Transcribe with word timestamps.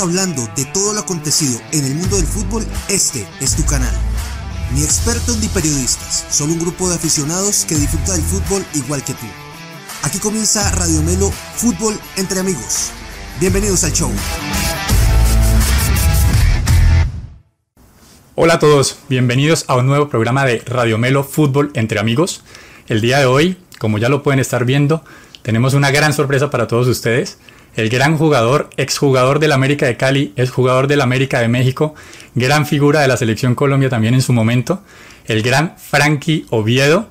hablando 0.00 0.48
de 0.56 0.64
todo 0.66 0.92
lo 0.92 1.00
acontecido 1.00 1.60
en 1.72 1.84
el 1.84 1.94
mundo 1.94 2.16
del 2.16 2.26
fútbol, 2.26 2.66
este 2.88 3.26
es 3.40 3.54
tu 3.54 3.64
canal. 3.64 3.94
Ni 4.74 4.82
expertos 4.82 5.38
ni 5.38 5.48
periodistas, 5.48 6.26
solo 6.30 6.52
un 6.52 6.58
grupo 6.58 6.88
de 6.88 6.96
aficionados 6.96 7.64
que 7.68 7.76
disfruta 7.76 8.12
del 8.12 8.22
fútbol 8.22 8.64
igual 8.74 9.04
que 9.04 9.12
tú. 9.12 9.26
Aquí 10.02 10.18
comienza 10.18 10.70
Radio 10.72 11.02
Melo 11.02 11.30
Fútbol 11.30 11.98
entre 12.16 12.40
amigos. 12.40 12.90
Bienvenidos 13.40 13.84
al 13.84 13.92
show. 13.92 14.10
Hola 18.34 18.54
a 18.54 18.58
todos, 18.58 18.98
bienvenidos 19.08 19.64
a 19.68 19.76
un 19.76 19.86
nuevo 19.86 20.08
programa 20.08 20.44
de 20.44 20.60
Radio 20.66 20.98
Melo 20.98 21.24
Fútbol 21.24 21.70
entre 21.74 22.00
amigos. 22.00 22.42
El 22.88 23.00
día 23.00 23.18
de 23.18 23.26
hoy, 23.26 23.58
como 23.78 23.98
ya 23.98 24.08
lo 24.08 24.22
pueden 24.22 24.40
estar 24.40 24.64
viendo, 24.64 25.04
tenemos 25.42 25.74
una 25.74 25.90
gran 25.90 26.12
sorpresa 26.12 26.50
para 26.50 26.66
todos 26.66 26.88
ustedes 26.88 27.38
el 27.76 27.88
gran 27.88 28.16
jugador, 28.16 28.70
exjugador 28.76 29.38
del 29.38 29.52
América 29.52 29.86
de 29.86 29.96
Cali, 29.96 30.32
exjugador 30.36 30.86
del 30.86 31.00
América 31.00 31.40
de 31.40 31.48
México, 31.48 31.94
gran 32.34 32.66
figura 32.66 33.00
de 33.00 33.08
la 33.08 33.16
selección 33.16 33.54
Colombia 33.54 33.88
también 33.88 34.14
en 34.14 34.22
su 34.22 34.32
momento, 34.32 34.82
el 35.26 35.42
gran 35.42 35.74
Frankie 35.78 36.46
Oviedo. 36.50 37.08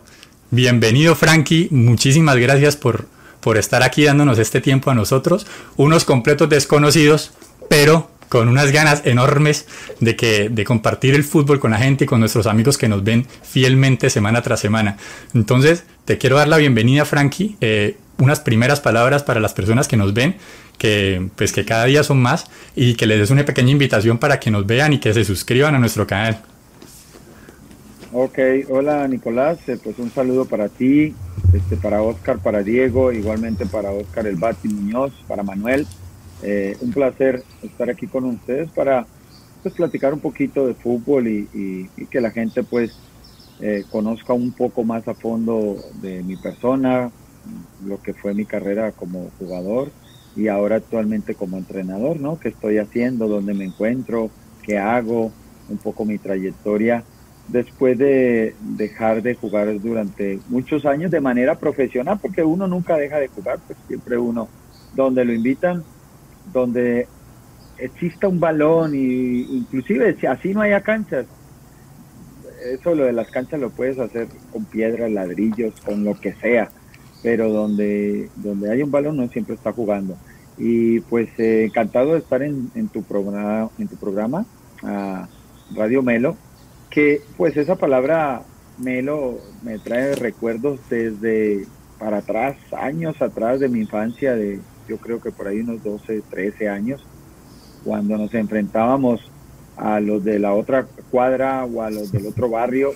Bienvenido 0.51 1.15
Frankie, 1.15 1.67
muchísimas 1.71 2.37
gracias 2.37 2.75
por, 2.75 3.07
por 3.39 3.57
estar 3.57 3.83
aquí 3.83 4.03
dándonos 4.03 4.39
este 4.39 4.61
tiempo 4.61 4.91
a 4.91 4.95
nosotros, 4.95 5.47
unos 5.75 6.05
completos 6.05 6.49
desconocidos, 6.49 7.31
pero 7.69 8.09
con 8.29 8.47
unas 8.47 8.71
ganas 8.71 9.03
enormes 9.05 9.67
de, 9.99 10.15
que, 10.15 10.49
de 10.49 10.63
compartir 10.63 11.13
el 11.13 11.23
fútbol 11.23 11.59
con 11.59 11.69
la 11.69 11.77
gente 11.77 12.05
y 12.05 12.07
con 12.07 12.19
nuestros 12.19 12.47
amigos 12.47 12.79
que 12.79 12.87
nos 12.87 13.03
ven 13.03 13.27
fielmente 13.43 14.09
semana 14.09 14.41
tras 14.41 14.59
semana. 14.59 14.97
Entonces, 15.35 15.83
te 16.05 16.17
quiero 16.17 16.37
dar 16.37 16.47
la 16.47 16.57
bienvenida, 16.57 17.05
Frankie. 17.05 17.57
Eh, 17.61 17.97
unas 18.17 18.39
primeras 18.39 18.79
palabras 18.79 19.23
para 19.23 19.39
las 19.39 19.53
personas 19.53 19.87
que 19.87 19.97
nos 19.97 20.13
ven, 20.13 20.35
que 20.77 21.29
pues 21.35 21.51
que 21.51 21.65
cada 21.65 21.85
día 21.85 22.03
son 22.03 22.21
más 22.21 22.45
y 22.75 22.95
que 22.95 23.05
les 23.05 23.19
des 23.19 23.31
una 23.31 23.45
pequeña 23.45 23.71
invitación 23.71 24.17
para 24.17 24.39
que 24.39 24.51
nos 24.51 24.65
vean 24.65 24.93
y 24.93 24.99
que 24.99 25.13
se 25.13 25.23
suscriban 25.23 25.75
a 25.75 25.79
nuestro 25.79 26.07
canal. 26.07 26.41
Ok, 28.15 28.37
hola 28.69 29.07
Nicolás, 29.07 29.57
eh, 29.67 29.79
pues 29.83 29.97
un 29.97 30.11
saludo 30.11 30.45
para 30.45 30.69
ti, 30.69 31.15
este, 31.51 31.77
para 31.77 32.03
Oscar, 32.03 32.37
para 32.37 32.61
Diego, 32.61 33.11
igualmente 33.11 33.65
para 33.65 33.91
Oscar 33.91 34.27
El 34.27 34.35
Bati 34.35 34.67
Muñoz, 34.67 35.13
para 35.27 35.41
Manuel. 35.41 35.87
Eh, 36.43 36.77
un 36.81 36.91
placer 36.91 37.43
estar 37.63 37.89
aquí 37.89 38.05
con 38.05 38.25
ustedes 38.25 38.69
para 38.69 39.07
pues, 39.63 39.73
platicar 39.73 40.13
un 40.13 40.19
poquito 40.19 40.67
de 40.67 40.75
fútbol 40.75 41.27
y, 41.27 41.89
que 42.11 42.21
la 42.21 42.29
gente 42.29 42.63
pues 42.63 42.91
eh, 43.61 43.83
conozca 43.89 44.33
un 44.33 44.51
poco 44.51 44.83
más 44.83 45.07
a 45.07 45.15
fondo 45.15 45.77
de 46.01 46.21
mi 46.21 46.35
persona, 46.35 47.09
lo 47.85 48.01
que 48.01 48.13
fue 48.13 48.33
mi 48.33 48.45
carrera 48.45 48.91
como 48.91 49.29
jugador 49.39 49.91
y 50.35 50.47
ahora 50.47 50.77
actualmente 50.77 51.35
como 51.35 51.57
entrenador, 51.57 52.19
¿no? 52.19 52.39
¿Qué 52.39 52.49
estoy 52.49 52.77
haciendo? 52.77 53.27
¿Dónde 53.27 53.53
me 53.53 53.65
encuentro? 53.65 54.31
¿Qué 54.63 54.77
hago? 54.77 55.31
Un 55.69 55.77
poco 55.77 56.05
mi 56.05 56.17
trayectoria 56.17 57.03
después 57.47 57.97
de 57.97 58.55
dejar 58.61 59.21
de 59.21 59.35
jugar 59.35 59.79
durante 59.81 60.39
muchos 60.47 60.85
años 60.85 61.11
de 61.11 61.19
manera 61.19 61.55
profesional, 61.55 62.19
porque 62.21 62.43
uno 62.43 62.67
nunca 62.67 62.97
deja 62.97 63.17
de 63.19 63.27
jugar, 63.27 63.59
pues 63.67 63.77
siempre 63.87 64.17
uno, 64.17 64.47
donde 64.95 65.25
lo 65.25 65.33
invitan, 65.33 65.83
donde 66.53 67.07
exista 67.77 68.27
un 68.27 68.39
balón 68.39 68.95
y 68.95 69.41
inclusive 69.57 70.15
si 70.19 70.25
así 70.25 70.53
no 70.53 70.61
haya 70.61 70.81
canchas, 70.81 71.25
eso 72.71 72.95
lo 72.95 73.03
de 73.03 73.13
las 73.13 73.29
canchas 73.29 73.59
lo 73.59 73.71
puedes 73.71 73.99
hacer 73.99 74.27
con 74.51 74.63
piedras, 74.65 75.11
ladrillos, 75.11 75.73
con 75.81 76.05
lo 76.05 76.19
que 76.19 76.33
sea 76.33 76.69
pero 77.23 77.49
donde, 77.51 78.29
donde 78.35 78.69
hay 78.69 78.83
un 78.83 78.91
balón 78.91 79.17
no 79.17 79.27
siempre 79.29 79.55
está 79.55 79.71
jugando. 79.71 80.17
Y 80.57 80.99
pues 80.99 81.29
eh, 81.39 81.63
encantado 81.65 82.11
de 82.11 82.19
estar 82.19 82.43
en, 82.43 82.69
tu 82.89 83.01
programa, 83.01 83.69
en 83.79 83.87
tu 83.87 83.95
programa 83.95 84.45
Radio 85.73 86.03
Melo, 86.03 86.35
que 86.89 87.21
pues 87.37 87.57
esa 87.57 87.75
palabra 87.75 88.43
Melo 88.77 89.39
me 89.63 89.79
trae 89.79 90.15
recuerdos 90.15 90.79
desde 90.89 91.65
para 91.97 92.17
atrás, 92.17 92.57
años 92.77 93.21
atrás 93.21 93.61
de 93.61 93.69
mi 93.69 93.79
infancia, 93.79 94.35
de 94.35 94.59
yo 94.87 94.97
creo 94.97 95.21
que 95.21 95.31
por 95.31 95.47
ahí 95.47 95.61
unos 95.61 95.81
12, 95.83 96.21
13 96.29 96.67
años, 96.67 97.03
cuando 97.85 98.17
nos 98.17 98.33
enfrentábamos 98.33 99.21
a 99.77 99.99
los 99.99 100.23
de 100.23 100.37
la 100.37 100.53
otra 100.53 100.85
cuadra 101.09 101.65
o 101.65 101.81
a 101.81 101.89
los 101.89 102.11
del 102.11 102.27
otro 102.27 102.49
barrio 102.49 102.91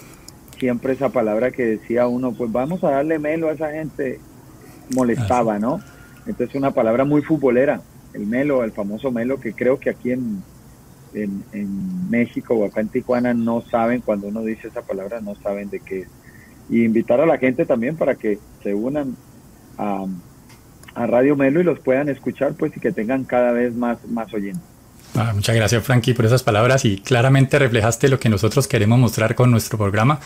siempre 0.60 0.94
esa 0.94 1.10
palabra 1.10 1.52
que 1.52 1.66
decía 1.66 2.08
uno, 2.08 2.34
pues 2.34 2.52
vamos 2.52 2.84
a 2.84 2.92
darle 2.92 3.20
melo 3.20 3.50
a 3.50 3.54
esa 3.54 3.72
gente, 3.72 4.20
molestaba, 4.96 5.60
¿no? 5.60 5.82
Entonces 6.26 6.56
una 6.56 6.72
palabra 6.72 7.06
muy 7.06 7.22
futbolera, 7.22 7.82
el 8.14 8.28
melo, 8.28 8.64
el 8.64 8.72
famoso 8.72 9.12
melo, 9.12 9.40
que 9.40 9.54
creo 9.54 9.80
que 9.80 9.90
aquí 9.90 10.12
en, 10.12 10.44
en, 11.14 12.10
México 12.10 12.56
o 12.56 12.66
acá 12.66 12.82
en 12.82 12.90
Tijuana 12.90 13.34
no 13.34 13.62
saben, 13.62 14.02
cuando 14.02 14.28
uno 14.28 14.44
dice 14.44 14.68
esa 14.70 14.82
palabra, 14.82 15.20
no 15.22 15.36
saben 15.36 15.70
de 15.70 15.80
qué 15.80 16.00
es. 16.00 16.08
Y 16.70 16.84
invitar 16.84 17.20
a 17.22 17.26
la 17.26 17.38
gente 17.38 17.66
también 17.66 17.96
para 17.96 18.16
que 18.16 18.40
se 18.64 18.74
unan 18.74 19.16
a, 19.78 20.06
a 20.96 21.08
Radio 21.08 21.36
Melo 21.36 21.60
y 21.60 21.64
los 21.64 21.80
puedan 21.80 22.10
escuchar, 22.10 22.54
pues, 22.54 22.76
y 22.76 22.80
que 22.80 22.92
tengan 22.92 23.24
cada 23.24 23.52
vez 23.52 23.76
más, 23.76 24.06
más 24.08 24.34
oyentes. 24.34 24.77
Ah, 25.18 25.32
muchas 25.34 25.56
gracias 25.56 25.84
Frankie 25.84 26.14
por 26.14 26.26
esas 26.26 26.44
palabras 26.44 26.86
y 26.86 26.98
claramente 26.98 27.58
reflejaste 27.58 28.08
lo 28.08 28.20
que 28.20 28.30
nosotros 28.30 28.68
queremos 28.68 29.00
mostrar 29.00 29.34
con 29.34 29.50
nuestro 29.50 29.78
programa. 29.78 30.20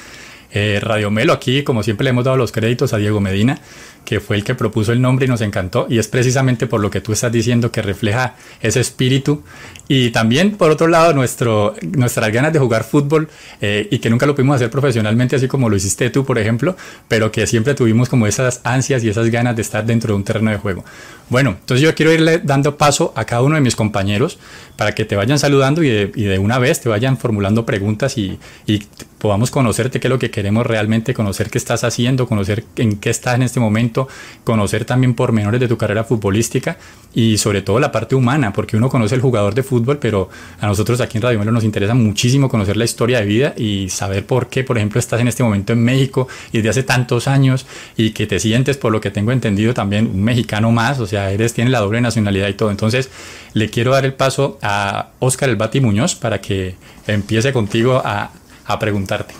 Eh, 0.54 0.80
Radio 0.82 1.12
Melo 1.12 1.34
aquí, 1.34 1.64
como 1.64 1.82
siempre 1.84 2.04
le 2.04 2.10
hemos 2.10 2.26
dado 2.26 2.38
los 2.38 2.52
créditos 2.52 2.94
a 2.94 2.98
Diego 2.98 3.22
Medina, 3.22 3.60
que 4.04 4.20
fue 4.20 4.36
el 4.36 4.44
que 4.44 4.56
propuso 4.56 4.92
el 4.92 5.02
nombre 5.02 5.26
y 5.26 5.30
nos 5.30 5.42
encantó. 5.42 5.88
Y 5.90 6.00
es 6.00 6.08
precisamente 6.08 6.68
por 6.68 6.82
lo 6.82 6.90
que 6.90 7.02
tú 7.02 7.14
estás 7.14 7.32
diciendo 7.32 7.72
que 7.72 7.82
refleja 7.82 8.36
ese 8.62 8.80
espíritu. 8.80 9.44
Y 9.88 10.12
también, 10.12 10.52
por 10.52 10.72
otro 10.72 10.88
lado, 10.88 11.14
nuestro, 11.14 11.76
nuestras 11.82 12.32
ganas 12.32 12.52
de 12.52 12.60
jugar 12.60 12.84
fútbol 12.84 13.30
eh, 13.62 13.88
y 13.92 14.00
que 14.00 14.10
nunca 14.10 14.26
lo 14.26 14.36
pudimos 14.36 14.56
hacer 14.56 14.70
profesionalmente, 14.70 15.36
así 15.36 15.48
como 15.48 15.70
lo 15.70 15.76
hiciste 15.76 16.10
tú, 16.10 16.26
por 16.26 16.38
ejemplo, 16.38 16.76
pero 17.08 17.32
que 17.32 17.48
siempre 17.48 17.74
tuvimos 17.74 18.10
como 18.10 18.28
esas 18.28 18.62
ansias 18.64 19.04
y 19.04 19.10
esas 19.10 19.30
ganas 19.30 19.56
de 19.56 19.62
estar 19.62 19.86
dentro 19.86 20.14
de 20.14 20.18
un 20.18 20.24
terreno 20.24 20.52
de 20.52 20.58
juego. 20.58 20.84
Bueno, 21.30 21.56
entonces 21.60 21.82
yo 21.82 21.96
quiero 21.96 22.12
irle 22.12 22.40
dando 22.44 22.78
paso 22.78 23.14
a 23.16 23.24
cada 23.24 23.42
uno 23.42 23.56
de 23.56 23.62
mis 23.62 23.76
compañeros 23.76 24.38
para 24.76 24.94
que 24.94 25.06
te 25.06 25.16
vayan 25.16 25.40
saludando 25.40 25.82
y 25.84 25.90
de, 25.90 26.40
una 26.40 26.60
vez 26.60 26.82
te 26.82 26.90
vayan 26.90 27.18
formulando 27.18 27.66
preguntas 27.66 28.18
y, 28.18 28.38
y 28.66 28.84
podamos 29.22 29.52
conocerte 29.52 30.00
qué 30.00 30.08
es 30.08 30.10
lo 30.10 30.18
que 30.18 30.32
queremos 30.32 30.66
realmente, 30.66 31.14
conocer 31.14 31.52
qué 31.52 31.60
estás 31.60 31.84
haciendo, 31.84 32.28
conocer 32.28 32.66
en 32.76 32.98
qué 32.98 33.12
estás 33.12 33.36
en 33.36 33.44
este 33.44 33.60
momento 33.60 34.08
conocer 34.44 34.84
también 34.84 35.14
pormenores 35.14 35.60
de 35.60 35.68
tu 35.68 35.78
carrera 35.78 36.04
futbolística 36.04 36.78
y 37.14 37.38
sobre 37.38 37.62
todo 37.62 37.80
la 37.80 37.92
parte 37.92 38.16
humana, 38.16 38.52
porque 38.52 38.76
uno 38.76 38.90
conoce 38.90 39.14
el 39.14 39.22
jugador 39.22 39.54
de 39.54 39.62
fútbol, 39.62 40.00
pero 40.00 40.30
a 40.60 40.66
nosotros 40.66 41.00
aquí 41.02 41.20
en 41.20 41.22
Radio 41.22 41.38
Melo 41.38 41.52
nos 41.52 41.64
interesa 41.64 41.94
muchísimo 41.94 42.50
conocer 42.50 42.78
la 42.78 42.86
historia 42.86 43.20
de 43.20 43.26
vida 43.28 43.54
y 43.56 43.90
saber 43.90 44.26
por 44.26 44.48
qué, 44.48 44.64
por 44.64 44.78
ejemplo, 44.78 44.98
estás 44.98 45.22
en 45.22 45.28
este 45.28 45.44
momento 45.44 45.72
en 45.74 45.84
México 45.84 46.28
y 46.52 46.58
desde 46.58 46.70
hace 46.70 46.84
tantos 46.84 47.28
años 47.28 47.68
y 47.96 48.12
que 48.12 48.26
te 48.26 48.40
sientes, 48.40 48.78
por 48.78 48.92
lo 48.92 49.02
que 49.02 49.12
tengo 49.12 49.32
entendido, 49.32 49.76
también 49.76 50.08
un 50.08 50.24
mexicano 50.24 50.72
más, 50.72 51.00
o 51.00 51.06
sea, 51.06 51.30
eres, 51.30 51.54
tienes 51.54 51.72
la 51.72 51.80
doble 51.80 52.02
nacionalidad 52.02 52.48
y 52.48 52.54
todo. 52.56 52.72
Entonces, 52.72 53.12
le 53.54 53.70
quiero 53.70 53.92
dar 53.92 54.04
el 54.06 54.14
paso 54.14 54.58
a 54.64 55.10
Oscar 55.20 55.50
El 55.50 55.58
Bati 55.58 55.80
Muñoz 55.80 56.16
para 56.16 56.42
que 56.42 56.76
empiece 57.06 57.54
contigo 57.54 58.02
a, 58.04 58.32
a 58.72 58.80
preguntarte. 58.80 59.34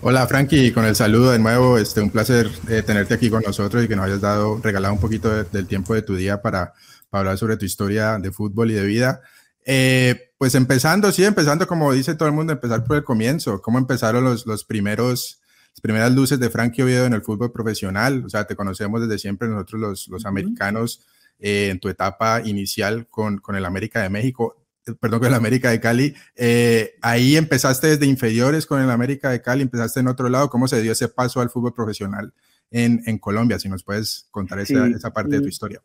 Hola 0.00 0.26
Frankie, 0.28 0.70
con 0.72 0.84
el 0.84 0.94
saludo 0.94 1.32
de 1.32 1.40
nuevo, 1.40 1.76
este, 1.76 2.00
un 2.00 2.10
placer 2.10 2.48
eh, 2.68 2.82
tenerte 2.82 3.14
aquí 3.14 3.30
con 3.30 3.42
nosotros 3.42 3.84
y 3.84 3.88
que 3.88 3.96
nos 3.96 4.06
hayas 4.06 4.20
dado, 4.20 4.60
regalado 4.62 4.94
un 4.94 5.00
poquito 5.00 5.42
del 5.44 5.66
tiempo 5.66 5.92
de 5.92 6.02
tu 6.02 6.14
día 6.14 6.40
para, 6.40 6.72
hablar 7.10 7.36
sobre 7.38 7.56
tu 7.56 7.64
historia 7.64 8.18
de 8.18 8.30
fútbol 8.30 8.70
y 8.70 8.74
de 8.74 8.84
vida. 8.84 9.22
Eh, 9.64 10.30
pues 10.38 10.54
empezando, 10.54 11.10
sí, 11.10 11.24
empezando 11.24 11.66
como 11.66 11.92
dice 11.92 12.14
todo 12.14 12.28
el 12.28 12.34
mundo, 12.34 12.52
empezar 12.52 12.84
por 12.84 12.96
el 12.96 13.04
comienzo, 13.04 13.60
cómo 13.60 13.78
empezaron 13.78 14.22
los, 14.22 14.46
los 14.46 14.64
primeros, 14.64 15.40
las 15.72 15.80
primeras 15.80 16.12
luces 16.12 16.38
de 16.38 16.48
Frankie 16.48 16.82
Oviedo 16.82 17.06
en 17.06 17.14
el 17.14 17.22
fútbol 17.22 17.50
profesional, 17.50 18.22
o 18.24 18.28
sea, 18.28 18.46
te 18.46 18.54
conocemos 18.54 19.00
desde 19.00 19.18
siempre 19.18 19.48
nosotros 19.48 19.80
los, 19.80 20.08
los 20.08 20.26
americanos 20.26 21.06
eh, 21.40 21.70
en 21.70 21.80
tu 21.80 21.88
etapa 21.88 22.40
inicial 22.44 23.08
con, 23.08 23.38
con 23.38 23.56
el 23.56 23.64
América 23.64 24.00
de 24.00 24.10
México 24.10 24.67
perdón, 25.00 25.20
con 25.20 25.28
el 25.28 25.34
América 25.34 25.70
de 25.70 25.80
Cali. 25.80 26.14
Eh, 26.36 26.94
ahí 27.02 27.36
empezaste 27.36 27.88
desde 27.88 28.06
inferiores 28.06 28.66
con 28.66 28.80
el 28.82 28.90
América 28.90 29.30
de 29.30 29.42
Cali, 29.42 29.62
empezaste 29.62 30.00
en 30.00 30.08
otro 30.08 30.28
lado. 30.28 30.48
¿Cómo 30.48 30.68
se 30.68 30.82
dio 30.82 30.92
ese 30.92 31.08
paso 31.08 31.40
al 31.40 31.50
fútbol 31.50 31.74
profesional 31.74 32.32
en, 32.70 33.00
en 33.06 33.18
Colombia? 33.18 33.58
Si 33.58 33.68
nos 33.68 33.84
puedes 33.84 34.28
contar 34.30 34.60
esa, 34.60 34.86
esa 34.86 35.12
parte 35.12 35.36
de 35.36 35.42
tu 35.42 35.48
historia. 35.48 35.80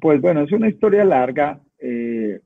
Pues 0.00 0.20
bueno, 0.20 0.42
es 0.42 0.52
una 0.52 0.68
historia 0.68 1.04
larga, 1.04 1.60
eh, 1.78 2.40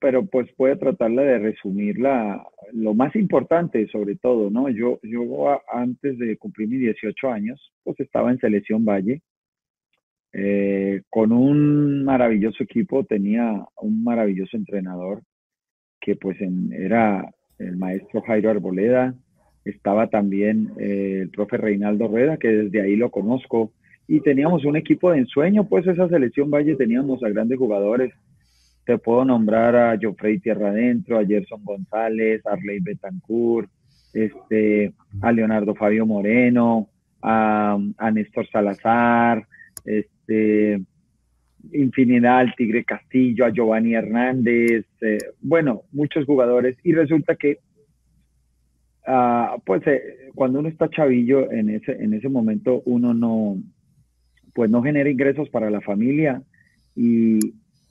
pero 0.00 0.24
pues 0.26 0.48
puede 0.56 0.76
tratarla 0.76 1.22
de 1.22 1.38
resumirla 1.38 2.42
lo 2.72 2.94
más 2.94 3.14
importante 3.16 3.86
sobre 3.88 4.16
todo, 4.16 4.50
¿no? 4.50 4.68
Yo, 4.68 5.00
yo 5.02 5.60
antes 5.72 6.18
de 6.18 6.36
cumplir 6.36 6.68
mis 6.68 6.80
18 6.80 7.28
años, 7.30 7.72
pues 7.82 7.98
estaba 8.00 8.30
en 8.30 8.38
Selección 8.38 8.84
Valle, 8.84 9.22
eh, 10.32 11.02
con 11.08 11.32
un 11.32 12.04
maravilloso 12.04 12.62
equipo, 12.62 13.04
tenía 13.04 13.64
un 13.80 14.04
maravilloso 14.04 14.56
entrenador 14.56 15.22
que 16.00 16.16
pues 16.16 16.38
era 16.72 17.28
el 17.58 17.76
maestro 17.76 18.22
Jairo 18.22 18.50
Arboleda, 18.50 19.14
estaba 19.64 20.08
también 20.08 20.70
eh, 20.78 21.20
el 21.22 21.30
profe 21.30 21.56
Reinaldo 21.56 22.08
Rueda, 22.08 22.36
que 22.36 22.48
desde 22.48 22.80
ahí 22.80 22.96
lo 22.96 23.10
conozco, 23.10 23.72
y 24.06 24.20
teníamos 24.20 24.64
un 24.64 24.76
equipo 24.76 25.10
de 25.10 25.18
ensueño, 25.18 25.68
pues 25.68 25.86
esa 25.86 26.08
selección 26.08 26.50
Valle 26.50 26.76
teníamos 26.76 27.22
a 27.22 27.28
grandes 27.28 27.58
jugadores, 27.58 28.12
te 28.86 28.96
puedo 28.96 29.24
nombrar 29.24 29.76
a 29.76 29.98
Geoffrey 29.98 30.38
Tierra 30.38 30.70
Adentro, 30.70 31.18
a 31.18 31.26
Gerson 31.26 31.62
González, 31.62 32.40
a 32.46 32.52
Arley 32.52 32.80
Betancourt, 32.80 33.68
este, 34.14 34.94
a 35.20 35.30
Leonardo 35.30 35.74
Fabio 35.74 36.06
Moreno, 36.06 36.88
a, 37.20 37.78
Néstor 38.12 38.48
Salazar, 38.48 39.46
este, 39.84 40.17
infinidad 41.72 42.38
al 42.38 42.54
Tigre 42.54 42.84
Castillo, 42.84 43.44
a 43.44 43.50
Giovanni 43.50 43.94
Hernández, 43.94 44.86
eh, 45.00 45.18
bueno, 45.40 45.82
muchos 45.92 46.24
jugadores. 46.24 46.76
Y 46.82 46.92
resulta 46.92 47.36
que, 47.36 47.58
ah, 49.06 49.56
pues, 49.64 49.86
eh, 49.86 50.30
cuando 50.34 50.60
uno 50.60 50.68
está 50.68 50.88
chavillo, 50.88 51.50
en 51.50 51.70
ese, 51.70 51.92
en 51.92 52.14
ese 52.14 52.28
momento 52.28 52.82
uno 52.84 53.14
no, 53.14 53.58
pues 54.54 54.70
no 54.70 54.82
genera 54.82 55.10
ingresos 55.10 55.48
para 55.50 55.70
la 55.70 55.80
familia 55.80 56.42
y 56.94 57.38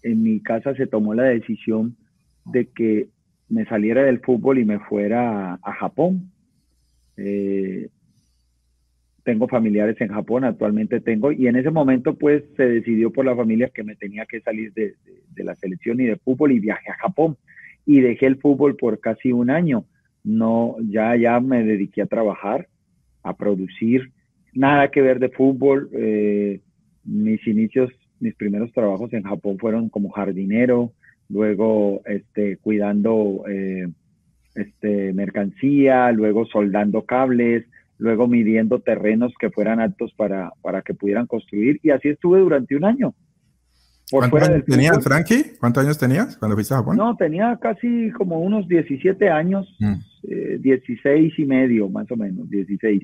en 0.04 0.24
mi 0.24 0.42
casa 0.42 0.76
se 0.76 0.88
tomó 0.88 1.14
la 1.14 1.24
decisión 1.24 1.96
de 2.46 2.68
que 2.68 3.08
me 3.50 3.66
saliera 3.66 4.04
del 4.04 4.20
fútbol 4.20 4.60
y 4.60 4.66
me 4.66 4.80
fuera 4.80 5.54
a, 5.62 5.74
Japón. 5.74 6.32
Eh, 7.18 7.90
tengo 9.28 9.50
familiares 9.50 10.00
en 10.00 10.08
Japón, 10.08 10.46
actualmente 10.46 11.02
tengo, 11.02 11.34
y 11.34 11.48
en 11.48 11.58
ese 11.58 11.70
momento 11.70 12.16
pues 12.16 12.46
se 12.56 12.64
decidió 12.64 13.12
por 13.12 13.26
la 13.26 13.36
familia 13.36 13.70
que 13.74 13.84
me 13.84 13.98
tenía 13.98 14.26
que 14.26 14.40
salir 14.40 14.72
de, 14.72 14.96
la 15.36 15.54
selección 15.56 16.00
y 16.00 16.06
de 16.06 16.16
fútbol 16.16 16.54
y 16.54 16.62
viajé 16.62 16.92
a 16.92 16.98
Japón 17.02 17.36
y 17.86 18.00
dejé 18.00 18.26
el 18.28 18.38
fútbol 18.38 18.78
por 18.78 19.02
casi 19.02 19.34
un 19.34 19.50
año. 19.50 19.84
No, 20.24 20.78
ya, 20.80 21.14
ya 21.18 21.42
me 21.42 21.66
dediqué 21.66 22.04
a 22.04 22.06
trabajar, 22.06 22.70
a 23.22 23.36
producir, 23.36 24.14
nada 24.54 24.92
que 24.92 25.02
ver 25.02 25.20
de 25.20 25.28
fútbol. 25.28 25.90
Eh, 25.92 26.62
mis 27.04 27.46
inicios, 27.48 27.92
mis 28.22 28.34
primeros 28.34 28.72
trabajos 28.72 29.12
en 29.12 29.24
Japón 29.24 29.58
fueron 29.60 29.90
como 29.90 30.10
jardinero, 30.10 30.94
luego 31.28 32.02
este, 32.06 32.56
cuidando 32.56 33.44
eh, 33.50 33.90
este, 34.56 35.12
mercancía, 35.12 36.14
luego 36.14 36.46
soldando 36.46 37.02
cables, 37.02 37.66
luego 37.98 38.28
midiendo 38.28 38.80
terrenos 38.80 39.34
que 39.40 39.50
fueran 39.50 39.80
aptos 39.80 40.14
para, 40.14 40.52
para 40.62 40.82
que 40.82 40.94
pudieran 40.94 41.28
construir 41.28 41.80
y 41.84 41.90
así 41.90 42.10
estuve 42.10 42.40
durante 42.40 42.76
un 42.76 42.86
año. 42.86 43.14
¿Cuántos 44.10 44.42
años 44.42 44.66
tenías, 44.66 45.04
Frankie? 45.04 45.44
¿Cuántos 45.60 45.84
años 45.84 45.98
tenías 45.98 46.38
cuando 46.38 46.56
fuiste 46.56 46.74
a 46.74 46.78
Japón? 46.78 46.96
No, 46.96 47.16
tenía 47.18 47.58
casi 47.62 48.10
como 48.12 48.40
unos 48.40 48.68
17 48.68 49.30
años, 49.30 49.68
16 49.80 51.04
mm. 51.04 51.08
eh, 51.08 51.34
y 51.38 51.46
medio 51.46 51.90
más 51.90 52.10
o 52.10 52.16
menos, 52.16 52.50
16. 52.50 53.04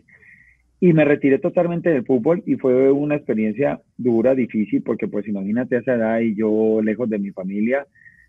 Y 0.80 0.94
me 0.94 1.04
retiré 1.06 1.39
totalmente 1.39 1.89
del 1.89 2.06
fútbol 2.06 2.44
y 2.46 2.56
fue 2.56 2.92
una 2.92 3.16
experiencia 3.16 3.81
dura, 3.98 4.34
difícil, 4.34 4.81
porque 4.81 5.07
pues 5.07 5.28
imagínate 5.28 5.78
esa 5.78 5.96
edad 5.96 6.19
y 6.19 6.36
yo 6.36 6.81
lejos 6.81 7.10
de 7.10 7.19
mi 7.19 7.31
familia, 7.31 7.86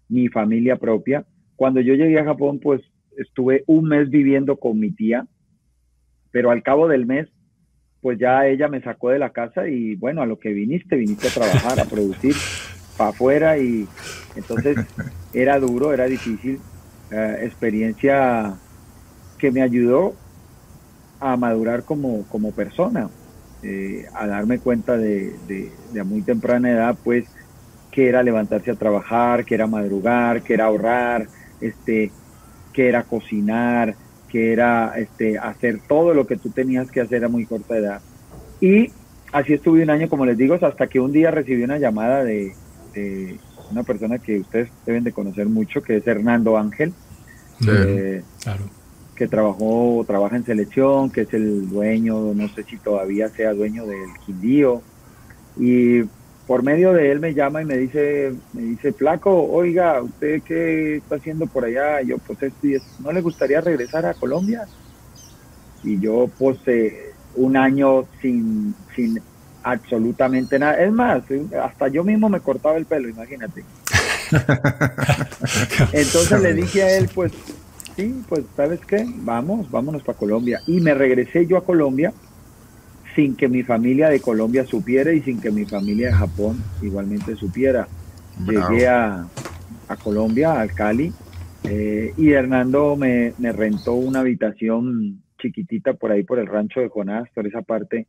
mi 0.09 0.29
familia 0.29 0.77
propia. 0.77 1.25
Cuando 1.57 1.81
yo 1.81 1.95
llegué 1.95 2.19
a 2.19 2.25
Japón, 2.25 2.59
pues 2.61 2.81
estuve 3.17 3.63
un 3.67 3.89
mes 3.89 4.11
viviendo 4.11 4.57
con 4.57 4.79
mi 4.81 4.91
tía, 4.91 5.27
pero 6.35 6.51
al 6.51 6.65
cabo 6.65 6.89
del 6.89 7.07
mes, 7.07 7.29
pues 8.01 8.19
ya 8.19 8.45
ella 8.49 8.67
me 8.67 8.83
sacó 8.83 9.11
de 9.11 9.21
la 9.21 9.31
casa 9.31 9.69
y 9.69 9.95
bueno, 9.95 10.21
a 10.21 10.27
lo 10.27 10.41
que 10.41 10.53
viniste, 10.53 10.97
viniste 10.97 11.29
a 11.29 11.31
trabajar, 11.31 11.79
a 11.79 11.85
producir 11.85 12.35
para 12.99 13.11
afuera 13.11 13.57
y 13.57 13.87
entonces 14.35 14.77
era 15.33 15.61
duro, 15.61 15.93
era 15.93 16.07
difícil, 16.07 16.59
eh, 17.13 17.37
experiencia 17.43 18.53
que 19.39 19.53
me 19.53 19.63
ayudó 19.63 20.17
a 21.21 21.37
madurar 21.37 21.85
como, 21.85 22.27
como 22.27 22.51
persona, 22.51 23.09
eh, 23.63 24.07
a 24.13 24.27
darme 24.27 24.59
cuenta 24.59 24.97
de, 24.97 25.37
de, 25.47 26.01
a 26.01 26.03
muy 26.03 26.23
temprana 26.23 26.69
edad, 26.69 26.99
pues, 27.05 27.27
que 27.93 28.09
era 28.09 28.25
levantarse 28.25 28.73
a 28.73 28.75
trabajar, 28.75 29.45
que 29.45 29.55
era 29.55 29.69
madrugar, 29.69 30.43
que 30.43 30.55
era 30.55 30.65
ahorrar, 30.65 31.29
este, 31.61 32.11
que 32.73 32.89
era 32.89 33.05
cocinar, 33.05 33.95
que 34.35 34.53
era 34.53 34.95
este, 34.97 35.39
hacer 35.39 35.79
todo 35.87 36.13
lo 36.13 36.27
que 36.27 36.37
tú 36.37 36.51
tenías 36.51 36.91
que 36.91 37.01
hacer 37.01 37.25
a 37.25 37.29
muy 37.29 37.47
corta 37.47 37.79
edad. 37.79 38.01
Y 38.61 38.91
así 39.31 39.53
estuve 39.53 39.85
un 39.85 39.91
año, 39.91 40.09
como 40.09 40.27
les 40.27 40.37
digo, 40.37 40.59
hasta 40.61 40.89
que 40.89 40.99
un 40.99 41.13
día 41.13 41.31
recibí 41.31 41.63
una 41.63 41.79
llamada 41.79 42.25
de, 42.25 42.53
una 43.71 43.85
persona 43.85 44.19
que 44.19 44.41
ustedes 44.41 44.71
deben 44.85 45.05
de 45.05 45.13
conocer 45.13 45.47
mucho, 45.47 45.85
que 45.85 45.99
es 45.99 46.07
Hernando 46.09 46.59
Ángel, 46.59 46.93
eh, 47.69 48.25
que 49.15 49.29
trabajó, 49.29 50.03
trabaja 50.05 50.35
en 50.35 50.45
selección, 50.45 51.11
que 51.11 51.21
es 51.21 51.33
el 51.33 51.69
dueño, 51.69 52.35
no 52.35 52.49
sé 52.49 52.65
si 52.65 52.77
todavía 52.77 53.29
sea 53.29 53.55
dueño 53.55 53.87
del 53.87 54.09
Quindío. 54.27 54.83
Y 55.61 56.01
por 56.47 56.63
medio 56.63 56.93
de 56.93 57.11
él 57.11 57.21
me 57.21 57.33
llama 57.33 57.63
y 57.63 57.65
me 57.65 57.77
dice, 57.79 58.35
me 58.53 58.63
dice, 58.63 58.93
flaco, 58.93 59.45
oiga, 59.45 60.03
¿usted 60.03 60.43
qué 60.43 60.97
está 60.97 61.17
haciendo 61.17 61.47
por 61.47 61.65
allá? 61.65 62.03
yo, 62.03 62.19
pues 62.19 62.43
esto 62.43 62.67
¿no 63.01 63.13
le 63.13 63.23
gustaría 63.23 63.61
regresar 63.61 64.05
a 64.05 64.15
Colombia? 64.15 64.67
Y 65.83 65.99
yo, 66.01 66.29
pues, 66.39 66.59
eh, 66.67 67.13
un 67.37 67.57
año 67.57 68.05
sin, 68.21 68.75
sin 68.95 69.21
absolutamente 69.63 70.59
nada. 70.59 70.83
Es 70.83 70.93
más, 70.93 71.23
hasta 71.63 71.89
yo 71.89 72.05
mismo 72.05 72.29
me 72.29 72.41
cortaba 72.41 72.77
el 72.77 72.85
pelo, 72.85 73.09
imagínate. 73.09 73.65
Entonces 75.93 76.41
le 76.41 76.55
dije 76.55 76.83
a 76.83 76.97
él, 76.97 77.09
pues, 77.15 77.33
sí, 77.97 78.23
pues, 78.29 78.45
¿sabes 78.55 78.81
qué? 78.87 79.07
Vamos, 79.17 79.71
vámonos 79.71 80.03
para 80.03 80.19
Colombia. 80.19 80.61
Y 80.67 80.81
me 80.81 80.93
regresé 80.93 81.47
yo 81.47 81.57
a 81.57 81.65
Colombia 81.65 82.13
sin 83.15 83.37
que 83.37 83.49
mi 83.49 83.63
familia 83.63 84.09
de 84.09 84.21
Colombia 84.21 84.65
supiera 84.65 85.13
y 85.13 85.21
sin 85.21 85.41
que 85.41 85.51
mi 85.51 85.65
familia 85.65 86.09
de 86.09 86.15
Japón 86.15 86.57
igualmente 86.83 87.37
supiera. 87.37 87.87
Llegué 88.47 88.89
a, 88.89 89.27
Colombia, 90.03 90.61
al 90.61 90.73
Cali, 90.73 91.13
eh, 91.65 92.13
y 92.17 92.31
Hernando 92.31 92.97
me, 92.97 93.33
rentó 93.39 93.95
una 93.95 94.21
habitación 94.21 95.23
chiquitita 95.41 95.95
por 95.95 96.11
ahí 96.11 96.25
por 96.25 96.39
el 96.39 96.47
rancho 96.47 96.81
de 96.81 96.89
Jonás, 96.89 97.29
por 97.35 97.47
esa 97.47 97.63
parte, 97.63 98.09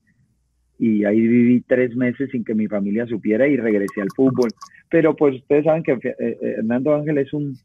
y 0.79 1.05
ahí 1.05 1.19
viví 1.21 1.61
tres 1.61 1.95
meses 1.95 2.29
sin 2.31 2.43
que 2.43 2.55
mi 2.55 2.67
familia 2.67 3.05
supiera 3.05 3.47
y 3.47 3.55
regresé 3.55 4.01
al 4.01 4.09
fútbol. 4.15 4.49
Pero 4.89 5.15
pues 5.15 5.35
ustedes 5.35 5.65
saben 5.65 5.83
que 5.83 5.91
eh, 5.91 6.15
eh, 6.19 6.37
Hernando 6.57 6.95
Ángel 6.95 7.17
es 7.19 7.31
un, 7.33 7.55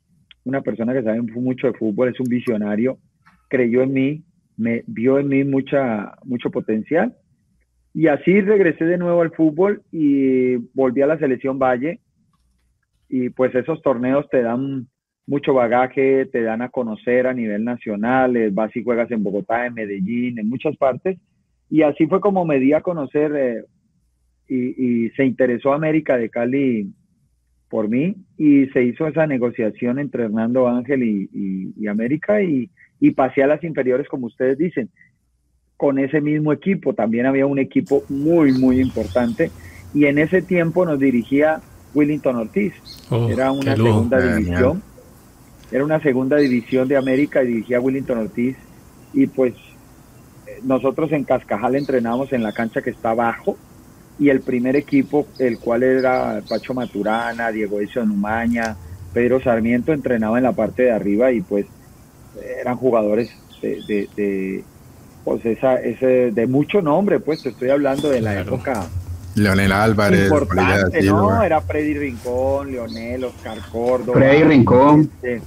una 0.44 0.60
persona 0.60 0.92
que 0.92 1.02
sabe 1.02 1.22
mucho 1.22 1.68
de 1.68 1.74
fútbol, 1.74 2.08
es 2.08 2.20
un 2.20 2.28
visionario, 2.28 2.98
creyó 3.48 3.82
en 3.82 3.92
mí, 3.92 4.22
me 4.58 4.84
vio 4.86 5.18
en 5.18 5.28
mí 5.28 5.44
mucha, 5.44 6.12
mucho 6.24 6.50
potencial 6.50 7.16
y 7.92 8.06
así 8.06 8.40
regresé 8.40 8.84
de 8.84 8.98
nuevo 8.98 9.20
al 9.22 9.32
fútbol 9.32 9.82
y 9.90 10.56
volví 10.74 11.02
a 11.02 11.06
la 11.06 11.18
selección 11.18 11.58
Valle. 11.58 12.00
Y 13.08 13.30
pues 13.30 13.54
esos 13.54 13.82
torneos 13.82 14.28
te 14.30 14.42
dan 14.42 14.86
mucho 15.26 15.54
bagaje, 15.54 16.26
te 16.26 16.42
dan 16.42 16.62
a 16.62 16.68
conocer 16.68 17.26
a 17.26 17.34
nivel 17.34 17.64
nacional, 17.64 18.36
eh, 18.36 18.50
vas 18.52 18.74
y 18.76 18.84
juegas 18.84 19.10
en 19.10 19.22
Bogotá, 19.22 19.66
en 19.66 19.74
Medellín, 19.74 20.38
en 20.38 20.48
muchas 20.48 20.76
partes. 20.76 21.18
Y 21.68 21.82
así 21.82 22.06
fue 22.06 22.20
como 22.20 22.44
me 22.44 22.58
di 22.60 22.72
a 22.72 22.80
conocer 22.80 23.32
eh, 23.36 23.64
y, 24.48 25.10
se 25.10 25.24
interesó 25.24 25.72
América 25.72 26.16
de 26.16 26.30
Cali 26.30 26.92
por 27.68 27.88
mí 27.88 28.16
y 28.36 28.66
se 28.66 28.82
hizo 28.82 29.06
esa 29.06 29.26
negociación 29.26 29.98
entre 30.00 30.24
Hernando 30.24 30.68
Ángel 30.68 31.02
y, 31.04 31.86
América 31.86 32.42
y, 32.42 32.68
y 32.98 33.12
pasé 33.12 33.44
a 33.44 33.46
las 33.46 33.62
inferiores 33.62 34.08
como 34.08 34.26
ustedes 34.26 34.58
dicen 34.58 34.90
con 35.80 35.98
ese 35.98 36.20
mismo 36.20 36.52
equipo. 36.52 36.92
También 36.92 37.24
había 37.24 37.46
un 37.46 37.58
equipo 37.58 38.04
muy, 38.10 38.52
muy 38.52 38.82
importante. 38.82 39.50
Y 39.94 40.04
en 40.04 40.18
ese 40.18 40.42
tiempo 40.42 40.84
nos 40.84 40.98
dirigía 40.98 41.62
Willington 41.94 42.36
Ortiz. 42.36 42.74
Oh, 43.08 43.30
era 43.30 43.50
una 43.50 43.74
segunda 43.74 44.20
división. 44.20 44.82
Era 45.72 45.82
una 45.82 45.98
segunda 46.02 46.36
división 46.36 46.86
de 46.86 46.98
América 46.98 47.42
y 47.42 47.46
dirigía 47.46 47.80
Willington 47.80 48.18
Ortiz. 48.18 48.58
Y 49.14 49.26
pues 49.28 49.54
nosotros 50.64 51.12
en 51.12 51.24
Cascajal 51.24 51.74
entrenábamos 51.74 52.30
en 52.34 52.42
la 52.42 52.52
cancha 52.52 52.82
que 52.82 52.90
está 52.90 53.12
abajo. 53.12 53.56
Y 54.18 54.28
el 54.28 54.42
primer 54.42 54.76
equipo, 54.76 55.28
el 55.38 55.58
cual 55.58 55.82
era 55.82 56.42
Pacho 56.46 56.74
Maturana, 56.74 57.50
Diego 57.50 57.80
Ezio 57.80 58.04
Numaña, 58.04 58.76
Pedro 59.14 59.40
Sarmiento, 59.40 59.94
entrenaba 59.94 60.36
en 60.36 60.44
la 60.44 60.52
parte 60.52 60.82
de 60.82 60.92
arriba 60.92 61.32
y 61.32 61.40
pues 61.40 61.64
eran 62.60 62.76
jugadores 62.76 63.34
de 63.62 64.62
pues 65.24 65.44
esa, 65.44 65.76
ese 65.76 66.30
de 66.30 66.46
mucho 66.46 66.80
nombre, 66.82 67.20
pues 67.20 67.42
te 67.42 67.50
estoy 67.50 67.70
hablando 67.70 68.08
de 68.08 68.20
la 68.20 68.40
época. 68.40 68.86
Leonel 69.34 69.70
Álvarez, 69.72 70.24
importante, 70.24 71.02
¿no? 71.02 71.42
Era 71.42 71.60
Freddy 71.60 71.94
Rincón, 71.94 72.72
Leonel, 72.72 73.24
Oscar 73.24 73.58
Córdoba. 73.70 74.18
Freddy 74.18 74.42
Rincón. 74.42 75.10
Este, 75.22 75.40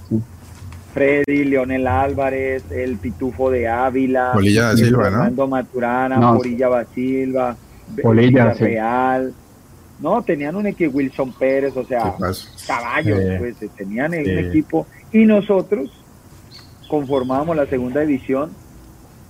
Freddy, 0.93 1.45
Leonel 1.45 1.87
Álvarez, 1.87 2.63
el 2.71 2.97
Pitufo 2.97 3.49
de 3.49 3.67
Ávila. 3.67 4.31
Polilla 4.33 4.67
da 4.67 4.77
Silva, 4.77 5.03
Fernando 5.03 5.47
Maturana, 5.47 6.33
Polilla 6.33 6.69
da 6.69 6.85
Silva, 6.85 7.55
Polilla 8.01 8.53
Real. 8.53 9.33
No, 9.99 10.21
tenían 10.21 10.55
un 10.55 10.67
equipo, 10.67 10.97
Wilson 10.97 11.33
Pérez, 11.33 11.75
o 11.75 11.85
sea, 11.85 12.15
caballos, 12.67 13.19
pues 13.39 13.55
tenían 13.75 14.11
un 14.11 14.37
equipo. 14.37 14.85
Y 15.11 15.25
nosotros 15.25 15.89
conformábamos 16.87 17.55
la 17.55 17.65
segunda 17.65 18.01
división 18.01 18.51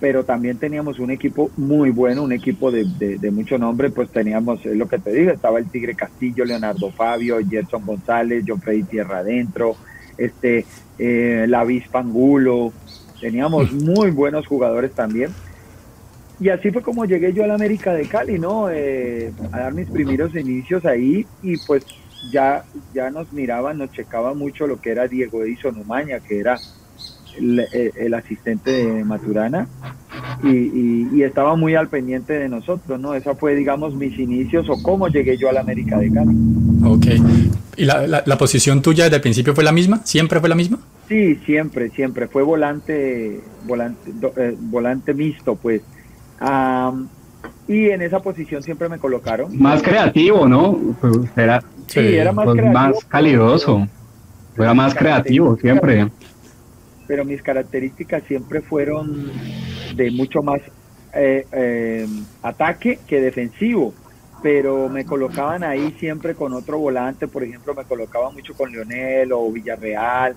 pero 0.00 0.24
también 0.24 0.58
teníamos 0.58 0.98
un 0.98 1.10
equipo 1.10 1.50
muy 1.56 1.90
bueno, 1.90 2.22
un 2.22 2.32
equipo 2.32 2.70
de, 2.70 2.84
de, 2.84 3.30
mucho 3.30 3.58
nombre, 3.58 3.90
pues 3.90 4.10
teníamos, 4.10 4.64
es 4.66 4.76
lo 4.76 4.88
que 4.88 4.98
te 4.98 5.12
digo, 5.12 5.30
estaba 5.30 5.58
el 5.58 5.70
Tigre 5.70 5.94
Castillo, 5.94 6.44
Leonardo 6.44 6.90
Fabio, 6.90 7.38
Gerson 7.48 7.86
González, 7.86 8.44
John 8.46 8.60
Freddy 8.60 8.82
Tierra 8.82 9.18
Adentro, 9.18 9.76
este, 10.18 10.66
eh, 10.98 11.46
La 11.48 11.66
Angulo, 11.92 12.72
teníamos 13.20 13.72
muy 13.72 14.10
buenos 14.10 14.46
jugadores 14.46 14.92
también. 14.92 15.30
Y 16.40 16.48
así 16.48 16.70
fue 16.72 16.82
como 16.82 17.04
llegué 17.04 17.32
yo 17.32 17.44
a 17.44 17.46
la 17.46 17.54
América 17.54 17.94
de 17.94 18.06
Cali, 18.06 18.38
¿no? 18.38 18.68
Eh, 18.68 19.32
a 19.52 19.60
dar 19.60 19.72
mis 19.72 19.88
primeros 19.88 20.34
inicios 20.34 20.84
ahí 20.84 21.24
y 21.42 21.56
pues 21.58 21.86
ya, 22.32 22.64
ya 22.92 23.10
nos 23.10 23.32
miraban, 23.32 23.78
nos 23.78 23.92
checaba 23.92 24.34
mucho 24.34 24.66
lo 24.66 24.80
que 24.80 24.90
era 24.90 25.06
Diego 25.06 25.44
Edison 25.44 25.78
Umaña, 25.78 26.18
que 26.20 26.40
era 26.40 26.58
el, 27.38 28.14
asistente 28.14 28.70
de 28.70 29.04
Maturana 29.04 29.66
y, 30.42 31.22
estaba 31.22 31.56
muy 31.56 31.74
al 31.74 31.88
pendiente 31.88 32.34
de 32.34 32.48
nosotros, 32.48 33.00
¿no? 33.00 33.14
Esa 33.14 33.34
fue, 33.34 33.54
digamos, 33.54 33.94
mis 33.94 34.18
inicios 34.18 34.68
o 34.68 34.82
cómo 34.82 35.08
llegué 35.08 35.36
yo 35.36 35.48
a 35.48 35.52
la 35.52 35.60
América 35.60 35.98
de 35.98 36.12
Cali. 36.12 36.36
Ok. 36.84 37.06
¿Y 37.76 37.84
la, 37.84 38.22
la, 38.24 38.38
posición 38.38 38.82
tuya 38.82 39.04
desde 39.04 39.16
el 39.16 39.22
principio 39.22 39.54
fue 39.54 39.64
la 39.64 39.72
misma? 39.72 40.00
¿Siempre 40.04 40.40
fue 40.40 40.48
la 40.48 40.54
misma? 40.54 40.78
Sí, 41.08 41.36
siempre, 41.46 41.90
siempre. 41.90 42.28
Fue 42.28 42.42
volante, 42.42 43.40
volante, 43.64 44.12
eh, 44.36 44.54
volante 44.58 45.14
mixto, 45.14 45.56
pues. 45.56 45.82
y 47.66 47.88
en 47.88 48.02
esa 48.02 48.20
posición 48.20 48.62
siempre 48.62 48.88
me 48.88 48.98
colocaron. 48.98 49.58
Más 49.58 49.82
creativo, 49.82 50.46
¿no? 50.46 50.78
Pues, 51.00 51.16
era, 51.36 51.62
sí, 51.86 52.00
era 52.00 52.32
más 52.32 52.44
pues, 52.44 52.56
creativo. 52.58 52.80
Más 52.80 53.04
calidoso. 53.06 53.88
Era 54.56 54.74
más 54.74 54.94
creativo 54.94 55.56
siempre 55.56 56.08
pero 57.06 57.24
mis 57.24 57.42
características 57.42 58.22
siempre 58.24 58.60
fueron 58.60 59.30
de 59.94 60.10
mucho 60.10 60.42
más 60.42 60.60
eh, 61.16 61.46
eh, 61.52 62.08
ataque 62.42 62.98
que 63.06 63.20
defensivo, 63.20 63.94
pero 64.42 64.88
me 64.88 65.04
colocaban 65.04 65.62
ahí 65.62 65.94
siempre 66.00 66.34
con 66.34 66.52
otro 66.52 66.78
volante, 66.78 67.28
por 67.28 67.44
ejemplo, 67.44 67.72
me 67.72 67.84
colocaba 67.84 68.30
mucho 68.30 68.52
con 68.54 68.72
Leonel 68.72 69.32
o 69.32 69.50
Villarreal, 69.52 70.34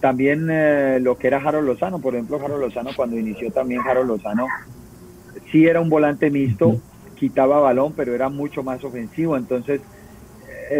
también 0.00 0.48
eh, 0.50 0.98
lo 1.00 1.16
que 1.16 1.28
era 1.28 1.40
Jaro 1.40 1.62
Lozano, 1.62 1.98
por 1.98 2.14
ejemplo, 2.14 2.38
Jaro 2.38 2.58
Lozano 2.58 2.90
cuando 2.94 3.18
inició 3.18 3.50
también 3.52 3.80
Jaro 3.80 4.04
Lozano, 4.04 4.48
sí 5.50 5.66
era 5.66 5.80
un 5.80 5.88
volante 5.88 6.28
mixto, 6.28 6.78
quitaba 7.18 7.60
balón, 7.60 7.94
pero 7.96 8.14
era 8.14 8.28
mucho 8.28 8.62
más 8.62 8.84
ofensivo, 8.84 9.36
entonces 9.36 9.80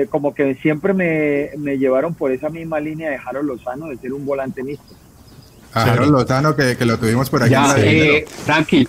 como 0.08 0.32
que 0.32 0.54
siempre 0.54 0.94
me, 0.94 1.50
me, 1.58 1.76
llevaron 1.76 2.14
por 2.14 2.32
esa 2.32 2.48
misma 2.48 2.80
línea 2.80 3.10
de 3.10 3.18
Jaro 3.18 3.42
Lozano 3.42 3.88
de 3.88 3.98
ser 3.98 4.14
un 4.14 4.24
volante 4.24 4.62
mixto. 4.62 4.94
A 5.74 5.82
Harold 5.82 6.12
Lozano, 6.12 6.54
que, 6.54 6.76
que, 6.76 6.84
lo 6.84 6.98
tuvimos 6.98 7.30
por 7.30 7.42
aquí. 7.42 7.52
Ya, 7.52 7.74
eh, 7.78 8.26
Frankie, 8.44 8.86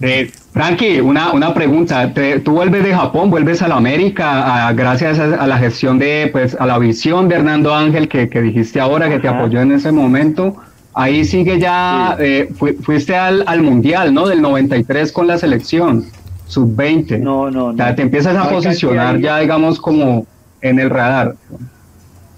eh, 0.00 0.32
Frankie, 0.52 1.00
una, 1.00 1.32
una 1.32 1.54
pregunta. 1.54 2.12
tú 2.44 2.52
vuelves 2.52 2.82
de 2.82 2.92
Japón, 2.92 3.30
vuelves 3.30 3.62
a 3.62 3.68
la 3.68 3.76
América, 3.76 4.72
gracias 4.72 5.18
a, 5.18 5.46
la 5.46 5.58
gestión 5.58 5.98
de, 5.98 6.28
pues, 6.32 6.56
a 6.58 6.66
la 6.66 6.78
visión 6.78 7.28
de 7.28 7.36
Hernando 7.36 7.72
Ángel 7.72 8.08
que, 8.08 8.28
que 8.28 8.42
dijiste 8.42 8.80
ahora, 8.80 9.08
que 9.08 9.20
te 9.20 9.28
apoyó 9.28 9.60
en 9.60 9.72
ese 9.72 9.92
momento. 9.92 10.56
Ahí 10.94 11.24
sigue 11.24 11.58
ya, 11.58 12.16
eh, 12.18 12.52
fuiste 12.82 13.16
al, 13.16 13.44
al, 13.46 13.62
Mundial, 13.62 14.12
¿no? 14.12 14.26
Del 14.26 14.42
93 14.42 15.10
con 15.12 15.26
la 15.26 15.38
selección, 15.38 16.04
sub-20. 16.48 17.18
No, 17.18 17.50
no, 17.50 17.68
no. 17.68 17.74
O 17.74 17.76
sea, 17.76 17.94
te 17.94 18.02
empiezas 18.02 18.36
a 18.36 18.50
posicionar 18.50 19.18
ya, 19.18 19.38
digamos, 19.38 19.80
como 19.80 20.26
en 20.60 20.80
el 20.80 20.90
radar. 20.90 21.34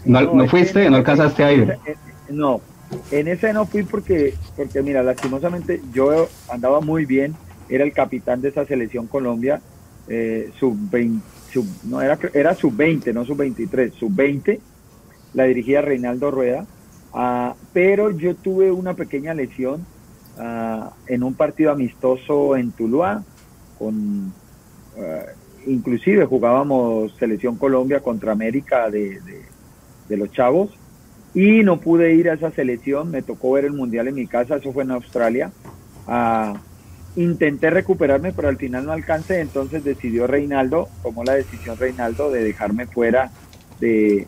¿No, 0.04 0.20
no, 0.20 0.46
fuiste? 0.46 0.88
¿No 0.88 0.98
alcanzaste 0.98 1.42
a 1.42 1.52
ir? 1.52 1.78
No, 2.28 2.60
en 3.10 3.28
ese 3.28 3.52
no 3.52 3.66
fui 3.66 3.82
porque, 3.82 4.34
porque 4.56 4.82
mira, 4.82 5.02
lastimosamente 5.02 5.80
yo 5.92 6.28
andaba 6.50 6.80
muy 6.80 7.04
bien, 7.04 7.34
era 7.68 7.84
el 7.84 7.92
capitán 7.92 8.40
de 8.40 8.48
esa 8.48 8.64
selección 8.64 9.06
Colombia, 9.06 9.60
eh, 10.08 10.50
sub 10.58 10.76
20, 10.90 11.24
no 11.84 12.00
era, 12.00 12.18
era 12.32 12.54
sub 12.54 12.74
20, 12.74 13.12
no 13.12 13.24
sub 13.24 13.38
23, 13.38 13.94
sub 13.94 14.14
20, 14.14 14.60
la 15.34 15.44
dirigía 15.44 15.80
Reinaldo 15.80 16.30
Rueda, 16.30 16.66
ah, 17.12 17.54
pero 17.72 18.10
yo 18.10 18.34
tuve 18.34 18.70
una 18.70 18.94
pequeña 18.94 19.34
lesión 19.34 19.84
ah, 20.38 20.92
en 21.06 21.22
un 21.22 21.34
partido 21.34 21.70
amistoso 21.70 22.56
en 22.56 22.72
Tuluá, 22.72 23.22
con, 23.78 24.32
ah, 24.98 25.26
inclusive 25.66 26.26
jugábamos 26.26 27.14
selección 27.18 27.56
Colombia 27.56 28.00
contra 28.00 28.32
América 28.32 28.90
de, 28.90 29.20
de 30.08 30.16
los 30.16 30.30
Chavos, 30.32 30.70
y 31.34 31.64
no 31.64 31.80
pude 31.80 32.14
ir 32.14 32.30
a 32.30 32.34
esa 32.34 32.50
selección, 32.52 33.10
me 33.10 33.22
tocó 33.22 33.52
ver 33.52 33.64
el 33.64 33.72
mundial 33.72 34.08
en 34.08 34.14
mi 34.14 34.26
casa, 34.26 34.56
eso 34.56 34.72
fue 34.72 34.84
en 34.84 34.92
Australia. 34.92 35.50
Ah, 36.06 36.54
intenté 37.16 37.70
recuperarme, 37.70 38.32
pero 38.32 38.48
al 38.48 38.56
final 38.56 38.86
no 38.86 38.92
alcancé, 38.92 39.40
entonces 39.40 39.84
decidió 39.84 40.26
Reinaldo, 40.26 40.88
tomó 41.02 41.24
la 41.24 41.34
decisión 41.34 41.76
Reinaldo 41.76 42.30
de 42.30 42.44
dejarme 42.44 42.86
fuera 42.86 43.30
de, 43.80 44.26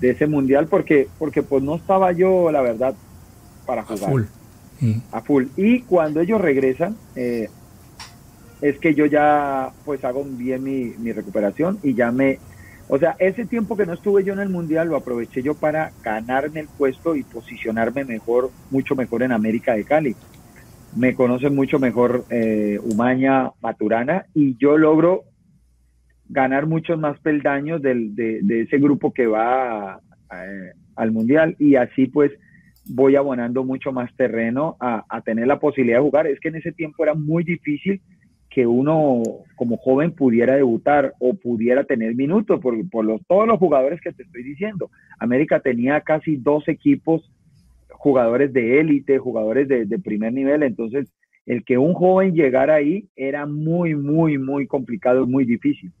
ese 0.00 0.26
mundial 0.28 0.68
porque, 0.68 1.08
porque 1.18 1.42
pues 1.42 1.62
no 1.62 1.74
estaba 1.74 2.12
yo, 2.12 2.52
la 2.52 2.62
verdad, 2.62 2.94
para 3.66 3.82
jugar. 3.82 4.04
A 4.04 4.10
full. 4.10 4.22
A 5.10 5.20
full. 5.20 5.44
Y 5.56 5.82
cuando 5.82 6.20
ellos 6.20 6.40
regresan, 6.40 6.96
eh, 7.16 7.48
es 8.60 8.78
que 8.78 8.94
yo 8.94 9.06
ya 9.06 9.72
pues 9.84 10.04
hago 10.04 10.24
bien 10.24 10.62
mi, 10.62 10.94
mi 10.98 11.12
recuperación 11.12 11.78
y 11.82 11.94
ya 11.94 12.10
me, 12.12 12.38
o 12.88 12.98
sea, 12.98 13.16
ese 13.18 13.44
tiempo 13.44 13.76
que 13.76 13.84
no 13.84 13.92
estuve 13.92 14.24
yo 14.24 14.32
en 14.32 14.38
el 14.40 14.48
Mundial 14.48 14.88
lo 14.88 14.96
aproveché 14.96 15.42
yo 15.42 15.54
para 15.54 15.92
ganarme 16.02 16.60
el 16.60 16.68
puesto 16.68 17.14
y 17.14 17.22
posicionarme 17.22 18.04
mejor, 18.04 18.50
mucho 18.70 18.96
mejor 18.96 19.22
en 19.22 19.32
América 19.32 19.74
de 19.74 19.84
Cali. 19.84 20.16
Me 20.96 21.14
conocen 21.14 21.54
mucho 21.54 21.78
mejor 21.78 22.24
eh, 22.30 22.78
Umaña, 22.82 23.50
Maturana, 23.60 24.24
y 24.34 24.56
yo 24.56 24.78
logro 24.78 25.24
ganar 26.30 26.66
muchos 26.66 26.98
más 26.98 27.18
peldaños 27.20 27.82
de, 27.82 28.40
ese 28.48 28.78
grupo 28.78 29.12
que 29.12 29.26
va 29.26 30.00
al 30.96 31.12
Mundial 31.12 31.56
y 31.58 31.76
así 31.76 32.06
pues 32.06 32.32
voy 32.86 33.16
abonando 33.16 33.64
mucho 33.64 33.92
más 33.92 34.14
terreno 34.16 34.76
a, 34.80 35.04
a 35.08 35.20
tener 35.20 35.46
la 35.46 35.58
posibilidad 35.58 35.98
de 35.98 36.04
jugar. 36.04 36.26
Es 36.26 36.40
que 36.40 36.48
en 36.48 36.56
ese 36.56 36.72
tiempo 36.72 37.02
era 37.02 37.12
muy 37.12 37.44
difícil 37.44 38.00
que 38.58 38.66
uno 38.66 39.22
como 39.54 39.76
joven 39.76 40.10
pudiera 40.10 40.56
debutar 40.56 41.14
o 41.20 41.34
pudiera 41.34 41.84
tener 41.84 42.16
minutos 42.16 42.58
por, 42.60 42.74
por 42.90 43.04
los, 43.04 43.24
todos 43.28 43.46
los 43.46 43.56
jugadores 43.56 44.00
que 44.00 44.12
te 44.12 44.24
estoy 44.24 44.42
diciendo. 44.42 44.90
América 45.20 45.60
tenía 45.60 46.00
casi 46.00 46.34
dos 46.34 46.66
equipos, 46.66 47.30
jugadores 47.88 48.52
de 48.52 48.80
élite, 48.80 49.18
jugadores 49.18 49.68
de, 49.68 49.86
primer 50.00 50.32
nivel, 50.32 50.64
entonces 50.64 51.06
el 51.46 51.64
que 51.64 51.78
un 51.78 51.94
joven 51.94 52.34
llegara 52.34 52.74
ahí 52.74 53.06
era 53.14 53.46
muy, 53.46 53.94
muy, 53.94 54.38
muy 54.38 54.66
complicado, 54.66 55.24
muy 55.24 55.44
difícil. 55.44 55.92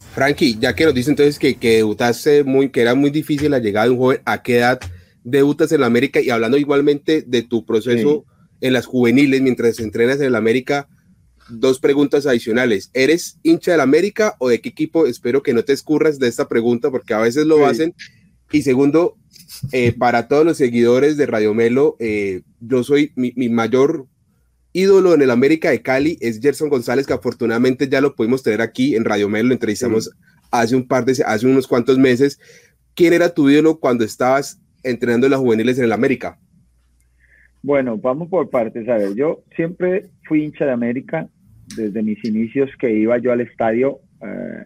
Frankie, 0.00 0.58
ya 0.58 0.74
que 0.74 0.86
nos 0.86 0.94
dice 0.94 1.10
entonces 1.10 1.38
que, 1.38 1.54
que 1.54 1.76
debutaste 1.76 2.42
muy, 2.42 2.70
que 2.70 2.80
era 2.80 2.96
muy 2.96 3.10
difícil 3.10 3.52
la 3.52 3.60
llegada 3.60 3.86
de 3.86 3.92
un 3.92 3.98
joven, 3.98 4.18
¿a 4.24 4.42
qué 4.42 4.56
edad 4.56 4.80
debutas 5.22 5.70
en 5.70 5.82
la 5.82 5.86
América? 5.86 6.20
Y 6.20 6.30
hablando 6.30 6.56
igualmente 6.56 7.22
de 7.24 7.42
tu 7.42 7.64
proceso 7.64 8.24
en 8.60 8.72
las 8.72 8.86
juveniles 8.86 9.40
mientras 9.40 9.78
entrenas 9.78 10.18
en 10.18 10.26
el 10.26 10.34
América, 10.34 10.88
dos 11.48 11.78
preguntas 11.78 12.26
adicionales. 12.26 12.90
¿Eres 12.94 13.38
hincha 13.42 13.72
del 13.72 13.80
América 13.80 14.36
o 14.38 14.48
de 14.48 14.60
qué 14.60 14.68
equipo? 14.68 15.06
Espero 15.06 15.42
que 15.42 15.54
no 15.54 15.64
te 15.64 15.72
escurras 15.72 16.18
de 16.18 16.28
esta 16.28 16.48
pregunta 16.48 16.90
porque 16.90 17.14
a 17.14 17.18
veces 17.18 17.46
lo 17.46 17.66
hacen. 17.66 17.94
Y 18.50 18.62
segundo, 18.62 19.16
eh, 19.72 19.92
para 19.92 20.28
todos 20.28 20.44
los 20.44 20.56
seguidores 20.56 21.16
de 21.16 21.26
Radio 21.26 21.54
Melo, 21.54 21.96
eh, 21.98 22.42
yo 22.60 22.82
soy 22.84 23.12
mi, 23.16 23.32
mayor 23.48 24.06
ídolo 24.72 25.14
en 25.14 25.22
el 25.22 25.30
América 25.30 25.70
de 25.70 25.82
Cali 25.82 26.18
es 26.20 26.40
Gerson 26.40 26.68
González, 26.68 27.06
que 27.06 27.12
afortunadamente 27.12 27.88
ya 27.88 28.00
lo 28.00 28.14
pudimos 28.14 28.42
tener 28.42 28.60
aquí 28.60 28.96
en 28.96 29.04
Radio 29.04 29.28
Melo, 29.28 29.48
lo 29.48 29.54
entrevistamos 29.54 30.10
hace 30.50 30.76
un 30.76 30.86
par 30.86 31.04
de, 31.04 31.22
hace 31.24 31.46
unos 31.46 31.66
cuantos 31.66 31.98
meses. 31.98 32.38
¿Quién 32.94 33.12
era 33.12 33.34
tu 33.34 33.48
ídolo 33.48 33.78
cuando 33.78 34.04
estabas 34.04 34.58
entrenando 34.82 35.26
en 35.26 35.32
las 35.32 35.40
juveniles 35.40 35.78
en 35.78 35.84
el 35.84 35.92
América? 35.92 36.38
Bueno, 37.62 37.96
vamos 37.96 38.28
por 38.28 38.50
partes. 38.50 38.88
A 38.88 38.96
ver, 38.96 39.14
yo 39.14 39.42
siempre 39.54 40.06
fui 40.26 40.44
hincha 40.44 40.64
de 40.64 40.72
América 40.72 41.28
desde 41.76 42.02
mis 42.02 42.22
inicios 42.24 42.70
que 42.78 42.92
iba 42.92 43.18
yo 43.18 43.32
al 43.32 43.40
estadio 43.40 44.00
eh, 44.20 44.64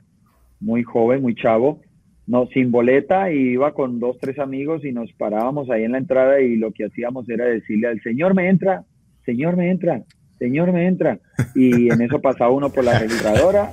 muy 0.60 0.82
joven, 0.82 1.20
muy 1.20 1.34
chavo, 1.34 1.82
no 2.26 2.46
sin 2.48 2.70
boleta 2.70 3.30
y 3.30 3.50
iba 3.50 3.72
con 3.74 4.00
dos, 4.00 4.16
tres 4.18 4.38
amigos 4.38 4.84
y 4.84 4.92
nos 4.92 5.12
parábamos 5.12 5.70
ahí 5.70 5.84
en 5.84 5.92
la 5.92 5.98
entrada 5.98 6.40
y 6.40 6.56
lo 6.56 6.72
que 6.72 6.86
hacíamos 6.86 7.28
era 7.28 7.44
decirle 7.44 7.88
al 7.88 8.00
señor 8.02 8.34
me 8.34 8.48
entra, 8.48 8.84
señor 9.24 9.56
me 9.56 9.70
entra, 9.70 10.02
señor 10.38 10.72
me 10.72 10.86
entra. 10.86 11.20
Y 11.54 11.92
en 11.92 12.00
eso 12.00 12.20
pasaba 12.20 12.50
uno 12.50 12.70
por 12.70 12.84
la 12.84 12.98
registradora 12.98 13.72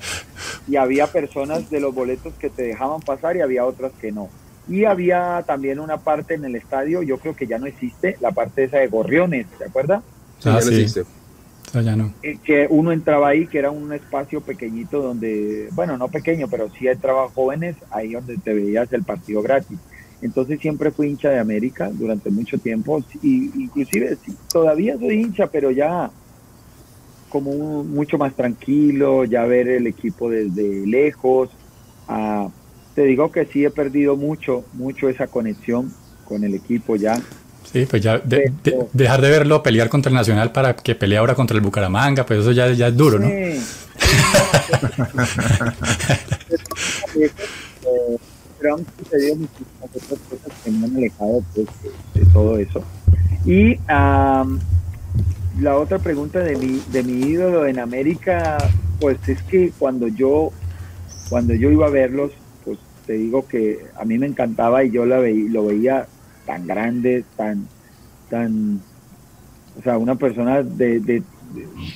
y 0.67 0.75
había 0.75 1.07
personas 1.07 1.69
de 1.69 1.79
los 1.79 1.95
boletos 1.95 2.33
que 2.33 2.49
te 2.49 2.63
dejaban 2.63 2.99
pasar 3.01 3.37
y 3.37 3.41
había 3.41 3.65
otras 3.65 3.93
que 3.93 4.11
no. 4.11 4.29
Y 4.67 4.85
había 4.85 5.43
también 5.45 5.79
una 5.79 5.97
parte 5.97 6.35
en 6.35 6.45
el 6.45 6.55
estadio, 6.55 7.01
yo 7.03 7.17
creo 7.17 7.35
que 7.35 7.47
ya 7.47 7.57
no 7.57 7.65
existe, 7.65 8.17
la 8.21 8.31
parte 8.31 8.63
esa 8.63 8.77
de 8.77 8.87
gorriones, 8.87 9.47
¿te 9.57 9.65
acuerdas? 9.65 10.03
Sí, 10.39 10.45
ya 10.45 10.51
no 10.51 10.59
existe. 10.59 11.03
ya 11.73 11.95
no. 11.95 12.13
Eh, 12.23 12.37
que 12.43 12.67
uno 12.69 12.91
entraba 12.91 13.29
ahí, 13.29 13.47
que 13.47 13.59
era 13.59 13.71
un 13.71 13.91
espacio 13.91 14.41
pequeñito 14.41 15.01
donde, 15.01 15.67
bueno, 15.73 15.97
no 15.97 16.07
pequeño, 16.07 16.47
pero 16.49 16.69
sí 16.77 16.87
entraban 16.87 17.29
jóvenes, 17.29 17.75
ahí 17.91 18.13
donde 18.13 18.37
te 18.37 18.53
veías 18.53 18.91
el 18.93 19.03
partido 19.03 19.41
gratis. 19.41 19.77
entonces 20.21 20.59
siempre 20.61 20.91
fui 20.91 21.09
hincha 21.09 21.29
de 21.29 21.39
América 21.39 21.89
durante 21.91 22.29
mucho 22.29 22.57
tiempo, 22.57 23.03
y 23.21 23.51
inclusive 23.63 24.17
todavía 24.49 24.97
soy 24.97 25.21
hincha, 25.21 25.47
pero 25.47 25.71
ya 25.71 26.09
como 27.33 27.83
mucho 27.83 28.19
más 28.19 28.35
tranquilo, 28.35 29.25
ya 29.25 29.43
ver 29.45 29.67
el 29.67 29.87
equipo 29.87 30.29
desde 30.29 30.85
lejos. 30.85 31.49
Ah, 32.07 32.47
te 32.95 33.03
digo 33.03 33.31
que 33.31 33.45
sí 33.45 33.65
he 33.65 33.69
perdido 33.69 34.15
mucho, 34.15 34.65
mucho 34.73 35.09
esa 35.09 35.27
conexión 35.27 35.93
con 36.25 36.43
el 36.43 36.53
equipo 36.53 36.95
ya. 36.95 37.21
Sí, 37.71 37.85
pues 37.89 38.01
ya 38.03 38.21
dejar 38.93 39.21
de 39.21 39.29
verlo 39.29 39.63
pelear 39.63 39.89
contra 39.89 40.09
el 40.09 40.15
Nacional 40.15 40.51
para 40.51 40.75
que 40.75 40.95
pelee 40.95 41.17
ahora 41.17 41.33
contra 41.33 41.55
el 41.57 41.63
Bucaramanga, 41.63 42.25
pues 42.25 42.41
eso 42.41 42.51
ya, 42.51 42.71
ya 42.71 42.87
es 42.87 42.97
duro, 42.97 43.19
¿no? 43.19 43.27
Sí, 43.27 43.59
pero 48.63 48.75
han 48.75 48.85
sucedido 48.97 49.35
muchísimas 49.35 49.83
otras 49.83 50.19
cosas 50.29 50.53
que 50.63 50.71
me 50.71 50.85
han 50.85 50.95
alejado 50.95 51.43
pues, 51.53 51.67
de, 52.13 52.25
todo 52.31 52.57
eso. 52.57 52.83
Y 53.45 53.77
la 53.87 55.77
otra 55.77 55.99
pregunta 55.99 56.39
de 56.39 56.55
mi, 56.55 56.81
de 56.91 57.03
mi 57.03 57.27
ídolo 57.27 57.67
en 57.67 57.79
América, 57.79 58.57
pues 58.99 59.17
es 59.27 59.41
que 59.43 59.71
cuando 59.77 60.07
yo, 60.07 60.51
cuando 61.29 61.53
yo 61.53 61.71
iba 61.71 61.87
a 61.87 61.89
verlos, 61.89 62.31
te 63.05 63.13
digo 63.13 63.47
que 63.47 63.85
a 63.95 64.05
mí 64.05 64.17
me 64.17 64.27
encantaba 64.27 64.83
y 64.83 64.91
yo 64.91 65.05
la 65.05 65.19
veía, 65.19 65.49
lo 65.51 65.65
veía 65.65 66.07
tan 66.45 66.67
grande, 66.67 67.23
tan, 67.35 67.67
tan, 68.29 68.81
o 69.77 69.81
sea, 69.83 69.97
una 69.97 70.15
persona 70.15 70.63
de, 70.63 71.23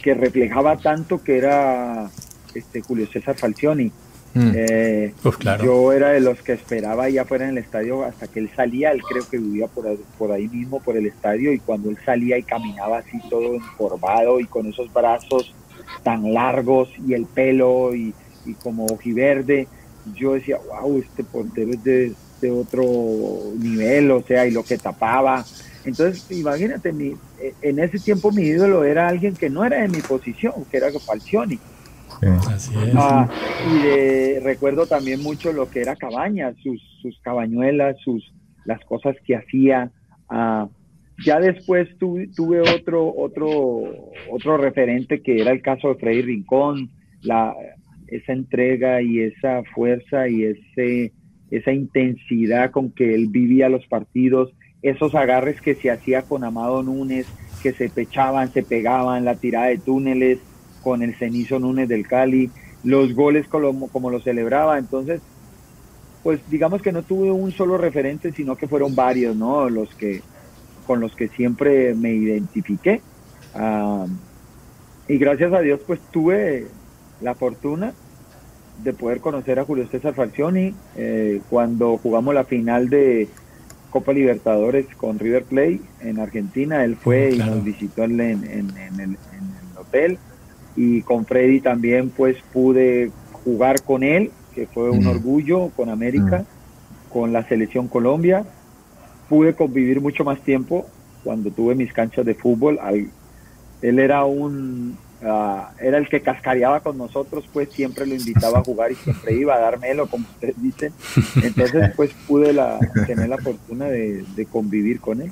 que 0.04 0.14
reflejaba 0.14 0.78
tanto 0.78 1.24
que 1.24 1.38
era 1.38 2.10
este 2.54 2.82
Julio 2.82 3.08
César 3.08 3.36
Falcioni. 3.36 3.92
Mm. 4.34 4.52
Eh, 4.54 5.14
yo 5.64 5.94
era 5.94 6.10
de 6.10 6.20
los 6.20 6.42
que 6.42 6.54
esperaba 6.54 7.10
ya 7.10 7.26
fuera 7.26 7.46
en 7.46 7.52
el 7.52 7.58
estadio 7.60 8.04
hasta 8.04 8.28
que 8.28 8.40
él 8.40 8.50
salía, 8.56 8.92
él 8.92 9.02
creo 9.02 9.28
que 9.28 9.38
vivía 9.38 9.68
por, 9.68 9.98
por 10.18 10.32
ahí 10.32 10.48
mismo, 10.48 10.80
por 10.80 10.96
el 10.96 11.08
estadio, 11.08 11.52
y 11.54 11.60
cuando 11.60 11.90
él 11.90 11.98
salía 12.06 12.38
y 12.38 12.44
caminaba 12.44 13.00
así 13.00 13.20
todo 13.30 13.56
encorvado 13.56 14.40
y 14.40 14.46
con 14.46 14.68
esos 14.68 14.94
brazos 14.94 15.56
tan 16.04 16.34
largos 16.34 16.90
y 17.08 17.14
el 17.14 17.26
pelo 17.26 17.96
y, 17.96 18.14
y 18.46 18.54
como 18.56 18.86
ojiverde, 18.86 19.68
yo 20.16 20.34
decía, 20.34 20.58
wow, 20.58 21.00
este 21.00 21.24
portero 21.24 21.72
es 21.72 21.84
de, 21.84 22.14
de 22.42 22.52
otro 22.52 22.84
nivel, 23.58 24.12
o 24.12 24.22
sea, 24.22 24.46
y 24.46 24.52
lo 24.52 24.64
que 24.64 24.78
tapaba. 24.78 25.46
Entonces, 25.86 26.30
imagínate, 26.32 26.92
mi, 26.92 27.14
en 27.62 27.80
ese 27.80 28.00
tiempo 28.00 28.32
mi 28.32 28.44
ídolo 28.44 28.84
era 28.84 29.08
alguien 29.08 29.36
que 29.36 29.50
no 29.50 29.64
era 29.64 29.82
de 29.82 29.88
mi 29.88 30.02
posición, 30.02 30.54
que 30.70 30.78
era 30.78 30.92
Falcioni. 31.00 31.60
Ah, 32.96 33.28
y 33.70 34.40
recuerdo 34.40 34.88
también 34.88 35.22
mucho 35.22 35.52
lo 35.54 35.70
que 35.70 35.82
era 35.82 35.96
Cabañas, 35.96 36.56
sus, 36.64 36.82
sus 37.02 37.20
cabañuelas, 37.22 37.98
sus, 38.04 38.34
las 38.66 38.84
cosas 38.86 39.16
que 39.26 39.36
hacía. 39.36 39.92
Ah, 40.30 40.68
ya 41.26 41.40
después 41.40 41.88
tuve, 41.98 42.28
tuve, 42.36 42.62
otro, 42.62 43.14
otro, 43.16 44.12
otro 44.30 44.58
referente 44.58 45.22
que 45.22 45.42
era 45.42 45.52
el 45.52 45.62
caso 45.62 45.90
de 45.90 45.96
Freddy 45.96 46.22
Rincón, 46.22 46.90
la, 47.22 47.54
esa 48.08 48.34
entrega 48.34 49.02
y 49.02 49.20
esa 49.20 49.64
fuerza 49.76 50.28
y 50.28 50.44
ese, 50.44 51.12
esa 51.52 51.72
intensidad 51.72 52.72
con 52.72 52.92
que 52.92 53.14
él 53.14 53.28
vivía 53.28 53.70
los 53.70 53.86
partidos, 53.88 54.54
esos 54.82 55.16
agarres 55.16 55.62
que 55.62 55.76
se 55.76 55.92
hacía 55.92 56.24
con 56.24 56.44
Amado 56.44 56.84
Núñez, 56.84 57.28
que 57.62 57.74
se 57.74 57.90
pechaban, 57.90 58.52
se 58.54 58.64
pegaban, 58.64 59.26
la 59.26 59.36
tirada 59.36 59.68
de 59.68 59.78
túneles 59.78 60.40
con 60.84 61.02
el 61.02 61.16
cenizo 61.16 61.60
Núñez 61.60 61.90
del 61.90 62.08
Cali, 62.08 62.50
los 62.84 63.14
goles 63.14 63.48
como, 63.48 63.88
como 63.90 64.10
lo 64.10 64.22
celebraba, 64.22 64.78
entonces, 64.78 65.22
pues 66.24 66.40
digamos 66.50 66.82
que 66.82 66.92
no 66.92 67.04
tuve 67.04 67.32
un 67.32 67.52
solo 67.52 67.78
referente, 67.78 68.32
sino 68.32 68.56
que 68.56 68.68
fueron 68.68 68.96
varios, 68.96 69.36
¿no? 69.36 69.70
Los 69.70 69.94
que, 69.96 70.22
con 70.86 71.00
los 71.00 71.16
que 71.16 71.28
siempre 71.28 71.94
me 71.96 72.14
identifiqué. 72.14 73.02
Ah, 73.54 74.06
y 75.08 75.18
gracias 75.18 75.54
a 75.54 75.62
Dios, 75.62 75.82
pues 75.86 76.00
tuve 76.12 76.68
la 77.22 77.34
fortuna 77.34 77.94
de 78.84 78.94
poder 78.94 79.20
conocer 79.20 79.60
a 79.60 79.66
Julio 79.66 79.88
César 79.88 80.14
Falcioni 80.14 80.74
eh, 80.96 81.42
cuando 81.50 81.98
jugamos 81.98 82.34
la 82.34 82.44
final 82.44 82.90
de 82.90 83.28
Copa 83.90 84.14
Libertadores 84.14 84.86
con 84.96 85.18
River 85.18 85.44
Plate 85.44 85.82
en 86.02 86.20
Argentina. 86.20 86.84
Él 86.84 86.96
fue 86.96 87.32
y 87.32 87.38
nos 87.38 87.64
visitó 87.64 88.04
en, 88.04 88.20
el, 88.20 89.18
hotel. 89.78 90.18
Y 90.76 91.02
con 91.02 91.26
Freddy 91.26 91.60
también 91.60 92.10
pues 92.10 92.38
pude 92.54 93.12
jugar 93.44 93.82
con 93.82 94.04
él, 94.04 94.32
que 94.54 94.68
fue 94.68 94.92
un 94.92 95.08
orgullo 95.08 95.70
con 95.70 95.90
América, 95.90 96.46
con 97.12 97.34
la 97.34 97.48
selección 97.48 97.88
Colombia. 97.88 98.46
Pude 99.28 99.56
convivir 99.56 100.02
mucho 100.02 100.24
más 100.24 100.40
tiempo 100.42 100.86
cuando 101.24 101.50
tuve 101.50 101.74
mis 101.74 101.92
canchas 101.92 102.26
de 102.26 102.36
fútbol. 102.36 102.80
Él 103.82 104.00
era 104.00 104.26
un 104.26 104.98
Ah, 105.24 105.72
era 105.82 105.98
el 105.98 106.08
que 106.08 106.22
cascareaba 106.22 106.80
con 106.82 106.98
nosotros, 106.98 107.44
pues 107.52 107.70
siempre 107.72 108.06
lo 108.06 108.14
invitaba 108.14 108.60
a 108.60 108.64
jugar 108.64 108.92
y 108.92 108.96
siempre 108.96 109.34
iba 109.34 109.56
a 109.56 109.60
dármelo, 109.60 110.08
como 110.08 110.28
ustedes 110.28 110.62
dicen. 110.62 110.94
Entonces, 111.42 111.92
pues 111.96 112.12
pude 112.28 112.54
la, 112.54 112.78
tener 113.08 113.28
la 113.28 113.38
fortuna 113.38 113.86
de, 113.86 114.48
convivir 114.52 115.00
con 115.00 115.22
él. 115.22 115.32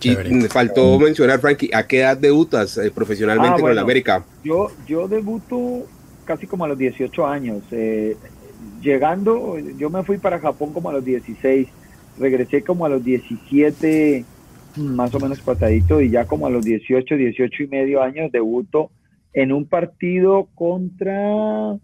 Y 0.00 0.14
me 0.34 0.48
faltó 0.48 0.98
mencionar, 0.98 1.40
Frankie, 1.40 1.70
¿a 1.72 1.86
qué 1.86 2.00
edad 2.00 2.16
debutas 2.16 2.76
eh, 2.76 2.90
profesionalmente 2.90 3.56
ah, 3.56 3.60
con 3.60 3.70
el 3.70 3.78
América? 3.78 4.22
Yo, 4.44 4.70
yo 4.86 5.08
debuto 5.08 5.86
casi 6.24 6.46
como 6.46 6.64
a 6.66 6.68
los 6.68 6.78
18 6.78 7.26
años. 7.26 7.62
Eh, 7.70 8.16
llegando, 8.82 9.58
yo 9.78 9.90
me 9.90 10.04
fui 10.04 10.18
para 10.18 10.38
Japón 10.38 10.72
como 10.72 10.90
a 10.90 10.92
los 10.92 11.04
16, 11.04 11.68
regresé 12.18 12.62
como 12.62 12.84
a 12.84 12.90
los 12.90 13.02
17 13.02 14.24
más 14.76 15.14
o 15.14 15.20
menos 15.20 15.40
patadito 15.40 16.00
y 16.00 16.10
ya 16.10 16.24
como 16.26 16.46
a 16.46 16.50
los 16.50 16.64
18, 16.64 17.16
18 17.16 17.62
y 17.62 17.66
medio 17.68 18.02
años 18.02 18.32
debuto 18.32 18.90
en 19.32 19.52
un 19.52 19.66
partido 19.66 20.48
contra 20.54 21.76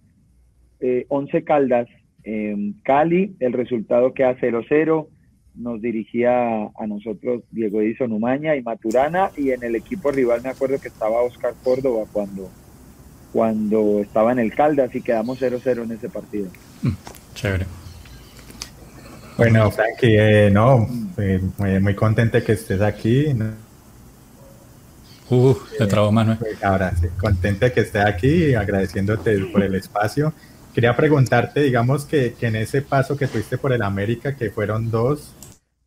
eh, 0.81 1.07
Once 1.09 1.42
Caldas 1.44 1.88
en 2.22 2.74
Cali, 2.85 3.35
el 3.40 3.53
resultado 3.53 4.12
queda 4.12 4.37
0-0, 4.37 5.07
nos 5.55 5.81
dirigía 5.81 6.64
a 6.64 6.87
nosotros 6.87 7.42
Diego 7.50 7.81
Edison 7.81 8.12
Umaña 8.12 8.57
y 8.57 8.62
Maturana 8.62 9.31
y 9.37 9.50
en 9.50 9.62
el 9.62 9.74
equipo 9.74 10.11
rival 10.11 10.42
me 10.42 10.50
acuerdo 10.50 10.81
que 10.81 10.88
estaba 10.88 11.22
Oscar 11.22 11.55
Córdoba 11.62 12.05
cuando, 12.12 12.50
cuando 13.33 14.00
estaba 14.00 14.33
en 14.33 14.38
el 14.38 14.55
Caldas 14.55 14.94
y 14.94 15.03
quedamos 15.03 15.40
0-0 15.40 15.85
en 15.85 15.92
ese 15.92 16.09
partido. 16.09 16.48
Mm, 16.83 16.90
chévere. 17.35 17.66
Bueno, 19.40 19.70
Frankie, 19.70 20.16
eh, 20.18 20.50
no, 20.50 20.87
eh, 21.16 21.40
muy, 21.57 21.81
muy 21.81 21.94
contento 21.94 22.44
que 22.44 22.53
estés 22.53 22.83
aquí. 22.83 23.35
Uh, 25.31 25.55
te 25.79 25.87
trago 25.87 26.12
mano. 26.12 26.37
Pues, 26.38 26.62
ahora 26.62 26.94
sí, 26.94 27.07
contento 27.18 27.64
de 27.64 27.72
que 27.72 27.81
estés 27.81 28.05
aquí, 28.05 28.55
agradeciéndote 28.55 29.46
por 29.46 29.62
el 29.62 29.74
espacio. 29.76 30.35
Quería 30.74 30.94
preguntarte, 30.94 31.62
digamos 31.62 32.05
que, 32.05 32.35
que, 32.35 32.48
en 32.48 32.57
ese 32.57 32.83
paso 32.83 33.16
que 33.16 33.29
tuviste 33.29 33.57
por 33.57 33.72
el 33.72 33.81
América, 33.81 34.37
que 34.37 34.50
fueron 34.50 34.90
dos, 34.90 35.33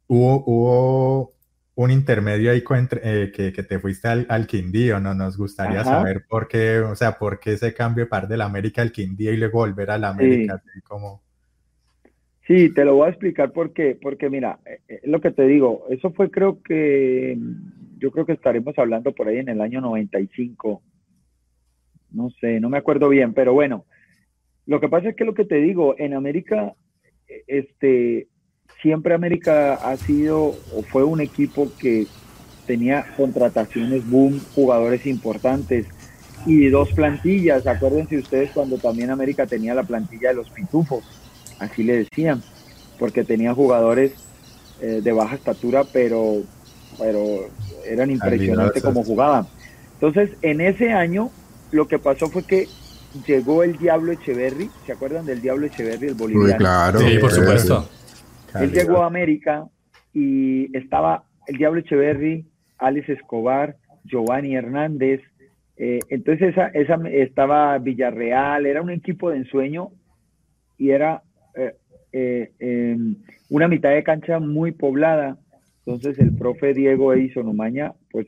hubo, 0.07 0.43
hubo 0.47 1.33
un 1.75 1.91
intermedio 1.91 2.51
ahí 2.51 2.63
eh, 3.03 3.31
que, 3.35 3.53
que, 3.53 3.61
te 3.61 3.77
fuiste 3.77 4.07
al, 4.07 4.25
al, 4.29 4.47
Quindío, 4.47 4.99
¿no? 4.99 5.13
Nos 5.13 5.37
gustaría 5.37 5.83
saber 5.83 6.25
por 6.27 6.47
qué, 6.47 6.79
o 6.79 6.95
sea, 6.95 7.19
por 7.19 7.39
qué 7.39 7.53
ese 7.53 7.75
cambio 7.75 8.05
de 8.05 8.09
par 8.09 8.27
del 8.27 8.41
América 8.41 8.81
al 8.81 8.91
Quindío 8.91 9.31
y 9.31 9.37
luego 9.37 9.59
volver 9.59 9.91
al 9.91 10.05
América, 10.05 10.55
así 10.55 10.81
como... 10.81 11.21
Sí, 12.45 12.73
te 12.73 12.83
lo 12.83 12.95
voy 12.95 13.07
a 13.07 13.11
explicar 13.11 13.53
porque, 13.53 13.97
porque 13.99 14.29
mira, 14.29 14.59
eh, 14.65 14.79
eh, 14.89 15.01
lo 15.05 15.21
que 15.21 15.31
te 15.31 15.47
digo, 15.47 15.85
eso 15.89 16.11
fue 16.11 16.29
creo 16.29 16.61
que, 16.61 17.37
yo 17.99 18.11
creo 18.11 18.25
que 18.25 18.33
estaremos 18.33 18.77
hablando 18.77 19.13
por 19.13 19.29
ahí 19.29 19.37
en 19.37 19.47
el 19.47 19.61
año 19.61 19.79
95, 19.79 20.81
no 22.11 22.29
sé, 22.41 22.59
no 22.59 22.69
me 22.69 22.77
acuerdo 22.77 23.07
bien, 23.07 23.33
pero 23.33 23.53
bueno, 23.53 23.85
lo 24.65 24.81
que 24.81 24.89
pasa 24.89 25.09
es 25.09 25.15
que 25.15 25.23
lo 25.23 25.33
que 25.33 25.45
te 25.45 25.55
digo, 25.55 25.95
en 25.97 26.13
América, 26.13 26.73
eh, 27.29 27.43
este, 27.47 28.27
siempre 28.81 29.13
América 29.13 29.75
ha 29.75 29.95
sido 29.95 30.47
o 30.47 30.83
fue 30.91 31.05
un 31.05 31.21
equipo 31.21 31.71
que 31.79 32.07
tenía 32.67 33.05
contrataciones 33.15 34.09
boom, 34.09 34.41
jugadores 34.53 35.05
importantes 35.05 35.87
y 36.45 36.67
dos 36.67 36.91
plantillas. 36.91 37.67
Acuérdense 37.67 38.17
ustedes 38.17 38.51
cuando 38.51 38.77
también 38.77 39.11
América 39.11 39.47
tenía 39.47 39.73
la 39.73 39.83
plantilla 39.83 40.29
de 40.29 40.35
los 40.35 40.49
pitufos 40.49 41.22
así 41.59 41.83
le 41.83 41.97
decían, 41.97 42.41
porque 42.99 43.23
tenía 43.23 43.53
jugadores 43.53 44.11
eh, 44.81 45.01
de 45.03 45.11
baja 45.11 45.35
estatura, 45.35 45.83
pero, 45.83 46.43
pero 46.97 47.47
eran 47.85 48.11
impresionantes 48.11 48.83
como 48.83 49.03
jugaban. 49.03 49.47
Entonces, 49.93 50.31
en 50.41 50.61
ese 50.61 50.91
año, 50.91 51.29
lo 51.71 51.87
que 51.87 51.99
pasó 51.99 52.29
fue 52.29 52.43
que 52.43 52.67
llegó 53.27 53.63
el 53.63 53.77
Diablo 53.77 54.11
Echeverry, 54.11 54.69
¿se 54.85 54.91
acuerdan 54.91 55.25
del 55.25 55.41
Diablo 55.41 55.67
Echeverry, 55.67 56.07
el 56.07 56.15
boliviano? 56.15 56.57
claro. 56.57 56.99
Sí, 56.99 57.17
por 57.19 57.31
supuesto. 57.31 57.89
Él 58.59 58.71
llegó 58.71 59.03
a 59.03 59.07
América 59.07 59.65
y 60.13 60.75
estaba 60.75 61.23
el 61.47 61.57
Diablo 61.57 61.79
Echeverry, 61.79 62.45
Alex 62.77 63.09
Escobar, 63.09 63.77
Giovanni 64.05 64.55
Hernández, 64.55 65.21
eh, 65.77 65.99
entonces 66.09 66.49
esa, 66.49 66.67
esa 66.67 66.95
estaba 67.09 67.77
Villarreal, 67.79 68.65
era 68.65 68.81
un 68.81 68.91
equipo 68.91 69.29
de 69.29 69.37
ensueño 69.37 69.89
y 70.77 70.91
era 70.91 71.23
eh, 72.13 72.97
una 73.49 73.67
mitad 73.67 73.91
de 73.91 74.03
cancha 74.03 74.39
muy 74.39 74.71
poblada. 74.71 75.37
Entonces 75.85 76.17
el 76.19 76.35
profe 76.35 76.73
Diego 76.73 77.13
Eisonumaña, 77.13 77.93
pues 78.11 78.27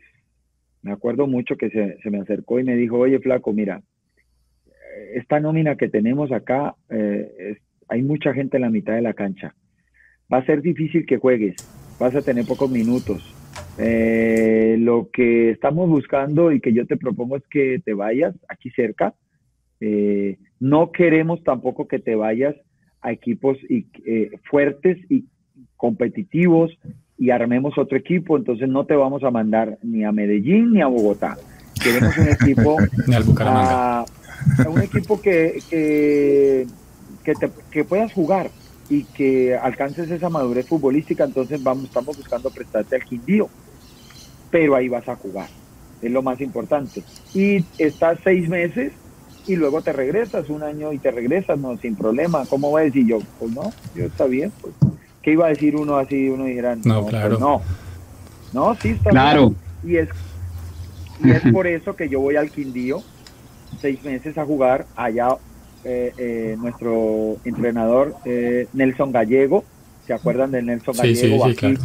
me 0.81 0.91
acuerdo 0.91 1.25
mucho 1.27 1.55
que 1.55 1.69
se, 1.69 1.97
se, 2.01 2.09
me 2.09 2.19
acercó 2.19 2.59
y 2.59 2.63
me 2.63 2.75
dijo, 2.75 2.97
oye 2.97 3.19
flaco, 3.19 3.53
mira, 3.53 3.81
esta 5.13 5.39
nómina 5.39 5.75
que 5.75 5.89
tenemos 5.89 6.31
acá, 6.31 6.75
eh, 6.89 7.57
hay 7.87 8.01
mucha 8.01 8.33
gente 8.33 8.57
en 8.57 8.63
la 8.63 8.69
mitad 8.69 8.93
de 8.93 9.01
la 9.01 9.13
cancha. 9.13 9.55
Va 10.31 10.39
a 10.39 10.45
ser 10.45 10.61
difícil 10.61 11.05
que 11.05 11.17
juegues, 11.17 11.55
vas 11.99 12.15
a 12.15 12.21
tener 12.21 12.45
pocos 12.45 12.69
minutos. 12.69 13.33
Eh, 13.77 14.77
lo 14.79 15.09
que 15.11 15.51
estamos 15.51 15.89
buscando 15.89 16.51
y 16.51 16.59
que 16.59 16.73
yo 16.73 16.85
te 16.85 16.97
propongo 16.97 17.37
es 17.37 17.43
que 17.49 17.79
te 17.83 17.93
vayas 17.93 18.35
aquí 18.47 18.69
cerca. 18.71 19.13
Eh, 19.79 20.37
no 20.59 20.91
queremos 20.91 21.43
tampoco 21.43 21.87
que 21.87 21.99
te 21.99 22.15
vayas 22.15 22.55
a 23.01 23.11
equipos 23.11 23.57
y, 23.69 23.85
fuertes 24.49 24.97
y 25.09 25.25
competitivos 25.77 26.71
y 27.17 27.29
armemos 27.29 27.77
otro 27.77 27.97
equipo, 27.97 28.37
entonces 28.37 28.67
no 28.67 28.85
te 28.85 28.95
vamos 28.95 29.23
a 29.23 29.31
mandar 29.31 29.77
ni 29.83 30.03
a 30.03 30.11
Medellín 30.11 30.73
ni 30.73 30.81
a 30.81 30.87
Bogotá. 30.87 31.37
Queremos 31.81 32.17
un 32.17 32.27
equipo 32.29 32.77
a, 33.39 34.05
un 34.67 34.81
equipo 34.81 35.21
que, 35.21 35.59
que, 35.69 36.65
que, 37.71 37.83
puedas 37.83 38.11
jugar 38.13 38.49
y 38.89 39.03
que 39.03 39.55
alcances 39.55 40.09
esa 40.11 40.29
madurez 40.29 40.67
futbolística, 40.67 41.23
entonces 41.23 41.61
vamos, 41.63 41.85
estamos 41.85 42.17
buscando 42.17 42.49
prestarte 42.49 42.95
al 42.95 43.03
Quindío, 43.03 43.49
pero 44.51 44.75
ahí 44.75 44.89
vas 44.89 45.07
a 45.07 45.15
jugar, 45.15 45.49
es 46.01 46.11
lo 46.11 46.21
más 46.21 46.41
importante. 46.41 47.03
Y 47.33 47.63
estás 47.77 48.19
seis 48.23 48.49
meses 48.49 48.93
y 49.47 49.55
luego 49.55 49.81
te 49.81 49.93
regresas 49.93 50.49
un 50.49 50.63
año 50.63 50.93
y 50.93 50.97
te 50.97 51.11
regresas, 51.11 51.57
no, 51.59 51.77
sin 51.77 51.95
problema. 51.95 52.45
¿Cómo 52.45 52.69
voy 52.69 52.81
a 52.81 52.85
decir 52.85 53.05
yo? 53.05 53.19
Pues 53.39 53.51
no, 53.51 53.71
yo 53.95 54.05
está 54.05 54.25
bien, 54.25 54.51
pues. 54.61 54.73
¿Qué 55.21 55.31
iba 55.31 55.47
a 55.47 55.49
decir 55.49 55.75
uno 55.75 55.97
así? 55.97 56.29
Uno 56.29 56.45
dijera, 56.45 56.75
no, 56.83 57.01
pues 57.01 57.09
claro. 57.09 57.39
no. 57.39 57.61
No, 58.53 58.75
sí, 58.75 58.89
está 58.89 59.09
claro. 59.09 59.53
Y 59.83 59.97
es, 59.97 60.09
y 61.23 61.31
es 61.31 61.41
por 61.51 61.67
eso 61.67 61.95
que 61.95 62.09
yo 62.09 62.19
voy 62.19 62.35
al 62.35 62.51
Quindío 62.51 63.03
seis 63.81 64.03
meses 64.03 64.37
a 64.37 64.45
jugar 64.45 64.85
allá 64.95 65.29
eh, 65.83 66.13
eh, 66.17 66.55
nuestro 66.59 67.37
entrenador 67.43 68.15
eh, 68.25 68.67
Nelson 68.73 69.11
Gallego, 69.11 69.63
¿se 70.07 70.13
acuerdan 70.13 70.51
de 70.51 70.63
Nelson 70.63 70.95
Gallego? 70.95 71.47
Sí, 71.49 71.77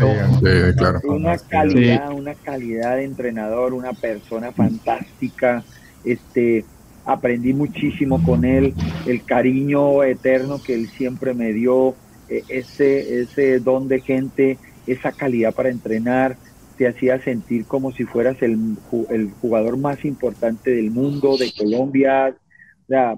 claro. 0.76 1.00
Una 1.04 1.36
calidad, 1.36 2.10
una 2.12 2.34
calidad 2.34 2.96
de 2.96 3.04
entrenador, 3.04 3.74
una 3.74 3.92
persona 3.92 4.52
fantástica, 4.52 5.62
este 6.04 6.64
aprendí 7.12 7.52
muchísimo 7.52 8.22
con 8.22 8.44
él, 8.44 8.74
el 9.06 9.24
cariño 9.24 10.04
eterno 10.04 10.62
que 10.62 10.74
él 10.74 10.88
siempre 10.88 11.34
me 11.34 11.52
dio, 11.52 11.94
ese, 12.28 13.22
ese 13.22 13.58
don 13.58 13.88
de 13.88 14.00
gente, 14.00 14.58
esa 14.86 15.12
calidad 15.12 15.52
para 15.52 15.70
entrenar, 15.70 16.36
te 16.78 16.86
hacía 16.86 17.22
sentir 17.22 17.66
como 17.66 17.92
si 17.92 18.04
fueras 18.04 18.40
el, 18.40 18.76
el 19.10 19.30
jugador 19.40 19.76
más 19.76 20.04
importante 20.04 20.70
del 20.70 20.90
mundo, 20.90 21.36
de 21.36 21.52
Colombia. 21.56 22.34
O 22.82 22.86
sea, 22.86 23.16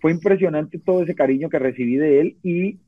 fue 0.00 0.12
impresionante 0.12 0.78
todo 0.78 1.02
ese 1.02 1.14
cariño 1.14 1.48
que 1.48 1.58
recibí 1.58 1.96
de 1.96 2.20
él 2.20 2.36
y 2.42 2.78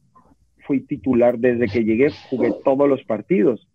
fui 0.67 0.81
titular 0.81 1.39
desde 1.39 1.67
que 1.67 1.85
llegué, 1.85 2.11
jugué 2.29 2.53
todos 2.65 2.89
los 2.89 3.05
partidos. 3.05 3.69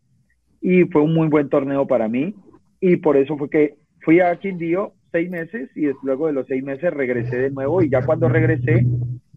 Y 0.62 0.86
fue 0.86 1.04
un 1.04 1.14
muy 1.14 1.28
buen 1.28 1.48
torneo 1.48 1.86
para 1.86 2.08
mí 2.08 2.34
y 2.82 2.98
por 2.98 3.18
eso 3.18 3.38
fue 3.38 3.50
que 3.50 3.76
fui 4.02 4.20
a 4.20 4.36
Quindío 4.38 4.94
seis 5.16 5.30
meses 5.30 5.70
y 5.78 5.88
luego 6.04 6.28
de 6.28 6.34
los 6.34 6.46
seis 6.46 6.62
meses 6.62 6.94
regresé 6.94 7.38
de 7.38 7.50
nuevo 7.50 7.82
y 7.82 7.90
ya 7.90 8.02
cuando 8.02 8.28
regresé 8.28 8.86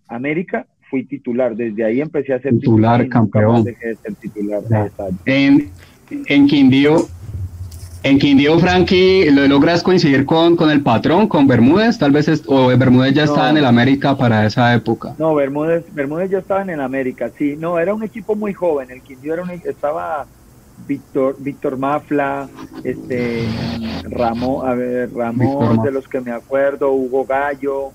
a 0.08 0.16
América 0.16 0.66
fui 0.90 1.04
titular. 1.04 1.54
Desde 1.54 1.84
ahí 1.84 2.00
empecé 2.00 2.34
a 2.34 2.40
ser 2.40 2.58
titular, 2.58 3.08
campeón. 3.08 3.62
Dejé 3.62 3.90
de 3.90 3.94
ser 3.94 4.14
titular. 4.16 4.62
En, 5.24 5.70
en 6.10 6.46
Quindío, 6.48 7.06
en 8.02 8.18
Quindío, 8.18 8.58
Frankie, 8.58 9.30
¿lo 9.30 9.46
logras 9.46 9.84
coincidir 9.84 10.24
con, 10.24 10.56
con 10.56 10.68
el 10.68 10.80
patrón, 10.80 11.28
con 11.28 11.46
Bermúdez? 11.46 11.96
Tal 11.96 12.10
vez, 12.10 12.42
o 12.46 12.66
Bermúdez 12.76 13.14
ya 13.14 13.22
estaba 13.22 13.50
en 13.50 13.58
el 13.58 13.64
América 13.64 14.16
para 14.16 14.46
esa 14.46 14.74
época. 14.74 15.14
No, 15.16 15.36
Bermúdez, 15.36 15.84
Bermúdez 15.94 16.28
ya 16.30 16.38
estaba 16.38 16.62
en 16.62 16.70
el 16.70 16.80
América, 16.80 17.30
sí. 17.38 17.54
No, 17.56 17.78
era 17.78 17.94
un 17.94 18.02
equipo 18.02 18.34
muy 18.34 18.52
joven. 18.52 18.90
El 18.90 19.02
Quindío 19.02 19.34
era 19.34 19.44
un, 19.44 19.50
estaba 19.50 20.26
Víctor, 20.88 21.36
Víctor 21.38 21.76
Mafla, 21.76 22.48
este, 22.82 23.46
Ramón, 24.04 24.68
a 24.68 24.74
ver, 24.74 25.14
Ramón, 25.14 25.82
de 25.82 25.92
los 25.92 26.08
que 26.08 26.20
me 26.20 26.32
acuerdo, 26.32 26.90
Hugo 26.90 27.24
Gallo. 27.24 27.92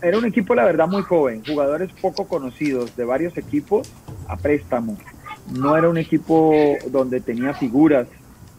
Era 0.00 0.16
un 0.16 0.24
equipo, 0.24 0.54
la 0.54 0.64
verdad, 0.64 0.88
muy 0.88 1.02
joven. 1.02 1.42
Jugadores 1.46 1.90
poco 2.00 2.26
conocidos 2.26 2.96
de 2.96 3.04
varios 3.04 3.36
equipos 3.36 3.92
a 4.26 4.36
préstamo 4.36 4.96
no 5.54 5.76
era 5.76 5.88
un 5.88 5.98
equipo 5.98 6.52
donde 6.90 7.20
tenía 7.20 7.54
figuras. 7.54 8.06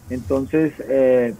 Entonces, 0.09 0.73
eh, 0.87 1.33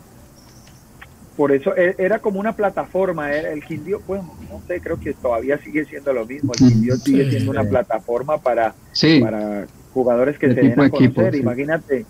por 1.36 1.52
eso 1.52 1.76
e, 1.76 1.96
era 1.98 2.20
como 2.20 2.39
una 2.39 2.56
plataforma. 2.56 3.34
el 3.34 3.63
Quindío, 3.63 4.02
pues, 4.06 4.22
no 4.22 4.62
sé, 4.67 4.82
creo 4.82 5.00
que 5.00 5.13
todavía 5.13 5.58
sigue 5.60 5.86
siendo 5.86 6.12
lo 6.13 6.26
mismo. 6.26 6.54
El 6.54 6.67
Quindío 6.67 6.98
sigue 6.98 7.30
siendo 7.30 7.52
una 7.52 7.63
plataforma 7.63 8.38
para, 8.39 8.74
para 9.22 9.67
jugadores 9.98 10.38
que 10.38 10.54
se 10.54 10.62
den 10.62 10.80
a 10.80 10.90
conocer. 10.90 11.36
Imagínate, 11.36 12.06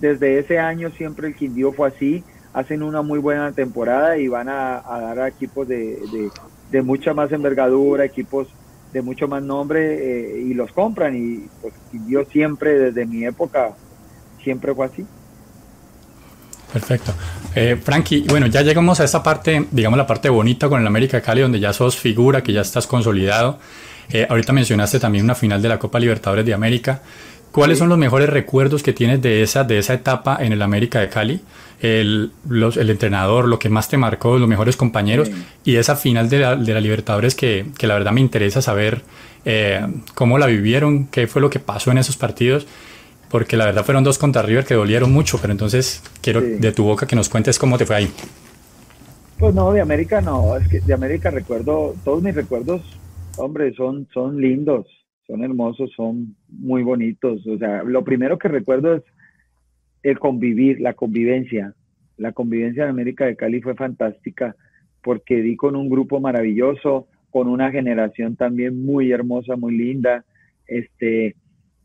desde 0.00 0.38
ese 0.38 0.58
año 0.58 0.90
siempre 0.90 1.28
el 1.28 1.34
Quindío 1.34 1.72
fue 1.72 1.88
así. 1.88 2.22
Hacen 2.52 2.82
una 2.82 3.02
muy 3.02 3.18
buena 3.18 3.50
temporada 3.52 4.18
y 4.18 4.28
van 4.28 4.48
a, 4.48 4.82
dar 4.86 5.18
a 5.18 5.28
equipos 5.28 5.66
de, 5.66 5.98
de, 6.12 6.30
de 6.70 6.82
mucha 6.82 7.14
más 7.14 7.32
envergadura, 7.32 8.04
equipos 8.04 8.48
de 8.92 9.02
mucho 9.02 9.26
más 9.26 9.42
nombre 9.42 9.80
eh, 9.80 10.44
y 10.46 10.54
los 10.54 10.70
compran 10.70 11.16
y 11.16 11.48
pues 11.60 11.74
yo 12.06 12.24
siempre 12.26 12.78
desde 12.78 13.04
mi 13.04 13.24
época 13.24 13.72
siempre 14.42 14.72
fue 14.72 14.86
así. 14.86 15.04
Perfecto. 16.72 17.12
Eh, 17.54 17.76
Frankie, 17.82 18.24
bueno, 18.28 18.46
ya 18.46 18.62
llegamos 18.62 19.00
a 19.00 19.04
esa 19.04 19.22
parte, 19.22 19.66
digamos 19.70 19.96
la 19.96 20.06
parte 20.06 20.28
bonita 20.28 20.68
con 20.68 20.80
el 20.80 20.86
América 20.86 21.20
Cali, 21.20 21.40
donde 21.40 21.60
ya 21.60 21.72
sos 21.72 21.96
figura, 21.96 22.42
que 22.42 22.52
ya 22.52 22.60
estás 22.60 22.86
consolidado. 22.86 23.58
Eh, 24.10 24.26
ahorita 24.28 24.52
mencionaste 24.52 25.00
también 25.00 25.24
una 25.24 25.34
final 25.34 25.62
de 25.62 25.68
la 25.68 25.78
Copa 25.78 25.98
Libertadores 25.98 26.44
de 26.44 26.54
América. 26.54 27.02
¿Cuáles 27.54 27.78
son 27.78 27.88
los 27.88 27.98
mejores 27.98 28.28
recuerdos 28.28 28.82
que 28.82 28.92
tienes 28.92 29.22
de 29.22 29.42
esa, 29.42 29.62
de 29.62 29.78
esa 29.78 29.94
etapa 29.94 30.38
en 30.40 30.52
el 30.52 30.60
América 30.60 30.98
de 30.98 31.08
Cali? 31.08 31.40
El, 31.80 32.32
el 32.50 32.90
entrenador, 32.90 33.46
lo 33.46 33.58
que 33.58 33.68
más 33.68 33.88
te 33.88 33.96
marcó, 33.96 34.38
los 34.38 34.48
mejores 34.48 34.76
compañeros 34.76 35.30
y 35.64 35.76
esa 35.76 35.94
final 35.94 36.28
de 36.28 36.38
la, 36.40 36.56
de 36.56 36.74
la 36.74 36.80
Libertadores 36.80 37.36
que, 37.36 37.66
que, 37.78 37.86
la 37.86 37.94
verdad 37.94 38.10
me 38.10 38.20
interesa 38.20 38.60
saber 38.60 39.02
eh, 39.44 39.86
cómo 40.14 40.38
la 40.38 40.46
vivieron, 40.46 41.06
qué 41.06 41.26
fue 41.26 41.40
lo 41.42 41.50
que 41.50 41.60
pasó 41.60 41.92
en 41.92 41.98
esos 41.98 42.16
partidos, 42.16 42.66
porque 43.30 43.56
la 43.56 43.66
verdad 43.66 43.84
fueron 43.84 44.02
dos 44.02 44.18
contra 44.18 44.42
River 44.42 44.64
que 44.64 44.74
dolieron 44.74 45.12
mucho, 45.12 45.38
pero 45.40 45.52
entonces 45.52 46.02
quiero 46.22 46.40
de 46.40 46.72
tu 46.72 46.84
boca 46.84 47.06
que 47.06 47.14
nos 47.14 47.28
cuentes 47.28 47.58
cómo 47.58 47.78
te 47.78 47.86
fue 47.86 47.96
ahí. 47.96 48.10
Pues 49.38 49.54
no, 49.54 49.72
de 49.72 49.80
América 49.80 50.20
no, 50.20 50.56
es 50.56 50.66
que 50.68 50.80
de 50.80 50.94
América 50.94 51.30
recuerdo, 51.30 51.94
todos 52.04 52.22
mis 52.22 52.34
recuerdos, 52.34 52.80
hombre, 53.38 53.72
son, 53.74 54.08
son 54.12 54.40
lindos 54.40 54.86
son 55.26 55.42
hermosos, 55.42 55.90
son 55.96 56.36
muy 56.48 56.82
bonitos. 56.82 57.46
O 57.46 57.58
sea, 57.58 57.82
lo 57.82 58.04
primero 58.04 58.38
que 58.38 58.48
recuerdo 58.48 58.96
es 58.96 59.02
el 60.02 60.18
convivir, 60.18 60.80
la 60.80 60.94
convivencia. 60.94 61.74
La 62.16 62.32
convivencia 62.32 62.84
en 62.84 62.90
América 62.90 63.26
de 63.26 63.36
Cali 63.36 63.60
fue 63.60 63.74
fantástica 63.74 64.54
porque 65.02 65.42
di 65.42 65.56
con 65.56 65.76
un 65.76 65.88
grupo 65.88 66.20
maravilloso, 66.20 67.08
con 67.30 67.48
una 67.48 67.70
generación 67.70 68.36
también 68.36 68.84
muy 68.84 69.12
hermosa, 69.12 69.56
muy 69.56 69.76
linda. 69.76 70.24
Este, 70.66 71.36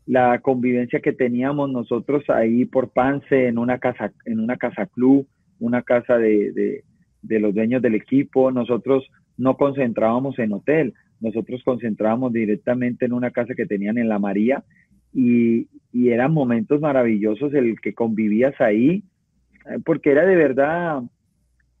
la 0.06 0.38
convivencia 0.40 1.00
que 1.00 1.12
teníamos 1.12 1.70
nosotros 1.70 2.24
ahí 2.28 2.64
por 2.64 2.90
Pance 2.90 3.48
en 3.48 3.58
una 3.58 3.78
casa, 3.78 4.12
en 4.24 4.40
una 4.40 4.56
casa 4.56 4.86
club, 4.86 5.26
una 5.58 5.82
casa 5.82 6.16
de, 6.18 6.52
de, 6.52 6.84
de 7.22 7.40
los 7.40 7.54
dueños 7.54 7.82
del 7.82 7.94
equipo. 7.94 8.50
Nosotros 8.52 9.10
no 9.36 9.56
concentrábamos 9.56 10.38
en 10.38 10.52
hotel, 10.52 10.94
nosotros 11.20 11.62
concentrábamos 11.64 12.32
directamente 12.32 13.04
en 13.04 13.12
una 13.12 13.30
casa 13.30 13.54
que 13.54 13.66
tenían 13.66 13.98
en 13.98 14.08
La 14.08 14.18
María 14.18 14.64
y, 15.12 15.68
eran 15.92 16.32
momentos 16.32 16.80
maravillosos 16.80 17.52
el 17.52 17.80
que 17.80 17.94
convivías 17.94 18.58
ahí, 18.60 19.02
eh, 19.66 19.78
porque 19.84 20.12
era 20.12 20.24
de 20.24 20.36
verdad 20.36 21.02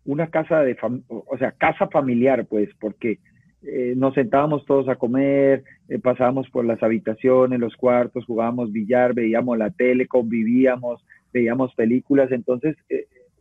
una 0.04 0.26
casa 0.28 0.60
de, 0.62 0.76
o 1.08 1.38
sea, 1.38 1.52
casa 1.52 1.86
familiar, 1.86 2.44
pues, 2.46 2.68
porque 2.80 3.20
eh, 3.62 3.94
nos 3.96 4.14
sentábamos 4.14 4.64
todos 4.66 4.88
a 4.88 4.96
comer, 4.96 5.62
eh, 5.88 6.00
pasábamos 6.00 6.50
por 6.50 6.64
las 6.64 6.82
habitaciones, 6.82 7.60
los 7.60 7.76
cuartos, 7.76 8.24
jugábamos 8.24 8.72
billar, 8.72 9.14
veíamos 9.14 9.56
la 9.58 9.70
tele, 9.70 10.08
convivíamos, 10.08 11.04
veíamos 11.32 11.72
películas, 11.74 12.32
entonces 12.32 12.76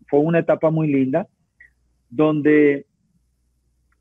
fue 0.08 0.20
una 0.20 0.40
etapa 0.40 0.70
muy 0.70 0.88
linda 0.88 1.28
donde 2.12 2.86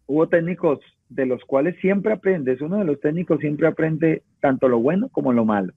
hubo 0.07 0.29
técnicos 0.29 0.81
de 1.09 1.27
los 1.27 1.45
cuales 1.45 1.77
siempre 1.81 2.13
aprendes. 2.13 2.61
Uno 2.61 2.79
de 2.79 2.85
los 2.85 3.01
técnicos 3.01 3.41
siempre 3.41 3.67
aprende 3.67 4.23
tanto 4.41 4.69
lo 4.69 4.79
bueno 4.79 5.09
como 5.09 5.33
lo 5.33 5.45
malo. 5.45 5.73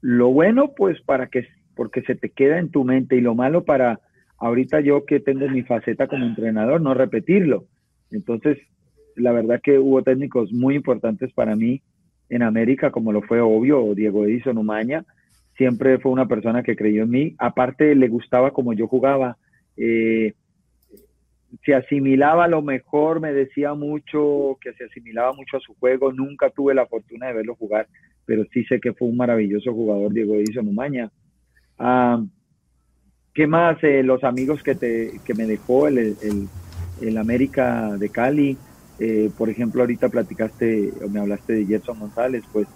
Lo 0.00 0.28
bueno, 0.28 0.72
pues, 0.76 1.00
para 1.02 1.28
que, 1.28 1.46
porque 1.74 2.02
se 2.02 2.14
te 2.14 2.30
queda 2.30 2.58
en 2.58 2.70
tu 2.70 2.84
mente 2.84 3.16
y 3.16 3.20
lo 3.20 3.34
malo 3.34 3.64
para, 3.64 4.00
ahorita 4.38 4.80
yo 4.80 5.04
que 5.04 5.20
tengo 5.20 5.48
mi 5.48 5.62
faceta 5.62 6.08
como 6.08 6.24
entrenador, 6.24 6.80
no 6.80 6.94
repetirlo. 6.94 7.66
Entonces, 8.10 8.58
la 9.16 9.32
verdad 9.32 9.60
que 9.62 9.78
hubo 9.78 10.02
técnicos 10.02 10.52
muy 10.52 10.74
importantes 10.74 11.32
para 11.32 11.56
mí 11.56 11.82
en 12.28 12.42
América, 12.42 12.90
como 12.90 13.12
lo 13.12 13.22
fue 13.22 13.40
obvio 13.40 13.94
Diego 13.94 14.24
Edison 14.24 14.56
Umaña, 14.56 15.04
siempre 15.56 15.98
fue 15.98 16.12
una 16.12 16.26
persona 16.26 16.62
que 16.62 16.76
creyó 16.76 17.02
en 17.02 17.10
mí. 17.10 17.34
Aparte, 17.38 17.94
le 17.94 18.08
gustaba 18.08 18.52
como 18.52 18.72
yo 18.72 18.86
jugaba. 18.86 19.36
Eh, 19.76 20.34
se 21.64 21.74
asimilaba 21.74 22.44
a 22.44 22.48
lo 22.48 22.62
mejor, 22.62 23.20
me 23.20 23.32
decía 23.32 23.74
mucho 23.74 24.58
que 24.60 24.72
se 24.74 24.84
asimilaba 24.84 25.32
mucho 25.32 25.56
a 25.56 25.60
su 25.60 25.74
juego. 25.74 26.12
Nunca 26.12 26.50
tuve 26.50 26.74
la 26.74 26.86
fortuna 26.86 27.26
de 27.26 27.34
verlo 27.34 27.56
jugar, 27.56 27.88
pero 28.24 28.44
sí 28.52 28.64
sé 28.64 28.80
que 28.80 28.92
fue 28.92 29.08
un 29.08 29.16
maravilloso 29.16 29.72
jugador, 29.72 30.12
Diego 30.12 30.36
Edison 30.36 30.68
Umaña. 30.68 31.10
Ah, 31.78 32.22
¿Qué 33.34 33.46
más? 33.46 33.82
Eh, 33.82 34.02
los 34.02 34.24
amigos 34.24 34.62
que, 34.62 34.74
te, 34.74 35.20
que 35.24 35.34
me 35.34 35.46
dejó 35.46 35.88
el, 35.88 36.16
el, 37.00 37.18
América 37.18 37.96
de 37.96 38.08
Cali. 38.10 38.56
Eh, 38.98 39.30
por 39.36 39.48
ejemplo, 39.48 39.82
ahorita 39.82 40.08
platicaste 40.08 40.92
o 41.04 41.08
me 41.08 41.20
hablaste 41.20 41.54
de 41.54 41.64
Jetson 41.64 41.98
González, 41.98 42.42
pues 42.52 42.68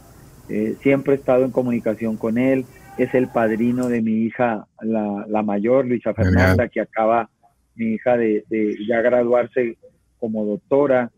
eh, 0.48 0.74
siempre 0.80 1.12
he 1.12 1.16
estado 1.16 1.44
en 1.44 1.50
comunicación 1.50 2.16
con 2.16 2.38
él. 2.38 2.64
Es 2.96 3.12
el 3.14 3.28
padrino 3.28 3.88
de 3.88 4.00
mi 4.00 4.22
hija, 4.22 4.66
la, 4.80 5.26
la 5.28 5.42
mayor, 5.42 5.84
Luisa 5.87 6.14
Fernanda, 6.14 6.68
que 6.68 6.80
acaba 6.80 7.28
mi 7.74 7.94
hija 7.94 8.16
de, 8.16 8.44
ya 8.88 9.00
graduarse 9.00 9.76
como 10.18 10.44
doctora. 10.44 11.10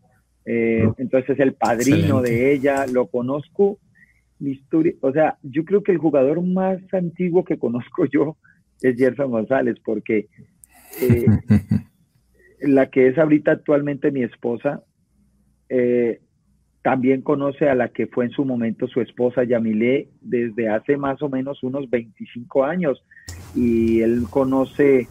Eh, 0.45 0.88
entonces 0.99 1.31
es 1.31 1.40
el 1.40 1.55
padrino 1.55 2.23
de 2.23 2.53
ella, 2.53 2.87
lo 2.87 3.07
conozco. 3.07 3.79
Mi 4.38 4.51
historia, 4.51 4.92
o 5.01 5.12
sea, 5.12 5.38
yo 5.42 5.64
creo 5.64 5.83
que 5.83 5.92
el 5.92 5.99
jugador 5.99 6.42
más 6.42 6.79
antiguo 6.92 7.45
que 7.45 7.59
conozco 7.59 8.05
yo 8.05 8.37
es 8.83 8.97
Gerson 8.97 9.31
González, 9.31 9.77
porque 9.85 10.29
eh, 11.01 11.27
la 12.61 12.90
que 12.90 13.09
es 13.09 13.19
ahorita 13.19 13.53
actualmente 13.53 14.11
mi 14.11 14.23
esposa, 14.23 14.83
eh, 15.69 16.21
también 16.87 17.23
conoce 17.23 17.69
a 17.69 17.75
la 17.75 17.88
que 17.88 18.07
fue 18.07 18.27
en 18.27 18.31
su 18.31 18.45
momento 18.45 18.87
su 18.87 19.01
esposa 19.01 19.42
Yamile 19.42 20.09
desde 20.21 20.69
hace 20.69 20.97
más 20.97 21.21
o 21.21 21.29
menos 21.29 21.64
unos 21.64 21.90
25 21.90 22.62
años 22.62 23.03
y 23.57 24.03
él 24.03 24.27
conoce 24.31 25.09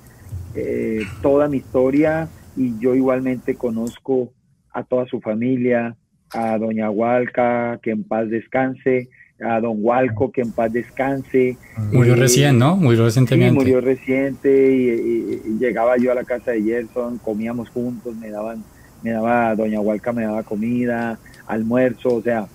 eh, 0.56 1.02
toda 1.22 1.48
mi 1.48 1.58
historia 1.58 2.30
y 2.56 2.78
yo 2.80 2.96
igualmente 2.96 3.56
conozco 3.56 4.32
a 4.72 4.84
toda 4.84 5.06
su 5.08 5.22
familia, 5.22 5.96
a 6.32 6.58
doña 6.58 6.90
Hualca, 6.90 7.80
que 7.82 7.92
en 7.92 8.04
paz 8.04 8.30
descanse, 8.30 9.10
a 9.42 9.60
don 9.60 9.78
Hualco, 9.80 10.32
que 10.32 10.42
en 10.42 10.52
paz 10.52 10.72
descanse. 10.72 11.58
Murió 11.92 12.14
eh, 12.14 12.18
recién, 12.18 12.58
¿no? 12.58 12.78
Murió 12.78 13.06
recientemente. 13.06 13.52
Sí, 13.52 13.58
murió 13.58 13.82
reciente 13.82 14.72
y, 14.72 15.58
llegaba 15.60 15.98
yo 15.98 16.12
a 16.12 16.16
la 16.16 16.24
casa 16.24 16.52
de 16.52 16.62
Gerson, 16.62 17.18
comíamos 17.18 17.70
juntos, 17.70 18.16
me 18.16 18.30
daban, 18.30 18.64
me 19.04 19.12
daba, 19.12 19.56
doña 19.56 19.80
Hualca 19.80 20.14
me 20.14 20.24
daba 20.24 20.44
comida, 20.44 21.20
almuerzo, 21.48 22.16
o 22.16 22.22
sea, 22.22 22.48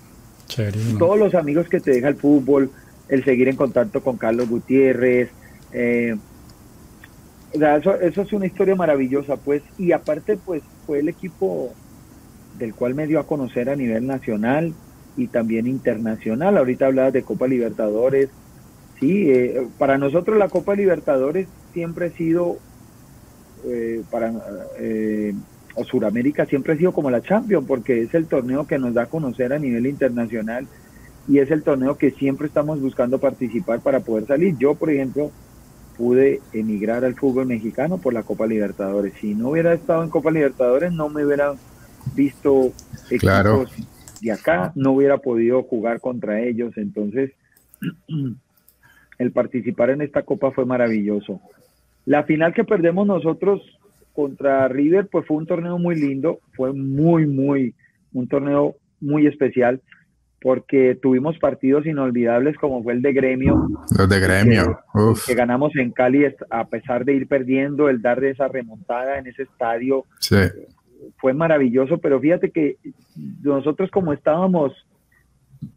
todos 0.98 1.18
los 1.18 1.34
amigos 1.34 1.68
que 1.68 1.80
te 1.80 1.92
deja 1.92 2.08
el 2.08 2.16
fútbol, 2.16 2.70
el 3.08 3.24
seguir 3.24 3.48
en 3.48 3.56
contacto 3.56 4.02
con 4.02 4.16
Carlos 4.16 4.48
Gutiérrez, 4.48 5.30
eh, 5.72 6.16
o 7.54 7.58
sea, 7.58 7.76
eso, 7.76 7.94
eso 8.00 8.22
es 8.22 8.32
una 8.32 8.46
historia 8.46 8.74
maravillosa, 8.76 9.36
pues, 9.36 9.62
y 9.78 9.92
aparte, 9.92 10.36
pues, 10.36 10.62
fue 10.86 11.00
el 11.00 11.08
equipo 11.08 11.72
del 12.58 12.74
cual 12.74 12.94
me 12.94 13.06
dio 13.06 13.18
a 13.18 13.26
conocer 13.26 13.70
a 13.70 13.76
nivel 13.76 14.06
nacional 14.06 14.72
y 15.16 15.26
también 15.28 15.66
internacional. 15.66 16.58
Ahorita 16.58 16.86
hablabas 16.86 17.12
de 17.12 17.22
Copa 17.22 17.48
Libertadores. 17.48 18.28
Sí, 19.00 19.30
eh, 19.30 19.66
para 19.78 19.98
nosotros 19.98 20.36
la 20.38 20.48
Copa 20.48 20.74
Libertadores 20.74 21.48
siempre 21.72 22.06
ha 22.06 22.10
sido, 22.10 22.58
eh, 23.66 24.02
para 24.10 24.32
eh, 24.78 25.34
o 25.74 25.84
Suramérica 25.84 26.46
siempre 26.46 26.74
ha 26.74 26.76
sido 26.76 26.92
como 26.92 27.10
la 27.10 27.22
Champions, 27.22 27.66
porque 27.66 28.02
es 28.02 28.14
el 28.14 28.26
torneo 28.26 28.66
que 28.66 28.78
nos 28.78 28.94
da 28.94 29.04
a 29.04 29.06
conocer 29.06 29.52
a 29.52 29.58
nivel 29.58 29.86
internacional 29.86 30.66
y 31.28 31.38
es 31.38 31.50
el 31.50 31.62
torneo 31.62 31.96
que 31.96 32.10
siempre 32.10 32.46
estamos 32.48 32.80
buscando 32.80 33.18
participar 33.18 33.80
para 33.80 34.00
poder 34.00 34.26
salir. 34.26 34.56
Yo, 34.58 34.74
por 34.74 34.90
ejemplo, 34.90 35.30
pude 36.00 36.40
emigrar 36.54 37.04
al 37.04 37.14
fútbol 37.14 37.44
mexicano 37.44 37.98
por 37.98 38.14
la 38.14 38.22
Copa 38.22 38.46
Libertadores. 38.46 39.12
Si 39.20 39.34
no 39.34 39.50
hubiera 39.50 39.74
estado 39.74 40.02
en 40.02 40.08
Copa 40.08 40.30
Libertadores, 40.30 40.94
no 40.94 41.10
me 41.10 41.26
hubiera 41.26 41.52
visto 42.16 42.72
equipos 43.10 43.20
claro. 43.20 43.66
de 44.22 44.32
acá, 44.32 44.72
no 44.76 44.92
hubiera 44.92 45.18
podido 45.18 45.62
jugar 45.62 46.00
contra 46.00 46.40
ellos. 46.40 46.72
Entonces, 46.78 47.32
el 49.18 49.32
participar 49.32 49.90
en 49.90 50.00
esta 50.00 50.22
Copa 50.22 50.52
fue 50.52 50.64
maravilloso. 50.64 51.42
La 52.06 52.22
final 52.22 52.54
que 52.54 52.64
perdemos 52.64 53.06
nosotros 53.06 53.60
contra 54.14 54.68
River, 54.68 55.06
pues 55.06 55.26
fue 55.26 55.36
un 55.36 55.46
torneo 55.46 55.76
muy 55.76 55.96
lindo, 55.96 56.40
fue 56.54 56.72
muy, 56.72 57.26
muy, 57.26 57.74
un 58.14 58.26
torneo 58.26 58.76
muy 59.02 59.26
especial 59.26 59.82
porque 60.40 60.98
tuvimos 61.00 61.38
partidos 61.38 61.86
inolvidables 61.86 62.56
como 62.56 62.82
fue 62.82 62.94
el 62.94 63.02
de 63.02 63.12
Gremio. 63.12 63.68
Los 63.96 64.08
de 64.08 64.20
Gremio, 64.20 64.80
que, 65.26 65.34
ganamos 65.34 65.76
en 65.76 65.90
Cali 65.90 66.24
a 66.50 66.68
pesar 66.68 67.04
de 67.04 67.14
ir 67.14 67.28
perdiendo, 67.28 67.88
el 67.88 68.00
dar 68.00 68.20
de 68.20 68.30
esa 68.30 68.48
remontada 68.48 69.18
en 69.18 69.26
ese 69.26 69.42
estadio. 69.42 70.06
Fue 71.18 71.34
maravilloso, 71.34 71.98
pero 71.98 72.20
fíjate 72.20 72.50
que 72.50 72.76
nosotros 73.42 73.90
como 73.90 74.12
estábamos 74.12 74.72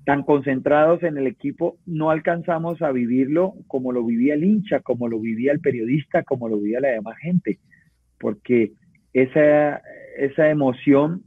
tan 0.06 0.23
concentrados 0.23 1.04
en 1.04 1.17
el 1.17 1.28
equipo, 1.28 1.78
no 1.86 2.10
alcanzamos 2.10 2.82
a 2.82 2.91
vivirlo 2.91 3.54
como 3.67 3.91
lo 3.91 4.06
vivía 4.06 4.34
el 4.34 4.45
hincha, 4.45 4.80
como 4.80 5.10
lo 5.10 5.19
vivía 5.19 5.52
el 5.52 5.60
periodista, 5.60 6.23
como 6.23 6.47
lo 6.47 6.58
vivía 6.58 6.80
la 6.80 6.89
demás 6.89 7.17
gente, 7.17 7.60
porque 8.17 8.71
esa, 9.13 9.82
esa 10.17 10.49
emoción 10.49 11.23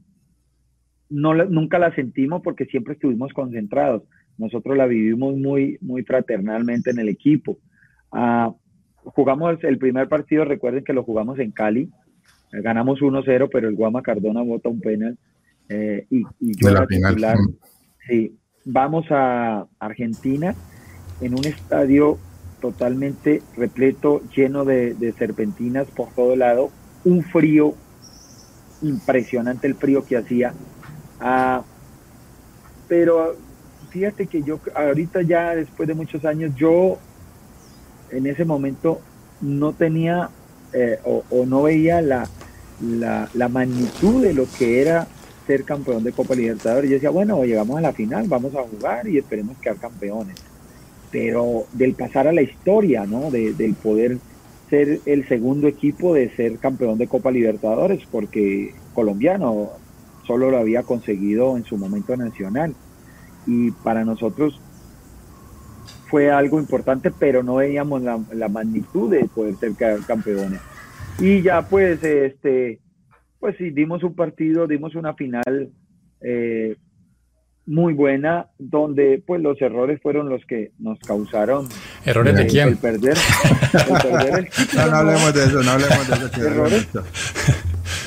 no, 1.09 1.35
nunca 1.35 1.79
la 1.79 1.95
sentimos 1.95 2.43
porque 2.43 2.67
siempre 2.67 2.95
estuvimos 2.95 3.33
concentrados. 3.33 4.03
Nosotros 4.39 4.77
la 4.77 4.87
vivimos 4.87 5.37
muy, 5.37 5.79
muy 5.81 6.03
fraternalmente 6.03 6.91
en 6.91 6.99
el 6.99 7.09
equipo. 7.09 7.59
Ah, 8.13 8.53
jugamos 9.05 9.63
el 9.63 9.79
primer 9.79 10.09
partido, 10.09 10.45
recuerden 10.45 10.85
que 10.85 10.93
lo 10.93 11.05
jugamos 11.05 11.39
en 11.39 11.53
Cali, 11.53 11.91
ganamos 12.53 13.01
1-0, 13.01 13.49
pero 13.53 13.69
el 13.69 13.77
Guama 13.77 14.03
Cardona 14.03 14.43
vota 14.43 14.69
un 14.69 14.81
penal 14.81 15.17
eh, 15.69 16.07
y, 16.11 16.23
yo 16.41 16.71
la 16.71 16.87
titular. 16.87 17.37
Sí, 18.07 18.37
vamos 18.65 19.07
a 19.11 19.67
Argentina 19.79 20.55
en 21.21 21.35
un 21.35 21.45
estadio 21.45 22.19
totalmente 22.61 23.43
repleto, 23.57 24.23
lleno 24.35 24.65
de, 24.65 24.95
de 24.95 25.13
serpentinas 25.13 25.87
por 25.89 26.09
todo 26.15 26.37
lado, 26.37 26.71
un 27.05 27.23
frío 27.23 27.75
impresionante 28.83 29.67
el 29.67 29.75
frío 29.75 30.05
que 30.05 30.17
hacía 30.17 30.53
Ah, 31.21 31.63
pero 32.89 33.37
fíjate 33.91 34.27
que 34.27 34.43
yo 34.43 34.61
ahorita 34.75 35.23
ya 35.23 35.55
después 35.55 35.89
de 35.89 35.95
muchos 35.95 36.25
años, 36.25 36.53
yo 36.57 36.99
en 38.11 38.27
ese 38.27 38.45
momento 38.45 39.01
no 39.41 39.73
tenía 39.73 40.31
eh, 40.73 40.99
o, 41.05 41.47
no 41.47 41.63
veía 41.63 42.01
la, 42.01 42.29
la, 42.81 43.49
magnitud 43.49 44.23
de 44.23 44.35
lo 44.35 44.47
que 44.59 44.83
era 44.83 45.07
ser 45.47 45.65
campeón 45.65 46.05
de 46.05 46.13
Copa 46.13 46.35
Libertadores. 46.35 46.91
Yo 46.91 46.95
decía, 46.95 47.11
bueno, 47.11 47.45
llegamos 47.45 47.79
a 47.79 47.81
la 47.81 47.93
final, 47.93 48.27
vamos 48.29 48.55
a 48.55 48.63
jugar 48.63 49.09
y 49.09 49.19
esperemos 49.19 49.57
quedar 49.59 49.77
campeones. 49.77 50.37
Pero 51.11 51.65
del 51.73 51.95
pasar 51.95 52.27
a 52.27 52.33
la 52.33 52.43
historia, 52.43 53.07
¿no? 53.07 53.31
del 53.31 53.75
poder 53.75 54.19
ser 54.69 55.01
el 55.07 55.27
segundo 55.29 55.69
equipo 55.69 56.13
de 56.15 56.35
ser 56.35 56.59
campeón 56.59 56.99
de 56.99 57.07
Copa 57.07 57.31
Libertadores, 57.31 58.03
porque 58.11 58.75
colombiano, 58.93 59.71
solo 60.27 60.51
lo 60.51 60.59
había 60.59 60.83
conseguido 60.83 61.57
en 61.57 61.65
su 61.65 61.77
momento 61.77 62.17
nacional. 62.17 62.75
Y 63.47 63.71
para 63.71 64.05
nosotros 64.05 64.61
fue 66.09 66.31
algo 66.31 66.59
importante, 66.59 67.11
pero 67.11 67.43
no 67.43 67.57
veíamos 67.57 68.03
la, 68.03 68.49
magnitud 68.49 69.11
de 69.11 69.25
poder 69.25 69.57
ser 69.57 69.73
campeones. 70.07 70.61
Y 71.19 71.43
ya 71.43 71.63
pues, 71.63 72.03
este, 72.03 72.81
pues 73.39 73.57
sí, 73.57 73.71
dimos 73.71 74.03
un 74.03 74.15
partido, 74.15 74.67
dimos 74.67 74.95
una 74.95 75.15
final 75.15 75.71
eh, 76.21 76.77
muy 77.67 77.95
buena, 77.95 78.49
donde 78.59 79.23
pues 79.27 79.43
los 79.43 79.61
errores 79.61 80.01
fueron 80.01 80.29
los 80.29 80.45
que 80.47 80.73
nos 80.79 80.99
causaron. 81.01 81.69
¿Errores 82.05 82.37
de 82.37 82.47
quién? 82.47 82.69
El 82.69 82.77
perder. 82.77 83.17
no, 84.77 84.87
no 84.87 84.97
hablemos 84.97 85.35
de 85.35 85.45
eso, 85.45 85.63
no 85.63 85.71
hablemos 85.73 86.09
de 86.09 86.15
eso. 86.15 86.47
Errores, 86.47 86.89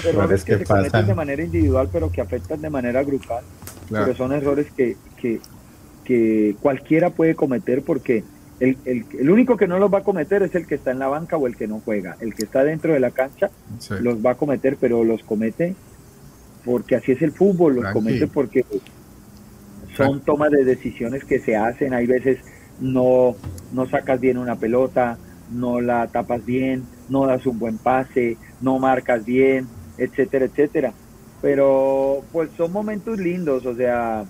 errores 0.06 0.44
que, 0.44 0.58
se 0.58 0.66
cometen 0.66 1.08
de 1.08 1.16
manera 1.16 1.44
individual, 1.44 1.90
pero 1.92 2.12
que 2.12 2.22
afectan 2.22 2.62
de 2.62 2.70
manera 2.70 3.04
grupal. 3.04 3.44
Pero 3.90 4.16
son 4.16 4.34
errores 4.34 4.68
que, 4.76 4.98
que, 5.18 5.40
que, 6.04 6.56
cualquiera 6.62 7.10
puede 7.10 7.36
cometer 7.36 7.82
porque 7.82 8.24
el, 8.60 8.78
el, 8.86 9.06
el, 9.18 9.30
único 9.30 9.58
que 9.58 9.68
no 9.68 9.80
los 9.80 9.92
va 9.92 10.00
a 10.00 10.04
cometer 10.04 10.44
es 10.44 10.54
el 10.54 10.68
que 10.68 10.76
está 10.76 10.92
en 10.92 11.00
la 11.00 11.08
banca 11.08 11.38
o 11.38 11.48
el 11.48 11.56
que 11.56 11.68
no 11.68 11.82
juega. 11.84 12.18
El 12.20 12.36
que 12.36 12.44
está 12.44 12.64
dentro 12.64 12.94
de 12.94 13.00
la 13.00 13.12
cancha 13.12 13.50
los 14.02 14.24
va 14.24 14.32
a 14.32 14.36
cometer, 14.36 14.78
pero 14.80 15.04
los 15.04 15.24
comete 15.24 15.76
porque 16.66 16.96
así 16.96 17.14
es 17.14 17.22
el 17.22 17.32
fútbol, 17.32 17.76
los 17.76 17.92
comete 17.94 18.28
porque 18.28 18.66
son 19.96 20.22
tomas 20.22 20.52
de 20.52 20.64
decisiones 20.64 21.24
que 21.24 21.40
se 21.40 21.56
hacen. 21.56 21.94
Hay 21.94 22.06
veces 22.06 22.40
no, 22.80 23.36
no 23.74 23.88
sacas 23.88 24.20
bien 24.20 24.38
una 24.38 24.56
pelota, 24.56 25.18
no 25.52 25.82
la 25.82 26.08
tapas 26.08 26.46
bien, 26.46 26.84
no 27.10 27.26
das 27.26 27.46
un 27.46 27.60
buen 27.60 27.78
pase, 27.78 28.38
no 28.62 28.80
marcas 28.80 29.26
bien, 29.26 29.68
etcétera, 30.00 30.46
etcétera. 30.46 30.94
Pero 31.42 32.22
pues 32.32 32.50
son 32.58 32.72
momentos 32.72 33.20
lindos, 33.20 33.66
o 33.66 33.76
sea, 33.76 34.26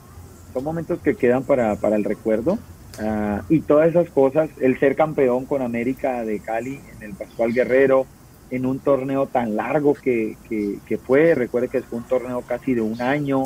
son 0.54 0.64
momentos 0.64 1.00
que 1.00 1.16
quedan 1.16 1.44
para, 1.44 1.76
para 1.76 1.96
el 1.96 2.04
recuerdo. 2.04 2.60
Ah, 3.02 3.44
y 3.50 3.62
todas 3.62 3.90
esas 3.90 4.10
cosas, 4.10 4.50
el 4.60 4.78
ser 4.80 4.96
campeón 4.96 5.46
con 5.46 5.62
América 5.62 6.24
de 6.26 6.40
Cali 6.40 6.80
en 6.98 7.04
el 7.04 7.14
Pascual 7.14 7.54
Guerrero, 7.54 8.06
en 8.52 8.66
un 8.66 8.80
torneo 8.80 9.28
tan 9.28 9.56
largo 9.56 9.94
que, 9.94 10.36
que, 10.50 10.98
fue, 10.98 11.36
recuerde 11.36 11.68
que 11.68 11.82
fue 11.82 12.00
un 12.00 12.06
torneo 12.06 12.42
casi 12.42 12.74
de 12.74 12.82
un 12.82 13.02
año, 13.02 13.44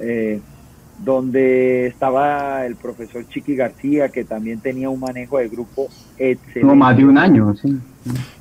eh, 0.00 0.40
donde 0.98 1.86
estaba 1.86 2.64
el 2.64 2.76
profesor 2.76 3.28
Chiqui 3.28 3.54
García, 3.54 4.08
que 4.08 4.24
también 4.24 4.60
tenía 4.60 4.88
un 4.88 4.98
manejo 4.98 5.38
de 5.38 5.48
grupo 5.48 5.88
excelente. 6.18 6.64
No, 6.64 6.74
más 6.74 6.96
de 6.96 7.04
un 7.04 7.18
año, 7.18 7.54
sí. 7.54 7.76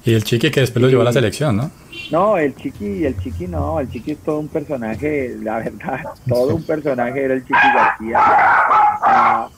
Y 0.06 0.14
el 0.14 0.24
Chiqui 0.24 0.50
que 0.52 0.62
después 0.62 0.82
lo 0.82 0.90
llevó 0.90 1.02
a 1.02 1.06
la 1.06 1.14
selección, 1.14 1.58
¿no? 1.58 1.70
No, 2.12 2.38
el 2.38 2.56
Chiqui, 2.56 3.06
el 3.06 3.18
Chiqui 3.18 3.48
no, 3.48 3.80
el 3.80 3.90
Chiqui 3.90 4.12
es 4.12 4.20
todo 4.20 4.40
un 4.40 4.48
personaje, 4.48 5.36
la 5.42 5.58
verdad, 5.58 6.02
todo 6.28 6.56
un 6.56 6.64
personaje 6.64 7.24
era 7.24 7.34
el 7.34 7.42
Chiqui 7.42 7.68
García. 7.74 8.20
Ah, 8.22 9.50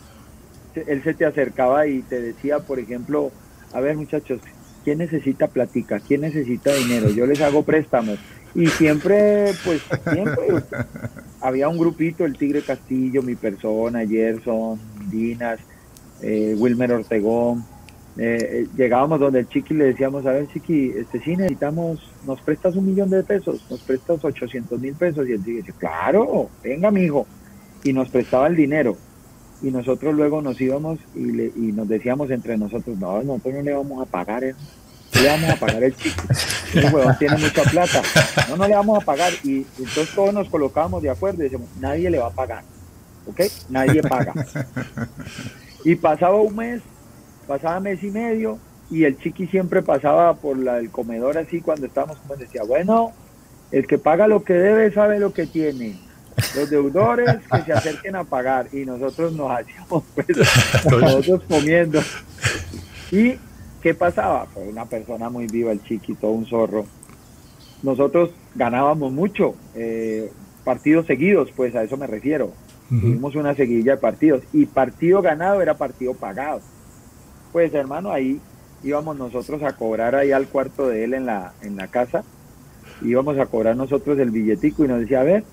él 0.75 1.03
se 1.03 1.13
te 1.13 1.25
acercaba 1.25 1.87
y 1.87 2.01
te 2.03 2.21
decía, 2.21 2.59
por 2.59 2.79
ejemplo, 2.79 3.31
a 3.73 3.79
ver 3.79 3.97
muchachos, 3.97 4.39
¿quién 4.83 4.99
necesita 4.99 5.47
platica? 5.47 5.99
¿Quién 5.99 6.21
necesita 6.21 6.73
dinero? 6.73 7.09
Yo 7.09 7.25
les 7.25 7.41
hago 7.41 7.63
préstamos. 7.63 8.17
Y 8.55 8.67
siempre, 8.67 9.51
pues, 9.65 9.81
siempre 10.11 10.47
había 11.41 11.67
un 11.67 11.77
grupito, 11.77 12.25
el 12.25 12.37
Tigre 12.37 12.61
Castillo, 12.61 13.21
mi 13.21 13.35
persona, 13.35 14.05
Gerson, 14.07 14.79
Dinas, 15.11 15.59
eh, 16.21 16.55
Wilmer 16.57 16.93
Ortegón. 16.93 17.65
Eh, 18.17 18.37
eh, 18.39 18.67
llegábamos 18.75 19.19
donde 19.19 19.41
el 19.41 19.47
Chiqui 19.47 19.73
le 19.73 19.85
decíamos, 19.85 20.25
a 20.25 20.31
ver 20.31 20.47
Chiqui, 20.47 20.93
este 20.95 21.19
sí 21.19 21.35
necesitamos, 21.35 21.99
nos 22.25 22.41
prestas 22.41 22.75
un 22.75 22.85
millón 22.85 23.09
de 23.09 23.23
pesos, 23.23 23.65
nos 23.69 23.79
prestas 23.81 24.23
800 24.23 24.79
mil 24.79 24.95
pesos. 24.95 25.27
Y 25.27 25.33
él 25.33 25.43
dice, 25.43 25.73
claro, 25.77 26.49
venga 26.63 26.91
mi 26.91 27.01
hijo. 27.01 27.27
Y 27.83 27.93
nos 27.93 28.09
prestaba 28.09 28.47
el 28.47 28.55
dinero 28.55 28.97
y 29.61 29.71
nosotros 29.71 30.13
luego 30.13 30.41
nos 30.41 30.59
íbamos 30.61 30.99
y, 31.15 31.31
le, 31.31 31.45
y 31.55 31.71
nos 31.71 31.87
decíamos 31.87 32.29
entre 32.29 32.57
nosotros, 32.57 32.97
no, 32.97 33.21
nosotros 33.23 33.55
no 33.55 33.61
le 33.61 33.73
vamos 33.73 34.07
a 34.07 34.09
pagar 34.09 34.43
eso, 34.43 34.59
no 35.15 35.21
le 35.21 35.27
vamos 35.29 35.49
a 35.49 35.55
pagar 35.55 35.83
el 35.83 35.95
chico, 35.95 36.23
el 36.73 36.93
huevón 36.93 37.17
tiene 37.17 37.37
mucha 37.37 37.63
plata, 37.63 38.01
no, 38.49 38.57
no 38.57 38.67
le 38.67 38.75
vamos 38.75 39.01
a 39.01 39.05
pagar 39.05 39.33
y 39.43 39.65
entonces 39.79 40.09
todos 40.13 40.33
nos 40.33 40.49
colocábamos 40.49 41.01
de 41.01 41.09
acuerdo 41.09 41.41
y 41.41 41.43
decíamos, 41.43 41.69
nadie 41.79 42.09
le 42.09 42.19
va 42.19 42.27
a 42.27 42.31
pagar, 42.31 42.63
¿ok? 43.25 43.41
Nadie 43.69 44.01
paga. 44.03 44.33
Y 45.83 45.95
pasaba 45.95 46.41
un 46.41 46.53
mes, 46.53 46.81
pasaba 47.47 47.79
mes 47.79 48.03
y 48.03 48.11
medio 48.11 48.59
y 48.89 49.03
el 49.03 49.17
chiqui 49.17 49.47
siempre 49.47 49.81
pasaba 49.81 50.35
por 50.35 50.57
la, 50.57 50.79
el 50.79 50.91
comedor 50.91 51.37
así 51.37 51.61
cuando 51.61 51.87
estábamos 51.87 52.17
como 52.17 52.35
decía, 52.35 52.63
bueno, 52.63 53.11
el 53.71 53.87
que 53.87 53.97
paga 53.97 54.27
lo 54.27 54.43
que 54.43 54.53
debe 54.53 54.91
sabe 54.91 55.19
lo 55.19 55.33
que 55.33 55.47
tiene 55.47 56.07
los 56.55 56.69
deudores 56.69 57.39
que 57.51 57.61
se 57.63 57.73
acerquen 57.73 58.15
a 58.15 58.23
pagar 58.23 58.67
y 58.71 58.85
nosotros 58.85 59.33
nos 59.33 59.51
hacíamos 59.51 60.03
pues, 60.15 60.27
nosotros 60.85 61.43
comiendo. 61.47 61.99
¿Y 63.11 63.35
qué 63.81 63.93
pasaba? 63.93 64.45
Pues 64.53 64.67
una 64.69 64.85
persona 64.85 65.29
muy 65.29 65.47
viva, 65.47 65.71
el 65.71 65.83
chiquito, 65.83 66.29
un 66.29 66.45
zorro. 66.45 66.85
Nosotros 67.83 68.31
ganábamos 68.55 69.11
mucho, 69.11 69.55
eh, 69.75 70.31
partidos 70.63 71.05
seguidos, 71.05 71.49
pues 71.55 71.75
a 71.75 71.83
eso 71.83 71.97
me 71.97 72.07
refiero. 72.07 72.51
Tuvimos 72.89 73.35
una 73.35 73.53
seguidilla 73.53 73.95
de 73.95 73.97
partidos 73.97 74.43
y 74.53 74.65
partido 74.65 75.21
ganado 75.21 75.61
era 75.61 75.77
partido 75.77 76.13
pagado. 76.13 76.61
Pues 77.57 77.73
hermano, 77.73 78.11
ahí 78.11 78.39
íbamos 78.83 79.17
nosotros 79.17 79.63
a 79.63 79.73
cobrar 79.73 80.13
ahí 80.13 80.31
al 80.31 80.45
cuarto 80.45 80.89
de 80.89 81.03
él 81.03 81.15
en 81.15 81.25
la, 81.25 81.53
en 81.63 81.75
la 81.75 81.87
casa, 81.87 82.23
íbamos 83.01 83.39
a 83.39 83.47
cobrar 83.47 83.75
nosotros 83.75 84.19
el 84.19 84.29
billetico 84.29 84.85
y 84.85 84.87
nos 84.87 84.99
decía, 84.99 85.21
a 85.21 85.23
ver, 85.23 85.43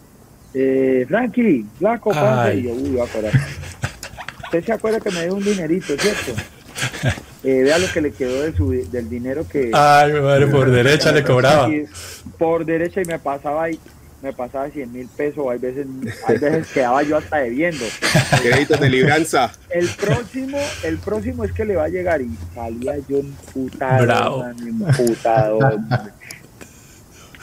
eh, 0.53 1.07
Frankie, 1.09 1.65
flaco, 1.79 2.13
y 2.13 2.63
yo, 2.63 2.75
uy, 2.75 2.95
va 2.95 3.05
a 3.05 4.45
Usted 4.45 4.65
se 4.67 4.73
acuerda 4.75 5.01
que 5.01 5.11
me 5.13 5.23
dio 5.23 5.35
un 5.35 5.43
dinerito, 5.43 5.95
¿cierto? 5.97 6.33
Eh, 7.47 7.63
vea 7.63 7.77
lo 7.77 7.87
que 7.93 8.01
le 8.01 8.11
quedó 8.13 8.41
de 8.41 8.57
su, 8.57 8.71
del 8.71 9.11
dinero 9.11 9.47
que... 9.47 9.71
Ay, 9.75 10.15
madre, 10.15 10.47
por 10.47 10.71
derecha 10.71 11.13
le 11.13 11.23
cobraba. 11.23 11.69
Por 12.39 12.65
derecha 12.65 13.03
y 13.03 13.05
me 13.05 13.19
pasaba 13.19 13.65
ahí, 13.65 13.79
me 14.25 14.33
pasaba 14.33 14.71
100 14.71 14.91
mil 14.91 15.07
pesos, 15.07 15.47
hay 15.51 15.59
veces, 15.59 15.87
hay 16.27 16.39
veces 16.39 16.67
quedaba 16.69 17.03
yo 17.03 17.19
hasta 17.19 17.37
debiendo. 17.39 17.85
Créditos 18.43 18.81
de 18.81 18.89
libranza. 18.89 19.53
El 19.71 19.87
próximo, 19.89 20.59
el 20.83 20.99
próximo 20.99 21.45
es 21.45 21.53
que 21.53 21.67
le 21.67 21.77
va 21.77 21.85
a 21.85 21.89
llegar 21.89 22.23
y 22.23 22.31
salía 22.55 22.97
yo 23.07 23.19
emputado, 23.19 24.03
Bravo. 24.03 24.45
emputado. 24.45 25.59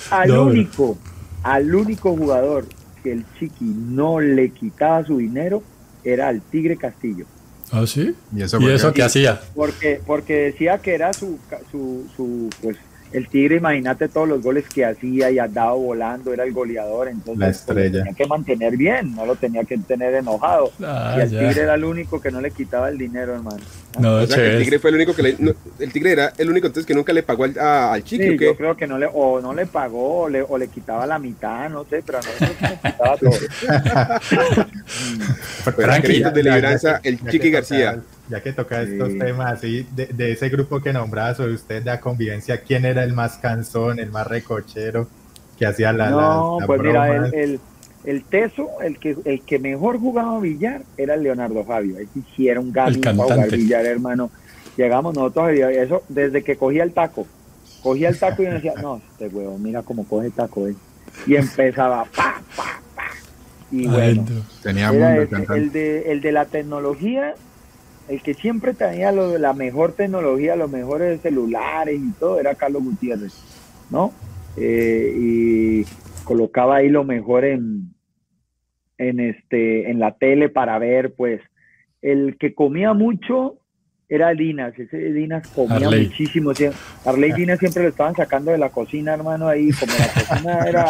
Al 0.10 0.32
único, 0.32 0.98
al 1.44 1.74
único 1.74 2.18
jugador 2.18 2.66
que 3.04 3.12
el 3.12 3.24
Chiqui 3.38 3.66
no 3.66 4.20
le 4.20 4.50
quitaba 4.50 5.06
su 5.06 5.20
dinero 5.20 5.62
era 6.04 6.28
al 6.28 6.42
Tigre 6.42 6.76
Castillo. 6.76 7.26
¿Ah, 7.72 7.86
sí? 7.86 8.16
¿Y 8.36 8.42
eso, 8.42 8.60
¿Y 8.60 8.94
qué 8.94 9.04
hacía? 9.04 9.40
Porque, 9.56 10.02
porque 10.06 10.34
decía 10.34 10.80
que 10.80 10.96
era 10.96 11.14
su, 11.14 11.40
su, 11.72 12.08
su 12.18 12.50
pues, 12.62 12.78
el 13.14 13.28
Tigre, 13.28 13.58
imagínate 13.58 14.08
todos 14.08 14.28
los 14.28 14.42
goles 14.42 14.66
que 14.74 14.86
hacía 14.86 15.30
y 15.32 15.40
andaba 15.40 15.74
volando, 15.74 16.34
era 16.34 16.44
el 16.44 16.54
goleador, 16.54 17.10
entonces 17.10 17.38
la 17.38 17.46
pues, 17.48 17.58
estrella. 17.58 18.00
tenía 18.00 18.14
que 18.14 18.26
mantener 18.26 18.78
bien, 18.78 19.14
no 19.16 19.26
lo 19.26 19.36
tenía 19.36 19.66
que 19.66 19.78
tener 19.80 20.16
enojado. 20.16 20.72
Ah, 20.82 21.16
y 21.18 21.22
el 21.22 21.30
Tigre 21.30 21.64
era 21.64 21.76
el 21.76 21.84
único 21.84 22.22
que 22.22 22.32
no 22.32 22.40
le 22.40 22.52
quitaba 22.52 22.88
el 22.90 22.98
dinero, 22.98 23.36
hermano. 23.36 23.60
No, 24.00 24.16
o 24.16 24.28
sea, 24.28 24.46
el 24.46 24.60
Tigre 24.60 24.80
fue 24.80 24.92
el 24.92 24.96
único 24.96 25.14
que 25.14 25.24
le, 25.24 25.36
el 25.80 25.92
Tigre 25.92 26.14
era 26.14 26.32
el 26.38 26.50
único 26.50 26.68
entonces 26.68 26.88
que 26.88 26.94
nunca 26.94 27.12
le 27.12 27.24
pagó 27.24 27.44
al, 27.44 27.60
al 27.60 28.02
Chiqui. 28.04 28.38
Sí, 28.38 28.40
yo 28.40 28.56
creo 28.56 28.78
que 28.78 28.88
no 28.88 28.98
le, 28.98 29.10
o 29.12 29.42
no 29.42 29.54
le 29.54 29.66
pagó, 29.66 30.22
o 30.22 30.30
le, 30.30 30.42
o 30.42 30.58
le 30.58 30.70
quitaba 30.70 31.06
la 31.06 31.20
mitad, 31.20 31.70
no 31.70 31.84
sé, 31.84 32.02
pero 32.06 32.20
a 32.20 32.22
nosotros 32.22 32.56
le 32.62 32.92
quitaba 32.92 33.18
todo. 33.18 33.32
pero 35.76 35.94
de 36.32 37.00
el 37.04 37.20
Chiqui 37.30 37.52
García 37.52 38.02
ya 38.32 38.42
que 38.42 38.54
toca 38.54 38.82
estos 38.82 39.18
temas 39.18 39.54
así, 39.54 39.86
de, 39.94 40.32
ese 40.32 40.48
grupo 40.48 40.80
que 40.80 40.94
nombraba 40.94 41.36
sobre 41.36 41.54
usted 41.54 41.84
de 41.84 41.92
la 41.92 42.00
convivencia, 42.00 42.62
¿quién 42.62 42.86
era 42.86 43.04
el 43.04 43.14
más 43.14 43.38
cansón, 43.38 44.00
el 44.00 44.10
más 44.10 44.26
recochero 44.26 45.08
que 45.60 45.66
hacía 45.66 45.92
la 45.92 46.10
No, 46.10 46.60
pues 46.66 46.82
mira, 46.82 47.28
el, 47.28 47.60
el, 48.06 48.24
teso, 48.24 48.70
el 48.82 48.98
que, 49.00 49.18
el 49.26 49.42
que 49.42 49.60
mejor 49.60 50.00
jugaba 50.00 50.40
billar 50.40 50.84
era 50.96 51.16
el 51.16 51.24
Leonardo 51.24 51.66
Fabio. 51.66 51.98
Él 51.98 52.08
hiciera 52.16 52.62
un 52.62 52.72
gato 52.72 53.02
para 53.02 53.16
jugar 53.16 53.52
billar, 53.52 53.86
hermano. 53.86 54.32
Llegamos 54.78 55.14
nosotros, 55.14 55.50
eso 55.52 56.04
desde 56.08 56.42
que 56.42 56.56
cogía 56.56 56.84
el 56.84 56.94
taco. 56.94 57.28
Cogía 57.84 58.10
el 58.10 58.18
taco 58.18 58.44
y 58.44 58.46
yo 58.46 58.54
decía, 58.54 58.74
no, 58.82 59.02
este 59.12 59.28
huevo, 59.28 59.58
mira 59.58 59.84
cómo 59.84 60.06
coge 60.06 60.28
el 60.28 60.34
taco. 60.34 60.70
Eh". 60.70 60.76
Y 61.28 61.36
empezaba, 61.36 62.06
pa, 62.06 62.42
pa, 62.56 62.82
pa. 62.96 63.08
Y 63.70 63.88
bueno, 63.88 64.26
Tenía 64.64 64.90
el, 64.90 65.72
de, 65.74 66.12
el 66.12 66.22
de 66.22 66.32
la 66.32 66.46
tecnología 66.46 67.36
el 68.10 68.22
que 68.22 68.34
siempre 68.34 68.74
tenía 68.74 69.12
lo, 69.12 69.38
la 69.38 69.54
mejor 69.54 69.94
tecnología, 69.94 70.56
los 70.56 70.70
mejores 70.70 71.22
celulares 71.22 72.00
y 72.00 72.12
todo, 72.14 72.40
era 72.40 72.56
Carlos 72.56 72.84
Gutiérrez, 72.84 73.34
¿no? 73.90 74.14
Eh, 74.58 75.14
y 75.18 75.86
colocaba 76.24 76.78
ahí 76.78 76.90
lo 76.90 77.04
mejor 77.04 77.46
en, 77.46 77.94
en, 78.98 79.20
este, 79.20 79.90
en 79.90 80.00
la 80.00 80.18
tele 80.18 80.50
para 80.50 80.78
ver, 80.80 81.14
pues, 81.14 81.42
el 82.02 82.38
que 82.38 82.54
comía 82.54 82.94
mucho 82.94 83.58
era 84.10 84.34
Dinas, 84.34 84.78
ese 84.78 84.98
Dinas 84.98 85.48
comía 85.48 85.90
muchísimo. 85.90 86.52
Arley 87.06 87.32
Dinas 87.32 87.60
siempre 87.60 87.84
lo 87.84 87.90
estaban 87.90 88.14
sacando 88.14 88.52
de 88.52 88.58
la 88.58 88.70
cocina, 88.70 89.14
hermano, 89.14 89.48
ahí, 89.48 89.72
como 89.72 89.94
la 89.94 90.08
cocina 90.14 90.66
era, 90.68 90.86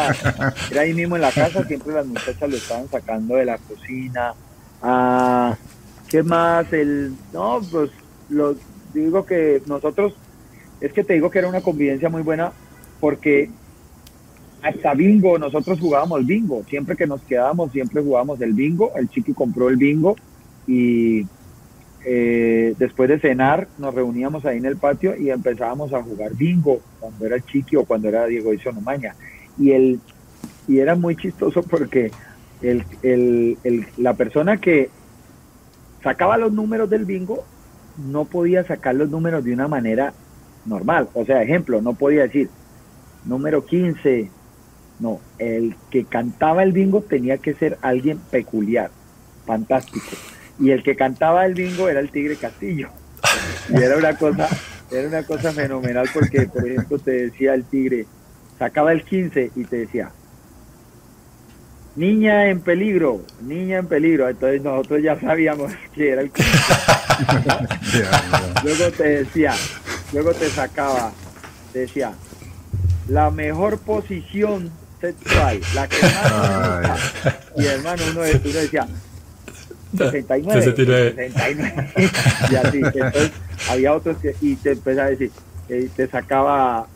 era 0.72 0.80
ahí 0.80 0.92
mismo 0.92 1.14
en 1.14 1.22
la 1.22 1.30
casa, 1.30 1.62
siempre 1.62 1.92
las 1.94 2.04
muchachas 2.04 2.50
lo 2.50 2.56
estaban 2.56 2.88
sacando 2.88 3.36
de 3.36 3.44
la 3.44 3.58
cocina. 3.58 4.34
Ah, 4.82 5.56
¿Qué 6.12 6.22
más? 6.22 6.70
El, 6.74 7.14
no, 7.32 7.62
pues 7.70 7.90
lo 8.28 8.54
digo 8.92 9.24
que 9.24 9.62
nosotros, 9.64 10.12
es 10.78 10.92
que 10.92 11.04
te 11.04 11.14
digo 11.14 11.30
que 11.30 11.38
era 11.38 11.48
una 11.48 11.62
convivencia 11.62 12.10
muy 12.10 12.20
buena 12.20 12.52
porque 13.00 13.48
hasta 14.60 14.92
bingo, 14.92 15.38
nosotros 15.38 15.80
jugábamos 15.80 16.26
bingo, 16.26 16.64
siempre 16.68 16.96
que 16.96 17.06
nos 17.06 17.22
quedábamos, 17.22 17.72
siempre 17.72 18.02
jugábamos 18.02 18.42
el 18.42 18.52
bingo, 18.52 18.92
el 18.94 19.08
chiqui 19.08 19.32
compró 19.32 19.70
el 19.70 19.78
bingo 19.78 20.14
y 20.66 21.26
eh, 22.04 22.74
después 22.78 23.08
de 23.08 23.18
cenar 23.18 23.68
nos 23.78 23.94
reuníamos 23.94 24.44
ahí 24.44 24.58
en 24.58 24.66
el 24.66 24.76
patio 24.76 25.16
y 25.16 25.30
empezábamos 25.30 25.94
a 25.94 26.02
jugar 26.02 26.34
bingo 26.34 26.82
cuando 27.00 27.24
era 27.24 27.40
chiqui 27.40 27.76
o 27.76 27.86
cuando 27.86 28.08
era 28.08 28.26
Diego 28.26 28.52
Isonomaña. 28.52 29.16
Y, 29.58 29.70
el, 29.70 29.98
y 30.68 30.78
era 30.78 30.94
muy 30.94 31.16
chistoso 31.16 31.62
porque 31.62 32.10
el, 32.60 32.84
el, 33.02 33.56
el, 33.64 33.86
la 33.96 34.12
persona 34.12 34.58
que 34.58 34.90
sacaba 36.02 36.36
los 36.36 36.52
números 36.52 36.90
del 36.90 37.04
bingo, 37.04 37.44
no 37.96 38.24
podía 38.24 38.64
sacar 38.64 38.94
los 38.94 39.10
números 39.10 39.44
de 39.44 39.52
una 39.52 39.68
manera 39.68 40.12
normal. 40.64 41.08
O 41.14 41.24
sea, 41.24 41.42
ejemplo, 41.42 41.80
no 41.82 41.94
podía 41.94 42.22
decir 42.22 42.48
número 43.24 43.64
15. 43.64 44.30
No, 45.00 45.20
el 45.38 45.74
que 45.90 46.04
cantaba 46.04 46.62
el 46.62 46.72
bingo 46.72 47.02
tenía 47.02 47.38
que 47.38 47.54
ser 47.54 47.78
alguien 47.82 48.18
peculiar, 48.30 48.90
fantástico. 49.46 50.06
Y 50.60 50.70
el 50.70 50.82
que 50.82 50.94
cantaba 50.94 51.44
el 51.44 51.54
bingo 51.54 51.88
era 51.88 52.00
el 52.00 52.10
Tigre 52.10 52.36
Castillo. 52.36 52.88
Y 53.68 53.82
era 53.82 53.96
una 53.96 54.16
cosa, 54.16 54.48
era 54.90 55.08
una 55.08 55.22
cosa 55.24 55.52
fenomenal 55.52 56.08
porque, 56.12 56.42
por 56.42 56.68
ejemplo, 56.68 56.98
te 56.98 57.10
decía 57.10 57.54
el 57.54 57.64
Tigre, 57.64 58.06
sacaba 58.58 58.92
el 58.92 59.02
15 59.02 59.52
y 59.56 59.64
te 59.64 59.76
decía, 59.78 60.12
niña 61.96 62.48
en 62.48 62.60
peligro, 62.60 63.22
niña 63.40 63.78
en 63.78 63.86
peligro. 63.86 64.28
Entonces 64.28 64.62
nosotros 64.62 65.02
ya 65.02 65.18
sabíamos 65.18 65.72
que 65.94 66.10
era 66.10 66.22
el 66.22 66.30
Luego 68.64 68.90
te 68.96 69.08
decía, 69.08 69.54
luego 70.12 70.32
te 70.32 70.48
sacaba, 70.48 71.12
te 71.72 71.80
decía, 71.80 72.12
la 73.08 73.30
mejor 73.30 73.78
posición 73.78 74.70
sexual, 75.00 75.60
la 75.74 75.88
que 75.88 75.96
más 76.02 77.00
Y 77.56 77.66
hermano, 77.66 78.02
uno, 78.12 78.20
uno 78.20 78.52
decía, 78.52 78.86
69, 79.96 80.62
69. 80.62 81.90
y 82.50 82.54
así, 82.54 82.78
entonces 82.78 83.30
había 83.68 83.92
otros 83.92 84.16
que, 84.18 84.34
y 84.40 84.56
te 84.56 84.72
empezaba 84.72 85.08
a 85.08 85.10
decir, 85.10 85.30
eh, 85.68 85.88
te 85.94 86.06
sacaba 86.06 86.86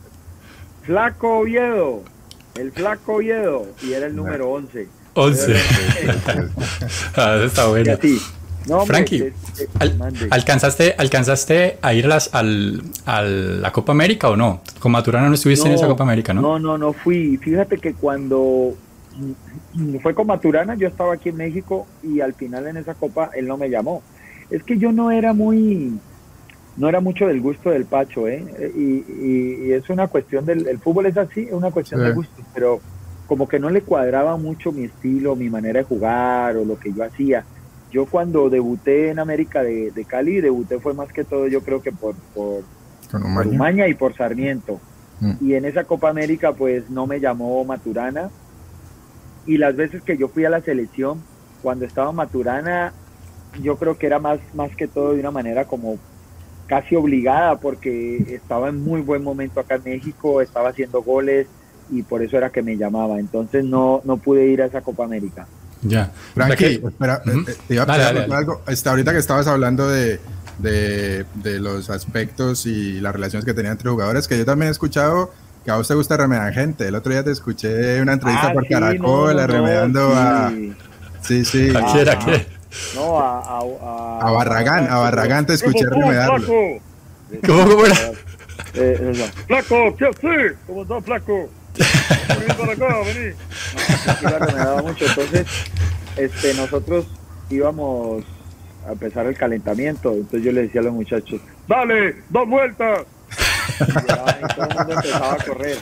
Flaco 0.85 1.41
Oviedo, 1.41 2.03
el 2.59 2.73
Flaco 2.73 3.15
Oviedo, 3.15 3.67
y 3.83 3.93
era 3.93 4.07
el 4.07 4.17
número 4.17 4.51
11. 4.51 4.89
11. 5.15 5.55
ah, 7.17 7.41
está 7.45 7.69
bueno. 7.69 7.93
No, 8.67 8.85
Frankie, 8.85 9.33
¿alcanzaste, 10.31 10.97
¿alcanzaste 10.99 11.79
a 11.81 11.95
ir 11.95 12.07
a, 12.07 12.09
las, 12.09 12.35
al, 12.35 12.83
a 13.05 13.23
la 13.23 13.73
Copa 13.73 13.93
América 13.93 14.29
o 14.29 14.37
no? 14.37 14.61
Con 14.81 14.91
Maturana 14.91 15.29
no 15.29 15.35
estuviste 15.35 15.69
en 15.69 15.75
esa 15.75 15.87
Copa 15.87 16.03
América, 16.03 16.35
¿no? 16.35 16.43
No, 16.43 16.59
no, 16.59 16.77
no 16.77 16.93
fui. 16.93 17.37
Fíjate 17.37 17.79
que 17.79 17.95
cuando 17.95 18.75
fue 20.03 20.15
con 20.15 20.27
Maturana, 20.27 20.75
yo 20.75 20.89
estaba 20.89 21.15
aquí 21.15 21.29
en 21.29 21.37
México 21.37 21.87
y 22.03 22.21
al 22.21 22.35
final 22.35 22.67
en 22.67 22.77
esa 22.77 22.95
Copa 22.95 23.31
él 23.37 23.47
no 23.47 23.57
me 23.57 23.71
llamó. 23.71 24.03
Es 24.51 24.65
que 24.65 24.79
yo 24.79 24.91
no 24.91 25.13
era 25.13 25.33
muy, 25.33 25.99
no 26.77 26.89
era 26.89 27.01
mucho 27.01 27.27
del 27.27 27.41
gusto 27.41 27.71
del 27.71 27.87
Pacho, 27.87 28.29
¿eh? 28.29 28.45
Y, 28.77 29.73
es 29.73 29.89
una 29.91 30.09
cuestión 30.09 30.47
del, 30.47 30.67
el 30.69 30.79
fútbol 30.79 31.07
es 31.07 31.17
así, 31.17 31.43
es 31.43 31.53
una 31.53 31.71
cuestión 31.71 32.03
de 32.03 32.13
gusto, 32.13 32.43
pero 32.55 32.81
como 33.27 33.49
que 33.49 33.59
no 33.59 33.71
le 33.71 33.83
cuadraba 33.83 34.37
mucho 34.37 34.73
mi 34.73 34.85
estilo, 34.85 35.37
mi 35.37 35.51
manera 35.51 35.81
de 35.81 35.85
jugar 35.85 36.57
o 36.57 36.65
lo 36.65 36.79
que 36.79 36.93
yo 36.93 37.05
hacía 37.05 37.45
yo 37.97 38.07
cuando 38.07 38.51
debuté 38.51 39.11
en 39.11 39.19
América 39.19 39.63
de, 39.63 40.05
Cali, 40.07 40.41
debuté 40.41 40.79
fue 40.81 40.95
más 40.95 41.13
que 41.13 41.25
todo 41.25 41.47
yo 41.47 41.63
creo 41.63 41.81
que 41.81 41.93
por, 41.93 42.15
por, 42.35 42.63
Umaña 43.47 43.87
y 43.87 43.95
por 43.95 44.15
Sarmiento. 44.15 44.81
Mm. 45.21 45.33
Y 45.41 45.55
en 45.55 45.65
esa 45.65 45.85
Copa 45.85 46.11
América 46.11 46.53
pues 46.53 46.91
no 46.91 47.07
me 47.07 47.21
llamó 47.21 47.65
Maturana. 47.65 48.29
Y 49.47 49.59
las 49.59 49.77
veces 49.77 50.03
que 50.03 50.19
yo 50.19 50.29
fui 50.29 50.45
a 50.45 50.51
la 50.51 50.61
selección, 50.61 51.23
cuando 51.63 51.85
estaba 51.85 52.11
Maturana, 52.11 52.93
yo 53.63 53.77
creo 53.77 53.97
que 53.97 54.07
era 54.07 54.19
más, 54.19 54.41
más 54.55 54.75
que 54.75 54.89
todo 54.89 55.15
de 55.15 55.21
una 55.21 55.31
manera 55.31 55.65
como 55.65 55.99
casi 56.67 56.97
obligada 56.97 57.59
porque 57.59 58.17
estaba 58.29 58.69
en 58.69 58.83
muy 58.83 59.01
buen 59.01 59.23
momento 59.23 59.61
acá 59.61 59.77
en 59.77 59.85
México, 59.85 60.41
estaba 60.41 60.71
haciendo 60.71 61.03
goles 61.03 61.47
y 61.91 62.03
por 62.03 62.23
eso 62.23 62.37
era 62.37 62.51
que 62.51 62.63
me 62.63 62.77
llamaba. 62.77 63.19
Entonces 63.19 63.65
no, 63.65 64.03
no 64.05 64.17
pude 64.17 64.47
ir 64.47 64.63
a 64.63 64.67
esa 64.67 64.81
Copa 64.81 65.05
América. 65.05 65.47
Ya. 65.83 66.11
Frankie, 66.35 66.83
espera, 66.85 67.23
eh, 67.27 67.55
te 67.69 67.75
iba 67.75 67.85
a 67.85 68.37
algo. 68.37 68.63
Hasta 68.67 68.91
ahorita 68.91 69.13
que 69.13 69.19
estabas 69.19 69.47
hablando 69.47 69.89
de, 69.89 70.19
de, 70.59 71.25
los 71.61 71.91
aspectos 71.91 72.67
y 72.67 73.01
las 73.01 73.15
relaciones 73.15 73.45
que 73.45 73.55
tenía 73.55 73.73
entre 73.73 73.91
jugadores, 73.91 74.27
que 74.27 74.39
yo 74.39 74.45
también 74.45 74.69
he 74.69 74.73
escuchado 74.73 75.33
que 75.65 75.71
a 75.71 75.77
vos 75.77 75.89
te 75.89 75.95
gusta 75.95 76.17
remedar 76.17 76.53
gente. 76.53 76.87
El 76.87 76.95
otro 76.95 77.13
día 77.13 77.25
te 77.25 77.33
escuché 77.33 78.01
una 78.01 78.15
entrevista 78.15 78.49
ah, 78.49 78.53
por 78.53 78.69
Caracol, 78.69 79.37
remedando 79.47 80.13
a. 80.15 80.53
Sí, 81.23 81.45
sí. 81.45 81.73
¿A 81.75 81.93
quién? 81.93 82.09
¿A 82.09 82.19
quién? 82.19 82.56
No, 82.95 83.19
a, 83.19 83.41
a, 83.41 84.29
a, 84.29 84.31
Barragán. 84.31 84.89
A 84.91 84.99
Barragán 84.99 85.47
te 85.47 85.55
escuché 85.55 85.87
remedarlo. 85.87 86.81
¿Cómo, 87.47 87.69
cómo 87.69 87.87
era? 87.87 87.97
Eh, 88.75 89.31
flaco, 89.47 89.97
¿qué 89.97 90.07
haces? 90.07 90.57
¿Cómo 90.67 90.83
estás, 90.83 91.05
flaco? 91.05 91.49
me 92.69 94.59
daba 94.59 94.83
mucho. 94.83 95.05
Entonces, 95.07 95.47
este, 96.17 96.55
nosotros 96.55 97.07
íbamos 97.51 98.25
a 98.87 98.93
empezar 98.93 99.27
el 99.27 99.37
calentamiento. 99.37 100.13
Entonces 100.13 100.43
yo 100.43 100.53
le 100.53 100.63
decía 100.63 100.81
a 100.81 100.85
los 100.85 100.95
muchachos, 100.95 101.41
dale, 101.69 102.23
dos 102.29 102.49
vueltas. 102.49 103.01
Y, 103.81 104.55
todo 104.55 104.69
el 104.69 104.77
mundo 104.77 104.93
empezaba 104.95 105.33
a 105.33 105.37
correr. 105.37 105.79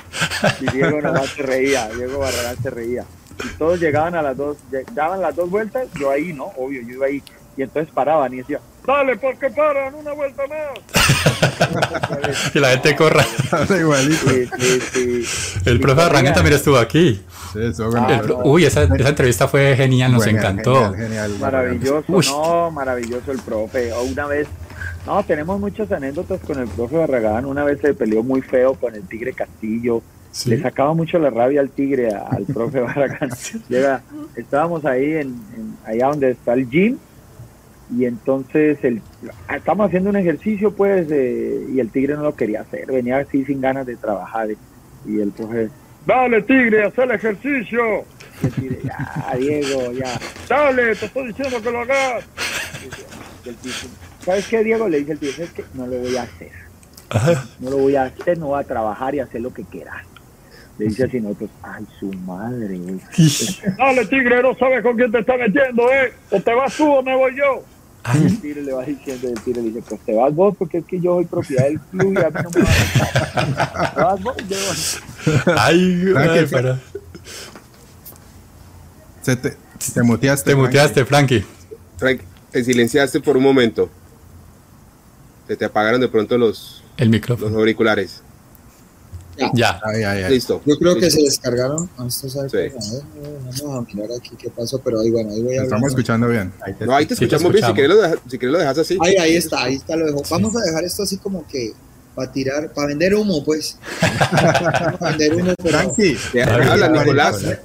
Y 0.61 0.71
Diego 0.73 1.01
nomás 1.01 1.29
se 1.29 1.43
reía, 1.43 1.89
Diego 1.89 2.19
Barragán 2.19 2.57
se 2.63 2.71
reía. 2.71 3.05
Y 3.43 3.49
todos 3.59 3.81
llegaban 3.81 4.15
a 4.15 4.23
las 4.23 4.37
dos, 4.37 4.59
daban 4.93 5.21
las 5.21 5.35
dos 5.35 5.51
vueltas, 5.51 5.89
yo 5.99 6.11
ahí, 6.11 6.33
¿no? 6.33 6.45
Obvio, 6.57 6.83
yo 6.83 6.95
iba 6.95 7.07
ahí. 7.07 7.23
Y 7.57 7.63
entonces 7.63 7.93
paraban 7.95 8.35
y 8.35 8.39
decía, 8.39 8.61
dale, 8.87 9.17
porque 9.17 9.49
paran, 9.51 9.95
una 9.95 10.13
vuelta 10.13 10.43
más. 10.47 10.71
que 12.53 12.61
la 12.61 12.71
gente 12.71 12.97
corra. 12.97 13.25
Igualito. 13.79 14.31
El 15.65 15.81
profe 15.81 16.03
Arranque 16.03 16.33
también 16.33 16.57
estuvo 16.57 16.79
aquí. 16.79 17.23
Uy, 18.45 18.65
esa, 18.65 18.83
esa, 18.83 19.09
entrevista 19.09 19.47
fue 19.47 19.77
genial, 19.77 20.13
nos 20.13 20.27
encantó. 20.27 20.95
maravilloso, 21.41 22.21
no, 22.33 22.71
maravilloso 22.71 23.31
el 23.31 23.39
profe. 23.41 23.93
Una 23.93 24.27
vez, 24.27 24.49
no, 25.07 25.23
tenemos 25.25 25.61
muchas 25.61 25.91
anécdotas 25.93 26.41
con 26.41 26.59
el 26.59 26.69
profe 26.69 26.97
Barragán. 26.97 27.47
Una 27.47 27.63
vez 27.63 27.81
se 27.81 27.95
peleó 27.95 28.23
muy 28.23 28.43
feo 28.43 28.75
con 28.75 28.95
el 28.95 29.07
Tigre 29.07 29.33
Castillo. 29.33 30.03
Le 30.47 30.61
sacaba 30.61 30.95
mucho 30.95 31.19
la 31.19 31.31
rabia 31.31 31.61
al 31.61 31.71
Tigre, 31.71 32.13
al 32.13 32.45
profe 32.45 32.81
Barragán. 32.83 33.31
Llega, 33.69 34.03
estábamos 34.37 34.85
ahí, 34.85 35.15
en, 35.15 35.37
allá 35.85 36.09
donde 36.09 36.31
está 36.31 36.55
el 36.55 36.69
gym 36.69 36.99
y 37.97 38.07
entonces 38.07 38.79
el, 38.83 39.03
estamos 39.55 39.87
haciendo 39.87 40.11
un 40.11 40.17
ejercicio 40.17 40.73
pues 40.73 41.07
y 41.09 41.79
el 41.79 41.91
tigre 41.91 42.15
no 42.15 42.23
lo 42.23 42.35
quería 42.35 42.63
hacer, 42.63 42.87
venía 42.87 43.19
así 43.19 43.45
sin 43.45 43.61
ganas 43.61 43.87
de 43.87 43.97
trabajar 43.97 44.49
y 45.07 45.21
el 45.21 45.31
profe, 45.33 45.69
dale 46.07 46.43
tigre, 46.43 46.85
haz 46.85 46.99
el 46.99 47.11
ejercicio. 47.11 48.05
Y 48.43 48.47
el 48.47 48.53
tigre, 48.53 48.79
ya 48.85 49.37
Diego, 49.37 49.93
ya, 49.93 50.19
dale, 50.49 50.97
te 50.97 51.07
estoy 51.07 51.29
diciendo 51.29 51.63
que 51.63 51.71
lo 51.71 51.81
hagas. 51.81 52.25
¿Sabes 54.21 54.49
qué 54.49 54.65
Diego? 54.65 54.89
Le 54.89 55.01
dice 55.01 55.13
el 55.13 55.19
tigre, 55.19 55.45
es 55.45 55.51
que 55.51 55.65
no 55.75 55.87
lo 55.87 55.99
voy 55.99 56.17
a 56.17 56.23
hacer. 56.23 56.51
No 57.61 57.71
lo 57.71 57.79
voy 57.79 57.97
a 57.97 58.05
hacer, 58.05 58.39
no 58.39 58.47
voy 58.49 58.61
a 58.61 58.67
trabajar 58.67 59.15
y 59.15 59.21
hacer 59.21 59.41
lo 59.43 59.53
que 59.53 59.65
quieras. 59.65 60.03
Le 60.79 60.87
dice 60.87 61.05
así 61.05 61.21
nosotros, 61.21 61.51
ay, 61.63 61.87
su 62.01 62.13
madre. 62.13 62.79
Dale, 63.79 64.07
tigre, 64.07 64.43
no 64.43 64.55
sabes 64.57 64.83
con 64.83 64.97
quién 64.97 65.13
te 65.13 65.21
está 65.21 65.37
metiendo, 65.37 65.85
¿eh? 65.93 66.13
O 66.31 66.41
te 66.41 66.55
vas 66.55 66.77
tú 66.77 66.93
o 66.93 67.03
me 67.03 67.15
voy 67.15 67.37
yo. 67.37 67.65
Y 68.13 68.27
el 68.27 68.41
tigre 68.41 68.63
le 68.63 68.73
va 68.73 68.85
diciendo, 68.85 69.29
el 69.29 69.41
tigre 69.41 69.63
le 69.63 69.69
dice, 69.69 69.83
pues 69.89 70.01
te 70.03 70.15
vas 70.15 70.35
vos 70.35 70.55
porque 70.59 70.79
es 70.79 70.85
que 70.85 71.01
yo 71.01 71.15
soy 71.15 71.25
propiedad 71.27 71.65
del 71.65 71.81
club 71.81 72.13
y 72.13 72.23
a 72.23 72.29
mí 72.29 72.37
no 72.43 72.51
me 72.51 72.61
va 72.61 72.71
a 72.71 73.95
Te 73.95 74.01
vas 74.03 74.23
vos, 74.23 74.37
yo. 74.49 75.53
Ay, 75.57 76.13
ay 76.17 76.47
para. 76.47 76.81
Se 79.23 79.37
te, 79.37 79.57
te 79.95 80.03
muteaste. 80.03 80.51
Te 80.51 80.57
muteaste, 80.57 81.05
Frankie. 81.07 81.45
Frankie, 81.97 82.25
te 82.51 82.65
silenciaste 82.65 83.21
por 83.21 83.37
un 83.37 83.45
momento. 83.45 83.89
Se 85.47 85.57
te 85.57 85.65
apagaron 85.65 86.01
de 86.01 86.09
pronto 86.09 86.37
los, 86.37 86.83
el 86.97 87.09
micrófono. 87.09 87.51
los 87.51 87.59
auriculares. 87.59 88.24
Ya. 89.37 89.53
ya. 89.55 90.29
Listo. 90.29 90.63
Yo 90.65 90.79
creo 90.79 90.97
que 90.97 91.11
se 91.11 91.23
descargaron. 91.23 91.89
Vamos 91.97 92.25
a 92.25 93.81
mirar 93.95 94.11
aquí 94.17 94.31
qué 94.39 94.51
pasó, 94.51 94.79
pero 94.79 95.01
ahí 95.01 95.11
bueno, 95.11 95.31
ahí 95.31 95.43
voy 95.43 95.57
a 95.57 95.63
Estamos 95.63 95.89
escuchando 95.89 96.29
bien. 96.29 96.53
Ahí 96.61 96.75
te, 96.75 96.87
no, 96.87 96.95
ahí 96.95 97.07
te 97.07 97.15
escuchamos 97.15 97.53
bien. 97.53 97.65
Si 97.65 97.73
quieres, 97.73 97.97
lo 97.97 98.03
dejas, 98.03 98.19
si 98.29 98.39
quieres 98.39 98.53
lo 98.53 98.59
dejas 98.59 98.79
así. 98.79 98.99
Ahí, 99.01 99.17
ahí 99.17 99.37
está, 99.37 99.63
ahí 99.63 99.75
está 99.77 99.97
lo 99.97 100.07
dejo. 100.07 100.23
Vamos 100.31 100.57
a 100.57 100.61
dejar 100.61 100.85
esto 100.85 101.03
así 101.03 101.17
como 101.19 101.47
que 101.47 101.73
para 102.15 102.31
tirar, 102.31 102.73
para 102.73 102.89
vender 102.89 103.15
humo, 103.15 103.45
pues. 103.45 103.79
para 104.31 105.17
vender 105.17 105.35
humo, 105.35 105.55
Frankie, 105.61 106.17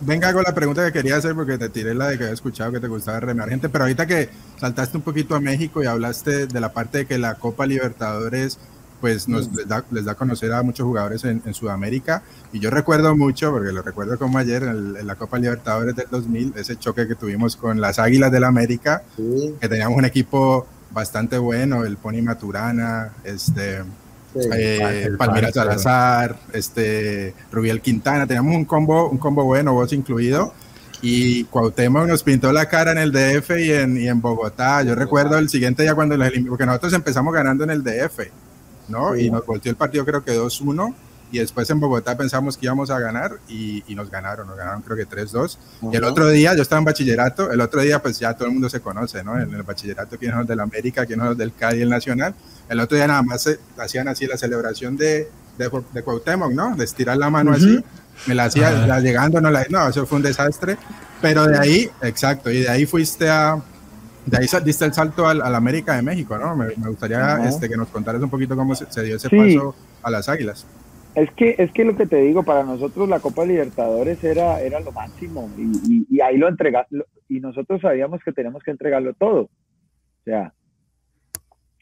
venga 0.02 0.34
con 0.34 0.44
la 0.44 0.56
pregunta 0.56 0.86
que 0.86 0.92
quería 0.92 1.18
hacer 1.18 1.36
porque 1.36 1.58
te 1.58 1.70
tiré 1.70 1.94
la 1.94 2.10
de 2.10 2.18
que 2.18 2.24
había 2.24 2.34
escuchado 2.34 2.72
que 2.72 2.80
te 2.80 2.88
gustaba 2.88 3.20
remar 3.20 3.50
gente, 3.50 3.70
pero 3.70 3.84
ahorita 3.84 4.08
que 4.08 4.30
saltaste 4.60 4.98
un 4.98 5.04
poquito 5.04 5.36
a 5.36 5.40
México 5.40 5.84
y 5.84 5.86
hablaste 5.86 6.48
de 6.48 6.60
la 6.60 6.74
parte 6.74 7.00
de 7.00 7.06
que 7.06 7.18
la 7.18 7.36
Copa 7.36 7.66
Libertadores 7.66 8.58
pues 9.00 9.28
nos 9.28 9.54
les 9.54 9.68
da, 9.68 9.84
les 9.92 10.06
da 10.06 10.14
a 10.14 10.16
conocer 10.16 10.52
a 10.54 10.64
muchos 10.64 10.86
jugadores 10.86 11.24
en, 11.24 11.54
Sudamérica. 11.54 12.24
Y 12.52 12.60
yo 12.60 12.70
recuerdo 12.70 13.16
mucho, 13.16 13.52
porque 13.52 13.72
lo 13.72 13.82
recuerdo 13.82 14.18
como 14.18 14.38
ayer 14.38 14.64
en, 14.64 15.06
la 15.06 15.16
Copa 15.16 15.38
Libertadores 15.40 15.96
del 15.96 16.08
2000, 16.10 16.54
ese 16.56 16.78
choque 16.78 17.08
que 17.08 17.16
tuvimos 17.16 17.56
con 17.56 17.82
las 17.82 18.00
Águilas 18.00 18.32
del 18.32 18.44
América, 18.44 19.04
que 19.60 19.70
teníamos 19.70 19.98
un 19.98 20.06
equipo 20.06 20.68
bastante 20.92 21.38
bueno, 21.38 21.86
el 21.86 21.98
Pony 21.98 22.22
Maturana, 22.22 23.14
este, 23.24 23.84
eh, 24.36 25.10
Palmira 25.18 25.52
Salazar, 25.52 26.38
este, 26.54 27.34
Rubiel 27.52 27.82
Quintana, 27.82 28.28
teníamos 28.28 28.56
un 28.56 28.66
combo, 28.66 29.10
un 29.10 29.18
combo 29.18 29.44
bueno, 29.44 29.74
vos 29.74 29.92
incluido. 29.94 30.54
Y 31.02 31.46
Cuauhtémoc 31.46 32.08
nos 32.08 32.24
pintó 32.24 32.52
la 32.52 32.68
cara 32.68 32.92
en 32.92 32.98
el 32.98 33.14
DF 33.14 33.52
y 33.58 33.72
en, 33.72 33.98
y 33.98 34.10
en 34.10 34.20
Bogotá. 34.20 34.84
Yo 34.84 34.96
recuerdo 34.96 35.38
el 35.38 35.48
siguiente 35.48 35.84
día 35.84 35.96
cuando 35.96 36.18
los 36.18 36.30
porque 36.50 36.66
nosotros 36.66 36.92
empezamos 36.92 37.34
ganando 37.34 37.64
en 37.64 37.70
el 37.70 37.84
DF 37.84 38.20
¿no? 38.90 39.16
Y 39.16 39.30
nos 39.30 39.46
volteó 39.46 39.70
el 39.70 39.76
partido 39.76 40.06
creo 40.06 40.24
que 40.24 40.38
2-1 40.38 40.94
y 41.32 41.40
después 41.40 41.70
en 41.70 41.80
Bogotá 41.80 42.18
pensamos 42.18 42.58
que 42.58 42.66
íbamos 42.66 42.90
a 42.90 43.00
ganar 43.00 43.38
y, 43.48 43.84
nos 43.90 44.10
ganaron, 44.10 44.48
nos 44.48 44.58
ganaron 44.58 44.82
creo 44.82 44.98
que 44.98 45.08
3-2. 45.08 45.58
Y 45.92 45.96
el 45.96 46.04
otro 46.04 46.28
día, 46.30 46.56
yo 46.56 46.62
estaba 46.64 46.80
en 46.80 46.86
bachillerato, 46.86 47.52
el 47.52 47.62
otro 47.62 47.82
día 47.82 48.02
pues 48.02 48.18
ya 48.18 48.34
todo 48.34 48.48
el 48.48 48.54
mundo 48.54 48.70
se 48.70 48.80
conoce, 48.80 49.24
¿no? 49.24 49.40
En 49.40 49.54
el 49.54 49.64
bachillerato, 49.64 50.18
quiénes 50.18 50.34
son 50.34 50.40
los 50.40 50.48
del 50.48 50.60
América, 50.60 51.06
quiénes 51.06 51.22
son 51.22 51.30
los 51.30 51.38
del 51.38 51.54
y 51.78 51.82
el 51.82 51.90
Nacional. 51.90 52.34
El 52.68 52.80
otro 52.80 52.98
día 52.98 53.08
nada 53.08 53.22
más 53.22 53.48
hacían 53.78 54.08
así 54.08 54.26
la 54.26 54.38
celebración 54.38 54.98
de, 54.98 55.30
de, 55.58 55.84
de 55.94 56.04
Cuauhtémoc, 56.04 56.52
¿no? 56.52 56.76
De 56.76 56.86
estirar 56.86 57.18
la 57.18 57.30
mano 57.30 57.52
así. 57.52 57.84
Me 58.26 58.36
la 58.36 58.46
hacía 58.46 58.72
la 58.72 59.00
llegando, 59.00 59.40
no, 59.40 59.50
la, 59.52 59.66
no, 59.70 59.88
eso 59.88 60.06
fue 60.06 60.18
un 60.18 60.24
desastre. 60.24 60.78
Pero 61.22 61.46
de 61.46 61.58
ahí, 61.58 61.92
exacto, 62.02 62.50
y 62.50 62.62
de 62.62 62.70
ahí 62.70 62.86
fuiste 62.86 63.30
a, 63.30 63.62
de 64.30 64.38
ahí 64.38 64.48
diste 64.64 64.86
el 64.86 64.94
salto 64.94 65.28
al, 65.28 65.42
al 65.42 65.56
América 65.56 65.96
de 65.96 66.02
México, 66.02 66.38
¿no? 66.38 66.56
Me, 66.56 66.68
me 66.78 66.90
gustaría 66.90 67.38
este, 67.48 67.68
que 67.70 67.76
nos 67.78 67.90
contaras 67.90 68.22
un 68.22 68.30
poquito 68.30 68.56
cómo 68.56 68.76
se, 68.76 68.92
se 68.92 69.04
dio 69.04 69.16
ese 69.16 69.30
Sí. 69.30 69.38
paso 69.38 69.76
a 70.04 70.10
las 70.12 70.30
Águilas. 70.30 70.66
Es 71.16 71.30
que, 71.32 71.56
es 71.58 71.72
que 71.72 71.84
lo 71.86 71.98
que 71.98 72.06
te 72.06 72.18
digo, 72.18 72.44
para 72.44 72.64
nosotros 72.64 73.10
la 73.10 73.20
Copa 73.20 73.44
Libertadores 73.44 74.24
era, 74.24 74.62
era 74.62 74.80
lo 74.80 74.92
máximo 74.92 75.50
y, 75.58 75.64
y- 75.94 76.08
y 76.10 76.22
ahí 76.22 76.38
lo 76.38 76.48
entregamos 76.48 76.88
y 77.28 77.40
nosotros 77.40 77.82
sabíamos 77.82 78.22
que 78.24 78.32
teníamos 78.32 78.62
que 78.64 78.72
entregarlo 78.72 79.14
todo. 79.16 79.42
O 79.42 80.24
sea, 80.26 80.54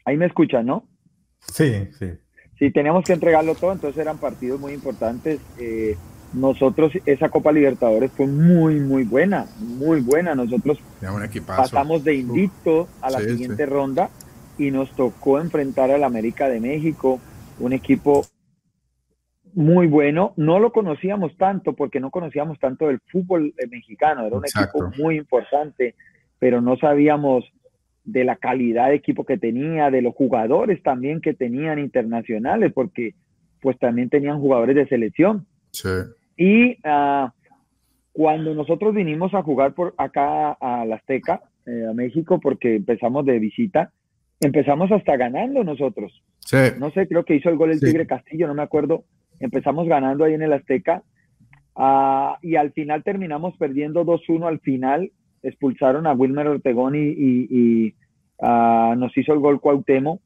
ahí 0.04 0.16
me 0.16 0.26
escuchan, 0.26 0.66
¿no? 0.66 0.86
Sí, 1.40 1.88
sí. 1.98 2.10
Sí, 2.58 2.72
teníamos 2.72 3.04
que 3.04 3.12
entregarlo 3.12 3.54
todo, 3.54 3.72
entonces 3.72 4.00
eran 4.00 4.18
partidos 4.18 4.58
muy 4.58 4.72
importantes. 4.72 5.40
Eh, 5.58 5.96
nosotros, 6.34 6.92
esa 7.06 7.30
Copa 7.30 7.52
Libertadores 7.52 8.10
fue 8.12 8.26
muy, 8.26 8.80
muy 8.80 9.04
buena, 9.04 9.46
muy 9.58 10.00
buena. 10.00 10.34
Nosotros 10.34 10.78
pasamos 11.46 12.04
de 12.04 12.16
invicto 12.16 12.88
a 13.00 13.10
la 13.10 13.18
Sí, 13.20 13.30
siguiente 13.30 13.64
sí. 13.64 13.70
ronda 13.70 14.10
y 14.58 14.70
nos 14.70 14.90
tocó 14.94 15.40
enfrentar 15.40 15.90
al 15.90 16.04
América 16.04 16.48
de 16.48 16.60
México, 16.60 17.20
un 17.60 17.72
equipo 17.72 18.26
muy 19.54 19.86
bueno. 19.86 20.34
No 20.36 20.58
lo 20.58 20.72
conocíamos 20.72 21.36
tanto 21.36 21.72
porque 21.74 22.00
no 22.00 22.10
conocíamos 22.10 22.58
tanto 22.58 22.88
del 22.88 23.00
fútbol 23.10 23.54
eh, 23.56 23.66
mexicano, 23.66 24.26
era 24.26 24.36
un 24.36 24.44
Exacto. 24.44 24.84
equipo 24.86 25.02
muy 25.02 25.16
importante, 25.16 25.94
pero 26.38 26.60
no 26.60 26.76
sabíamos 26.76 27.44
de 28.04 28.24
la 28.24 28.36
calidad 28.36 28.88
de 28.88 28.94
equipo 28.96 29.24
que 29.24 29.38
tenía, 29.38 29.90
de 29.90 30.02
los 30.02 30.14
jugadores 30.14 30.82
también 30.82 31.20
que 31.20 31.34
tenían 31.34 31.78
internacionales, 31.78 32.72
porque 32.74 33.14
pues 33.60 33.78
también 33.78 34.08
tenían 34.08 34.40
jugadores 34.40 34.76
de 34.76 34.86
selección. 34.88 35.46
Sí. 35.72 35.88
Y 36.38 36.78
ah, 36.84 37.32
cuando 38.12 38.54
nosotros 38.54 38.94
vinimos 38.94 39.34
a 39.34 39.42
jugar 39.42 39.74
por 39.74 39.94
acá 39.98 40.52
a 40.52 40.84
la 40.86 40.96
Azteca, 40.96 41.42
eh, 41.66 41.84
a 41.90 41.92
México, 41.92 42.40
porque 42.40 42.76
empezamos 42.76 43.26
de 43.26 43.38
visita, 43.38 43.92
empezamos 44.40 44.90
hasta 44.92 45.16
ganando 45.16 45.62
nosotros. 45.64 46.22
Sí. 46.40 46.56
No 46.78 46.90
sé, 46.92 47.06
creo 47.08 47.24
que 47.24 47.34
hizo 47.34 47.50
el 47.50 47.56
gol 47.56 47.72
el 47.72 47.78
Sí. 47.80 47.86
Tigre 47.86 48.06
Castillo, 48.06 48.46
no 48.46 48.54
me 48.54 48.62
acuerdo. 48.62 49.04
Empezamos 49.40 49.86
ganando 49.86 50.24
ahí 50.24 50.32
en 50.34 50.42
el 50.42 50.52
Azteca. 50.54 51.02
ah, 51.80 52.38
y 52.42 52.56
al 52.56 52.72
final 52.72 53.04
terminamos 53.04 53.56
perdiendo 53.56 54.04
2-1 54.04 54.48
al 54.48 54.58
final. 54.60 55.12
Expulsaron 55.44 56.08
a 56.08 56.12
Wilmer 56.12 56.48
Ortegón 56.48 56.96
y, 56.96 56.98
y- 57.10 57.46
y, 57.50 57.94
ah, 58.42 58.96
nos 58.98 59.16
hizo 59.16 59.32
el 59.32 59.38
gol 59.38 59.60
Cuauhtémoc. 59.60 60.20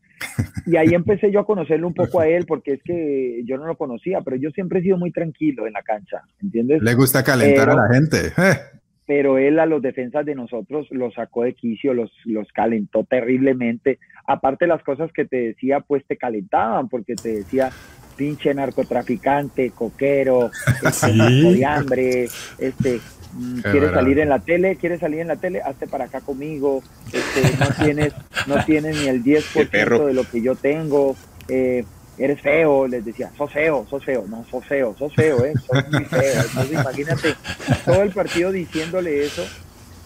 Y 0.66 0.76
ahí 0.76 0.94
empecé 0.94 1.30
yo 1.32 1.40
a 1.40 1.46
conocerle 1.46 1.86
un 1.86 1.94
poco 1.94 2.20
a 2.20 2.28
él, 2.28 2.44
porque 2.46 2.74
es 2.74 2.82
que 2.84 3.42
yo 3.44 3.56
no 3.58 3.66
lo 3.66 3.76
conocía, 3.76 4.20
pero 4.20 4.36
yo 4.36 4.50
siempre 4.50 4.78
he 4.78 4.82
sido 4.82 4.96
muy 4.96 5.10
tranquilo 5.10 5.66
en 5.66 5.72
la 5.72 5.82
cancha, 5.82 6.22
¿entiendes? 6.42 6.82
Le 6.82 6.94
gusta 6.94 7.22
calentar 7.24 7.68
Pero- 7.68 7.80
a 7.80 7.88
la 7.88 7.94
gente. 7.94 8.16
Eh, 8.38 8.56
pero 9.04 9.36
él 9.36 9.58
a 9.58 9.66
los 9.66 9.82
defensas 9.82 10.24
de 10.24 10.34
nosotros 10.36 10.86
los 10.90 11.12
sacó 11.14 11.42
de 11.42 11.54
quicio, 11.54 11.92
los, 11.92 12.10
los 12.24 12.46
calentó 12.52 13.04
terriblemente. 13.04 13.98
Aparte 14.26 14.66
las 14.68 14.82
cosas 14.84 15.10
que 15.12 15.24
te 15.24 15.36
decía, 15.48 15.80
pues 15.80 16.04
te 16.06 16.16
calentaban, 16.16 16.88
porque 16.88 17.16
te 17.16 17.34
decía 17.38 17.70
pinche 18.16 18.54
narcotraficante, 18.54 19.70
coquero, 19.70 20.50
este, 20.84 20.90
Sí. 21.12 21.54
de 21.58 21.64
hambre, 21.66 22.24
este, 22.58 23.00
Qué 23.62 23.70
quieres 23.70 23.92
salir 23.92 24.18
en 24.18 24.28
la 24.28 24.38
tele, 24.40 24.76
quieres 24.76 25.00
salir 25.00 25.20
en 25.20 25.28
la 25.28 25.36
tele, 25.36 25.62
hazte 25.62 25.86
para 25.86 26.04
acá 26.04 26.20
conmigo, 26.20 26.82
este, 27.12 27.56
no 27.58 27.66
tienes, 27.84 28.12
no 28.46 28.64
tienes 28.64 28.96
ni 29.00 29.08
el 29.08 29.22
Qué 29.22 29.40
10% 29.42 29.70
perro. 29.70 30.06
de 30.06 30.14
lo 30.14 30.24
que 30.28 30.42
yo 30.42 30.54
tengo, 30.54 31.16
eh, 31.48 31.84
eres 32.18 32.40
feo, 32.40 32.86
les 32.86 33.04
decía, 33.04 33.30
sos 33.36 33.50
feo, 33.52 33.86
sos 33.88 34.04
feo, 34.04 34.24
no, 34.28 34.44
sos 34.50 34.64
feo, 34.66 34.94
sos 34.98 35.14
feo, 35.14 35.44
eh, 35.44 35.54
sos 35.66 35.90
muy 35.90 36.04
feo. 36.04 36.42
Entonces 36.42 36.72
imagínate 36.72 37.34
todo 37.84 38.02
el 38.02 38.10
partido 38.10 38.52
diciéndole 38.52 39.24
eso 39.24 39.44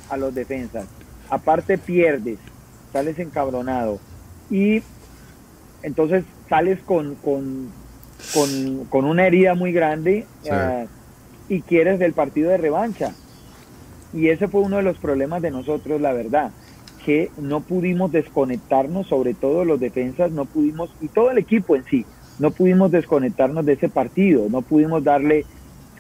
a 0.09 0.17
los 0.17 0.35
defensas. 0.35 0.87
Aparte 1.29 1.79
pierdes, 1.79 2.39
sales 2.93 3.19
encabronado. 3.19 3.99
Y 4.51 4.83
entonces 5.83 6.25
sales 6.49 6.79
con, 6.85 7.17
con, 7.17 7.71
con, 8.33 8.85
con 8.85 9.05
una 9.05 9.27
herida 9.27 9.55
muy 9.55 9.73
grande 9.73 10.27
Sí. 10.43 10.49
ah, 10.53 10.85
y 11.49 11.61
quieres 11.63 11.99
del 11.99 12.13
partido 12.13 12.51
de 12.51 12.57
revancha. 12.57 13.15
Y 14.13 14.29
ese 14.29 14.49
fue 14.49 14.63
uno 14.63 14.77
de 14.77 14.83
los 14.83 14.99
problemas 14.99 15.43
de 15.43 15.51
nosotros, 15.51 16.01
la 16.01 16.13
verdad, 16.13 16.51
que 17.05 17.31
no 17.39 17.61
pudimos 17.61 18.13
desconectarnos, 18.13 19.07
sobre 19.07 19.35
todo 19.35 19.65
los 19.65 19.79
defensas, 19.79 20.31
no 20.33 20.45
pudimos, 20.45 20.91
y 21.01 21.09
todo 21.09 21.31
el 21.31 21.39
equipo 21.39 21.77
en 21.77 21.85
sí, 21.85 22.05
no 22.39 22.51
pudimos 22.51 22.91
desconectarnos 22.91 23.65
de 23.65 23.75
ese 23.75 23.89
partido, 23.89 24.49
no 24.49 24.63
pudimos 24.63 25.05
darle 25.05 25.45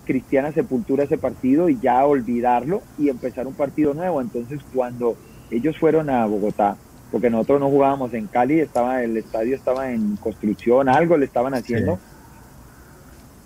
cristiana 0.04 0.52
sepultura 0.52 1.02
a 1.02 1.06
ese 1.06 1.18
partido 1.18 1.68
y 1.68 1.78
ya 1.80 2.04
olvidarlo 2.06 2.82
y 2.98 3.08
empezar 3.08 3.46
un 3.46 3.54
partido 3.54 3.92
nuevo. 3.92 4.20
Entonces, 4.20 4.60
cuando 4.74 5.16
ellos 5.50 5.76
fueron 5.78 6.08
a 6.10 6.24
Bogotá, 6.26 6.76
porque 7.10 7.30
nosotros 7.30 7.60
no 7.60 7.68
jugábamos 7.68 8.14
en 8.14 8.26
Cali, 8.26 8.60
estaba 8.60 9.02
el 9.02 9.16
estadio 9.16 9.54
estaba 9.54 9.92
en 9.92 10.16
construcción, 10.16 10.88
algo 10.88 11.16
le 11.16 11.26
estaban 11.26 11.54
haciendo. 11.54 11.98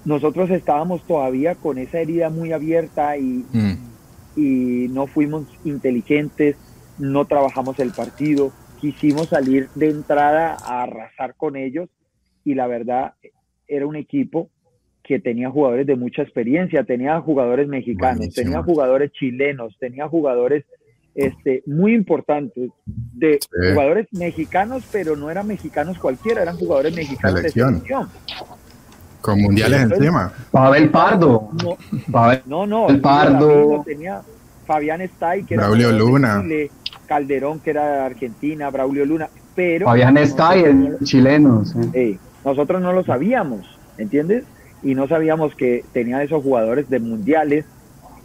Nosotros 0.05 0.51
estábamos 0.51 1.03
todavía 1.07 1.55
con 1.55 1.79
esa 1.79 1.99
herida 2.01 2.31
muy 2.31 2.53
abierta 2.53 3.17
y, 3.19 3.45
mm, 3.53 3.77
y 4.37 4.89
no 4.91 5.07
fuimos 5.07 5.47
inteligentes, 5.65 6.57
no 6.99 7.27
trabajamos 7.27 7.79
el 7.81 7.91
partido, 7.93 8.53
quisimos 8.81 9.29
salir 9.29 9.69
de 9.75 9.91
entrada 9.91 10.57
a 10.65 10.83
arrasar 10.85 11.35
con 11.35 11.57
ellos 11.57 11.89
y 12.45 12.55
la 12.55 12.67
verdad 12.67 13.13
era 13.69 13.87
un 13.87 13.97
equipo 13.97 14.49
que 15.03 15.19
tenía 15.19 15.51
jugadores 15.51 15.87
de 15.87 15.97
mucha 15.97 16.23
experiencia, 16.23 16.85
tenía 16.85 17.21
jugadores 17.21 17.69
mexicanos, 17.69 18.19
Buenísimo. 18.19 18.45
tenía 18.45 18.63
jugadores 18.63 19.13
chilenos, 19.13 19.77
tenía 19.79 20.09
jugadores 20.09 20.65
este, 21.15 21.63
muy 21.67 21.93
importantes, 21.95 22.71
de 22.87 23.39
Sí. 23.41 23.73
jugadores 23.73 24.07
mexicanos, 24.13 24.85
pero 24.93 25.17
no 25.17 25.29
eran 25.31 25.47
mexicanos 25.49 25.99
cualquiera, 25.99 26.43
eran 26.43 26.57
jugadores 26.57 26.95
mexicanos 26.95 27.41
Selección. 27.41 27.75
de 27.75 27.81
selección. 27.81 28.09
Con 29.21 29.41
mundiales 29.41 29.83
encima. 29.83 30.33
Pavel 30.51 30.91
Pardo. 30.91 31.51
No, 31.63 31.77
Pavel- 32.11 32.43
no, 32.47 32.67
no. 32.67 32.89
El 32.89 33.01
Pardo. 33.01 33.83
Tenía 33.85 34.23
Fabián 34.67 35.01
Stay, 35.03 35.45
que 35.45 35.55
era 35.55 35.65
Braulio 35.65 35.93
Luna. 35.93 36.41
Chile, 36.43 36.71
Calderón, 37.07 37.61
que 37.61 37.71
era 37.71 37.87
de 37.93 38.01
Argentina, 38.01 38.71
Braulio 38.71 39.05
Luna. 39.05 39.29
Pero 39.55 39.87
Fabián 39.87 40.17
Stay, 40.19 40.63
el 40.63 40.99
chileno. 41.05 41.65
sí. 41.65 41.79
eh, 41.93 42.19
nosotros 42.45 42.81
no 42.81 42.93
lo 42.93 43.05
sabíamos, 43.05 43.67
¿entiendes? 43.99 44.45
Y 44.83 44.95
no 44.95 45.07
sabíamos 45.09 45.55
que 45.55 45.85
tenía 45.93 46.23
esos 46.23 46.43
jugadores 46.43 46.89
de 46.89 47.01
mundiales. 47.01 47.65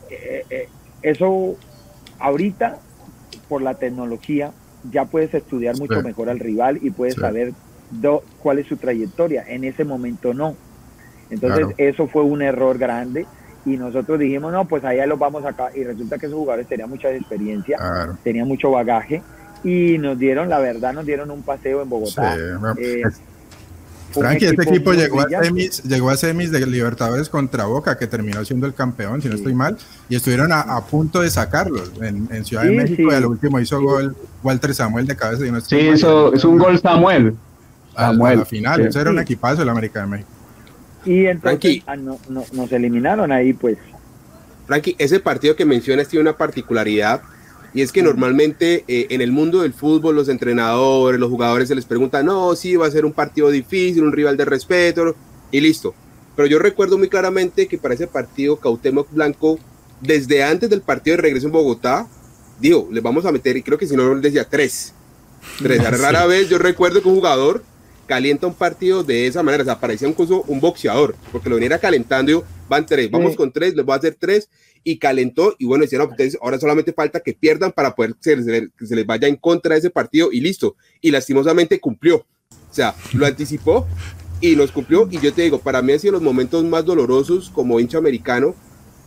Eh, 0.10 0.46
eh, 0.50 0.70
eso 1.02 1.56
ahorita, 2.20 2.78
por 3.50 3.62
la 3.62 3.74
tecnología, 3.74 4.52
ya 4.91 5.06
puedes 5.06 5.34
estudiar 5.34 5.78
mucho 5.78 6.00
Sí. 6.00 6.06
mejor 6.06 6.30
al 6.30 6.39
rival 6.39 6.80
y 6.82 6.91
puedes 6.91 7.16
Sí. 7.16 7.22
saber 7.22 7.54
do- 7.91 8.24
cuál 8.41 8.60
es 8.60 8.68
su 8.68 8.78
trayectoria. 8.78 9.43
En 9.48 9.64
ese 9.64 9.84
momento 9.84 10.34
no. 10.34 10.56
Entonces, 11.30 11.60
Claro. 11.60 11.74
eso 11.78 12.08
fue 12.08 12.24
un 12.24 12.42
error 12.42 12.78
grande 12.78 13.26
y 13.66 13.78
nosotros 13.78 14.20
dijimos, 14.20 14.52
no, 14.54 14.66
pues 14.68 14.84
allá 14.84 15.06
los 15.06 15.18
vamos 15.18 15.44
acá. 15.46 15.70
Y 15.76 15.84
resulta 15.84 16.18
que 16.18 16.28
esos 16.28 16.38
jugadores 16.38 16.68
tenían 16.68 16.90
mucha 16.90 17.10
experiencia, 17.12 17.78
Claro. 17.78 18.18
tenían 18.24 18.48
mucho 18.48 18.70
bagaje 18.72 19.22
y 19.64 19.98
nos 19.98 20.20
dieron, 20.20 20.50
la 20.50 20.60
verdad, 20.60 20.94
nos 20.94 21.06
dieron 21.06 21.32
un 21.32 21.42
paseo 21.42 21.80
en 21.82 21.86
Sí. 21.86 21.90
Bogotá. 21.90 22.38
bueno, 22.60 22.76
Eh, 22.80 23.02
Frankie, 24.12 24.46
este 24.46 24.64
equipo 24.64 24.94
llegó 24.94 25.20
a, 25.20 25.28
semis, 25.44 25.84
llegó 25.84 26.10
a 26.10 26.16
semis 26.16 26.50
de 26.50 26.66
Libertadores 26.66 27.28
contra 27.28 27.66
Boca, 27.66 27.98
que 27.98 28.08
terminó 28.08 28.46
siendo 28.46 28.66
el 28.66 28.74
campeón, 28.74 29.22
si 29.22 29.28
no 29.28 29.34
Sí. 29.34 29.40
estoy 29.40 29.54
mal, 29.54 29.78
y 30.08 30.16
estuvieron 30.16 30.54
a, 30.54 30.62
a 30.62 30.86
punto 30.86 31.20
de 31.22 31.30
sacarlos 31.30 31.92
en, 32.02 32.30
en 32.32 32.46
Ciudad 32.46 32.64
Sí, 32.64 32.70
de 32.70 32.76
México, 32.78 33.10
sí. 33.10 33.14
y 33.14 33.18
al 33.18 33.26
último 33.26 33.60
hizo 33.60 33.82
gol 33.82 34.16
Walter 34.42 34.74
Samuel 34.74 35.06
de 35.06 35.18
cabeza. 35.18 35.46
Y 35.46 35.52
no 35.52 35.58
estoy 35.58 35.80
Sí, 35.82 35.86
mal, 35.88 35.96
hizo, 35.98 36.32
y- 36.34 36.38
es 36.38 36.46
un 36.46 36.58
gol 36.58 36.80
Samuel. 36.80 37.36
a 37.94 38.08
Samuel. 38.08 38.40
la 38.40 38.46
final, 38.46 38.82
Sí. 38.84 38.88
eso 38.88 39.02
era 39.02 39.10
un 39.10 39.18
Sí. 39.18 39.22
equipazo 39.24 39.64
el 39.64 39.70
América 39.70 40.00
de 40.02 40.08
México. 40.08 40.30
Y 41.06 41.26
entonces 41.28 41.84
ah, 41.88 41.95
no- 41.95 42.20
no- 42.30 42.45
nos 42.53 42.72
eliminaron 42.72 43.32
ahí, 43.32 43.53
pues. 43.53 43.78
Frankie, 44.68 44.95
ese 44.97 45.20
partido 45.20 45.56
que 45.56 45.66
mencionas 45.66 46.08
tiene 46.08 46.22
una 46.22 46.38
particularidad 46.38 47.22
y 47.74 47.82
es 47.82 47.91
que 47.91 48.01
normalmente 48.01 48.84
eh, 48.88 49.08
en 49.10 49.22
el 49.22 49.32
mundo 49.32 49.62
del 49.62 49.74
fútbol 49.74 50.16
los 50.16 50.30
entrenadores, 50.30 51.20
los 51.20 51.30
jugadores 51.30 51.68
se 51.68 51.76
les 51.76 51.86
pregunta, 51.86 52.24
no, 52.24 52.56
sí, 52.56 52.76
va 52.76 52.88
a 52.88 52.91
ser 52.91 53.06
un 53.06 53.14
partido 53.14 53.49
difícil, 53.51 54.03
un 54.03 54.14
rival 54.14 54.38
de 54.38 54.45
respeto 54.45 55.16
y 55.51 55.60
listo. 55.60 55.93
Pero 56.36 56.47
yo 56.47 56.58
recuerdo 56.58 56.97
muy 56.97 57.10
claramente 57.10 57.68
que 57.68 57.78
para 57.78 57.93
ese 57.93 58.08
partido 58.08 58.58
Cautemo 58.58 59.06
Blanco, 59.12 59.60
desde 60.01 60.43
antes 60.43 60.70
del 60.70 60.82
partido 60.82 61.18
de 61.18 61.22
regreso 61.24 61.47
en 61.47 61.53
Bogotá, 61.53 62.08
dijo, 62.60 62.88
les 62.91 63.03
vamos 63.03 63.26
a 63.26 63.32
meter, 63.32 63.56
y 63.58 63.62
creo 63.62 63.78
que 63.78 63.88
si 63.88 63.95
no, 63.95 64.16
decía 64.16 64.47
tres. 64.49 64.93
Tres. 65.60 65.84
Rara 66.01 66.26
vez 66.26 66.49
yo 66.49 66.58
recuerdo 66.58 67.01
que 67.01 67.08
un 67.10 67.16
jugador 67.16 67.64
calienta 68.06 68.47
un 68.47 68.53
partido 68.53 69.03
de 69.03 69.28
esa 69.28 69.41
manera, 69.43 69.64
o 69.64 69.66
sea, 69.66 69.80
parecía 69.80 70.08
incluso 70.08 70.43
un 70.47 70.60
boxeador, 70.60 71.16
porque 71.32 71.49
lo 71.49 71.56
venía 71.56 71.80
calentando, 71.80 72.32
yo, 72.32 72.43
van 72.70 72.86
tres, 72.86 73.10
vamos 73.10 73.32
Sí. 73.32 73.38
con 73.38 73.51
tres, 73.51 73.76
les 73.76 73.86
voy 73.86 73.93
a 73.93 73.97
hacer 73.97 74.16
tres, 74.20 74.49
y 74.84 74.97
calentó, 74.99 75.56
y 75.58 75.66
bueno, 75.66 75.84
no, 75.91 76.03
entonces 76.03 76.38
ahora 76.41 76.60
solamente 76.60 76.93
falta 76.93 77.20
que 77.20 77.34
pierdan 77.34 77.72
para 77.72 77.95
poder 77.95 78.14
que 78.14 78.22
se, 78.22 78.36
les- 78.36 78.70
que 78.78 78.86
se 78.86 78.95
les 78.95 79.06
vaya 79.06 79.28
en 79.28 79.36
contra 79.36 79.74
de 79.74 79.80
ese 79.80 79.89
partido, 79.89 80.30
y 80.32 80.41
listo, 80.41 80.76
y 81.01 81.10
lastimosamente 81.12 81.80
cumplió, 81.80 82.18
o 82.18 82.74
sea, 82.74 82.93
lo 83.14 83.26
anticipó, 83.26 83.88
y 84.41 84.56
los 84.56 84.72
cumplió. 84.72 85.08
Y 85.10 85.20
yo 85.20 85.34
te 85.34 85.43
digo, 85.43 85.60
para 85.60 85.82
mí 85.82 85.93
han 85.93 85.99
sido 85.99 86.12
los 86.14 86.22
momentos 86.22 86.64
más 86.66 86.84
dolorosos 86.86 87.49
como 87.49 87.80
hincha 87.80 87.97
americano, 87.97 88.53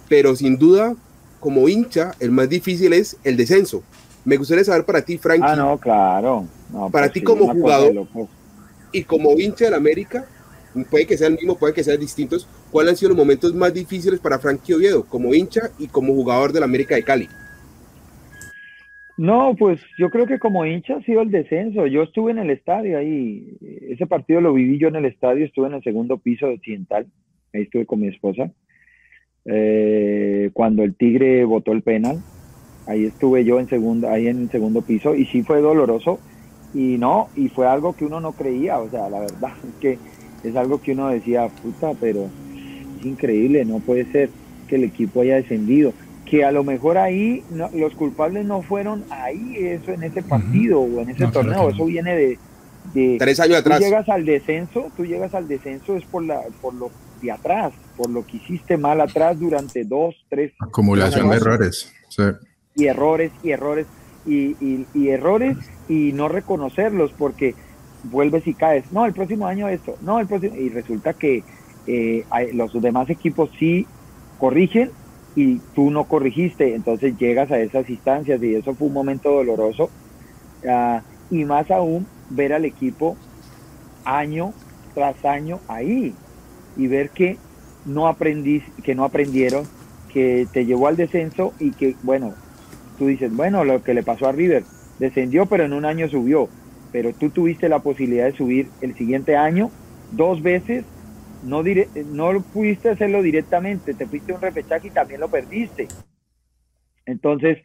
pero 0.09 0.34
sin 0.34 0.59
duda, 0.59 0.96
como 1.38 1.68
hincha, 1.68 2.12
el 2.18 2.30
más 2.32 2.49
difícil 2.49 2.92
es 2.94 3.16
el 3.22 3.36
descenso. 3.36 3.82
Me 4.24 4.36
gustaría 4.36 4.64
saber 4.64 4.84
para 4.84 5.03
ti, 5.03 5.18
Frankie. 5.18 5.46
Ah, 5.46 5.55
no, 5.55 5.78
claro. 5.78 6.46
para 6.90 7.07
pues 7.07 7.12
ti 7.12 7.22
como 7.22 7.53
jugador 7.53 8.09
y 8.93 9.05
como 9.05 9.32
hincha 9.39 9.66
del 9.66 9.74
América, 9.74 10.26
puede 10.91 11.07
que 11.07 11.16
sea 11.16 11.28
el 11.28 11.34
mismo, 11.34 11.59
puede 11.59 11.74
que 11.74 11.84
sean 11.84 12.01
distintos. 12.01 12.49
¿Cuáles 12.70 12.91
han 12.91 12.97
sido 12.97 13.11
los 13.11 13.18
momentos 13.18 13.55
más 13.55 13.72
difíciles 13.72 14.20
para 14.20 14.39
Frankie 14.39 14.74
Oviedo 14.74 15.05
como 15.05 15.34
hincha 15.34 15.70
y 15.78 15.89
como 15.89 16.14
jugador 16.14 16.53
del 16.53 16.62
América 16.62 16.95
de 16.95 17.03
Cali? 17.03 17.28
No, 19.16 19.57
pues 19.59 19.80
yo 19.99 20.11
creo 20.11 20.26
que 20.26 20.39
como 20.39 20.64
hincha 20.64 20.97
ha 20.97 21.03
sido 21.03 21.22
el 21.22 21.30
descenso. 21.30 21.86
Yo 21.86 22.05
estuve 22.05 22.30
en 22.30 22.39
el 22.39 22.51
estadio 22.51 22.99
ahí, 22.99 23.59
ese 23.89 24.07
partido 24.07 24.41
lo 24.41 24.53
viví 24.53 24.78
yo 24.78 24.89
en 24.89 24.97
el 24.97 25.07
estadio, 25.07 25.45
estuve 25.45 25.66
en 25.66 25.74
el 25.74 25.82
segundo 25.82 26.18
piso 26.18 26.47
de 26.47 26.55
Occidental, 26.55 27.07
ahí 27.53 27.62
estuve 27.62 27.84
con 27.84 28.01
mi 28.01 28.09
esposa. 28.09 28.53
Eh, 29.45 30.51
cuando 30.53 30.84
el 30.84 30.95
Tigre 30.95 31.45
votó 31.45 31.72
el 31.72 31.82
penal, 31.82 32.18
ahí 32.86 33.07
estuve 33.07 33.45
yo 33.45 33.59
en 33.59 33.68
segundo, 33.68 34.09
ahí 34.09 34.28
en 34.28 34.43
el 34.43 34.51
segundo 34.51 34.82
piso 34.82 35.16
y 35.16 35.24
sí 35.26 35.43
fue 35.43 35.61
doloroso 35.61 36.20
y 36.75 36.99
no, 36.99 37.29
y 37.37 37.49
fue 37.49 37.66
algo 37.66 37.95
que 37.97 38.05
uno 38.05 38.21
no 38.21 38.33
creía, 38.33 38.79
o 38.79 38.91
sea, 38.91 39.09
la 39.09 39.21
verdad 39.21 39.53
es 39.69 39.75
que 39.81 39.99
es 40.45 40.57
algo 40.57 40.81
que 40.81 40.93
uno 40.93 41.09
decía, 41.09 41.49
puta, 41.49 41.93
pero 42.01 42.29
es 42.99 43.07
increíble, 43.07 43.64
no 43.64 43.81
puede 43.81 44.11
ser 44.12 44.31
que 44.69 44.77
el 44.77 44.85
equipo 44.85 45.23
haya 45.23 45.37
descendido 45.37 45.93
que 46.29 46.45
a 46.45 46.53
lo 46.53 46.62
mejor 46.62 46.99
ahí 46.99 47.43
los 47.75 47.95
culpables 47.95 48.45
no 48.45 48.62
fueron 48.62 49.05
ahí, 49.11 49.57
eso 49.59 49.93
en 49.93 50.03
ese 50.03 50.23
partido 50.23 50.81
o 50.81 51.01
en 51.01 51.11
ese 51.11 51.27
torneo, 51.29 51.71
eso 51.71 51.87
viene 51.87 52.39
de, 52.93 53.16
tres 53.19 53.41
años 53.41 53.59
atrás. 53.59 53.79
Tú 53.79 53.85
llegas 53.85 54.09
al 54.09 54.25
descenso, 54.25 54.91
tú 54.97 55.07
llegas 55.07 55.35
al 55.35 55.49
descenso 55.49 55.97
es 55.97 56.05
por 56.05 56.23
la 56.25 56.43
por 56.61 56.75
lo 56.75 56.91
de 57.23 57.33
atrás, 57.33 57.73
por 57.97 58.11
lo 58.11 58.27
que 58.27 58.37
hiciste 58.37 58.77
mal 58.77 59.01
atrás 59.01 59.39
durante 59.39 59.85
dos, 59.85 60.14
tres 60.29 60.53
acumulación 60.61 61.31
de 61.31 61.37
errores, 61.37 61.93
y 62.75 62.87
errores 62.87 63.33
y 63.43 63.51
errores 63.51 63.87
y, 64.27 64.87
y, 64.95 65.09
errores 65.09 65.57
y 65.89 66.12
no 66.12 66.29
reconocerlos 66.29 67.12
porque 67.12 67.55
vuelves 68.05 68.47
y 68.47 68.55
caes. 68.55 68.91
No, 68.93 69.07
el 69.07 69.12
próximo 69.12 69.47
año 69.47 69.69
esto, 69.69 69.97
no 70.03 70.21
el 70.21 70.27
próximo 70.27 70.55
y 70.57 70.69
resulta 70.69 71.14
que 71.14 71.43
eh, 71.87 72.25
los 72.53 72.73
demás 72.81 73.09
equipos 73.11 73.51
sí 73.59 73.87
corrigen 74.39 74.91
y 75.35 75.59
tú 75.75 75.91
no 75.91 76.05
corrigiste, 76.05 76.75
entonces 76.75 77.16
llegas 77.16 77.51
a 77.51 77.59
esas 77.59 77.89
instancias 77.89 78.43
y 78.43 78.55
eso 78.55 78.75
fue 78.75 78.89
un 78.89 78.95
momento 78.95 79.31
doloroso. 79.31 79.91
Ah, 80.69 81.03
y 81.31 81.45
más 81.45 81.71
aún 81.71 82.07
ver 82.31 82.53
al 82.53 82.64
equipo 82.64 83.16
año 84.05 84.53
tras 84.95 85.25
año 85.25 85.61
ahí 85.69 86.14
y 86.77 86.87
ver 86.87 87.11
que 87.11 87.37
no 87.85 88.09
aprendí, 88.09 88.62
que 88.83 88.95
no 88.95 89.05
aprendieron, 89.05 89.64
que 90.12 90.47
te 90.53 90.64
llevó 90.64 90.89
al 90.89 90.97
descenso 90.97 91.53
y 91.59 91.73
que, 91.73 91.97
bueno, 92.03 92.35
tú 92.99 93.07
dices, 93.07 93.34
bueno, 93.34 93.64
lo 93.64 93.82
que 93.82 93.94
le 93.94 94.03
pasó 94.03 94.26
a 94.26 94.32
River, 94.32 94.64
descendió 94.99 95.46
pero 95.46 95.64
en 95.64 95.72
un 95.72 95.84
año 95.84 96.09
subió, 96.09 96.49
pero 96.92 97.12
tú 97.12 97.30
tuviste 97.30 97.68
la 97.68 97.78
posibilidad 97.78 98.26
de 98.26 98.36
subir 98.36 98.68
el 98.80 98.94
siguiente 98.96 99.36
año 99.36 99.70
dos 100.12 100.42
veces 100.42 100.84
no, 101.42 101.62
no 101.62 102.42
pudiste 102.42 102.90
hacerlo 102.90 103.22
directamente, 103.22 103.94
te 103.94 104.07
fuiste 104.07 104.32
un 104.32 104.40
repechaje 104.40 104.88
y 104.88 104.90
también 104.90 105.20
lo 105.20 105.28
perdiste. 105.28 105.86
Entonces, 107.07 107.59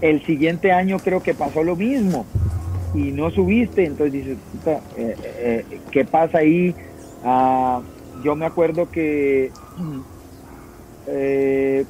el 0.00 0.24
siguiente 0.26 0.72
año 0.72 0.98
creo 0.98 1.22
que 1.22 1.34
pasó 1.34 1.62
lo 1.62 1.76
mismo 1.76 2.26
y 2.94 3.12
no 3.12 3.30
subiste, 3.30 3.84
entonces 3.84 4.12
dices, 4.12 4.38
eh, 4.66 4.76
eh, 4.98 5.64
eh, 5.70 5.80
¿qué 5.90 6.04
pasa 6.04 6.38
ahí? 6.38 6.74
Ah, 7.24 7.80
yo 8.22 8.36
me 8.36 8.44
acuerdo 8.44 8.90
que 8.90 9.50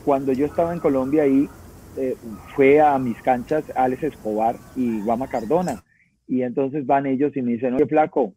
cuando 0.05 0.33
yo 0.33 0.47
estaba 0.47 0.73
en 0.73 0.81
Colombia 0.81 1.25
ahí, 1.25 1.49
fue 2.55 2.81
a 2.81 2.99
mis 2.99 3.21
canchas 3.23 3.71
Alex 3.77 4.03
Escobar 4.03 4.57
y 4.77 5.01
Guama 5.01 5.29
Cardona, 5.29 5.83
y 6.27 6.43
entonces 6.43 6.87
van 6.87 7.07
ellos 7.07 7.37
y 7.37 7.43
me 7.43 7.53
dicen, 7.53 7.75
oye, 7.75 7.87
flaco, 7.87 8.35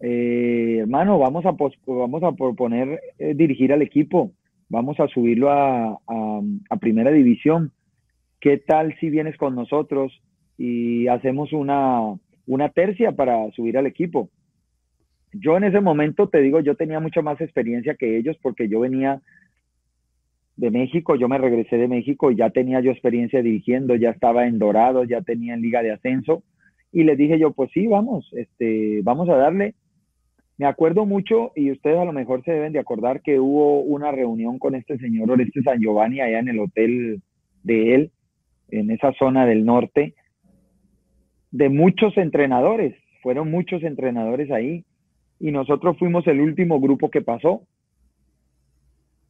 eh, 0.00 0.78
hermano, 0.80 1.18
vamos 1.18 1.44
a, 1.46 1.56
vamos 1.86 2.22
a 2.22 2.32
proponer 2.32 3.00
eh, 3.18 3.34
dirigir 3.34 3.72
al 3.72 3.82
equipo, 3.82 4.32
vamos 4.68 5.00
a 5.00 5.08
subirlo 5.08 5.50
a, 5.50 5.98
primera 6.80 7.10
división. 7.10 7.72
¿Qué 8.40 8.58
tal 8.58 8.94
si 9.00 9.10
vienes 9.10 9.36
con 9.38 9.54
nosotros 9.54 10.12
y 10.58 11.08
hacemos 11.08 11.52
una, 11.52 12.00
una 12.46 12.68
tercia 12.68 13.12
para 13.12 13.50
subir 13.52 13.78
al 13.78 13.86
equipo? 13.86 14.30
Yo 15.32 15.56
en 15.56 15.64
ese 15.64 15.80
momento, 15.80 16.28
te 16.28 16.40
digo, 16.40 16.60
yo 16.60 16.76
tenía 16.76 17.00
mucha 17.00 17.22
más 17.22 17.40
experiencia 17.40 17.94
que 17.94 18.18
ellos 18.18 18.36
porque 18.42 18.68
yo 18.68 18.80
venía 18.80 19.22
de 20.56 20.70
México, 20.70 21.16
yo 21.16 21.28
me 21.28 21.38
regresé 21.38 21.76
de 21.76 21.88
México 21.88 22.30
y 22.30 22.36
ya 22.36 22.50
tenía 22.50 22.80
yo 22.80 22.90
experiencia 22.90 23.42
dirigiendo, 23.42 23.94
ya 23.94 24.10
estaba 24.10 24.46
en 24.46 24.58
Dorado, 24.58 25.04
ya 25.04 25.20
tenía 25.20 25.54
en 25.54 25.62
Liga 25.62 25.82
de 25.82 25.92
Ascenso. 25.92 26.42
Y 26.92 27.04
les 27.04 27.18
dije 27.18 27.38
yo, 27.38 27.52
pues 27.52 27.70
sí, 27.72 27.86
vamos, 27.86 28.30
este, 28.32 29.00
vamos 29.02 29.28
a 29.28 29.36
darle. 29.36 29.74
Me 30.56 30.64
acuerdo 30.64 31.04
mucho, 31.04 31.52
y 31.54 31.70
ustedes 31.70 31.98
a 31.98 32.06
lo 32.06 32.12
mejor 32.14 32.42
se 32.42 32.52
deben 32.52 32.72
de 32.72 32.78
acordar, 32.78 33.20
que 33.20 33.38
hubo 33.38 33.80
una 33.80 34.10
reunión 34.10 34.58
con 34.58 34.74
este 34.74 34.96
señor 34.96 35.30
Oreste 35.30 35.60
San 35.62 35.80
Giovanni 35.80 36.20
allá 36.20 36.38
en 36.38 36.48
el 36.48 36.60
hotel 36.60 37.20
de 37.62 37.94
él, 37.94 38.10
en 38.70 38.90
esa 38.90 39.12
zona 39.12 39.44
del 39.44 39.66
norte, 39.66 40.14
de 41.50 41.68
muchos 41.68 42.16
entrenadores, 42.16 42.94
fueron 43.22 43.50
muchos 43.50 43.82
entrenadores 43.82 44.50
ahí, 44.50 44.86
y 45.38 45.50
nosotros 45.50 45.98
fuimos 45.98 46.26
el 46.26 46.40
último 46.40 46.80
grupo 46.80 47.10
que 47.10 47.20
pasó. 47.20 47.62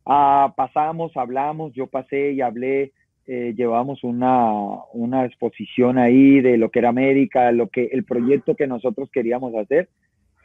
Ah, 0.06 0.54
pasamos, 0.56 1.16
hablamos, 1.16 1.72
yo 1.72 1.88
pasé 1.88 2.30
y 2.30 2.40
hablé, 2.40 2.92
eh, 3.26 3.54
llevamos 3.56 4.04
una, 4.04 4.52
una 4.92 5.24
exposición 5.24 5.98
ahí 5.98 6.40
de 6.40 6.56
lo 6.56 6.70
que 6.70 6.78
era 6.78 6.90
América, 6.90 7.50
lo 7.50 7.68
que, 7.68 7.86
el 7.86 8.04
proyecto 8.04 8.54
que 8.54 8.68
nosotros 8.68 9.10
queríamos 9.12 9.52
hacer, 9.56 9.88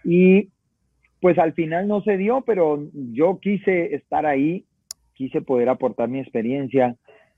y 0.03 0.49
pues 1.19 1.37
al 1.37 1.53
final 1.53 1.87
no 1.87 2.01
se 2.01 2.17
dio, 2.17 2.41
pero 2.41 2.83
yo 3.13 3.39
quise 3.39 3.93
estar 3.93 4.25
ahí, 4.25 4.65
quise 5.13 5.41
poder 5.41 5.69
aportar 5.69 6.09
mi 6.09 6.19
experiencia, 6.19 6.95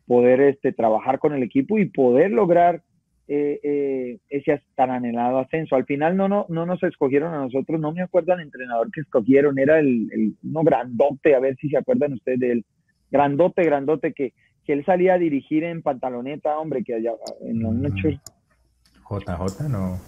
poder 0.08 0.40
este, 0.40 0.72
trabajar 0.72 1.20
con 1.20 1.34
el 1.34 1.44
equipo 1.44 1.78
y 1.78 1.86
poder 1.86 2.32
lograr 2.32 2.82
eh, 3.28 3.60
eh, 3.64 4.20
ese 4.30 4.62
tan 4.76 4.92
anhelado 4.92 5.40
ascenso. 5.40 5.76
Al 5.76 5.86
final 5.86 6.18
no, 6.18 6.28
no, 6.28 6.46
no 6.50 6.66
nos 6.66 6.82
escogieron 6.84 7.34
a 7.34 7.40
nosotros, 7.40 7.80
no 7.80 7.92
me 7.92 8.02
acuerdo 8.02 8.34
el 8.34 8.42
entrenador 8.42 8.92
que 8.92 9.02
escogieron, 9.02 9.58
era 9.60 9.80
el, 9.80 10.10
el 10.12 10.36
uno 10.44 10.64
grandote, 10.64 11.36
a 11.36 11.40
ver 11.40 11.56
si 11.58 11.70
se 11.70 11.78
acuerdan 11.78 12.14
ustedes 12.14 12.40
del 12.40 12.66
grandote, 13.12 13.64
grandote, 13.64 14.14
que, 14.14 14.34
que 14.66 14.74
él 14.74 14.86
salía 14.86 15.14
a 15.14 15.18
dirigir 15.18 15.64
en 15.64 15.82
pantaloneta, 15.82 16.58
hombre, 16.58 16.84
que 16.84 16.96
allá 16.96 17.14
en 17.42 17.62
los 17.62 17.94
JJ 17.94 19.70
no. 19.70 20.00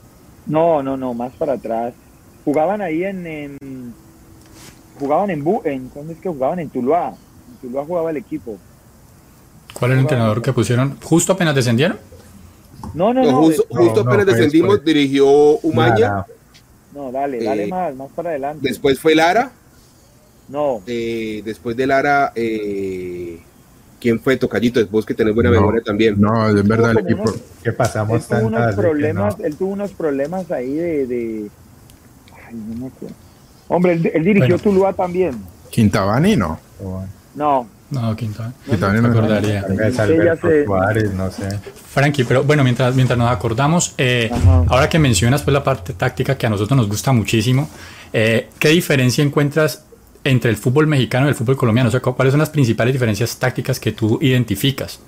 No, 0.48 0.84
no, 0.84 0.98
no, 0.98 1.14
más 1.14 1.34
para 1.34 1.54
atrás 1.54 1.94
jugaban 2.46 2.82
ahí 2.82 3.04
en, 3.04 3.94
jugaban 5.00 5.32
en, 5.32 5.44
en 5.66 5.92
¿dónde 5.94 6.14
es 6.14 6.20
que 6.20 6.30
jugaban? 6.30 6.60
En 6.60 6.70
Tuluá. 6.70 7.14
En 7.50 7.58
Tuluá 7.58 7.84
jugaba 7.84 8.12
el 8.12 8.18
equipo. 8.18 8.58
¿Cuál 9.74 9.92
era 9.92 10.00
el 10.00 10.06
entrenador 10.06 10.42
que 10.42 10.54
pusieron? 10.54 10.98
¿Justo 11.02 11.34
apenas 11.34 11.56
descendieron? 11.56 11.98
No, 12.94 13.14
no, 13.14 13.24
no. 13.24 13.42
justo, 13.42 14.02
apenas 14.02 14.26
descendimos, 14.26 14.84
dirigió 14.84 15.28
Umaña. 15.60 16.26
No, 16.94 17.12
dale, 17.12 17.44
dale 17.44 17.64
eh, 17.66 17.68
más, 17.68 17.96
más 17.96 18.10
para 18.16 18.30
adelante. 18.30 18.68
Después 18.68 19.00
fue 19.00 19.16
Lara. 19.16 19.52
No. 20.48 20.82
Eh, 20.88 21.42
después 21.44 21.76
de 21.76 21.88
Lara, 21.88 22.32
eh, 22.36 23.40
¿quién 24.00 24.20
fue 24.20 24.38
Tocallito? 24.38 24.86
Vos 24.88 25.06
que 25.06 25.14
tenés 25.14 25.36
buena 25.36 25.52
memoria 25.52 25.82
también. 25.84 26.20
No, 26.20 26.48
es 26.48 26.68
verdad, 26.68 26.92
el 26.92 27.00
equipo. 27.00 27.34
que 27.64 27.74
pasamos 27.74 28.22
él 28.32 28.38
tuvo 28.38 28.48
unos 28.48 28.76
problemas, 28.76 29.40
Él 29.40 29.56
tuvo 29.56 29.74
unos 29.74 29.92
problemas 29.92 30.52
ahí 30.52 30.74
de 30.74 31.50
Hombre, 33.68 33.94
él, 34.14 34.24
dirigió 34.24 34.58
Tuluá 34.60 34.94
también. 34.94 35.36
Quintabani 35.70 36.36
no. 36.36 36.60
No. 37.34 37.68
No, 38.02 38.16
Quintabani. 38.16 38.54
Quintabani 38.66 39.02
no, 39.02 39.08
me 39.08 39.10
acordaría. 39.10 39.66
no 41.14 41.32
sé. 41.32 41.60
Frankie, 41.90 42.24
pero 42.26 42.44
bueno, 42.44 42.64
mientras, 42.64 42.94
mientras 42.96 43.18
nos 43.18 43.32
acordamos, 43.32 43.96
eh, 43.98 44.30
ahora 44.68 44.90
que 44.90 45.00
mencionas 45.00 45.42
pues 45.42 45.54
la 45.54 45.64
parte 45.64 45.94
táctica 45.94 46.38
que 46.38 46.46
a 46.46 46.50
nosotros 46.50 46.78
nos 46.78 46.88
gusta 46.88 47.12
muchísimo, 47.12 47.70
eh, 48.12 48.50
¿qué 48.60 48.70
diferencia 48.70 49.24
encuentras 49.24 49.86
entre 50.24 50.50
el 50.50 50.58
fútbol 50.58 50.88
mexicano 50.88 51.28
y 51.28 51.30
el 51.30 51.36
fútbol 51.36 51.56
colombiano? 51.56 51.88
O 51.88 51.92
sea, 51.92 52.02
¿cuáles 52.02 52.32
son 52.32 52.40
las 52.40 52.50
principales 52.50 52.94
diferencias 52.94 53.38
tácticas 53.38 53.80
que 53.80 53.92
tú 53.92 54.20
identificas? 54.22 55.00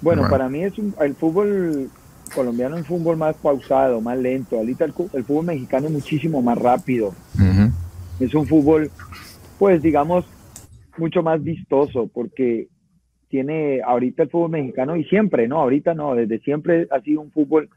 Bueno, 0.00 0.28
para 0.28 0.48
mí 0.48 0.62
es 0.62 0.74
el 1.00 1.14
fútbol 1.14 1.90
colombiano 2.34 2.76
es 2.76 2.82
un 2.82 2.98
fútbol 2.98 3.16
más 3.16 3.36
pausado, 3.36 4.00
más 4.00 4.18
lento. 4.18 4.56
Ahorita 4.56 4.84
el, 4.84 4.92
fútbol 4.92 5.46
mexicano 5.46 5.86
es 5.86 5.92
muchísimo 5.92 6.42
más 6.42 6.58
rápido. 6.58 7.14
Es 8.20 8.34
un 8.34 8.46
fútbol, 8.46 8.90
pues 9.58 9.82
digamos, 9.82 10.24
mucho 10.98 11.22
más 11.22 11.42
vistoso 11.42 12.08
porque 12.12 12.68
tiene 13.28 13.80
ahorita 13.82 14.24
el 14.24 14.30
fútbol 14.30 14.50
mexicano 14.50 14.96
y 14.96 15.04
siempre, 15.04 15.48
no, 15.48 15.60
ahorita 15.60 15.94
no, 15.94 16.14
desde 16.14 16.38
siempre 16.40 16.86
ha 16.90 17.00
sido 17.00 17.20
un 17.20 17.32
fútbol 17.32 17.68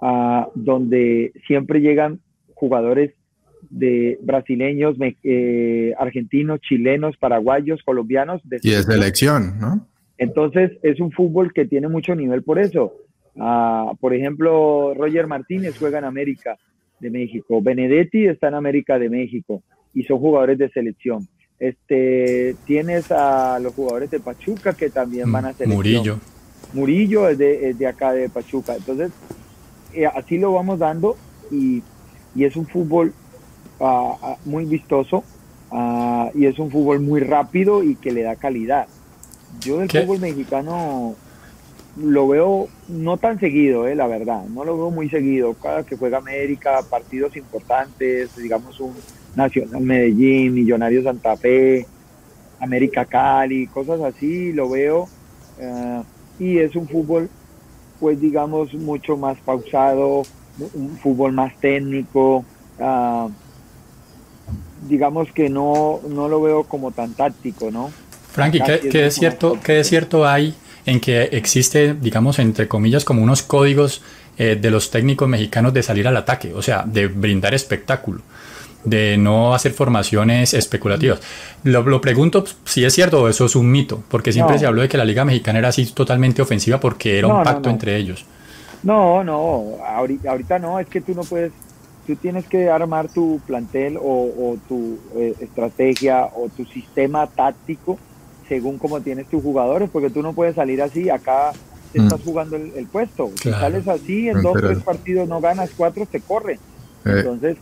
ah, 0.00 0.48
donde 0.54 1.32
siempre 1.46 1.80
llegan 1.80 2.20
jugadores 2.54 3.12
de 3.70 4.18
brasileños, 4.22 4.96
eh, 5.22 5.92
argentinos, 5.98 6.60
chilenos, 6.60 7.16
paraguayos, 7.16 7.82
colombianos. 7.82 8.40
De 8.44 8.58
y 8.62 8.70
de 8.70 8.82
selección, 8.82 9.58
¿no? 9.60 9.86
Entonces 10.16 10.72
es 10.82 11.00
un 11.00 11.10
fútbol 11.10 11.52
que 11.52 11.64
tiene 11.64 11.88
mucho 11.88 12.14
nivel 12.14 12.42
por 12.42 12.58
eso. 12.58 12.94
Ah, 13.38 13.92
por 14.00 14.14
ejemplo, 14.14 14.94
Roger 14.94 15.26
Martínez 15.26 15.76
juega 15.78 15.98
en 15.98 16.04
América 16.04 16.56
de 17.00 17.10
México, 17.10 17.60
Benedetti 17.60 18.26
está 18.26 18.48
en 18.48 18.54
América 18.54 18.98
de 18.98 19.10
México 19.10 19.62
y 19.92 20.04
son 20.04 20.18
jugadores 20.18 20.58
de 20.58 20.70
selección. 20.70 21.26
Este, 21.58 22.56
tienes 22.66 23.10
a 23.10 23.58
los 23.60 23.74
jugadores 23.74 24.10
de 24.10 24.20
Pachuca 24.20 24.74
que 24.74 24.90
también 24.90 25.30
van 25.30 25.46
a 25.46 25.50
mm, 25.52 25.54
selección. 25.54 25.76
Murillo. 25.76 26.18
Murillo 26.72 27.28
es 27.28 27.38
de, 27.38 27.86
acá 27.86 28.12
de 28.12 28.28
Pachuca. 28.28 28.74
Entonces, 28.74 29.12
eh, 29.92 30.06
así 30.06 30.38
lo 30.38 30.52
vamos 30.52 30.78
dando 30.78 31.16
y, 31.50 31.82
es 32.36 32.56
un 32.56 32.66
fútbol 32.66 33.14
ah, 33.80 34.36
muy 34.44 34.64
vistoso 34.64 35.22
y 36.34 36.46
es 36.46 36.58
un 36.58 36.70
fútbol 36.70 37.00
muy 37.00 37.20
rápido 37.20 37.82
y 37.82 37.96
que 37.96 38.12
le 38.12 38.22
da 38.22 38.36
calidad. 38.36 38.86
Yo 39.60 39.78
del 39.78 39.90
fútbol 39.90 40.20
mexicano 40.20 41.14
lo 41.96 42.28
veo 42.28 42.68
no 42.88 43.16
tan 43.18 43.38
seguido, 43.38 43.86
eh, 43.86 43.94
la 43.94 44.06
verdad, 44.06 44.44
no 44.46 44.64
lo 44.64 44.76
veo 44.76 44.90
muy 44.90 45.08
seguido. 45.08 45.54
Cada 45.54 45.84
que 45.84 45.96
juega 45.96 46.18
América, 46.18 46.80
partidos 46.88 47.36
importantes, 47.36 48.36
digamos 48.36 48.80
un 48.80 48.94
Nacional 49.36 49.82
Medellín, 49.82 50.54
Millonarios 50.54 51.04
Santa 51.04 51.36
Fe, 51.36 51.86
América 52.60 53.04
Cali, 53.04 53.66
cosas 53.66 54.00
así, 54.00 54.52
lo 54.52 54.68
veo. 54.68 55.08
Eh, 55.58 56.02
y 56.38 56.58
es 56.58 56.74
un 56.76 56.88
fútbol, 56.88 57.28
pues 58.00 58.20
digamos, 58.20 58.74
mucho 58.74 59.16
más 59.16 59.38
pausado, 59.44 60.22
un 60.74 60.98
fútbol 60.98 61.32
más 61.32 61.54
técnico. 61.60 62.44
Ah, 62.80 63.28
digamos 64.88 65.32
que 65.32 65.48
no, 65.48 66.00
no 66.08 66.28
lo 66.28 66.42
veo 66.42 66.64
como 66.64 66.90
tan 66.90 67.14
táctico, 67.14 67.70
¿no? 67.70 67.90
Frankie, 68.32 68.60
¿qué, 68.90 69.06
es 69.06 69.14
cierto, 69.14 69.58
¿qué 69.62 69.80
es 69.80 69.88
cierto 69.88 70.26
hay 70.26 70.54
en 70.86 71.00
que 71.00 71.22
existe, 71.24 71.94
digamos, 71.94 72.38
entre 72.38 72.68
comillas, 72.68 73.04
como 73.04 73.22
unos 73.22 73.42
códigos 73.42 74.02
eh, 74.36 74.58
de 74.60 74.70
los 74.70 74.90
técnicos 74.90 75.28
mexicanos 75.28 75.72
de 75.72 75.82
salir 75.82 76.08
al 76.08 76.16
ataque, 76.16 76.52
o 76.52 76.60
sea, 76.60 76.82
de 76.84 77.06
brindar 77.06 77.54
espectáculo, 77.54 78.22
de 78.84 79.16
no 79.16 79.54
hacer 79.54 79.72
formaciones 79.72 80.54
especulativas. 80.54 81.20
Lo, 81.62 82.00
pregunto 82.00 82.44
si 82.64 82.84
es 82.84 82.92
cierto 82.92 83.22
o 83.22 83.28
eso 83.28 83.46
es 83.46 83.56
un 83.56 83.70
mito, 83.70 84.02
porque 84.08 84.32
siempre 84.32 84.58
se 84.58 84.66
habló 84.66 84.82
de 84.82 84.88
que 84.88 84.98
la 84.98 85.04
Liga 85.04 85.24
Mexicana 85.24 85.58
era 85.58 85.68
así 85.68 85.86
totalmente 85.86 86.42
ofensiva 86.42 86.78
porque 86.80 87.18
era 87.18 87.28
un 87.28 87.42
pacto 87.42 87.70
entre 87.70 87.96
ellos. 87.96 88.24
No, 88.82 89.24
no, 89.24 89.78
ahorita, 89.86 90.58
no, 90.58 90.78
es 90.78 90.86
que 90.86 91.00
tú 91.00 91.14
no 91.14 91.22
puedes 91.22 91.52
tú 92.06 92.16
tienes 92.16 92.44
que 92.46 92.68
armar 92.68 93.08
tu 93.08 93.40
plantel 93.46 93.96
o, 93.98 94.58
tu 94.68 94.98
eh, 95.16 95.34
estrategia 95.40 96.26
o 96.26 96.50
tu 96.54 96.66
sistema 96.66 97.26
táctico 97.26 97.98
según 98.46 98.78
cómo 98.78 99.00
tienes 99.00 99.26
tus 99.26 99.42
jugadores, 99.42 99.88
porque 99.90 100.10
tú 100.10 100.22
no 100.22 100.34
puedes 100.34 100.54
salir 100.54 100.82
así, 100.82 101.08
acá 101.08 101.52
te 101.92 101.98
estás 101.98 102.20
mm. 102.20 102.24
jugando 102.24 102.56
el, 102.56 102.86
puesto. 102.86 103.30
Si 103.40 103.50
sales 103.50 103.88
así, 103.88 104.28
en 104.28 104.42
dos, 104.42 104.56
tres 104.60 104.78
partidos 104.80 105.28
no 105.28 105.40
ganas, 105.40 105.70
cuatro 105.76 106.06
te 106.06 106.20
corre. 106.20 106.54
Eh. 107.04 107.14
Entonces, 107.16 107.56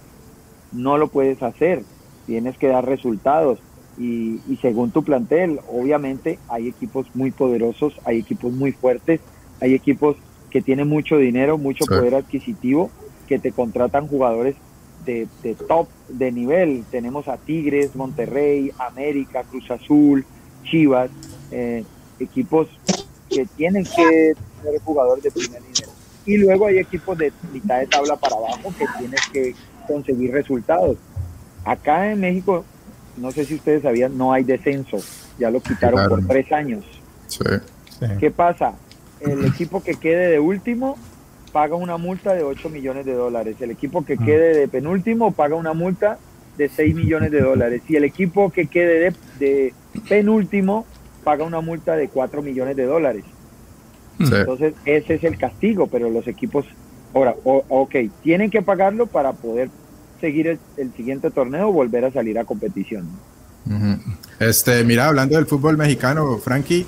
no 0.73 0.99
lo 0.99 1.09
puedes 1.09 1.43
hacer, 1.43 1.83
tienes 2.27 2.57
que 2.59 2.69
dar 2.69 2.87
resultados. 2.87 3.59
Y, 3.99 4.41
según 4.63 4.91
tu 4.91 5.05
plantel, 5.05 5.61
obviamente 5.69 6.39
hay 6.49 6.69
equipos 6.69 7.07
muy 7.15 7.31
poderosos, 7.31 7.95
hay 8.05 8.19
equipos 8.19 8.53
muy 8.53 8.73
fuertes, 8.73 9.21
hay 9.61 9.75
equipos 9.75 10.17
que 10.51 10.63
tienen 10.63 10.89
mucho 10.89 11.19
dinero, 11.19 11.59
mucho 11.59 11.85
poder 11.85 12.15
adquisitivo, 12.15 12.91
que 13.29 13.39
te 13.39 13.53
contratan 13.53 14.09
jugadores 14.09 14.57
de, 15.05 15.29
de, 15.43 15.55
top, 15.55 15.89
de 16.09 16.33
nivel. 16.33 16.85
Tenemos 16.91 17.29
a 17.29 17.37
Tigres, 17.37 17.95
Monterrey, 17.95 18.73
América, 18.79 19.45
Cruz 19.45 19.71
Azul, 19.71 20.25
Chivas, 20.65 21.11
eh, 21.51 21.85
equipos 22.19 22.69
que 23.29 23.47
tienen 23.57 23.85
que 23.85 24.35
tener 24.63 24.81
jugadores 24.85 25.25
de 25.25 25.31
primer 25.31 25.61
nivel. 25.63 25.91
Y 26.25 26.37
luego 26.37 26.67
hay 26.67 26.79
equipos 26.79 27.19
de 27.19 27.33
mitad 27.53 27.81
de 27.81 27.87
tabla 27.87 28.17
para 28.17 28.37
abajo 28.37 28.73
que 28.79 28.87
tienes 28.99 29.21
que 29.33 29.55
conseguir 29.87 30.33
resultados. 30.33 30.97
Acá 31.65 32.11
en 32.11 32.21
México, 32.21 32.65
no 33.17 33.31
sé 33.31 33.45
si 33.45 33.55
ustedes 33.55 33.83
sabían, 33.83 34.17
no 34.17 34.33
hay 34.33 34.45
descenso. 34.45 34.99
Ya 35.39 35.51
lo 35.51 35.61
quitaron 35.61 36.09
por 36.09 36.27
tres 36.27 36.51
años. 36.53 36.85
¿Qué 38.19 38.31
pasa? 38.31 38.75
El 39.21 39.45
equipo 39.45 39.83
que 39.83 39.95
quede 39.95 40.31
de 40.31 40.41
último 40.41 40.97
paga 41.53 41.77
una 41.77 41.99
multa 41.99 42.35
de 42.35 42.43
8 42.43 42.71
millones 42.71 43.07
de 43.07 43.13
dólares. 43.13 43.57
El 43.61 43.71
equipo 43.71 44.05
que 44.05 44.15
ah. 44.15 44.25
quede 44.25 44.57
de 44.59 44.69
penúltimo 44.69 45.33
paga 45.33 45.55
una 45.55 45.75
multa 45.75 46.19
de 46.57 46.69
6 46.69 46.95
millones 46.95 47.31
de 47.31 47.41
dólares. 47.41 47.83
Y 47.89 47.97
el 47.97 48.05
equipo 48.05 48.51
que 48.51 48.67
quede 48.67 49.15
de 49.39 49.75
penúltimo 50.09 50.87
paga 51.23 51.45
una 51.45 51.61
multa 51.61 51.95
de 51.95 52.09
4 52.09 52.43
millones 52.43 52.77
de 52.77 52.85
dólares. 52.85 53.25
Entonces, 54.19 54.75
ese 54.85 55.15
es 55.15 55.25
el 55.25 55.37
castigo, 55.37 55.87
pero 55.87 56.11
los 56.11 56.27
equipos, 56.29 56.67
ahora, 57.15 57.35
ok, 57.45 57.95
tienen 58.23 58.51
que 58.51 58.63
pagarlo 58.63 59.07
para 59.07 59.33
poder 59.33 59.71
seguir 60.21 60.59
el, 60.77 60.93
siguiente 60.95 61.31
torneo 61.31 61.69
o 61.69 61.73
volver 61.73 62.05
a 62.05 62.13
salir 62.13 62.39
a 62.39 62.45
competición. 62.45 63.09
Este, 64.39 64.85
mira, 64.85 65.09
hablando 65.09 65.37
del 65.37 65.47
fútbol 65.47 65.77
mexicano, 65.77 66.39
Frankie, 66.39 66.87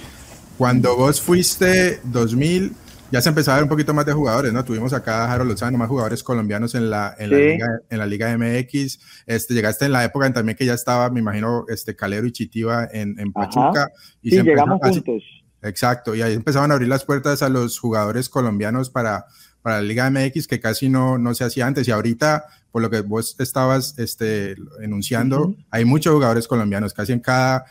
cuando 0.56 0.96
vos 0.96 1.20
fuiste 1.20 2.00
2000, 2.04 2.72
ya 3.10 3.20
se 3.20 3.28
empezaba 3.28 3.56
a 3.56 3.58
ver 3.58 3.64
un 3.64 3.68
poquito 3.68 3.94
más 3.94 4.06
de 4.06 4.12
jugadores, 4.12 4.52
¿no? 4.52 4.64
Tuvimos 4.64 4.92
acá 4.92 5.24
a 5.24 5.32
Harold 5.32 5.50
Lozano, 5.50 5.78
más 5.78 5.88
jugadores 5.88 6.22
colombianos 6.22 6.74
en 6.74 6.90
la, 6.90 7.14
en, 7.18 7.30
la 7.30 7.36
Liga, 7.36 7.66
en 7.90 7.98
la 7.98 8.06
Liga 8.06 8.36
MX. 8.36 8.98
Este, 9.26 9.54
llegaste 9.54 9.84
en 9.84 9.92
la 9.92 10.04
época 10.04 10.26
en 10.26 10.32
también 10.32 10.56
que 10.56 10.66
ya 10.66 10.74
estaba, 10.74 11.10
me 11.10 11.20
imagino, 11.20 11.64
este 11.68 11.94
Calero 11.94 12.26
y 12.26 12.32
Chitiva 12.32 12.88
en, 12.92 13.18
en 13.18 13.32
Pachuca. 13.32 13.90
Y 14.22 14.30
sí, 14.30 14.42
llegamos 14.42 14.80
juntos. 14.80 15.22
Exacto, 15.62 16.14
y 16.14 16.20
ahí 16.20 16.34
empezaban 16.34 16.70
a 16.70 16.74
abrir 16.74 16.88
las 16.88 17.04
puertas 17.04 17.42
a 17.42 17.48
los 17.48 17.78
jugadores 17.78 18.28
colombianos 18.28 18.90
para, 18.90 19.24
para 19.64 19.76
la 19.76 19.82
Liga 19.88 20.10
MX, 20.10 20.46
que 20.46 20.60
casi 20.60 20.90
no, 20.90 21.16
no 21.16 21.34
se 21.34 21.42
hacía 21.42 21.66
antes. 21.66 21.88
Y 21.88 21.90
ahorita, 21.90 22.44
por 22.70 22.82
lo 22.82 22.90
que 22.90 23.00
vos 23.00 23.34
estabas 23.38 23.98
este, 23.98 24.56
enunciando, 24.82 25.56
hay 25.70 25.86
muchos 25.86 26.12
jugadores 26.12 26.46
colombianos, 26.46 26.92
casi 26.92 27.14
en 27.14 27.20
cada 27.20 27.64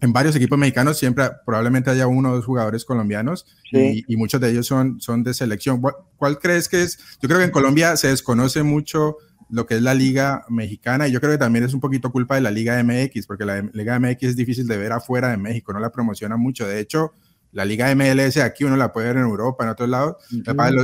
en 0.00 0.12
varios 0.14 0.34
equipos 0.36 0.58
mexicanos 0.58 0.96
siempre 0.96 1.28
probablemente 1.44 1.90
haya 1.90 2.06
uno 2.06 2.30
o 2.30 2.36
dos 2.36 2.46
jugadores 2.46 2.84
colombianos 2.86 3.44
y, 3.70 4.16
muchos 4.16 4.40
de 4.40 4.52
ellos 4.52 4.66
son, 4.66 5.02
son 5.02 5.22
de 5.22 5.34
selección. 5.34 5.82
¿Cuál, 6.16 6.38
crees 6.38 6.66
que 6.66 6.82
es? 6.82 6.98
Yo 7.20 7.28
creo 7.28 7.40
que 7.40 7.44
en 7.44 7.50
Colombia 7.50 7.94
se 7.98 8.08
desconoce 8.08 8.62
mucho 8.62 9.18
lo 9.50 9.66
que 9.66 9.74
es 9.74 9.82
la 9.82 9.92
liga 9.92 10.46
mexicana 10.48 11.08
y 11.08 11.12
yo 11.12 11.20
creo 11.20 11.32
que 11.32 11.38
también 11.38 11.66
es 11.66 11.74
un 11.74 11.80
poquito 11.80 12.10
culpa 12.10 12.36
de 12.36 12.40
la 12.40 12.50
liga 12.50 12.82
MX 12.82 13.26
porque 13.26 13.44
la 13.44 13.60
liga 13.74 13.98
MX 14.00 14.22
es 14.22 14.36
difícil 14.36 14.66
de 14.66 14.78
ver 14.78 14.92
afuera 14.92 15.28
de 15.28 15.36
México, 15.36 15.74
no 15.74 15.78
la 15.78 15.90
promociona 15.90 16.38
mucho. 16.38 16.66
De 16.66 16.80
hecho, 16.80 17.12
la 17.52 17.64
liga 17.64 17.94
MLS 17.94 18.36
aquí 18.38 18.64
uno 18.64 18.76
la 18.76 18.92
puede 18.92 19.08
ver 19.08 19.16
en 19.16 19.24
Europa, 19.24 19.64
en 19.64 19.70
otros 19.70 19.88
lados. 19.88 20.16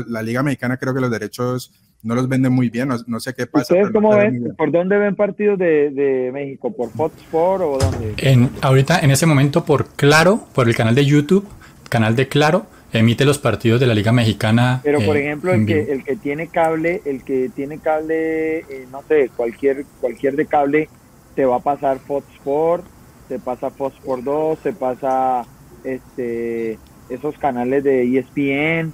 la 0.09 0.23
liga 0.23 0.43
mexicana 0.43 0.77
creo 0.77 0.95
que 0.95 1.01
los 1.01 1.11
derechos 1.11 1.73
no 2.05 2.15
los 2.15 2.29
venden 2.29 2.53
muy 2.53 2.69
bien, 2.69 2.91
no, 3.07 3.21
sé 3.21 3.35
qué 3.35 3.47
pasa. 3.47 3.73
¿Ustedes 3.75 3.91
cómo 3.91 4.15
ven? 4.15 4.55
¿Por 4.57 4.71
dónde 4.71 4.99
ven 4.99 5.17
partidos 5.17 5.59
de, 5.59 6.31
México? 6.33 6.71
¿Por 6.71 6.91
Fox 6.91 7.17
Sports 7.23 7.65
o 7.67 7.79
dónde? 7.79 8.15
En, 8.19 8.51
ahorita, 8.61 9.01
en 9.01 9.11
ese 9.11 9.25
momento, 9.25 9.65
por 9.65 9.89
Claro, 9.89 10.47
por 10.55 10.69
el 10.69 10.77
canal 10.77 10.95
de 10.95 11.07
YouTube, 11.07 11.49
canal 11.89 12.15
de 12.15 12.29
Claro, 12.29 12.67
emite 12.93 13.25
los 13.25 13.39
partidos 13.39 13.81
de 13.81 13.87
la 13.87 13.95
Liga 13.95 14.13
Mexicana. 14.13 14.81
Pero, 14.85 15.01
por 15.01 15.17
eh, 15.17 15.25
ejemplo, 15.25 15.55
el 15.55 15.65
que, 15.65 15.93
el 15.93 16.05
que 16.05 16.17
tiene 16.17 16.49
cable, 16.49 17.01
el 17.07 17.25
que 17.25 17.49
tiene 17.49 17.79
cable, 17.79 18.59
eh, 18.59 18.87
no 18.93 19.03
sé, 19.09 19.31
cualquier, 19.35 19.87
cualquier 20.03 20.37
de 20.37 20.45
cable, 20.45 20.91
te 21.35 21.47
va 21.47 21.57
a 21.57 21.61
pasar 21.61 21.99
Fox 22.01 22.27
Sports, 22.35 22.85
te 23.29 23.39
pasa 23.39 23.71
Fox 23.71 23.97
Sports 23.97 24.25
2, 24.25 24.59
te 24.59 24.73
pasa 24.75 25.47
este 25.85 26.79
esos 27.09 27.37
canales 27.39 27.85
de 27.85 28.19
ESPN, 28.19 28.93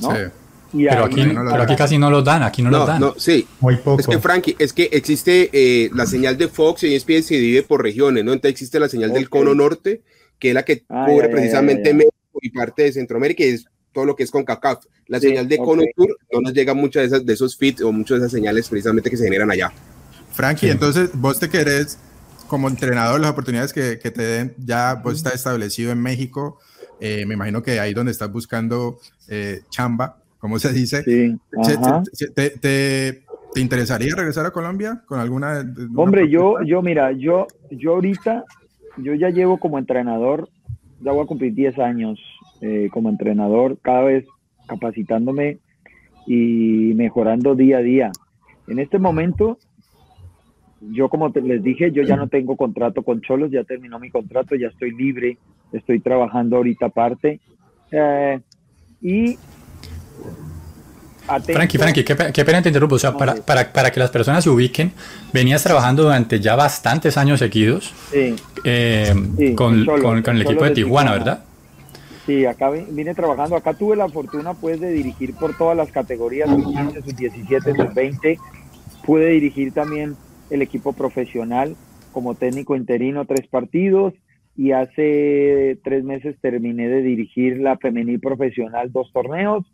¿no? 0.00 0.14
Sí 0.14 0.22
pero, 0.72 1.04
aquí, 1.04 1.22
pero 1.24 1.62
aquí 1.62 1.76
casi 1.76 1.98
no 1.98 2.10
los 2.10 2.24
dan, 2.24 2.42
aquí 2.42 2.62
no, 2.62 2.70
los 2.70 2.86
dan. 2.86 3.00
No, 3.00 3.14
sí, 3.16 3.46
muy 3.60 3.76
poco. 3.76 4.00
Es 4.00 4.06
que, 4.06 4.18
Frankie, 4.18 4.56
es 4.58 4.72
que 4.72 4.88
existe 4.92 5.50
eh, 5.52 5.90
la 5.94 6.06
señal 6.06 6.36
de 6.36 6.48
Fox 6.48 6.82
y 6.82 6.94
ESPN 6.94 7.22
se 7.22 7.34
divide 7.34 7.62
por 7.62 7.82
regiones, 7.82 8.24
¿no? 8.24 8.32
Entonces 8.32 8.52
existe 8.52 8.78
la 8.78 8.88
señal 8.88 9.12
del 9.12 9.30
cono 9.30 9.54
norte, 9.54 10.02
que 10.38 10.48
es 10.48 10.54
la 10.54 10.64
que 10.64 10.84
cubre 10.84 11.28
precisamente 11.28 11.94
México 11.94 12.14
y 12.40 12.50
parte 12.50 12.82
de 12.84 12.92
Centroamérica, 12.92 13.44
y 13.44 13.48
es 13.48 13.64
todo 13.92 14.04
lo 14.04 14.14
que 14.14 14.24
es 14.24 14.30
con 14.30 14.44
CACAF. 14.44 14.84
La 15.06 15.20
señal 15.20 15.48
de 15.48 15.58
cono 15.58 15.82
sur 15.96 16.16
no 16.32 16.40
nos 16.40 16.52
llega 16.52 16.74
muchas 16.74 17.02
de, 17.02 17.06
esas, 17.06 17.26
de 17.26 17.32
esos 17.32 17.56
feeds 17.56 17.82
o 17.82 17.90
muchas 17.90 18.20
de 18.20 18.26
esas 18.26 18.32
señales 18.32 18.68
precisamente 18.68 19.10
que 19.10 19.16
se 19.16 19.24
generan 19.24 19.50
allá. 19.50 19.72
Frankie, 20.32 20.68
entonces 20.68 21.10
vos 21.14 21.40
te 21.40 21.48
querés, 21.48 21.98
como 22.48 22.68
entrenador, 22.68 23.20
las 23.20 23.30
oportunidades 23.30 23.72
que, 23.72 23.98
que 23.98 24.10
te 24.10 24.22
den, 24.22 24.54
ya 24.58 24.94
vos 24.94 25.14
estás 25.14 25.34
establecido 25.34 25.92
en 25.92 26.00
México, 26.00 26.58
eh, 27.00 27.24
me 27.26 27.34
imagino 27.34 27.62
que 27.62 27.78
ahí 27.78 27.94
donde 27.94 28.12
estás 28.12 28.32
buscando 28.32 28.98
eh, 29.28 29.60
chamba, 29.70 30.16
¿cómo 30.38 30.58
se 30.58 30.72
dice? 30.72 31.02
Sí. 31.02 31.36
¿Te, 32.34 32.50
te, 32.50 33.22
te, 33.52 33.60
interesaría 33.60 34.14
regresar 34.14 34.46
a 34.46 34.50
Colombia 34.50 35.02
con 35.06 35.20
alguna? 35.20 35.64
Hombre, 35.94 36.28
yo, 36.28 36.62
yo, 36.64 36.82
mira, 36.82 37.12
yo, 37.12 37.46
yo 37.70 37.94
ahorita, 37.94 38.44
yo 38.96 39.14
ya 39.14 39.30
llevo 39.30 39.58
como 39.58 39.78
entrenador, 39.78 40.48
ya 41.00 41.12
voy 41.12 41.22
a 41.24 41.26
cumplir 41.26 41.54
10 41.54 41.78
años 41.78 42.18
eh, 42.60 42.88
como 42.92 43.08
entrenador, 43.08 43.78
cada 43.82 44.02
vez 44.02 44.26
capacitándome 44.66 45.58
y 46.26 46.92
mejorando 46.94 47.54
día 47.54 47.78
a 47.78 47.82
día. 47.82 48.12
En 48.66 48.78
este 48.78 48.98
momento, 48.98 49.58
yo 50.80 51.08
como 51.08 51.28
les 51.28 51.62
dije, 51.62 51.90
yo 51.92 52.02
ya 52.02 52.16
no 52.16 52.28
tengo 52.28 52.56
contrato 52.56 53.02
con 53.02 53.20
Cholos, 53.20 53.50
ya 53.50 53.64
terminó 53.64 53.98
mi 53.98 54.10
contrato, 54.10 54.54
ya 54.54 54.68
estoy 54.68 54.92
libre, 54.92 55.38
estoy 55.72 56.00
trabajando 56.00 56.56
ahorita 56.56 56.86
aparte. 56.86 57.40
Eh, 57.90 58.40
y 59.02 59.38
Frankie, 61.44 61.78
Frankie, 61.78 62.04
qué, 62.04 62.44
pena 62.44 62.62
te 62.62 62.70
interrumpo. 62.70 62.94
O 62.94 62.98
sea, 62.98 63.12
para, 63.12 63.34
para, 63.34 63.70
para, 63.70 63.90
que 63.90 64.00
las 64.00 64.10
personas 64.10 64.44
se 64.44 64.50
ubiquen, 64.50 64.92
venías 65.32 65.62
trabajando 65.62 66.04
durante 66.04 66.40
ya 66.40 66.56
bastantes 66.56 67.18
años 67.18 67.38
seguidos 67.38 67.92
eh, 68.64 69.14
con, 69.54 69.84
con, 69.84 70.36
el 70.36 70.42
equipo 70.42 70.64
de 70.64 70.70
Tijuana, 70.70 71.12
¿verdad? 71.12 71.44
Sí, 72.24 72.46
acá 72.46 72.70
vine 72.70 73.14
trabajando. 73.14 73.56
Acá 73.56 73.74
tuve 73.74 73.96
la 73.96 74.08
fortuna 74.08 74.54
pues 74.54 74.80
de 74.80 74.90
dirigir 74.90 75.34
por 75.34 75.56
todas 75.56 75.76
las 75.76 75.90
categorías, 75.92 76.48
sus 76.48 76.64
15, 76.64 77.02
sus 77.02 77.16
17, 77.16 77.74
sus 77.74 77.94
20. 77.94 78.38
Pude 79.04 79.28
dirigir 79.28 79.72
también 79.72 80.16
el 80.50 80.62
equipo 80.62 80.92
profesional 80.92 81.76
como 82.12 82.34
técnico 82.34 82.76
interino 82.76 83.24
tres 83.26 83.46
partidos 83.46 84.14
y 84.56 84.72
hace 84.72 85.78
tres 85.84 86.04
meses 86.04 86.36
terminé 86.40 86.88
de 86.88 87.02
dirigir 87.02 87.58
la 87.60 87.76
femenil 87.76 88.18
profesional 88.18 88.90
dos 88.90 89.12
torneos 89.12 89.64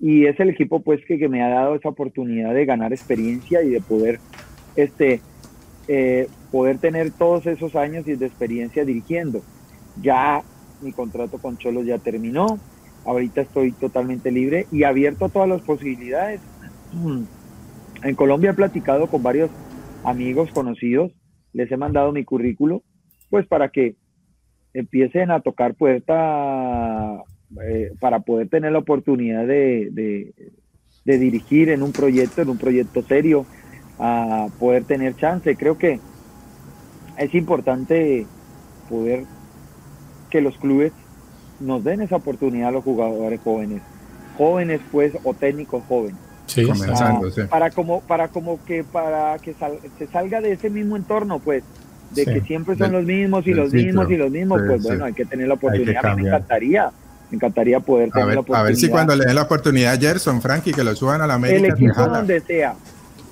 y 0.00 0.26
es 0.26 0.38
el 0.40 0.50
equipo 0.50 0.80
pues 0.80 1.00
que, 1.06 1.28
me 1.28 1.42
ha 1.42 1.48
dado 1.48 1.74
esa 1.74 1.88
oportunidad 1.88 2.52
de 2.54 2.66
ganar 2.66 2.92
experiencia 2.92 3.62
y 3.62 3.70
de 3.70 3.80
poder 3.80 4.18
este 4.74 5.20
eh, 5.88 6.28
poder 6.50 6.78
tener 6.78 7.12
todos 7.12 7.46
esos 7.46 7.76
años 7.76 8.04
de 8.04 8.14
experiencia 8.14 8.84
dirigiendo. 8.84 9.42
Ya 10.02 10.42
mi 10.82 10.92
contrato 10.92 11.38
con 11.38 11.56
Cholos 11.56 11.86
ya 11.86 11.98
terminó 11.98 12.58
ahorita 13.06 13.40
estoy 13.40 13.72
totalmente 13.72 14.30
libre 14.30 14.66
y 14.70 14.82
abierto 14.82 15.24
a 15.24 15.28
todas 15.28 15.48
las 15.48 15.62
posibilidades. 15.62 16.40
En 18.02 18.14
Colombia 18.14 18.50
he 18.50 18.54
platicado 18.54 19.06
con 19.06 19.22
varios 19.22 19.50
amigos 20.06 20.50
conocidos 20.52 21.12
les 21.52 21.70
he 21.70 21.76
mandado 21.76 22.12
mi 22.12 22.24
currículo 22.24 22.82
pues 23.28 23.46
para 23.46 23.70
que 23.70 23.96
empiecen 24.72 25.30
a 25.30 25.40
tocar 25.40 25.74
puerta 25.74 27.24
eh, 27.62 27.92
para 28.00 28.20
poder 28.20 28.48
tener 28.48 28.72
la 28.72 28.78
oportunidad 28.78 29.46
de, 29.46 30.32
dirigir 31.04 31.70
en 31.70 31.82
un 31.82 31.92
proyecto, 31.92 32.42
en 32.42 32.50
un 32.50 32.58
proyecto 32.58 33.02
serio, 33.02 33.46
a 33.98 34.48
poder 34.58 34.84
tener 34.84 35.16
chance. 35.16 35.56
Creo 35.56 35.78
que 35.78 35.98
es 37.16 37.34
importante 37.34 38.26
poder 38.88 39.24
que 40.30 40.40
los 40.40 40.58
clubes 40.58 40.92
nos 41.60 41.82
den 41.84 42.02
esa 42.02 42.16
oportunidad 42.16 42.68
a 42.68 42.72
los 42.72 42.84
jugadores 42.84 43.40
jóvenes, 43.40 43.82
jóvenes 44.36 44.80
pues 44.92 45.16
o 45.24 45.32
técnicos 45.32 45.82
jóvenes. 45.88 46.25
Para 47.50 47.70
como 47.70 48.00
para 48.02 48.28
como 48.28 48.64
que 48.64 48.84
para 48.84 49.38
que 49.38 49.54
se 49.98 50.06
salga 50.06 50.40
de 50.40 50.52
ese 50.52 50.70
mismo 50.70 50.96
entorno 50.96 51.38
pues 51.38 51.64
de 52.14 52.24
que 52.24 52.40
siempre 52.42 52.76
son 52.76 52.92
los 52.92 53.04
mismos 53.04 53.46
y 53.46 53.52
los 53.52 53.72
mismos 53.72 54.10
y 54.10 54.16
los 54.16 54.30
mismos, 54.30 54.62
pues 54.66 54.82
bueno, 54.82 55.04
hay 55.04 55.12
que 55.12 55.24
tener 55.24 55.48
la 55.48 55.54
oportunidad. 55.54 56.06
A 56.06 56.14
mí 56.14 56.22
me 56.22 56.28
encantaría 56.28 56.92
me 57.30 57.36
encantaría 57.36 57.80
poder 57.80 58.10
tener 58.10 58.34
la 58.34 58.40
oportunidad. 58.40 58.60
A 58.60 58.64
ver 58.64 58.76
si 58.76 58.88
cuando 58.88 59.16
le 59.16 59.24
den 59.24 59.34
la 59.34 59.42
oportunidad 59.42 59.94
a 59.94 59.98
Gerson, 59.98 60.40
Frankie, 60.40 60.72
que 60.72 60.84
lo 60.84 60.94
suban 60.94 61.20
a 61.20 61.26
la 61.26 61.34
América. 61.34 61.58
El 61.58 61.72
equipo 61.72 62.06
donde 62.06 62.40
sea, 62.40 62.74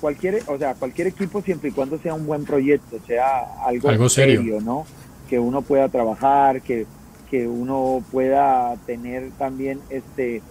cualquier, 0.01 0.41
o 0.47 0.57
sea, 0.57 0.73
cualquier 0.75 1.07
equipo 1.07 1.41
siempre 1.41 1.69
y 1.69 1.71
cuando 1.71 1.97
sea 1.99 2.13
un 2.13 2.25
buen 2.25 2.45
proyecto, 2.45 2.99
sea 3.07 3.39
algo, 3.65 4.09
serio. 4.09 4.59
¿no? 4.61 4.85
Que 5.29 5.39
uno 5.39 5.61
pueda 5.61 5.87
trabajar, 5.87 6.61
que, 6.61 6.85
que 7.29 7.47
uno 7.47 8.03
pueda 8.11 8.75
tener 8.85 9.31
también 9.37 9.79
este 9.89 10.41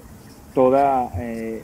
toda 0.54 1.10
eh, 1.18 1.62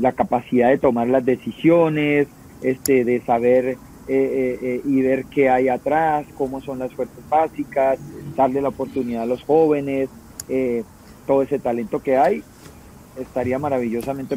la 0.00 0.12
capacidad 0.12 0.68
de 0.68 0.78
tomar 0.78 1.08
las 1.08 1.24
decisiones, 1.24 2.28
este, 2.62 3.04
de 3.04 3.20
saber 3.22 3.76
eh, 4.08 4.58
eh, 4.62 4.80
y 4.84 5.02
ver 5.02 5.26
qué 5.26 5.48
hay 5.48 5.68
atrás, 5.68 6.26
cómo 6.36 6.60
son 6.60 6.78
las 6.78 6.92
fuerzas 6.92 7.22
básicas, 7.28 7.98
darle 8.36 8.60
la 8.60 8.68
oportunidad 8.68 9.22
a 9.22 9.26
los 9.26 9.42
jóvenes, 9.42 10.08
eh, 10.48 10.82
todo 11.26 11.42
ese 11.42 11.58
talento 11.58 12.02
que 12.02 12.16
hay, 12.16 12.42
estaría 13.18 13.58
maravillosamente 13.58 14.36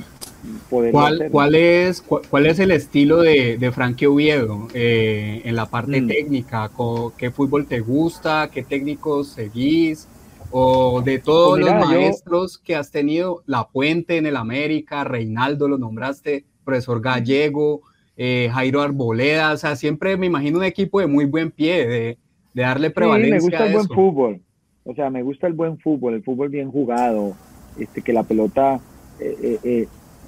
poder 0.70 0.91
¿Cuál, 0.91 1.30
¿cuál, 1.32 1.55
es, 1.55 2.01
cuál, 2.01 2.45
es 2.45 2.59
el 2.59 2.72
estilo 2.72 3.22
de, 3.22 3.57
de 3.57 3.72
Frankie 3.72 4.07
Oviedo 4.07 4.68
eh, 4.74 5.41
en 5.45 5.55
la 5.55 5.68
parte 5.68 6.01
mm. 6.01 6.07
técnica? 6.07 6.70
¿Qué 7.18 7.32
fútbol 7.32 7.66
te 7.66 7.80
gusta? 7.80 8.49
¿Qué 8.51 8.64
técnicos 8.64 9.30
seguís? 9.30 10.07
O 10.56 11.01
de 11.01 11.20
todos 11.20 11.60
pues 11.60 11.66
los 11.66 11.88
maestros 11.88 12.58
que 12.60 12.76
has 12.76 12.91
tenido, 12.91 13.43
La 13.47 13.68
Puente 13.68 14.18
en 14.18 14.28
el 14.28 14.38
América, 14.38 15.04
Reinaldo 15.04 15.68
lo 15.68 15.78
nombraste, 15.78 16.45
profesor 16.64 17.01
Gallego, 17.01 17.82
eh, 18.16 18.49
Jairo 18.54 18.82
Arboleda, 18.82 19.51
o 19.54 19.58
sea, 19.58 19.76
siempre 19.76 20.16
me 20.16 20.28
imagino 20.28 20.60
un 20.60 20.64
equipo 20.64 20.99
de 20.99 21.08
muy 21.08 21.26
buen 21.26 21.49
pie, 21.49 21.88
de, 21.88 22.18
de 22.54 22.62
darle 22.62 22.91
prevalencia. 22.91 23.39
Sí, 23.39 23.45
me 23.45 23.49
gusta 23.49 23.66
el 23.66 23.74
buen 23.74 23.88
fútbol 23.88 24.41
o 24.86 24.93
sea, 24.93 25.10
me 25.10 25.24
gusta 25.24 25.47
el 25.47 25.54
buen 25.54 25.78
fútbol, 25.78 26.16
el 26.16 26.24
fútbol 26.24 26.49
bien 26.49 26.72
jugado, 26.72 27.36
este, 27.80 28.01
que 28.01 28.14
la 28.14 28.24
pelota, 28.24 28.80
eh, 29.20 29.38
eh, 29.41 29.60
eh, 29.64 29.88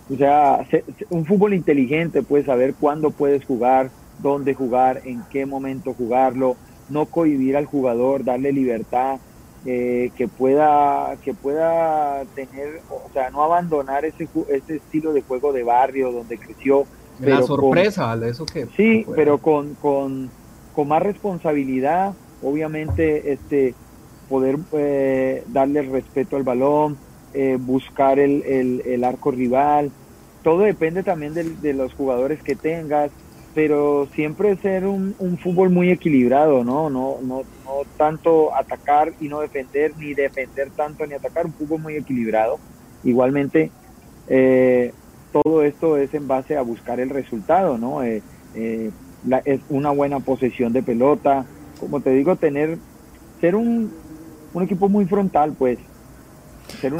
o 0.09 0.15
sea, 0.15 0.65
un 1.09 1.25
fútbol 1.25 1.53
inteligente, 1.53 2.23
puedes 2.23 2.45
saber 2.45 2.73
cuándo 2.79 3.11
puedes 3.11 3.43
jugar, 3.43 3.89
dónde 4.21 4.53
jugar, 4.53 5.01
en 5.05 5.23
qué 5.29 5.45
momento 5.45 5.93
jugarlo, 5.93 6.55
no 6.89 7.07
cohibir 7.07 7.57
al 7.57 7.65
jugador, 7.65 8.23
darle 8.23 8.53
libertad, 8.53 9.19
que 9.65 10.29
pueda 10.37 11.17
que 11.23 11.33
pueda 11.33 12.23
tener, 12.35 12.81
o 12.89 13.09
sea, 13.13 13.31
no 13.31 13.43
abandonar 13.43 14.05
ese, 14.05 14.27
ese 14.49 14.75
estilo 14.75 15.11
de 15.11 15.23
juego 15.23 15.53
de 15.53 15.63
barrio 15.63 16.11
donde 16.11 16.37
creció. 16.37 16.85
La 17.19 17.41
sorpresa, 17.41 18.15
eso 18.27 18.45
que. 18.45 18.67
Sí, 18.77 19.05
pero 19.15 19.39
con, 19.39 19.73
con, 19.75 20.29
con 20.75 20.87
más 20.87 21.01
responsabilidad, 21.01 22.13
obviamente, 22.43 23.31
este 23.33 23.73
poder 24.29 24.57
eh, 24.73 25.43
darle 25.47 25.81
respeto 25.83 26.35
al 26.35 26.43
balón, 26.43 26.97
eh, 27.33 27.57
buscar 27.59 28.19
el, 28.19 28.81
el, 28.85 29.03
arco 29.03 29.31
rival. 29.31 29.91
Todo 30.43 30.59
depende 30.59 31.03
también 31.03 31.33
de, 31.33 31.73
los 31.73 31.93
jugadores 31.93 32.41
que 32.41 32.55
tengas, 32.55 33.11
pero 33.55 34.07
siempre 34.13 34.57
ser 34.57 34.85
un, 34.85 35.15
un, 35.17 35.37
fútbol 35.37 35.69
muy 35.69 35.89
equilibrado, 35.89 36.65
¿no? 36.65 36.89
No, 36.89 37.19
no, 37.23 37.43
no 37.63 37.81
tanto 37.97 38.53
atacar 38.53 39.13
y 39.21 39.29
no 39.29 39.39
defender, 39.39 39.93
ni 39.97 40.13
defender 40.13 40.69
tanto 40.71 41.07
ni 41.07 41.13
atacar, 41.13 41.45
un 41.45 41.53
fútbol 41.53 41.79
muy 41.79 41.95
equilibrado. 41.95 42.59
Igualmente, 43.05 43.71
eh, 44.27 44.91
todo 45.31 45.63
esto 45.63 45.95
es 45.95 46.13
en 46.13 46.27
base 46.27 46.57
a 46.57 46.61
buscar 46.63 46.99
el 46.99 47.09
resultado, 47.09 47.77
¿no? 47.77 48.03
es 48.03 48.21
una 49.69 49.91
buena 49.91 50.19
posesión 50.19 50.73
de 50.73 50.83
pelota, 50.83 51.45
como 51.79 52.01
te 52.01 52.09
digo, 52.11 52.35
tener, 52.35 52.77
ser 53.39 53.55
un, 53.55 53.91
un 54.53 54.63
equipo 54.63 54.89
muy 54.89 55.05
frontal, 55.05 55.53
pues. 55.57 55.79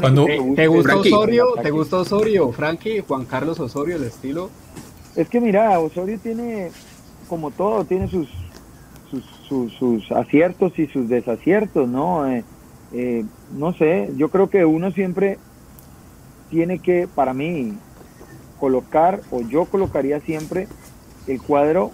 Cuando, 0.00 0.26
¿Te 0.54 0.68
gusta 0.68 0.96
Osorio? 0.96 1.48
¿Te 1.62 1.70
gusta 1.70 1.98
Osorio? 1.98 2.50
Frankie, 2.52 3.00
Juan 3.06 3.26
Carlos 3.26 3.60
Osorio, 3.60 3.96
el 3.96 4.04
estilo. 4.04 4.48
Es 5.16 5.30
que 5.30 5.40
mira, 5.40 5.80
Osorio 5.80 6.18
tiene, 6.18 6.70
como 7.28 7.50
todo, 7.50 7.84
tiene 7.86 8.06
sus, 8.08 8.28
sus, 9.48 9.72
sus, 9.72 10.12
aciertos 10.12 10.78
y 10.78 10.86
sus 10.88 11.08
desaciertos, 11.08 11.88
¿no? 11.88 12.28
Eh, 12.28 12.44
eh, 12.92 13.24
no 13.56 13.72
sé, 13.72 14.10
yo 14.16 14.28
creo 14.28 14.50
que 14.50 14.66
uno 14.66 14.90
siempre 14.90 15.38
tiene 16.50 16.80
que, 16.80 17.08
para 17.12 17.32
mí, 17.32 17.72
colocar, 18.60 19.20
o 19.30 19.40
yo 19.40 19.64
colocaría 19.64 20.20
siempre 20.20 20.68
el 21.26 21.40
cuadro 21.40 21.92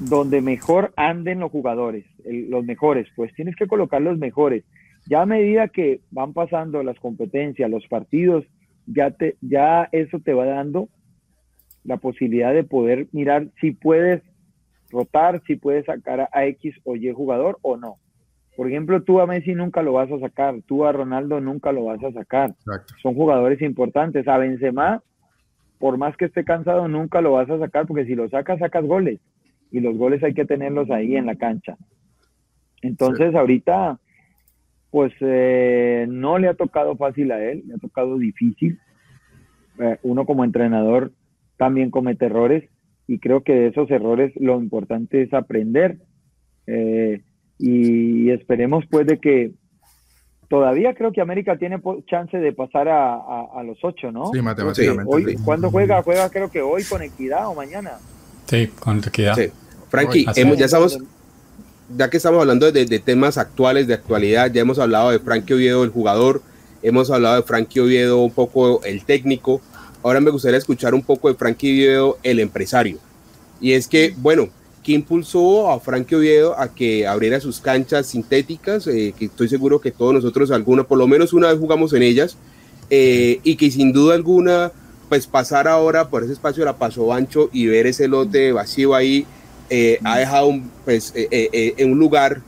donde 0.00 0.40
mejor 0.40 0.92
anden 0.96 1.38
los 1.38 1.52
jugadores, 1.52 2.04
los 2.24 2.64
mejores, 2.64 3.06
pues 3.14 3.32
tienes 3.34 3.54
que 3.54 3.68
colocar 3.68 4.02
los 4.02 4.18
mejores. 4.18 4.64
Ya 5.06 5.22
a 5.22 5.26
medida 5.26 5.68
que 5.68 6.00
van 6.10 6.32
pasando 6.32 6.82
las 6.82 6.98
competencias, 6.98 7.70
los 7.70 7.86
partidos, 7.86 8.44
ya, 8.86 9.12
te, 9.12 9.36
ya 9.40 9.88
eso 9.92 10.18
te 10.18 10.34
va 10.34 10.44
dando 10.44 10.88
la 11.84 11.96
posibilidad 11.96 12.52
de 12.52 12.64
poder 12.64 13.08
mirar 13.12 13.48
si 13.60 13.72
puedes 13.72 14.22
rotar, 14.90 15.42
si 15.46 15.56
puedes 15.56 15.86
sacar 15.86 16.28
a 16.32 16.44
X 16.46 16.74
o 16.84 16.96
Y 16.96 17.12
jugador 17.12 17.58
o 17.62 17.76
no. 17.76 17.96
Por 18.56 18.68
ejemplo, 18.68 19.02
tú 19.02 19.20
a 19.20 19.26
Messi 19.26 19.54
nunca 19.54 19.82
lo 19.82 19.92
vas 19.92 20.10
a 20.10 20.18
sacar, 20.18 20.56
tú 20.66 20.84
a 20.84 20.92
Ronaldo 20.92 21.40
nunca 21.40 21.70
lo 21.70 21.84
vas 21.84 22.02
a 22.02 22.10
sacar. 22.10 22.54
Son 23.02 23.14
jugadores 23.14 23.62
importantes. 23.62 24.26
A 24.26 24.36
Benzema, 24.36 25.00
por 25.78 25.96
más 25.96 26.16
que 26.16 26.24
esté 26.24 26.44
cansado, 26.44 26.88
nunca 26.88 27.20
lo 27.20 27.32
vas 27.32 27.48
a 27.48 27.58
sacar 27.58 27.86
porque 27.86 28.04
si 28.04 28.16
lo 28.16 28.28
sacas, 28.28 28.58
sacas 28.58 28.84
goles 28.84 29.20
y 29.70 29.80
los 29.80 29.96
goles 29.96 30.22
hay 30.24 30.34
que 30.34 30.44
tenerlos 30.44 30.90
ahí 30.90 31.14
en 31.14 31.26
la 31.26 31.36
cancha. 31.36 31.76
Entonces 32.82 33.34
ahorita, 33.34 33.98
pues 34.90 35.12
eh, 35.20 36.06
no 36.08 36.38
le 36.38 36.48
ha 36.48 36.54
tocado 36.54 36.96
fácil 36.96 37.30
a 37.32 37.40
él, 37.40 37.62
le 37.66 37.74
ha 37.74 37.78
tocado 37.78 38.18
difícil. 38.18 38.78
Eh, 39.78 39.98
uno 40.02 40.26
como 40.26 40.44
entrenador 40.44 41.12
también 41.58 41.90
comete 41.90 42.26
errores 42.26 42.64
y 43.06 43.18
creo 43.18 43.42
que 43.42 43.52
de 43.52 43.66
esos 43.68 43.90
errores 43.90 44.32
lo 44.36 44.58
importante 44.58 45.22
es 45.22 45.34
aprender 45.34 45.98
eh, 46.66 47.22
y 47.58 48.30
esperemos 48.30 48.84
pues 48.90 49.06
de 49.06 49.18
que 49.18 49.52
todavía 50.48 50.94
creo 50.94 51.12
que 51.12 51.20
América 51.20 51.58
tiene 51.58 51.80
chance 52.06 52.36
de 52.38 52.52
pasar 52.52 52.88
a, 52.88 53.62
los 53.64 53.78
ocho, 53.82 54.10
¿no? 54.10 54.30
Sí, 54.32 54.40
matemáticamente. 54.40 55.04
Hoy, 55.12 55.36
¿Cuándo 55.44 55.70
juega? 55.70 56.02
Juega 56.02 56.30
creo 56.30 56.50
que 56.50 56.62
hoy 56.62 56.84
con 56.84 57.02
Equidad 57.02 57.48
o 57.48 57.54
mañana. 57.54 57.98
Sí, 58.46 58.68
con 58.80 58.98
equidad. 58.98 59.34
Sí. 59.34 59.48
Frankie, 59.90 60.24
ya 60.24 60.64
estamos, 60.64 60.98
ya 61.94 62.08
que 62.08 62.16
estamos 62.16 62.40
hablando 62.40 62.70
de, 62.70 62.86
de, 62.86 62.98
temas 62.98 63.36
actuales, 63.36 63.86
de 63.86 63.94
actualidad, 63.94 64.50
ya 64.50 64.62
hemos 64.62 64.78
hablado 64.78 65.10
de 65.10 65.18
Frankie 65.18 65.54
Oviedo, 65.54 65.84
el 65.84 65.90
jugador, 65.90 66.42
hemos 66.82 67.10
hablado 67.10 67.36
de 67.36 67.42
Frankie 67.42 67.80
Oviedo, 67.80 68.22
un 68.22 68.32
poco 68.32 68.82
el 68.84 69.04
técnico. 69.04 69.60
Ahora 70.08 70.22
me 70.22 70.30
gustaría 70.30 70.56
escuchar 70.56 70.94
un 70.94 71.02
poco 71.02 71.28
de 71.28 71.34
Frankie 71.34 71.70
Oviedo, 71.70 72.18
el 72.22 72.40
empresario. 72.40 72.96
Y 73.60 73.72
es 73.72 73.86
que, 73.86 74.14
bueno, 74.16 74.48
¿qué 74.82 74.92
impulsó 74.92 75.70
a 75.70 75.78
Frankie 75.80 76.14
Oviedo 76.14 76.58
a 76.58 76.74
que 76.74 77.06
abriera 77.06 77.38
sus 77.40 77.60
canchas 77.60 78.06
sintéticas? 78.06 78.86
Eh, 78.86 79.12
que 79.18 79.26
estoy 79.26 79.50
seguro 79.50 79.82
que 79.82 79.90
todos 79.90 80.14
nosotros, 80.14 80.50
alguna, 80.50 80.84
por 80.84 80.96
lo 80.96 81.06
menos 81.06 81.34
una 81.34 81.48
vez 81.48 81.58
jugamos 81.58 81.92
en 81.92 82.02
ellas, 82.02 82.38
eh, 82.88 83.40
y 83.42 83.56
que 83.56 83.70
sin 83.70 83.92
duda 83.92 84.14
alguna, 84.14 84.72
pues 85.10 85.26
pasar 85.26 85.68
ahora 85.68 86.08
por 86.08 86.24
ese 86.24 86.32
espacio 86.32 86.62
de 86.62 86.70
la 86.70 86.78
Paso 86.78 87.12
Ancho 87.12 87.50
y 87.52 87.66
ver 87.66 87.86
ese 87.86 88.08
lote 88.08 88.52
vacío 88.52 88.94
ahí, 88.94 89.26
eh, 89.68 89.98
ha 90.04 90.20
dejado 90.20 90.46
un, 90.46 90.70
pues, 90.86 91.12
en 91.14 91.92
un 91.92 91.98
lugar 91.98 92.40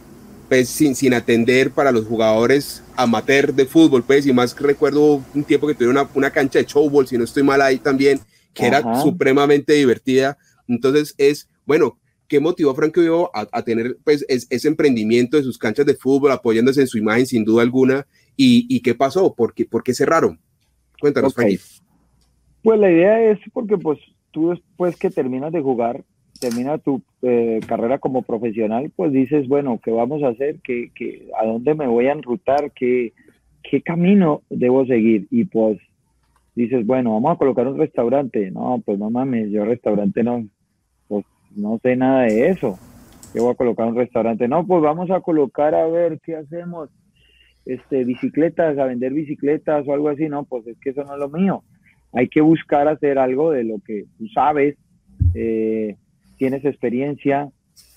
pues, 0.48 0.70
sin, 0.70 0.94
sin 0.94 1.12
atender 1.12 1.72
para 1.72 1.92
los 1.92 2.06
jugadores 2.06 2.82
amateur 3.02 3.54
de 3.54 3.66
fútbol, 3.66 4.02
pues, 4.02 4.26
y 4.26 4.32
más 4.32 4.58
recuerdo 4.58 5.22
un 5.34 5.44
tiempo 5.44 5.66
que 5.66 5.74
tuvieron 5.74 5.96
una, 5.96 6.10
una 6.14 6.30
cancha 6.30 6.58
de 6.58 6.66
showball, 6.66 7.06
si 7.06 7.16
no 7.16 7.24
estoy 7.24 7.42
mal 7.42 7.60
ahí 7.62 7.78
también, 7.78 8.20
que 8.54 8.66
era 8.66 9.00
supremamente 9.02 9.72
divertida. 9.72 10.36
Entonces 10.68 11.14
es, 11.18 11.48
bueno, 11.66 11.98
¿qué 12.28 12.40
motivó 12.40 12.70
a 12.70 12.74
Frank 12.74 12.96
a, 13.34 13.48
a, 13.52 13.62
tener 13.62 13.96
pues, 14.04 14.24
ese 14.28 14.68
emprendimiento 14.68 15.36
de 15.36 15.42
sus 15.42 15.58
canchas 15.58 15.86
de 15.86 15.94
fútbol, 15.94 16.32
apoyándose 16.32 16.80
en 16.80 16.86
su 16.86 16.98
imagen 16.98 17.26
sin 17.26 17.44
duda 17.44 17.62
alguna? 17.62 18.06
¿Y, 18.36 18.66
y 18.68 18.80
qué 18.80 18.94
pasó? 18.94 19.34
¿Por 19.34 19.54
qué, 19.54 19.64
¿Por 19.64 19.82
qué 19.82 19.94
cerraron? 19.94 20.40
Cuéntanos, 21.00 21.32
okay. 21.32 21.58
Pues 22.62 22.78
la 22.78 22.90
idea 22.90 23.30
es 23.30 23.38
porque 23.52 23.78
pues 23.78 23.98
tú 24.30 24.50
después 24.50 24.96
que 24.96 25.10
terminas 25.10 25.52
de 25.52 25.62
jugar, 25.62 26.04
termina 26.38 26.78
tu 26.78 27.02
eh, 27.22 27.60
carrera 27.66 27.98
como 27.98 28.22
profesional, 28.22 28.90
pues 28.96 29.12
dices, 29.12 29.46
bueno, 29.48 29.78
¿qué 29.82 29.90
vamos 29.90 30.22
a 30.22 30.28
hacer? 30.28 30.56
¿Qué, 30.64 30.90
qué, 30.94 31.28
a 31.38 31.44
dónde 31.44 31.74
me 31.74 31.86
voy 31.86 32.06
a 32.06 32.12
enrutar? 32.12 32.72
¿Qué, 32.72 33.12
¿Qué 33.62 33.82
camino 33.82 34.42
debo 34.48 34.86
seguir? 34.86 35.26
Y 35.30 35.44
pues 35.44 35.78
dices, 36.54 36.86
bueno, 36.86 37.12
vamos 37.14 37.32
a 37.32 37.38
colocar 37.38 37.66
un 37.68 37.78
restaurante. 37.78 38.50
No, 38.50 38.82
pues 38.84 38.98
no 38.98 39.10
mames, 39.10 39.50
yo 39.50 39.64
restaurante 39.64 40.22
no, 40.22 40.46
pues 41.08 41.24
no 41.54 41.78
sé 41.82 41.96
nada 41.96 42.22
de 42.22 42.48
eso. 42.48 42.78
Yo 43.34 43.44
voy 43.44 43.52
a 43.52 43.56
colocar 43.56 43.86
un 43.86 43.96
restaurante. 43.96 44.48
No, 44.48 44.66
pues 44.66 44.82
vamos 44.82 45.10
a 45.10 45.20
colocar 45.20 45.74
a 45.74 45.86
ver 45.86 46.18
qué 46.24 46.36
hacemos. 46.36 46.90
Este, 47.66 48.04
bicicletas, 48.04 48.78
a 48.78 48.86
vender 48.86 49.12
bicicletas 49.12 49.86
o 49.86 49.92
algo 49.92 50.08
así. 50.08 50.28
No, 50.28 50.44
pues 50.44 50.66
es 50.66 50.78
que 50.80 50.90
eso 50.90 51.04
no 51.04 51.14
es 51.14 51.20
lo 51.20 51.28
mío. 51.28 51.62
Hay 52.12 52.28
que 52.28 52.40
buscar 52.40 52.88
hacer 52.88 53.18
algo 53.18 53.52
de 53.52 53.64
lo 53.64 53.76
que 53.86 54.06
tú 54.18 54.26
sabes. 54.28 54.76
Eh, 55.34 55.96
tienes 56.40 56.64
experiencia 56.64 57.50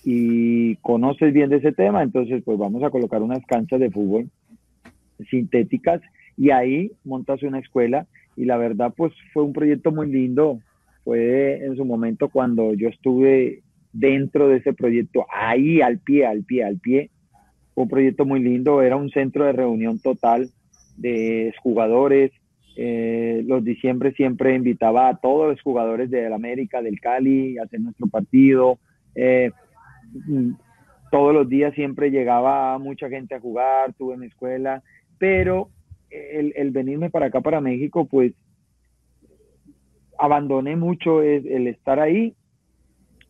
y 0.04 0.76
conoces 0.82 1.32
bien 1.32 1.50
de 1.50 1.58
ese 1.58 1.72
tema, 1.72 2.04
entonces 2.04 2.44
pues 2.44 2.58
vamos 2.58 2.84
a 2.84 2.90
colocar 2.90 3.22
unas 3.22 3.44
canchas 3.46 3.80
de 3.80 3.90
fútbol 3.90 4.30
sintéticas 5.30 6.02
y 6.36 6.50
ahí 6.50 6.92
montas 7.06 7.42
una 7.42 7.60
escuela. 7.60 8.06
Y 8.36 8.44
la 8.44 8.58
verdad 8.58 8.94
pues 8.98 9.14
fue 9.32 9.44
un 9.44 9.54
proyecto 9.54 9.94
muy 9.94 10.12
lindo, 10.12 10.60
fue 11.06 11.64
en 11.64 11.78
su 11.78 11.86
momento 11.86 12.28
cuando 12.28 12.74
yo 12.74 12.90
estuve 12.90 13.62
dentro 13.94 14.50
de 14.50 14.58
ese 14.58 14.74
proyecto, 14.74 15.26
ahí 15.34 15.80
al 15.80 16.00
pie, 16.00 16.26
al 16.26 16.44
pie, 16.44 16.66
al 16.66 16.80
pie, 16.80 17.12
fue 17.74 17.86
un 17.86 17.90
proyecto 17.90 18.26
muy 18.26 18.42
lindo, 18.42 18.82
era 18.82 18.98
un 18.98 19.10
centro 19.10 19.46
de 19.46 19.54
reunión 19.54 20.00
total 20.00 20.50
de 20.98 21.54
jugadores, 21.64 22.34
eh, 22.76 23.44
los 23.46 23.64
diciembre 23.64 24.14
siempre 24.14 24.56
invitaba 24.56 25.10
a 25.10 25.18
todos 25.18 25.52
los 25.52 25.62
jugadores 25.62 26.10
del 26.10 26.34
América, 26.34 26.82
del 26.82 27.00
Cali, 27.00 27.58
a 27.58 27.64
hacer 27.64 27.80
nuestro 27.82 28.08
partido. 28.08 28.80
Eh, 29.16 29.52
mm, 30.28 30.52
todos 31.12 31.34
los 31.34 31.48
días 31.48 31.74
siempre 31.76 32.10
llegaba 32.10 32.78
mucha 32.80 33.10
gente 33.10 33.36
a 33.36 33.40
jugar, 33.40 33.94
tuve 33.94 34.18
mi 34.18 34.28
escuela, 34.28 34.82
pero 35.20 35.70
el, 36.10 36.72
venirme 36.72 37.10
para 37.10 37.28
acá, 37.28 37.42
para 37.42 37.62
México, 37.62 38.06
pues 38.06 38.34
abandoné 40.18 40.76
mucho 40.76 41.22
el, 41.22 41.48
el 41.48 41.68
estar 41.68 42.00
ahí 42.00 42.36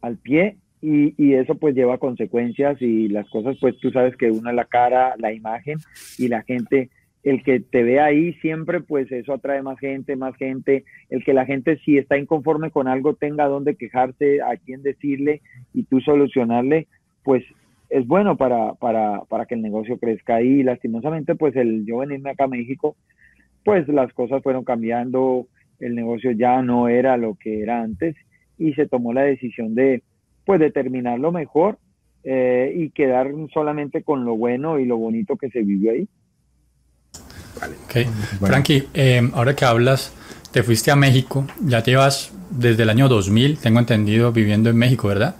al 0.02 0.18
pie 0.18 0.58
y, 0.82 1.14
y, 1.18 1.34
eso 1.34 1.56
pues 1.56 1.76
lleva 1.76 1.98
consecuencias 1.98 2.82
y 2.82 3.08
las 3.08 3.30
cosas 3.30 3.56
pues 3.62 3.78
tú 3.80 3.90
sabes 3.92 4.18
que 4.18 4.30
una 4.32 4.52
la 4.52 4.66
cara, 4.66 5.16
la 5.18 5.32
imagen 5.32 5.80
y 6.18 6.28
la 6.28 6.44
gente 6.44 6.90
el 7.24 7.42
que 7.44 7.62
te 7.62 7.84
ve 7.84 8.00
ahí 8.00 8.34
siempre, 8.36 8.82
pues 8.82 9.12
eso 9.12 9.34
atrae 9.34 9.62
más 9.62 9.80
gente, 9.80 10.16
más 10.16 10.36
gente, 10.36 10.84
el 11.10 11.24
que 11.24 11.34
la 11.34 11.46
gente 11.46 11.78
si 11.86 11.98
está 11.98 12.18
inconforme 12.18 12.70
con 12.70 12.88
algo 12.88 13.16
tenga 13.16 13.48
dónde 13.48 13.76
quejarse, 13.76 14.42
a 14.42 14.58
quién 14.58 14.84
decirle 14.84 15.42
y 15.74 15.84
tú 15.84 16.02
solucionarle, 16.02 16.88
pues 17.24 17.44
es 17.90 18.06
bueno 18.08 18.36
para, 18.36 18.74
para, 18.74 19.22
para 19.30 19.46
que 19.46 19.56
el 19.56 19.62
negocio 19.62 19.98
crezca 19.98 20.42
y 20.42 20.64
lastimosamente 20.64 21.36
pues 21.36 21.56
el 21.56 21.86
yo 21.86 22.00
venirme 22.00 22.32
acá 22.32 22.46
a 22.46 22.50
México, 22.50 22.98
pues 23.64 23.88
las 23.88 24.12
cosas 24.14 24.44
fueron 24.44 24.66
cambiando, 24.66 25.48
el 25.80 25.96
negocio 25.96 26.32
ya 26.32 26.62
no 26.62 26.90
era 26.90 27.16
lo 27.16 27.36
que 27.36 27.62
era 27.62 27.82
antes 27.82 28.16
y 28.58 28.74
se 28.74 28.88
tomó 28.88 29.14
la 29.14 29.24
decisión 29.24 29.76
de 29.76 30.04
pues 30.46 30.60
determinarlo 30.60 31.32
mejor 31.32 31.78
eh, 32.26 32.74
y 32.76 32.90
quedar 32.90 33.32
solamente 33.54 34.04
con 34.04 34.26
lo 34.26 34.36
bueno 34.36 34.80
y 34.80 34.86
lo 34.86 34.98
bonito 34.98 35.38
que 35.38 35.50
se 35.50 35.62
vivió 35.62 35.92
ahí. 35.92 36.08
Okay. 37.86 38.08
Frankie, 38.40 38.88
eh, 38.94 39.30
ahora 39.34 39.56
que 39.56 39.66
hablas, 39.66 40.12
te 40.52 40.64
fuiste 40.64 40.92
a 40.92 40.96
México, 40.96 41.46
ya 41.62 41.84
llevas 41.84 42.32
desde 42.50 42.84
el 42.84 42.90
año 42.90 43.08
2000, 43.08 43.58
tengo 43.58 43.80
entendido, 43.80 44.32
viviendo 44.32 44.70
en 44.70 44.78
México, 44.78 45.08
¿verdad? 45.08 45.36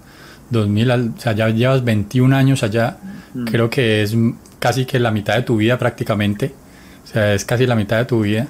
2000, 0.50 0.92
o 0.92 1.20
sea, 1.20 1.34
ya 1.34 1.50
llevas 1.50 1.84
21 1.84 2.36
años 2.36 2.64
allá, 2.64 2.98
mm. 3.34 3.46
creo 3.46 3.70
que 3.70 4.04
es 4.04 4.16
casi 4.60 4.86
que 4.86 5.00
la 5.00 5.12
mitad 5.12 5.36
de 5.36 5.44
tu 5.44 5.58
vida 5.58 5.78
prácticamente, 5.78 6.54
o 7.04 7.08
sea, 7.08 7.34
es 7.34 7.44
casi 7.46 7.66
la 7.66 7.76
mitad 7.76 7.98
de 7.98 8.06
tu 8.06 8.22
vida. 8.22 8.48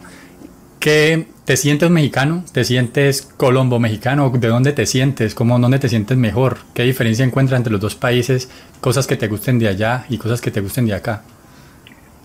¿Qué, 0.79 1.27
¿Te 1.45 1.57
sientes 1.57 1.89
mexicano? 1.89 2.43
¿Te 2.51 2.63
sientes 2.63 3.21
colombo 3.21 3.79
mexicano? 3.79 4.29
¿De 4.29 4.47
dónde 4.47 4.73
te 4.73 4.85
sientes? 4.85 5.33
¿Cómo, 5.33 5.57
¿Dónde 5.57 5.79
te 5.79 5.89
sientes 5.89 6.17
mejor? 6.17 6.57
¿Qué 6.73 6.83
diferencia 6.83 7.25
encuentras 7.25 7.57
entre 7.57 7.71
los 7.71 7.81
dos 7.81 7.95
países? 7.95 8.49
Cosas 8.79 9.07
que 9.07 9.15
te 9.15 9.27
gusten 9.27 9.59
de 9.59 9.69
allá 9.69 10.05
y 10.09 10.17
cosas 10.17 10.39
que 10.41 10.51
te 10.51 10.61
gusten 10.61 10.85
de 10.85 10.93
acá. 10.93 11.23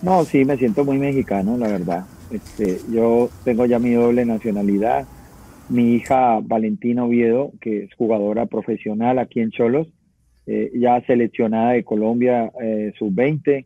No, 0.01 0.23
sí, 0.23 0.45
me 0.45 0.57
siento 0.57 0.85
muy 0.85 0.97
mexicano, 0.97 1.57
la 1.57 1.67
verdad. 1.67 2.05
Este, 2.31 2.79
yo 2.91 3.29
tengo 3.43 3.65
ya 3.65 3.79
mi 3.79 3.93
doble 3.93 4.25
nacionalidad. 4.25 5.05
Mi 5.67 5.95
hija 5.95 6.39
Valentina 6.41 7.03
Oviedo, 7.03 7.51
que 7.61 7.83
es 7.83 7.93
jugadora 7.95 8.45
profesional 8.45 9.19
aquí 9.19 9.39
en 9.39 9.51
Cholos, 9.51 9.87
eh, 10.47 10.71
ya 10.73 11.01
seleccionada 11.05 11.73
de 11.73 11.83
Colombia 11.83 12.51
eh, 12.61 12.91
sub-20, 12.97 13.65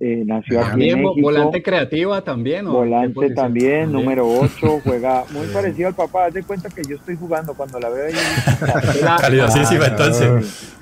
eh, 0.00 0.22
nació 0.24 0.60
aquí 0.60 0.88
en 0.88 1.02
México. 1.02 1.22
Volante 1.22 1.62
creativa 1.62 2.22
también. 2.22 2.66
¿o 2.66 2.72
volante 2.72 3.30
también, 3.30 3.92
número 3.92 4.26
8, 4.26 4.80
juega 4.82 5.24
muy 5.32 5.46
parecido 5.48 5.88
al 5.88 5.94
papá. 5.94 6.26
Haz 6.26 6.34
de 6.34 6.42
cuenta 6.42 6.68
que 6.68 6.82
yo 6.88 6.96
estoy 6.96 7.16
jugando 7.16 7.54
cuando 7.54 7.78
la 7.78 7.90
veo 7.90 8.06
ahí. 8.06 8.12
Calidosísima, 9.20 9.86
entonces. 9.86 10.76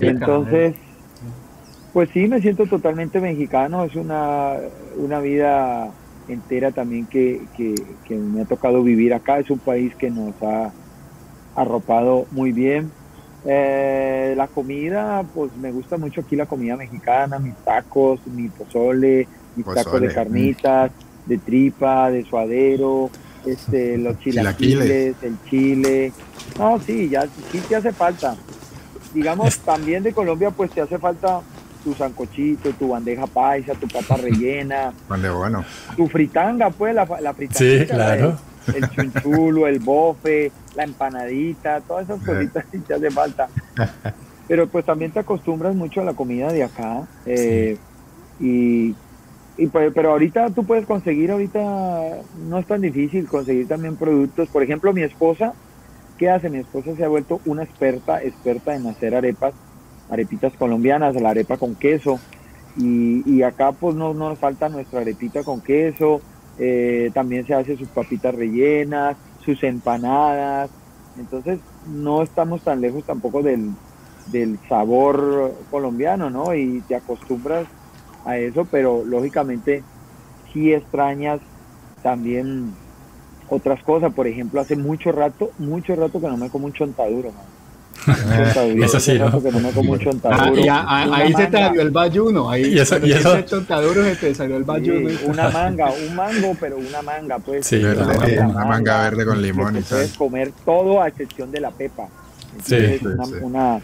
entonces, 0.00 0.74
pues 1.96 2.10
sí, 2.12 2.28
me 2.28 2.42
siento 2.42 2.66
totalmente 2.66 3.22
mexicano, 3.22 3.82
es 3.84 3.96
una, 3.96 4.52
una 4.98 5.18
vida 5.18 5.88
entera 6.28 6.70
también 6.70 7.06
que, 7.06 7.46
que, 7.56 7.74
que, 8.04 8.16
me 8.16 8.42
ha 8.42 8.44
tocado 8.44 8.82
vivir 8.82 9.14
acá, 9.14 9.38
es 9.38 9.48
un 9.48 9.60
país 9.60 9.94
que 9.94 10.10
nos 10.10 10.34
ha 10.42 10.72
arropado 11.54 12.26
muy 12.32 12.52
bien. 12.52 12.90
Eh, 13.46 14.34
la 14.36 14.46
comida, 14.46 15.24
pues 15.34 15.56
me 15.56 15.72
gusta 15.72 15.96
mucho 15.96 16.20
aquí 16.20 16.36
la 16.36 16.44
comida 16.44 16.76
mexicana, 16.76 17.38
mis 17.38 17.54
tacos, 17.64 18.20
mi 18.26 18.48
pozole, 18.48 19.26
mis 19.56 19.64
tacos 19.64 19.98
de 19.98 20.12
carnitas, 20.12 20.92
de 21.24 21.38
tripa, 21.38 22.10
de 22.10 22.26
suadero, 22.26 23.08
este, 23.46 23.96
los 23.96 24.18
chilaquiles, 24.18 25.16
el 25.22 25.38
chile. 25.48 26.12
No, 26.58 26.78
sí, 26.78 27.08
ya 27.08 27.26
sí 27.50 27.58
te 27.66 27.74
hace 27.74 27.92
falta. 27.92 28.36
Digamos, 29.14 29.58
también 29.60 30.02
de 30.02 30.12
Colombia, 30.12 30.50
pues 30.50 30.70
te 30.72 30.82
hace 30.82 30.98
falta 30.98 31.40
tu 31.86 31.94
sancochito, 31.94 32.72
tu 32.72 32.88
bandeja 32.88 33.28
paisa, 33.28 33.72
tu 33.74 33.86
papa 33.86 34.16
rellena. 34.22 34.92
bueno. 35.08 35.64
Tu 35.96 36.08
fritanga, 36.08 36.68
pues, 36.70 36.92
la, 36.92 37.06
la 37.20 37.32
fritanga. 37.32 37.58
Sí, 37.58 37.86
claro. 37.86 38.36
El, 38.74 38.90
chunchulo, 38.90 39.68
el 39.68 39.78
bofe, 39.78 40.50
la 40.74 40.82
empanadita, 40.82 41.80
todas 41.82 42.08
esas 42.10 42.20
cositas 42.24 42.64
sí 42.72 42.80
te 42.80 42.94
hace 42.94 43.08
falta. 43.12 43.48
Pero 44.48 44.68
pues 44.68 44.84
también 44.84 45.12
te 45.12 45.20
acostumbras 45.20 45.74
mucho 45.74 46.00
a 46.00 46.04
la 46.04 46.14
comida 46.14 46.52
de 46.52 46.64
acá. 46.64 47.06
Eh, 47.24 47.76
y, 48.40 48.94
y 49.56 49.66
pues, 49.66 49.92
pero 49.92 50.12
ahorita 50.12 50.50
tú 50.50 50.64
puedes 50.64 50.86
conseguir, 50.86 51.32
ahorita 51.32 51.60
no 52.48 52.58
es 52.58 52.66
tan 52.66 52.80
difícil 52.80 53.26
conseguir 53.26 53.66
también 53.66 53.96
productos. 53.96 54.48
Por 54.48 54.62
ejemplo, 54.62 54.92
mi 54.92 55.02
esposa, 55.02 55.52
¿qué 56.16 56.30
hace? 56.30 56.48
Mi 56.48 56.58
esposa 56.58 56.94
se 56.94 57.04
ha 57.04 57.08
vuelto 57.08 57.40
una 57.44 57.64
experta, 57.64 58.22
experta 58.22 58.76
en 58.76 58.86
hacer 58.86 59.16
arepas 59.16 59.52
arepitas 60.10 60.52
colombianas, 60.54 61.20
la 61.20 61.30
arepa 61.30 61.56
con 61.56 61.74
queso. 61.74 62.18
Y, 62.76 63.22
y 63.30 63.42
acá 63.42 63.72
pues 63.72 63.96
no, 63.96 64.12
nos 64.12 64.38
falta 64.38 64.68
nuestra 64.68 65.00
arepita 65.00 65.42
con 65.42 65.62
queso, 65.62 66.20
eh, 66.58 67.10
también 67.14 67.46
se 67.46 67.54
hace 67.54 67.76
sus 67.76 67.88
papitas 67.88 68.34
rellenas, 68.34 69.16
sus 69.44 69.62
empanadas. 69.62 70.70
Entonces, 71.18 71.58
no 71.86 72.22
estamos 72.22 72.60
tan 72.62 72.82
lejos 72.82 73.04
tampoco 73.04 73.42
del, 73.42 73.70
del 74.26 74.58
sabor 74.68 75.54
colombiano, 75.70 76.28
¿no? 76.28 76.54
Y 76.54 76.82
te 76.86 76.96
acostumbras 76.96 77.66
a 78.26 78.36
eso, 78.36 78.66
pero 78.70 79.04
lógicamente 79.04 79.82
sí 80.52 80.74
extrañas 80.74 81.40
también 82.02 82.74
otras 83.48 83.82
cosas. 83.82 84.12
Por 84.12 84.26
ejemplo, 84.26 84.60
hace 84.60 84.76
mucho 84.76 85.12
rato, 85.12 85.50
mucho 85.58 85.94
rato 85.96 86.20
que 86.20 86.28
no 86.28 86.36
me 86.36 86.50
como 86.50 86.66
un 86.66 86.72
chontaduro, 86.72 87.30
eso 88.82 89.00
sí, 89.00 89.18
¿no? 89.18 89.42
Ah, 90.24 91.06
ahí 91.12 91.32
se 91.32 91.46
te 91.46 91.58
salió 91.58 91.82
el 91.82 91.90
bayuno. 91.90 92.50
Ahí 92.50 92.74
y 92.74 92.78
eso, 92.78 92.98
y 93.04 93.12
eso... 93.12 93.40
chontaduro 93.42 94.04
se 94.04 94.16
te 94.16 94.34
salió 94.34 94.56
el 94.56 94.64
bayuno. 94.64 95.10
una 95.26 95.50
manga, 95.50 95.90
un 95.90 96.14
mango, 96.14 96.56
pero 96.60 96.76
una 96.78 97.02
manga, 97.02 97.38
pues. 97.38 97.66
Sí, 97.66 97.82
una, 97.82 98.64
manga, 98.64 99.02
verde 99.02 99.24
con 99.24 99.42
limón 99.42 99.76
y 99.76 99.80
tal. 99.80 99.98
Puedes 99.98 100.16
comer 100.16 100.52
todo 100.64 101.02
a 101.02 101.08
excepción 101.08 101.50
de 101.50 101.60
la 101.60 101.70
pepa. 101.70 102.08
sí, 102.62 103.00
una, 103.02 103.24
una, 103.42 103.80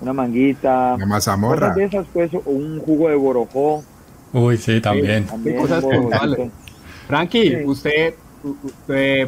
una, 0.00 0.12
manguita. 0.12 0.94
Una 0.94 1.06
mazamorra. 1.06 1.74
de 1.74 1.84
esas, 1.84 2.06
pues, 2.12 2.30
un 2.44 2.80
jugo 2.80 3.08
de 3.08 3.14
borojó. 3.14 3.84
Uy, 4.32 4.56
sí, 4.58 4.80
también. 4.80 5.26
también 5.26 5.56
cosas 5.56 5.84
Frankie, 7.06 7.64
usted 7.64 8.14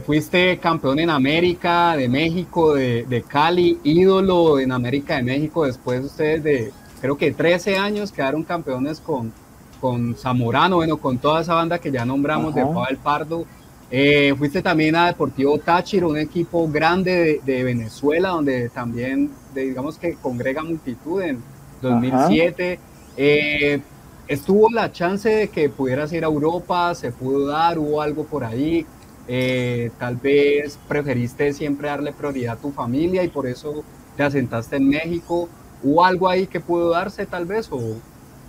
fuiste 0.05 0.59
campeón 0.59 0.99
en 0.99 1.11
América 1.11 1.97
de 1.97 2.09
México, 2.09 2.75
de, 2.75 3.25
Cali, 3.27 3.79
ídolo 3.85 4.59
en 4.59 4.73
América 4.73 5.17
de 5.17 5.23
México. 5.23 5.64
Después 5.64 6.05
ustedes 6.05 6.43
de, 6.43 6.73
creo 7.01 7.17
que 7.17 7.33
13 7.33 7.79
años, 7.79 8.12
quedaron 8.12 8.43
campeones 8.43 9.01
con, 9.01 9.33
con 9.81 10.14
Zamorano, 10.14 10.77
bueno, 10.77 10.97
con 10.99 11.19
toda 11.19 11.43
esa 11.43 11.55
banda 11.55 11.79
que 11.79 11.91
ya 11.91 12.05
nombramos 12.05 12.55
de 12.55 12.64
Pavel 12.64 12.97
Pardo. 12.99 13.45
Eh, 13.91 14.35
fuiste 14.37 14.62
también 14.62 14.97
a 14.97 15.07
Deportivo 15.07 15.59
Táchira, 15.59 16.07
un 16.09 16.19
equipo 16.19 16.69
grande 16.69 17.41
de, 17.45 17.64
Venezuela, 17.64 18.31
donde 18.31 18.69
también, 18.69 19.31
digamos 19.55 19.97
que 19.97 20.14
congrega 20.14 20.62
multitud 20.62 21.23
en 21.23 21.41
2007. 21.83 22.81
Eh, 23.17 23.81
estuvo 24.27 24.69
la 24.71 24.91
chance 24.91 25.29
de 25.29 25.49
que 25.49 25.69
pudieras 25.69 26.12
ir 26.12 26.25
a 26.25 26.27
Europa, 26.27 26.95
se 26.95 27.12
pudo 27.12 27.47
dar, 27.47 27.79
hubo 27.79 28.03
algo 28.03 28.25
por 28.25 28.45
ahí. 28.45 28.85
Eh, 29.29 29.91
tal 29.99 30.16
vez 30.16 30.79
preferiste 30.87 31.53
siempre 31.53 31.89
darle 31.89 32.12
prioridad 32.12 32.57
a 32.57 32.61
tu 32.61 32.70
familia 32.70 33.24
y 33.24 33.29
por 33.29 33.47
eso 33.47 33.83
te 34.16 34.22
asentaste 34.22 34.77
en 34.77 34.89
México. 34.89 35.49
¿Hubo 35.83 36.05
algo 36.05 36.29
ahí 36.29 36.47
que 36.47 36.61
pudo 36.61 36.91
darse 36.91 37.27
tal 37.27 37.45
vez 37.45 37.68
o 37.70 37.81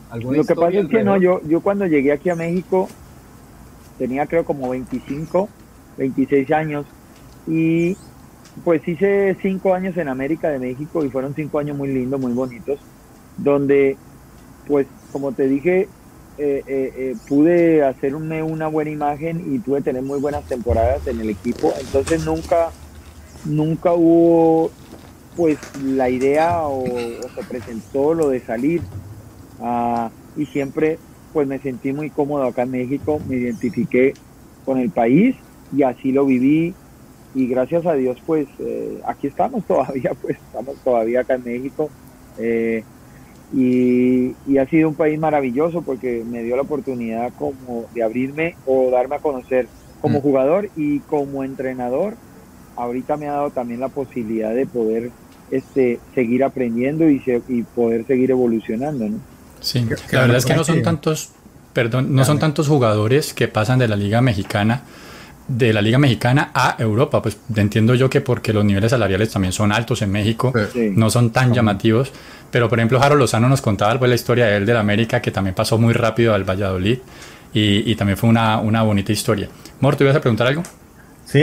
alguna 0.10 0.38
Lo 0.38 0.44
que 0.44 0.56
pasa 0.56 0.80
es 0.80 0.88
que 0.88 1.04
no, 1.04 1.18
yo, 1.18 1.42
yo 1.48 1.62
cuando 1.62 1.86
llegué 1.86 2.12
aquí 2.12 2.30
a 2.30 2.36
México 2.36 2.88
tenía 3.98 4.28
creo 4.28 4.46
como 4.46 4.70
25, 4.70 5.50
26 5.98 6.52
años 6.52 6.86
y 7.48 7.98
pues 8.64 8.88
hice 8.88 9.36
cinco 9.42 9.74
años 9.74 9.98
en 9.98 10.08
América 10.08 10.50
de 10.50 10.60
México 10.60 11.04
y 11.04 11.10
fueron 11.10 11.34
cinco 11.36 11.60
años 11.60 11.78
muy 11.78 11.90
lindos, 11.90 12.20
muy 12.20 12.34
bonitos, 12.34 12.80
donde 13.38 13.98
pues 14.68 14.88
como 15.12 15.32
te 15.32 15.48
dije, 15.48 15.88
eh, 16.40 16.64
eh, 16.68 16.94
eh, 16.96 17.16
pude 17.28 17.84
hacerme 17.84 18.44
una 18.44 18.68
buena 18.68 18.92
imagen 18.92 19.56
y 19.56 19.58
pude 19.58 19.82
tener 19.82 20.04
muy 20.04 20.20
buenas 20.20 20.44
temporadas 20.44 21.08
en 21.08 21.20
el 21.20 21.32
equipo. 21.32 21.74
Entonces 21.80 22.24
nunca, 22.26 22.70
nunca 23.44 23.94
hubo 23.94 24.70
pues 25.36 25.58
la 25.84 26.12
idea 26.12 26.62
o, 26.68 26.86
se 26.86 27.44
presentó 27.50 28.14
lo 28.14 28.30
de 28.30 28.40
salir. 28.42 28.82
Ah, 29.60 30.12
y 30.36 30.46
siempre 30.46 31.00
pues 31.34 31.48
me 31.48 31.58
sentí 31.58 31.92
muy 31.92 32.12
cómodo 32.12 32.44
acá 32.44 32.64
en 32.64 32.72
México, 32.72 33.20
me 33.28 33.38
identifiqué 33.38 34.14
con 34.64 34.78
el 34.78 34.92
país 34.92 35.36
y 35.76 35.82
así 35.82 36.12
lo 36.12 36.26
viví 36.26 36.76
y 37.34 37.48
gracias 37.48 37.86
a 37.86 37.94
Dios 37.94 38.18
pues 38.26 38.48
aquí 39.06 39.28
estamos 39.28 39.64
todavía, 39.68 40.12
pues 40.22 40.38
estamos 40.38 40.76
todavía 40.84 41.22
acá 41.22 41.34
en 41.34 41.44
México. 41.44 41.90
Y, 43.54 44.36
ha 44.58 44.66
sido 44.66 44.90
un 44.90 44.96
país 44.96 45.20
maravilloso 45.20 45.82
porque 45.82 46.24
me 46.26 46.44
dio 46.44 46.56
la 46.56 46.64
oportunidad 46.64 47.32
como 47.38 47.86
de 47.94 48.04
abrirme 48.04 48.56
o 48.66 48.90
darme 48.92 49.16
a 49.16 49.20
conocer 49.20 49.68
como 50.02 50.20
mm. 50.20 50.22
jugador 50.22 50.70
y 50.76 51.00
como 51.02 51.44
entrenador. 51.44 52.16
Ahorita 52.76 53.18
me 53.18 53.28
ha 53.28 53.34
dado 53.34 53.50
también 53.52 53.80
la 53.80 53.90
posibilidad 53.90 54.54
de 54.54 54.66
poder 54.66 55.12
este, 55.50 56.00
seguir 56.14 56.44
aprendiendo 56.44 57.10
y, 57.10 57.22
y 57.48 57.64
poder 57.64 58.06
seguir 58.06 58.32
evolucionando. 58.32 59.08
¿no? 59.08 59.20
Sí, 59.60 59.86
la 60.12 60.22
verdad 60.22 60.38
es 60.38 60.46
que 60.46 60.56
no 60.56 60.64
son 60.64 60.84
tantos, 60.84 61.32
perdón, 61.74 62.14
no 62.14 62.26
son 62.26 62.40
tantos 62.40 62.68
jugadores 62.68 63.34
que 63.34 63.48
pasan 63.48 63.80
de 63.80 63.88
la 63.88 63.96
liga 63.96 64.22
mexicana 64.22 64.84
de 65.48 65.74
la 65.74 65.82
Liga 65.82 65.98
Mexicana 65.98 66.52
a 66.54 66.76
Europa. 66.80 67.22
Pues 67.22 67.38
entiendo 67.56 67.96
yo 67.96 68.10
que 68.10 68.22
porque 68.22 68.54
los 68.54 68.66
niveles 68.66 68.92
salariales 68.92 69.32
también 69.32 69.54
son 69.54 69.72
altos 69.72 70.02
en 70.02 70.12
México, 70.12 70.54
no 70.96 71.10
son 71.10 71.32
tan 71.32 71.54
llamativos. 71.54 72.12
Pero 72.52 72.70
por 72.70 72.80
ejemplo, 72.80 73.00
Jaro 73.00 73.16
Lozano 73.16 73.50
nos 73.50 73.62
contaba 73.62 73.98
pues, 74.00 74.10
la 74.10 74.16
historia 74.16 74.48
de 74.48 74.58
él 74.58 74.66
del 74.66 74.78
América, 74.78 75.22
que 75.22 75.32
también 75.32 75.54
pasó 75.54 75.78
muy 75.78 75.94
rápido 75.94 76.34
al 76.34 76.44
Valladolid 76.44 77.00
y, 77.54 77.96
también 77.96 78.18
fue 78.18 78.30
una, 78.30 78.60
una, 78.60 78.84
bonita 78.84 79.12
historia. 79.12 79.50
Mor, 79.80 79.96
¿tú 79.96 80.04
ibas 80.04 80.16
a 80.16 80.22
preguntar 80.22 80.48
algo? 80.48 80.64
Sí, 81.26 81.42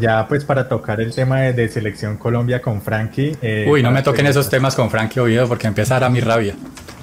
ya 0.00 0.28
pues 0.28 0.44
para 0.44 0.68
tocar 0.68 1.00
el 1.00 1.12
tema 1.12 1.40
de, 1.40 1.68
Selección 1.68 2.18
Colombia 2.18 2.60
con 2.62 2.82
Frankie. 2.82 3.36
Eh, 3.42 3.66
Uy, 3.68 3.82
no 3.82 3.90
me 3.90 4.02
toquen 4.02 4.26
esos 4.26 4.48
temas 4.48 4.76
con 4.76 4.90
Frankie 4.90 5.20
Oviedo 5.20 5.48
porque 5.48 5.66
empieza 5.66 5.96
a 5.96 6.00
dar 6.00 6.08
a 6.08 6.12
mi 6.12 6.20
rabia. 6.20 6.54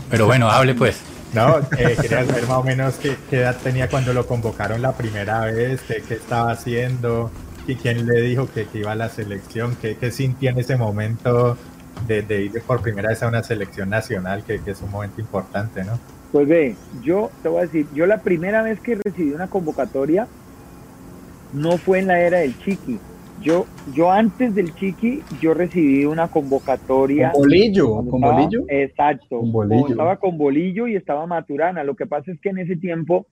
Pero 0.10 0.28
bueno, 0.28 0.50
hable 0.50 0.74
pues. 0.76 1.11
No, 1.34 1.60
eh, 1.60 1.96
quería 2.02 2.26
saber 2.26 2.48
más 2.48 2.58
o 2.58 2.64
menos 2.64 2.96
qué, 2.96 3.16
edad 3.32 3.56
tenía 3.64 3.90
cuando 3.90 4.14
lo 4.14 4.28
convocaron 4.28 4.82
la 4.82 4.92
primera 4.94 5.46
vez, 5.46 5.82
qué, 5.82 6.14
estaba 6.14 6.52
haciendo, 6.52 7.32
y 7.68 7.76
quién 7.76 8.06
le 8.06 8.22
dijo 8.22 8.50
que, 8.52 8.68
iba 8.74 8.92
a 8.92 8.96
la 8.96 9.08
selección, 9.08 9.78
qué, 9.82 9.96
qué 9.96 10.12
sintió 10.12 10.50
en 10.50 10.60
ese 10.60 10.76
momento 10.76 11.58
de, 12.08 12.44
ir 12.44 12.62
por 12.64 12.82
primera 12.82 13.10
vez 13.10 13.24
a 13.24 13.28
una 13.28 13.44
selección 13.44 13.90
nacional, 13.90 14.44
que, 14.44 14.60
es 14.66 14.82
un 14.82 14.92
momento 14.92 15.22
importante, 15.22 15.84
¿no? 15.84 16.00
Pues 16.32 16.48
ve, 16.48 16.76
yo 17.02 17.30
te 17.44 17.50
voy 17.50 17.60
a 17.60 17.62
decir, 17.64 17.88
yo 17.94 18.06
la 18.06 18.20
primera 18.20 18.62
vez 18.64 18.80
que 18.80 18.96
recibí 18.96 19.32
una 19.32 19.48
convocatoria 19.48 20.28
no 21.54 21.78
fue 21.78 22.00
en 22.00 22.08
la 22.08 22.20
era 22.20 22.40
del 22.40 22.58
Chiqui. 22.60 23.00
Yo, 23.42 23.66
yo 23.96 24.12
antes 24.12 24.54
del 24.54 24.74
Chiqui, 24.76 25.24
yo 25.42 25.54
recibí 25.54 26.06
una 26.06 26.28
convocatoria. 26.28 27.32
¿Con 27.32 27.42
bolillo? 27.42 27.96
¿Con 28.06 28.22
bolillo? 28.22 28.66
Exacto. 28.68 29.42
Estaba 29.90 30.18
con 30.18 30.38
bolillo 30.38 30.88
y 30.88 30.96
estaba 30.96 31.26
Maturana. 31.26 31.84
Lo 31.84 31.96
que 31.96 32.06
pasa 32.06 32.32
es 32.32 32.40
que 32.40 32.50
en 32.50 32.60
ese 32.60 32.76
tiempo 32.76 33.26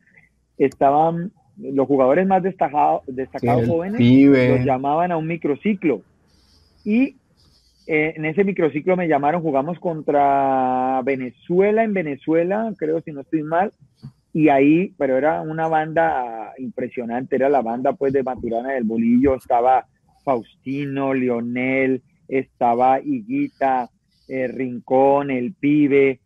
estaban 0.57 1.32
los 1.57 1.88
jugadores 1.88 2.26
más 2.26 2.41
destacados, 2.41 3.03
destacados 3.05 3.68
jóvenes, 3.68 3.99
los 3.99 4.66
llamaban 4.66 5.12
a 5.12 5.18
un 5.18 5.28
microciclo. 5.28 6.01
Y 6.84 7.16
eh, 7.86 8.14
en 8.16 8.26
ese 8.26 8.43
microciclo 8.43 8.95
me 8.95 9.07
llamaron, 9.07 9.41
jugamos 9.41 9.80
contra 9.80 11.01
Venezuela 11.03 11.84
en 11.84 11.93
Venezuela, 11.93 12.74
creo 12.78 13.01
si 13.01 13.12
no 13.12 13.22
estoy 13.22 13.43
mal, 13.43 13.74
y 14.32 14.50
ahí, 14.50 14.93
pero 14.97 15.17
era 15.17 15.42
una 15.42 15.67
banda 15.67 16.54
impresionante, 16.58 17.36
era 17.36 17.50
la 17.50 17.62
banda 17.62 17.93
pues 17.93 18.13
de 18.13 18.24
Maturana 18.24 18.74
del 18.74 18.84
Bolillo, 18.84 19.36
estaba 19.36 19.86
Faustino, 20.30 21.16
Leonel, 21.16 22.04
estaba 22.28 23.01
Higuita, 23.01 23.89
eh, 24.28 24.47
Rincón, 24.47 25.32
el 25.32 25.54
pibe, 25.54 26.20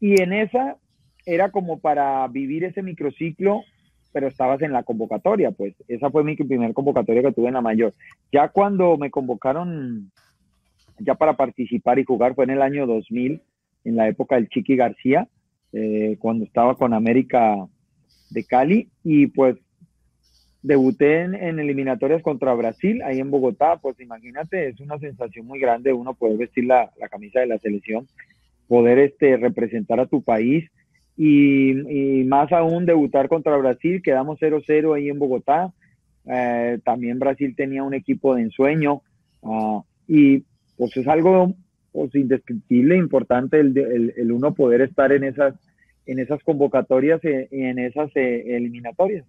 y 0.00 0.20
en 0.20 0.32
esa 0.32 0.76
era 1.24 1.52
como 1.52 1.78
para 1.78 2.26
vivir 2.26 2.64
ese 2.64 2.82
microciclo, 2.82 3.62
pero 4.12 4.26
estabas 4.26 4.60
en 4.62 4.72
la 4.72 4.82
convocatoria, 4.82 5.52
pues. 5.52 5.72
Esa 5.86 6.10
fue 6.10 6.24
mi 6.24 6.34
primer 6.34 6.74
convocatoria 6.74 7.22
que 7.22 7.30
tuve 7.30 7.46
en 7.46 7.54
la 7.54 7.60
mayor. 7.60 7.94
Ya 8.32 8.48
cuando 8.48 8.96
me 8.96 9.12
convocaron 9.12 10.10
ya 10.98 11.14
para 11.14 11.36
participar 11.36 12.00
y 12.00 12.04
jugar 12.04 12.34
fue 12.34 12.42
en 12.42 12.50
el 12.50 12.62
año 12.62 12.88
2000, 12.88 13.40
en 13.84 13.96
la 13.96 14.08
época 14.08 14.34
del 14.34 14.48
Chiqui 14.48 14.74
García, 14.74 15.28
eh, 15.72 16.16
cuando 16.18 16.44
estaba 16.44 16.74
con 16.74 16.92
América 16.92 17.54
de 18.30 18.42
Cali. 18.42 18.88
Y 19.04 19.28
pues 19.28 19.56
debuté 20.62 21.22
en, 21.22 21.58
eliminatorias 21.58 22.22
contra 22.22 22.54
Brasil, 22.54 23.00
ahí 23.02 23.20
en 23.20 23.30
Bogotá, 23.30 23.76
pues 23.80 23.98
imagínate, 24.00 24.68
es 24.68 24.80
una 24.80 24.98
sensación 24.98 25.46
muy 25.46 25.60
grande 25.60 25.92
uno 25.92 26.14
poder 26.14 26.36
vestir 26.36 26.64
la, 26.64 26.90
camisa 27.10 27.40
de 27.40 27.46
la 27.46 27.58
selección, 27.58 28.06
poder 28.66 28.98
este, 28.98 29.36
representar 29.36 30.00
a 30.00 30.06
tu 30.06 30.22
país 30.22 30.68
y, 31.16 31.74
más 32.26 32.52
aún 32.52 32.86
debutar 32.86 33.28
contra 33.28 33.56
Brasil, 33.56 34.02
quedamos 34.02 34.38
0-0 34.40 34.96
ahí 34.96 35.08
en 35.08 35.18
Bogotá, 35.18 35.72
eh, 36.26 36.78
también 36.84 37.18
Brasil 37.18 37.54
tenía 37.56 37.82
un 37.82 37.94
equipo 37.94 38.34
de 38.34 38.42
ensueño 38.42 39.00
uh, 39.40 39.82
y 40.06 40.44
pues 40.76 40.94
es 40.96 41.08
algo 41.08 41.54
pues, 41.92 42.14
indescriptible, 42.14 42.96
importante 42.96 43.58
el, 43.60 44.12
el, 44.14 44.30
uno 44.32 44.52
poder 44.52 44.82
estar 44.82 45.10
en 45.12 45.24
esas, 45.24 45.54
en 46.04 46.18
esas 46.18 46.42
convocatorias 46.42 47.20
y 47.24 47.62
en 47.62 47.78
esas 47.78 48.10
eh, 48.14 48.56
eliminatorias. 48.56 49.24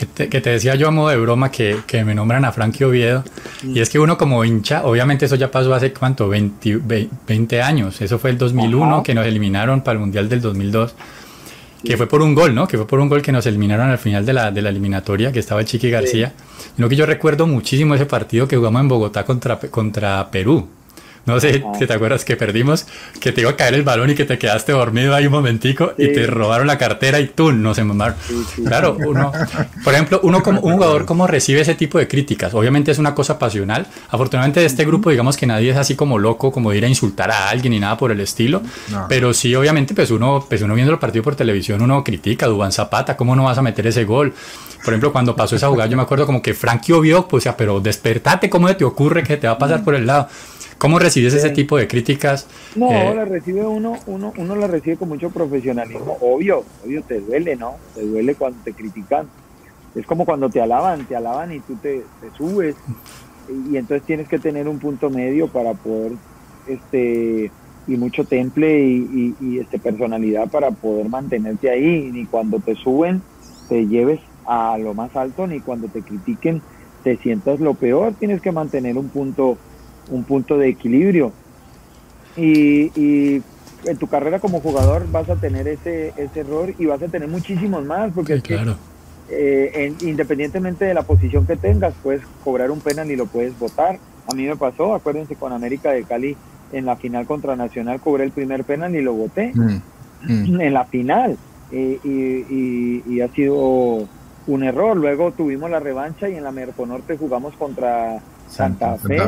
Que 0.00 0.40
te, 0.40 0.50
decía 0.50 0.76
yo 0.76 0.88
a 0.88 0.90
modo 0.90 1.10
de 1.10 1.18
broma 1.18 1.50
que, 1.50 1.80
que 1.86 2.04
me 2.04 2.14
nombran 2.14 2.44
a 2.46 2.52
Frankie 2.52 2.84
Oviedo, 2.84 3.22
y 3.62 3.80
es 3.80 3.90
que 3.90 3.98
uno 3.98 4.16
como 4.16 4.44
hincha, 4.44 4.84
obviamente 4.84 5.26
eso 5.26 5.36
ya 5.36 5.50
pasó 5.50 5.74
hace 5.74 5.92
cuánto, 5.92 6.28
20, 6.28 6.80
20 7.26 7.62
años, 7.62 8.00
eso 8.00 8.18
fue 8.18 8.30
el 8.30 8.38
2001 8.38 9.02
que 9.02 9.14
nos 9.14 9.26
eliminaron 9.26 9.82
para 9.82 9.94
el 9.94 10.00
Mundial 10.00 10.28
del 10.28 10.40
2002, 10.40 10.94
que 11.84 11.96
fue 11.96 12.06
por 12.06 12.22
un 12.22 12.34
gol, 12.34 12.54
¿no? 12.54 12.66
Que 12.66 12.76
fue 12.76 12.86
por 12.86 13.00
un 13.00 13.08
gol 13.08 13.20
que 13.20 13.32
nos 13.32 13.44
eliminaron 13.46 13.90
al 13.90 13.98
final 13.98 14.24
de 14.24 14.32
la, 14.32 14.50
de 14.50 14.62
la 14.62 14.70
eliminatoria, 14.70 15.32
que 15.32 15.38
estaba 15.38 15.60
el 15.60 15.66
Chiqui 15.66 15.90
García. 15.90 16.32
Lo 16.76 16.88
que 16.88 16.96
yo 16.96 17.06
recuerdo 17.06 17.46
muchísimo 17.46 17.94
ese 17.94 18.06
partido 18.06 18.48
que 18.48 18.56
jugamos 18.56 18.80
en 18.80 18.88
Bogotá 18.88 19.24
contra, 19.24 19.58
contra 19.58 20.30
Perú. 20.30 20.66
No 21.26 21.38
sé 21.38 21.62
si 21.78 21.86
te 21.86 21.92
acuerdas 21.92 22.24
que 22.24 22.36
perdimos, 22.36 22.86
que 23.20 23.32
te 23.32 23.42
iba 23.42 23.50
a 23.50 23.56
caer 23.56 23.74
el 23.74 23.82
balón 23.82 24.10
y 24.10 24.14
que 24.14 24.24
te 24.24 24.38
quedaste 24.38 24.72
dormido 24.72 25.14
ahí 25.14 25.26
un 25.26 25.32
momentico 25.32 25.92
y 25.98 26.12
te 26.12 26.26
robaron 26.26 26.66
la 26.66 26.78
cartera 26.78 27.20
y 27.20 27.28
tú 27.28 27.52
no 27.52 27.74
se 27.74 27.84
mamaron. 27.84 28.16
claro, 28.66 28.96
uno, 28.98 29.30
por 29.84 29.94
ejemplo, 29.94 30.20
uno 30.22 30.42
como 30.42 30.60
un 30.60 30.74
jugador 30.74 31.04
cómo 31.04 31.26
recibe 31.26 31.60
ese 31.60 31.74
tipo 31.74 31.98
de 31.98 32.08
críticas. 32.08 32.54
Obviamente 32.54 32.90
es 32.90 32.98
una 32.98 33.14
cosa 33.14 33.38
pasional. 33.38 33.86
Afortunadamente 34.08 34.60
de 34.60 34.66
este 34.66 34.84
grupo, 34.84 35.10
digamos 35.10 35.36
que 35.36 35.46
nadie 35.46 35.70
es 35.70 35.76
así 35.76 35.94
como 35.94 36.18
loco, 36.18 36.50
como 36.50 36.72
ir 36.72 36.84
a 36.84 36.88
insultar 36.88 37.30
a 37.30 37.50
alguien 37.50 37.72
ni 37.72 37.80
nada 37.80 37.96
por 37.96 38.10
el 38.10 38.20
estilo. 38.20 38.62
Pero 39.08 39.34
sí, 39.34 39.54
obviamente, 39.54 39.94
pues 39.94 40.10
uno, 40.10 40.44
pues 40.48 40.62
uno 40.62 40.74
viendo 40.74 40.92
el 40.92 40.98
partido 40.98 41.22
por 41.22 41.36
televisión, 41.36 41.82
uno 41.82 42.02
critica 42.02 42.46
Dubán 42.46 42.72
Zapata, 42.72 43.16
¿cómo 43.16 43.36
no 43.36 43.44
vas 43.44 43.58
a 43.58 43.62
meter 43.62 43.86
ese 43.86 44.04
gol? 44.04 44.32
Por 44.84 44.94
ejemplo, 44.94 45.12
cuando 45.12 45.36
pasó 45.36 45.56
esa 45.56 45.68
jugada, 45.68 45.90
yo 45.90 45.96
me 45.96 46.02
acuerdo 46.02 46.24
como 46.24 46.40
que 46.40 46.54
Frankie 46.54 46.98
vio, 47.00 47.28
pues, 47.28 47.44
ya, 47.44 47.56
pero 47.56 47.80
despertate, 47.80 48.48
¿cómo 48.48 48.74
te 48.74 48.84
ocurre 48.84 49.22
que 49.22 49.36
te 49.36 49.46
va 49.46 49.54
a 49.54 49.58
pasar 49.58 49.84
por 49.84 49.94
el 49.94 50.06
lado? 50.06 50.28
¿Cómo 50.80 50.98
recibes 50.98 51.34
ese 51.34 51.50
tipo 51.50 51.76
de 51.76 51.86
críticas? 51.86 52.46
No, 52.74 52.90
eh, 52.90 53.14
la 53.14 53.26
recibe 53.26 53.66
uno, 53.66 53.98
uno, 54.06 54.32
uno 54.38 54.56
la 54.56 54.66
recibe 54.66 54.96
con 54.96 55.10
mucho 55.10 55.28
profesionalismo. 55.28 56.16
Obvio, 56.22 56.64
obvio, 56.82 57.02
te 57.02 57.20
duele, 57.20 57.54
¿no? 57.54 57.74
Te 57.94 58.00
duele 58.00 58.34
cuando 58.34 58.58
te 58.64 58.72
critican. 58.72 59.28
Es 59.94 60.06
como 60.06 60.24
cuando 60.24 60.48
te 60.48 60.58
alaban, 60.58 61.04
te 61.04 61.14
alaban 61.14 61.52
y 61.52 61.60
tú 61.60 61.76
te, 61.76 62.02
subes. 62.34 62.76
Y, 63.70 63.76
entonces 63.76 64.06
tienes 64.06 64.26
que 64.26 64.38
tener 64.38 64.68
un 64.68 64.78
punto 64.78 65.10
medio 65.10 65.48
para 65.48 65.74
poder, 65.74 66.12
este, 66.66 67.50
y 67.86 67.96
mucho 67.98 68.24
temple 68.24 68.82
y, 68.82 69.34
y, 69.38 69.58
este, 69.58 69.78
personalidad 69.78 70.48
para 70.48 70.70
poder 70.70 71.10
mantenerte 71.10 71.68
ahí. 71.68 72.10
Ni 72.10 72.24
cuando 72.24 72.58
te 72.58 72.74
suben, 72.74 73.20
te 73.68 73.86
lleves 73.86 74.20
a 74.46 74.78
lo 74.78 74.94
más 74.94 75.14
alto, 75.14 75.46
ni 75.46 75.60
cuando 75.60 75.88
te 75.88 76.00
critiquen, 76.00 76.62
te 77.04 77.18
sientas 77.18 77.60
lo 77.60 77.74
peor. 77.74 78.14
Tienes 78.14 78.40
que 78.40 78.50
mantener 78.50 78.96
un 78.96 79.10
punto 79.10 79.58
un 80.10 80.24
punto 80.24 80.58
de 80.58 80.68
equilibrio. 80.68 81.32
Y, 82.36 82.90
y, 83.00 83.42
en 83.86 83.96
tu 83.96 84.08
carrera 84.08 84.40
como 84.40 84.60
jugador 84.60 85.10
vas 85.10 85.28
a 85.30 85.36
tener 85.36 85.66
ese, 85.66 86.12
ese 86.18 86.40
error 86.40 86.74
y 86.78 86.84
vas 86.84 87.02
a 87.02 87.08
tener 87.08 87.28
muchísimos 87.28 87.82
más, 87.84 88.12
porque 88.14 88.34
es 88.34 88.42
que 88.42 88.58
eh, 89.30 89.94
independientemente 90.02 90.84
de 90.84 90.92
la 90.92 91.02
posición 91.02 91.46
que 91.46 91.56
tengas, 91.56 91.94
puedes 92.02 92.22
cobrar 92.44 92.70
un 92.70 92.80
penal 92.80 93.10
y 93.10 93.16
lo 93.16 93.26
puedes 93.26 93.58
votar. 93.58 93.98
A 94.30 94.34
mí 94.34 94.44
me 94.44 94.56
pasó, 94.56 94.94
acuérdense, 94.94 95.36
con 95.36 95.52
América 95.52 95.92
de 95.92 96.04
Cali 96.04 96.36
en 96.72 96.86
la 96.86 96.96
final 96.96 97.26
contra 97.26 97.56
Nacional 97.56 98.00
cobré 98.00 98.24
el 98.24 98.30
primer 98.30 98.64
penal 98.64 98.94
y 98.94 99.02
lo 99.02 99.12
voté 99.12 99.52
mm, 99.54 99.80
mm. 100.28 100.60
en 100.60 100.74
la 100.74 100.84
final. 100.84 101.36
y, 101.72 102.00
y, 102.04 103.02
y, 103.06 103.20
ha 103.20 103.28
sido 103.28 104.08
un 104.46 104.62
error. 104.64 104.96
Luego 104.96 105.32
tuvimos 105.32 105.70
la 105.70 105.80
revancha 105.80 106.28
y 106.28 106.36
en 106.36 106.44
la 106.44 106.50
Merconorte 106.50 107.16
jugamos 107.16 107.54
contra 107.54 108.20
Santa, 108.50 108.96
Fe, 108.96 109.18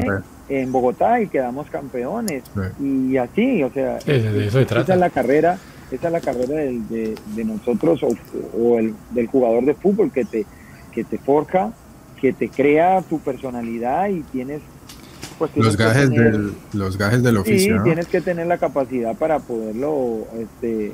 en 0.49 0.73
Bogotá 0.73 1.21
y 1.21 1.29
quedamos 1.29 1.69
campeones. 1.71 2.43
Y 2.81 3.17
así, 3.17 3.63
o 3.63 3.73
sea, 3.73 3.99
esa 3.99 4.61
es 4.61 4.89
la 4.99 5.11
carrera, 5.11 5.59
esa 5.91 6.07
es 6.09 6.13
la 6.13 6.21
carrera 6.21 6.55
de, 6.57 7.45
nosotros 7.45 8.01
o, 8.03 8.79
el, 8.79 8.95
del 9.11 9.27
jugador 9.29 9.65
de 9.65 9.75
fútbol 9.75 10.11
que 10.11 10.25
te, 10.25 10.45
que 10.93 11.05
te 11.05 11.19
forja, 11.19 11.73
que 12.21 12.33
te 12.33 12.49
crea 12.49 13.03
tu 13.03 13.19
personalidad 13.21 14.09
y 14.09 14.21
tienes 14.23 14.61
pues, 15.39 15.57
los 15.57 15.77
gajes 15.77 16.11
del 16.11 16.53
los 16.73 16.97
gajes 16.97 17.23
del 17.23 17.37
oficio. 17.39 17.79
Sí, 17.79 17.83
tienes 17.85 18.07
que 18.07 18.21
tener 18.21 18.47
la 18.47 18.59
capacidad 18.59 19.17
para 19.17 19.41
poderlo 19.41 20.27
este, 20.39 20.93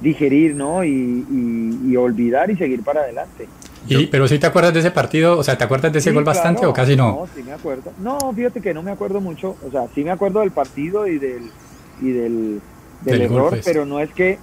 digerir, 0.00 0.54
¿no? 0.54 0.84
Y, 0.84 1.96
olvidar 1.96 2.50
y 2.50 2.56
seguir 2.56 2.82
para 2.82 3.00
adelante. 3.00 3.46
Y, 3.88 4.06
pero 4.06 4.28
si 4.28 4.38
te 4.38 4.46
acuerdas 4.46 4.74
de 4.74 4.80
ese 4.80 4.90
partido, 4.90 5.38
o 5.38 5.42
sea, 5.42 5.56
¿te 5.56 5.64
acuerdas 5.64 5.92
de 5.92 5.98
ese 5.98 6.12
gol 6.12 6.24
bastante 6.24 6.66
o 6.66 6.72
casi 6.72 6.96
no? 6.96 7.20
No, 7.20 7.28
sí 7.34 7.42
me 7.42 7.52
acuerdo. 7.52 7.92
No, 7.98 8.18
fíjate 8.32 8.60
que 8.60 8.74
no 8.74 8.82
me 8.82 8.90
acuerdo 8.90 9.20
mucho, 9.20 9.56
o 9.66 9.70
sea, 9.70 9.86
sí 9.94 10.04
me 10.04 10.10
acuerdo 10.10 10.40
del 10.40 10.50
partido 10.50 11.06
y 11.06 11.18
del 11.18 11.50
y 12.00 12.12
del, 12.12 12.60
error, 13.04 13.50
pues. 13.50 13.64
pero 13.64 13.84
no 13.84 14.00
es 14.00 14.10
que 14.10 14.38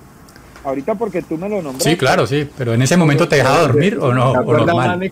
ahorita 0.63 0.95
porque 0.95 1.21
tú 1.21 1.37
me 1.37 1.49
lo 1.49 1.61
nombraste. 1.61 1.91
Sí, 1.91 1.97
claro, 1.97 2.27
sí, 2.27 2.47
pero 2.57 2.73
en 2.73 2.81
ese 2.81 2.97
momento 2.97 3.27
te 3.27 3.37
dejaba 3.37 3.61
dormir 3.61 3.97
o 3.99 4.13
no, 4.13 4.31
o 4.31 4.57
normal. 4.57 5.11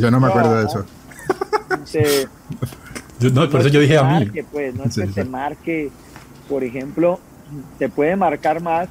yo 0.00 0.10
no 0.10 0.20
me 0.20 0.26
acuerdo 0.26 0.58
de 0.58 0.66
eso. 0.66 0.84
no, 3.32 3.50
por 3.50 3.60
eso 3.60 3.68
yo 3.68 3.80
dije 3.80 3.98
a 3.98 4.04
mí. 4.04 4.30
Pues, 4.50 4.74
no 4.74 4.84
es 4.84 4.94
que 4.94 5.06
te 5.06 5.24
marque, 5.24 5.90
por 6.48 6.64
ejemplo, 6.64 7.20
te 7.78 7.88
puede 7.88 8.16
marcar 8.16 8.60
más 8.60 8.88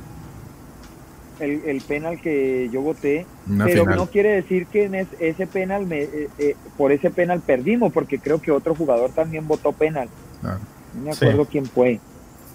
el, 1.41 1.81
penal 1.81 2.21
que 2.21 2.69
yo 2.71 2.81
voté, 2.81 3.25
pero 3.57 3.85
no 3.85 4.07
quiere 4.07 4.29
decir 4.29 4.67
que 4.67 4.85
en 4.85 4.95
ese 4.95 5.47
penal, 5.47 5.87
me, 5.87 6.03
eh, 6.03 6.29
eh, 6.37 6.55
por 6.77 6.91
ese 6.91 7.09
penal 7.09 7.41
perdimos, 7.41 7.91
porque 7.91 8.19
creo 8.19 8.41
que 8.41 8.51
otro 8.51 8.75
jugador 8.75 9.11
también 9.11 9.47
votó 9.47 9.71
penal. 9.71 10.07
No 10.41 11.01
me 11.03 11.11
acuerdo 11.11 11.45
quién 11.45 11.65
fue. 11.65 11.99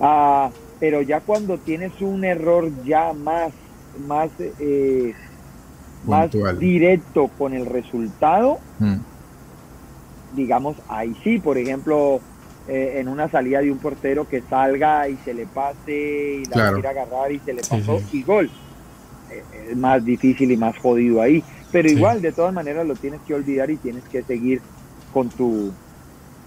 Ah, 0.01 0.51
pero 0.79 1.03
ya 1.03 1.21
cuando 1.21 1.59
tienes 1.59 2.01
un 2.01 2.25
error 2.25 2.71
ya 2.85 3.13
más, 3.13 3.53
más, 4.07 4.31
eh, 4.61 5.15
más 6.07 6.31
directo 6.59 7.29
con 7.39 7.55
el 7.55 7.67
resultado, 7.67 8.59
mm. 8.79 8.97
digamos, 10.37 10.77
ahí 10.89 11.17
sí, 11.25 11.39
por 11.39 11.59
ejemplo, 11.59 12.21
en 12.69 13.09
una 13.09 13.29
salida 13.31 13.61
de 13.61 13.71
un 13.71 13.79
portero 13.79 14.29
que 14.29 14.43
salga 14.43 15.09
y 15.09 15.17
se 15.25 15.33
le 15.33 15.47
pase 15.47 16.43
y 16.43 16.45
la 16.47 16.73
quiera 16.73 16.91
agarrar 16.91 17.31
y 17.31 17.39
se 17.39 17.53
le 17.53 17.63
pasó 17.63 18.01
y 18.13 18.23
gol 18.25 18.51
es 19.71 19.77
más 19.77 20.05
difícil 20.05 20.51
y 20.51 20.57
más 20.57 20.77
jodido 20.79 21.21
ahí. 21.21 21.43
Pero 21.73 21.91
igual, 21.91 22.23
de 22.23 22.33
todas 22.33 22.55
maneras, 22.55 22.87
lo 22.87 22.95
tienes 22.95 23.21
que 23.27 23.35
olvidar 23.35 23.71
y 23.71 23.77
tienes 23.77 24.05
que 24.05 24.23
seguir 24.23 24.61
con 25.13 25.29
tu 25.29 25.73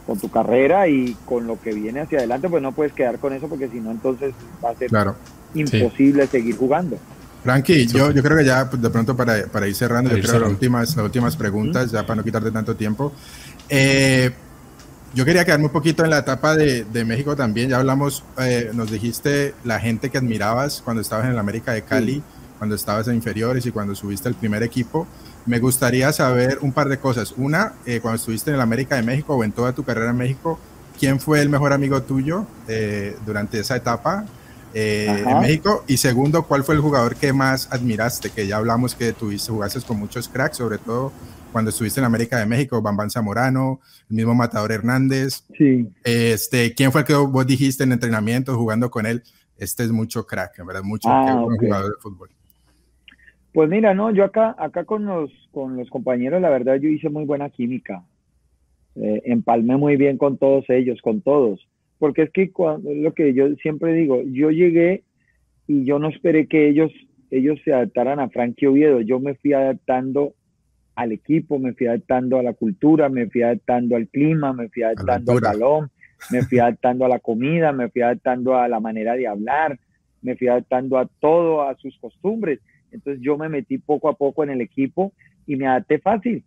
con 0.10 0.18
tu 0.18 0.32
carrera 0.32 0.88
y 0.88 1.16
con 1.24 1.46
lo 1.46 1.62
que 1.62 1.72
viene 1.72 2.00
hacia 2.00 2.18
adelante, 2.18 2.50
pues 2.50 2.64
no 2.64 2.72
puedes 2.72 2.94
quedar 2.94 3.20
con 3.20 3.32
eso 3.32 3.48
porque 3.48 3.70
si 3.70 3.80
no, 3.80 3.92
entonces 3.92 4.34
va 4.64 4.72
a 4.72 4.76
ser 4.76 4.90
imposible 5.54 6.26
seguir 6.26 6.58
jugando. 6.58 6.98
Frankie, 7.44 7.86
yo, 7.86 8.10
yo 8.10 8.24
creo 8.24 8.36
que 8.40 8.44
ya 8.44 8.68
pues, 8.68 8.82
de 8.82 8.90
pronto 8.90 9.16
para, 9.16 9.46
para 9.46 9.68
ir 9.68 9.76
cerrando, 9.76 10.10
yo 10.10 10.22
creo 10.22 10.40
las 10.40 10.50
últimas, 10.50 10.96
las 10.96 11.06
últimas 11.06 11.36
preguntas, 11.36 11.92
ya 11.92 12.08
para 12.08 12.16
no 12.16 12.24
quitarte 12.24 12.50
tanto 12.50 12.76
tiempo. 12.76 13.14
Eh, 13.70 14.32
yo 15.14 15.26
quería 15.26 15.46
quedarme 15.46 15.66
un 15.66 15.72
poquito 15.72 16.04
en 16.04 16.10
la 16.10 16.20
etapa 16.20 16.56
de, 16.56 16.86
de 16.86 17.06
México 17.06 17.36
también. 17.36 17.70
Ya 17.70 17.78
hablamos, 17.78 18.24
eh, 18.40 18.72
nos 18.74 18.90
dijiste 18.90 19.54
la 19.64 19.80
gente 19.80 20.10
que 20.10 20.18
admirabas 20.18 20.82
cuando 20.84 21.02
estabas 21.02 21.26
en 21.26 21.34
el 21.34 21.38
América 21.38 21.72
de 21.72 21.84
Cali 21.84 22.24
cuando 22.60 22.76
estabas 22.76 23.07
en 23.07 23.15
inferiores 23.15 23.65
y 23.65 23.72
cuando 23.72 23.95
subiste 23.95 24.27
al 24.27 24.36
primer 24.36 24.61
equipo. 24.61 25.07
Me 25.45 25.60
gustaría 25.60 26.11
saber 26.14 26.60
un 26.61 26.73
par 26.73 26.90
de 26.90 26.99
cosas. 26.99 27.34
Una, 27.38 27.73
eh, 27.86 28.02
cuando 28.02 28.18
estuviste 28.18 28.52
en 28.52 28.56
el 28.56 28.61
América 28.61 28.98
de 28.98 29.02
México 29.02 29.34
o 29.36 29.44
en 29.44 29.52
toda 29.52 29.73
tu 29.73 29.84
carrera 29.84 30.11
en 30.11 30.18
México, 30.18 30.60
¿quién 30.99 31.19
fue 31.19 31.41
el 31.41 31.49
mejor 31.49 31.73
amigo 31.73 32.03
tuyo 32.03 32.45
eh, 32.68 33.15
durante 33.26 33.60
esa 33.60 33.77
etapa 33.77 34.26
eh, 34.73 35.23
en 35.26 35.40
México? 35.40 35.86
Y 35.88 35.98
segundo, 35.98 36.44
¿cuál 36.44 36.64
fue 36.64 36.76
el 36.76 36.81
jugador 36.81 37.15
que 37.15 37.31
más 37.34 37.69
admiraste? 37.72 38.30
Que 38.30 38.45
ya 38.45 38.57
hablamos 38.57 38.94
que 38.94 39.14
tuviste, 39.14 39.52
jugaste 39.52 39.80
con 39.81 39.98
muchos 39.98 40.27
cracks, 40.27 40.57
sobre 40.57 40.77
todo 40.77 41.14
cuando 41.52 41.69
estuviste 41.69 41.99
en 41.99 42.06
América 42.06 42.38
de 42.38 42.45
México, 42.45 42.81
Bambán 42.81 43.10
Zamorano, 43.10 43.80
el 44.10 44.18
mismo 44.18 44.36
Matador 44.36 44.72
Hernández. 44.72 45.44
Sí. 45.57 45.90
Este, 46.03 46.76
¿Quién 46.76 46.91
fue 46.91 47.02
el 47.02 47.07
que 47.07 47.15
vos 47.15 47.48
dijiste 47.48 47.84
en 47.86 47.94
entrenamiento 47.94 48.56
jugando 48.56 48.91
con 48.91 49.06
él? 49.06 49.23
Este 49.57 49.84
es 49.84 49.91
mucho 49.91 50.26
crack, 50.26 50.60
en 50.60 50.68
verdad, 50.68 50.84
mucho 50.84 51.10
ah, 51.10 51.45
jugador 51.60 51.95
de 51.95 52.02
fútbol. 52.02 52.30
Pues 53.54 53.70
mira, 53.70 53.94
no, 53.94 54.12
yo 54.12 54.24
acá, 54.24 54.56
acá 54.58 54.86
con 54.86 55.06
los, 55.06 55.32
con 55.52 55.76
los 55.76 55.90
compañeros, 55.90 56.42
la 56.42 56.50
verdad, 56.50 56.76
yo 56.76 56.90
hice 56.90 57.10
muy 57.10 57.26
buena 57.26 57.50
química. 57.50 58.04
Eh, 58.96 59.22
empalmé 59.26 59.78
muy 59.78 59.96
bien 59.96 60.18
con 60.18 60.38
todos 60.38 60.70
ellos, 60.70 61.02
con 61.02 61.22
todos. 61.22 61.68
Porque 61.98 62.24
es 62.24 62.32
que 62.32 62.52
cuando, 62.52 62.94
lo 62.94 63.14
que 63.14 63.34
yo 63.34 63.54
siempre 63.56 63.94
digo, 63.94 64.22
yo 64.24 64.52
llegué 64.52 65.04
y 65.68 65.84
yo 65.84 66.00
no 66.00 66.10
esperé 66.10 66.48
que 66.48 66.70
ellos, 66.70 66.92
ellos 67.32 67.60
se 67.64 67.74
adaptaran 67.74 68.20
a 68.20 68.30
Frankie 68.30 68.68
Oviedo. 68.68 69.02
Yo 69.02 69.20
me 69.20 69.36
fui 69.36 69.54
adaptando 69.54 70.34
al 70.96 71.12
equipo, 71.12 71.60
me 71.60 71.74
fui 71.74 71.88
adaptando 71.88 72.38
a 72.38 72.44
la 72.44 72.54
cultura, 72.54 73.10
me 73.10 73.28
fui 73.30 73.42
adaptando 73.42 73.96
al 73.96 74.08
clima, 74.08 74.54
me 74.54 74.70
fui 74.70 74.84
adaptando 74.84 75.32
al 75.32 75.40
balón, 75.40 75.92
me 76.32 76.44
fui 76.44 76.60
adaptando 76.60 77.06
a 77.06 77.10
la 77.10 77.20
comida, 77.20 77.72
me 77.72 77.90
fui 77.90 78.02
adaptando 78.02 78.56
a 78.56 78.68
la 78.68 78.80
manera 78.80 79.16
de 79.16 79.28
hablar, 79.28 79.80
me 80.22 80.36
fui 80.36 80.50
adaptando 80.50 80.98
a 80.98 81.08
todo, 81.20 81.62
a 81.62 81.76
sus 81.76 81.98
costumbres. 82.00 82.60
Entonces 82.91 83.22
yo 83.22 83.38
me 83.38 83.49
metí 83.49 83.78
poco 83.78 84.10
a 84.10 84.14
poco 84.14 84.44
en 84.44 84.49
el 84.49 84.61
equipo 84.61 85.14
y 85.45 85.56
me 85.56 85.68
adapté 85.68 85.99
fácil. 85.99 86.44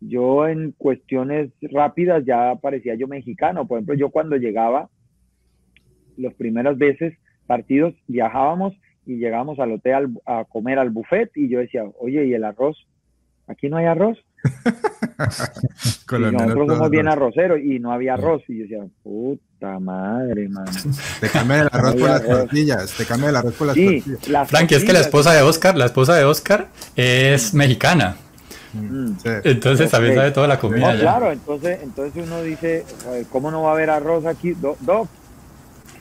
Yo 0.00 0.46
en 0.46 0.72
cuestiones 0.72 1.50
rápidas 1.62 2.24
ya 2.24 2.54
parecía 2.56 2.94
yo 2.94 3.08
mexicano. 3.08 3.66
Por 3.66 3.78
ejemplo, 3.78 3.94
yo 3.94 4.10
cuando 4.10 4.36
llegaba, 4.36 4.88
las 6.16 6.34
primeras 6.34 6.76
veces 6.78 7.14
partidos, 7.46 7.94
viajábamos 8.08 8.74
y 9.06 9.16
llegábamos 9.16 9.58
al 9.58 9.72
hotel 9.72 10.08
a 10.26 10.44
comer 10.44 10.78
al 10.78 10.90
buffet 10.90 11.30
y 11.36 11.48
yo 11.48 11.60
decía, 11.60 11.84
oye, 11.98 12.26
¿y 12.26 12.34
el 12.34 12.44
arroz? 12.44 12.86
¿Aquí 13.46 13.68
no 13.68 13.76
hay 13.76 13.86
arroz? 13.86 14.18
y 16.18 16.32
nosotros 16.32 16.68
somos 16.68 16.90
bien 16.90 17.08
arroceros 17.08 17.60
y 17.60 17.78
no 17.78 17.92
había 17.92 18.14
arroz. 18.14 18.42
Y 18.48 18.58
yo 18.58 18.62
decía, 18.62 18.84
puta 19.02 19.78
madre, 19.78 20.48
mano. 20.48 20.70
Te 21.20 21.28
cambia 21.28 21.62
el 21.62 21.68
arroz 21.72 21.94
por 21.94 22.08
las 22.08 22.24
tortillas. 22.24 22.92
Te 22.92 23.04
cambia 23.04 23.30
el 23.30 23.36
arroz 23.36 23.54
por 23.54 23.66
las 23.68 23.76
sí, 23.76 24.02
tortillas. 24.02 24.48
Frankie, 24.48 24.74
es 24.74 24.84
que 24.84 24.92
la 24.92 25.00
esposa 25.00 25.32
de 25.32 25.42
Oscar, 25.42 25.76
la 25.76 25.86
esposa 25.86 26.14
de 26.14 26.24
Oscar 26.24 26.68
es 26.94 27.54
mexicana. 27.54 28.16
Mm. 28.72 29.12
Entonces 29.44 29.90
también 29.90 30.14
sabe 30.14 30.30
toda 30.30 30.48
la 30.48 30.58
comida. 30.58 30.98
claro, 30.98 31.32
entonces, 31.32 31.78
entonces 31.82 32.26
uno 32.26 32.42
dice, 32.42 32.84
¿cómo 33.30 33.50
no 33.50 33.62
va 33.62 33.70
a 33.70 33.72
haber 33.72 33.90
arroz 33.90 34.26
aquí? 34.26 34.52
Doc, 34.52 35.08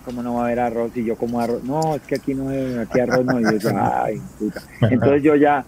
¿cómo 0.03 0.21
no 0.21 0.35
va 0.35 0.41
a 0.41 0.45
haber 0.45 0.59
arroz? 0.59 0.91
Y 0.95 1.03
yo 1.05 1.15
como 1.15 1.39
arroz, 1.39 1.63
no, 1.63 1.95
es 1.95 2.01
que 2.03 2.15
aquí 2.15 2.33
no 2.33 2.49
hay, 2.49 2.77
aquí 2.77 2.99
arroz 2.99 3.25
no. 3.25 3.39
Y 3.39 3.59
yo, 3.59 3.69
ay, 3.75 4.21
puta. 4.37 4.61
Entonces 4.81 5.23
yo 5.23 5.35
ya, 5.35 5.65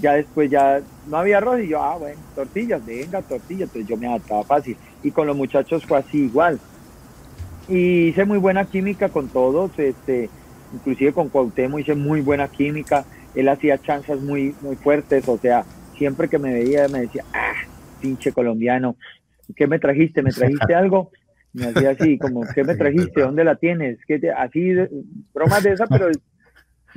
ya 0.00 0.14
después 0.14 0.50
ya 0.50 0.80
no 1.08 1.16
había 1.16 1.38
arroz 1.38 1.60
y 1.60 1.68
yo, 1.68 1.82
ah, 1.82 1.96
bueno, 1.96 2.20
tortillas, 2.34 2.84
venga, 2.84 3.22
tortillas. 3.22 3.68
Entonces 3.68 3.88
yo 3.88 3.96
me 3.96 4.06
adaptaba 4.06 4.44
fácil. 4.44 4.76
Y 5.02 5.10
con 5.10 5.26
los 5.26 5.36
muchachos 5.36 5.84
fue 5.84 5.98
así 5.98 6.24
igual. 6.24 6.58
Y 7.68 8.08
hice 8.08 8.24
muy 8.24 8.38
buena 8.38 8.64
química 8.64 9.08
con 9.08 9.28
todos, 9.28 9.76
este, 9.78 10.30
inclusive 10.72 11.12
con 11.12 11.28
Cuauhtémoc 11.28 11.80
hice 11.80 11.94
muy 11.94 12.20
buena 12.20 12.48
química. 12.48 13.04
Él 13.34 13.48
hacía 13.48 13.78
chanzas 13.78 14.20
muy, 14.20 14.54
muy 14.60 14.76
fuertes, 14.76 15.28
o 15.28 15.38
sea, 15.38 15.64
siempre 15.96 16.28
que 16.28 16.38
me 16.38 16.52
veía 16.52 16.88
me 16.88 17.00
decía, 17.00 17.24
ah, 17.32 17.54
pinche 18.00 18.32
colombiano, 18.32 18.96
¿qué 19.56 19.66
me 19.66 19.78
trajiste? 19.78 20.22
¿Me 20.22 20.30
trajiste 20.30 20.74
algo? 20.76 21.10
Me 21.52 21.66
hacía 21.66 21.90
así, 21.90 22.18
como, 22.18 22.42
¿qué 22.54 22.64
me 22.64 22.76
trajiste? 22.76 23.22
¿Dónde 23.22 23.42
la 23.42 23.56
tienes? 23.56 23.98
¿Qué 24.06 24.20
Así, 24.36 24.74
bromas 25.34 25.62
de 25.62 25.72
esa, 25.72 25.86
pero 25.86 26.08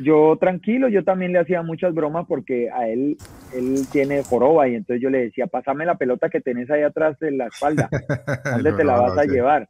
yo 0.04 0.38
tranquilo, 0.40 0.88
yo 0.88 1.04
también 1.04 1.34
le 1.34 1.40
hacía 1.40 1.62
muchas 1.62 1.94
bromas 1.94 2.26
porque 2.28 2.70
a 2.70 2.88
él, 2.88 3.18
él 3.54 3.88
tiene 3.92 4.24
joroba 4.24 4.68
y 4.68 4.76
entonces 4.76 5.02
yo 5.02 5.10
le 5.10 5.24
decía, 5.24 5.48
pásame 5.48 5.86
la 5.86 5.98
pelota 5.98 6.30
que 6.30 6.42
tenés 6.42 6.70
ahí 6.72 6.84
atrás 6.84 7.18
de 7.20 7.32
la 7.32 7.48
espalda, 7.48 7.90
¿dónde 8.52 8.74
te 8.74 8.84
la 8.84 9.00
vas 9.00 9.18
a 9.18 9.26
llevar? 9.26 9.70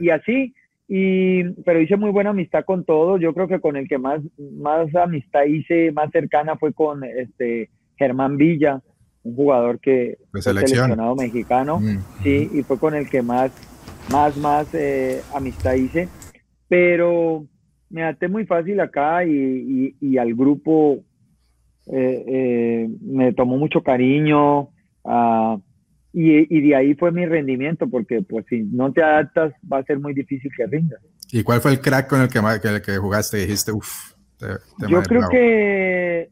Y 0.00 0.10
así, 0.10 0.54
y, 0.88 1.44
pero 1.62 1.80
hice 1.80 1.96
muy 1.96 2.10
buena 2.10 2.30
amistad 2.30 2.64
con 2.64 2.84
todos, 2.84 3.20
yo 3.20 3.34
creo 3.34 3.48
que 3.48 3.60
con 3.60 3.76
el 3.76 3.88
que 3.88 3.98
más, 3.98 4.20
más 4.38 4.94
amistad 4.94 5.44
hice, 5.44 5.92
más 5.92 6.10
cercana 6.10 6.56
fue 6.56 6.72
con 6.72 7.04
este 7.04 7.70
Germán 7.96 8.36
Villa, 8.36 8.80
un 9.22 9.34
jugador 9.34 9.80
que 9.80 10.18
fue 10.30 10.40
seleccionado 10.40 11.16
mexicano, 11.16 11.80
mm, 11.80 12.22
sí, 12.22 12.50
y 12.52 12.62
fue 12.62 12.78
con 12.78 12.94
el 12.94 13.10
que 13.10 13.22
más, 13.22 13.50
más, 14.10 14.36
más 14.36 14.72
eh, 14.74 15.20
amistad 15.34 15.74
hice, 15.74 16.08
pero 16.68 17.44
me 17.90 18.02
adapté 18.02 18.28
muy 18.28 18.46
fácil 18.46 18.80
acá 18.80 19.24
y, 19.24 20.18
al 20.18 20.34
grupo 20.34 21.04
eh, 21.86 22.24
eh, 22.26 22.88
me 23.00 23.32
tomó 23.32 23.56
mucho 23.56 23.82
cariño 23.82 24.70
ah, 25.04 25.58
y, 26.12 26.60
de 26.62 26.74
ahí 26.74 26.94
fue 26.94 27.12
mi 27.12 27.26
rendimiento 27.26 27.88
porque 27.88 28.22
pues 28.22 28.46
si 28.48 28.62
no 28.62 28.90
te 28.92 29.02
adaptas 29.02 29.52
va 29.70 29.78
a 29.78 29.84
ser 29.84 29.98
muy 29.98 30.14
difícil 30.14 30.50
que 30.56 30.66
rindas. 30.66 31.00
¿Y 31.30 31.42
cuál 31.42 31.60
fue 31.60 31.72
el 31.72 31.80
crack 31.80 32.08
con 32.08 32.22
el 32.22 32.28
que, 32.28 32.38
el 32.38 32.82
que 32.82 32.96
jugaste? 32.96 33.36
Dijiste, 33.36 33.72
uff. 33.72 34.14
Yo 34.88 35.02
creo 35.02 35.28
que 35.30 36.30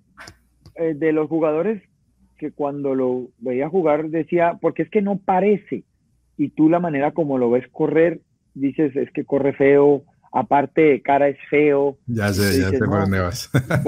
eh, 0.77 0.95
de 0.95 1.13
los 1.13 1.29
jugadores 1.29 1.83
que 2.39 2.51
cuando 2.51 2.95
lo 2.95 3.29
veía 3.39 3.69
jugar 3.69 4.09
decía, 4.09 4.59
porque 4.61 4.83
es 4.83 4.91
que 4.91 5.03
no 5.03 5.19
parece, 5.19 5.85
y 6.37 6.49
tú 6.49 6.69
la 6.69 6.81
manera 6.81 7.13
como 7.13 7.39
lo 7.39 7.51
ves 7.51 7.67
correr, 7.71 8.21
dices, 8.55 8.95
es 8.97 9.11
que 9.13 9.25
corre 9.25 9.53
feo, 9.53 10.05
aparte 10.35 10.81
de 10.81 11.01
cara 11.01 11.29
es 11.29 11.39
feo. 11.49 11.97
Ya 12.07 12.33
sé, 12.33 12.61
ya 12.61 12.71
sé 12.71 12.79
por 12.79 13.01
dónde 13.01 13.21
vas. 13.21 13.51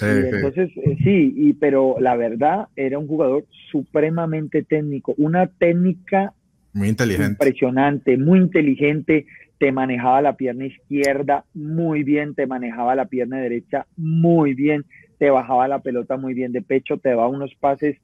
entonces, 0.00 0.70
eh, 0.76 0.96
sí, 1.04 1.34
y, 1.36 1.52
pero 1.52 1.96
la 2.00 2.16
verdad 2.16 2.68
era 2.74 2.98
un 2.98 3.06
jugador 3.06 3.44
supremamente 3.70 4.62
técnico, 4.62 5.14
una 5.18 5.46
técnica 5.46 6.32
muy 6.72 6.88
inteligente. 6.88 7.32
impresionante, 7.32 8.16
muy 8.16 8.40
inteligente, 8.40 9.26
te 9.58 9.70
manejaba 9.70 10.22
la 10.22 10.36
pierna 10.36 10.64
izquierda 10.64 11.44
muy 11.52 12.02
bien, 12.02 12.34
te 12.34 12.46
manejaba 12.46 12.94
la 12.94 13.04
pierna 13.04 13.38
derecha 13.38 13.86
muy 13.96 14.54
bien, 14.54 14.86
te 15.18 15.28
bajaba 15.28 15.68
la 15.68 15.80
pelota 15.80 16.16
muy 16.16 16.32
bien 16.32 16.52
de 16.52 16.62
pecho, 16.62 16.96
te 16.96 17.10
daba 17.10 17.28
unos 17.28 17.54
pases 17.60 17.98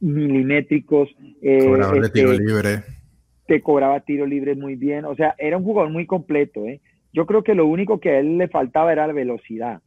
milimétricos. 0.00 1.10
Eh, 1.42 1.60
de 2.00 2.08
tiro 2.08 2.32
este, 2.32 2.42
libre. 2.42 2.82
Te 3.46 3.60
cobraba 3.60 4.00
tiro 4.00 4.26
libre 4.26 4.54
muy 4.54 4.76
bien. 4.76 5.04
O 5.04 5.14
sea, 5.14 5.34
era 5.38 5.56
un 5.56 5.64
jugador 5.64 5.90
muy 5.90 6.06
completo. 6.06 6.66
¿eh? 6.66 6.80
Yo 7.12 7.26
creo 7.26 7.42
que 7.42 7.54
lo 7.54 7.66
único 7.66 8.00
que 8.00 8.10
a 8.10 8.18
él 8.18 8.38
le 8.38 8.48
faltaba 8.48 8.92
era 8.92 9.06
la 9.06 9.12
velocidad. 9.12 9.80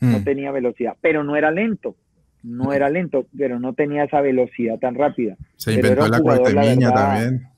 No 0.00 0.18
hmm. 0.18 0.24
tenía 0.24 0.52
velocidad, 0.52 0.96
pero 1.00 1.24
no 1.24 1.36
era 1.36 1.50
lento. 1.50 1.96
No 2.42 2.72
era 2.72 2.88
lento, 2.88 3.26
pero 3.36 3.58
no 3.58 3.72
tenía 3.74 4.04
esa 4.04 4.20
velocidad 4.20 4.78
tan 4.78 4.94
rápida. 4.94 5.36
Se 5.56 5.74
inventó 5.74 6.06
la 6.06 6.20
cuartemiña 6.20 6.92
también. 6.92 7.48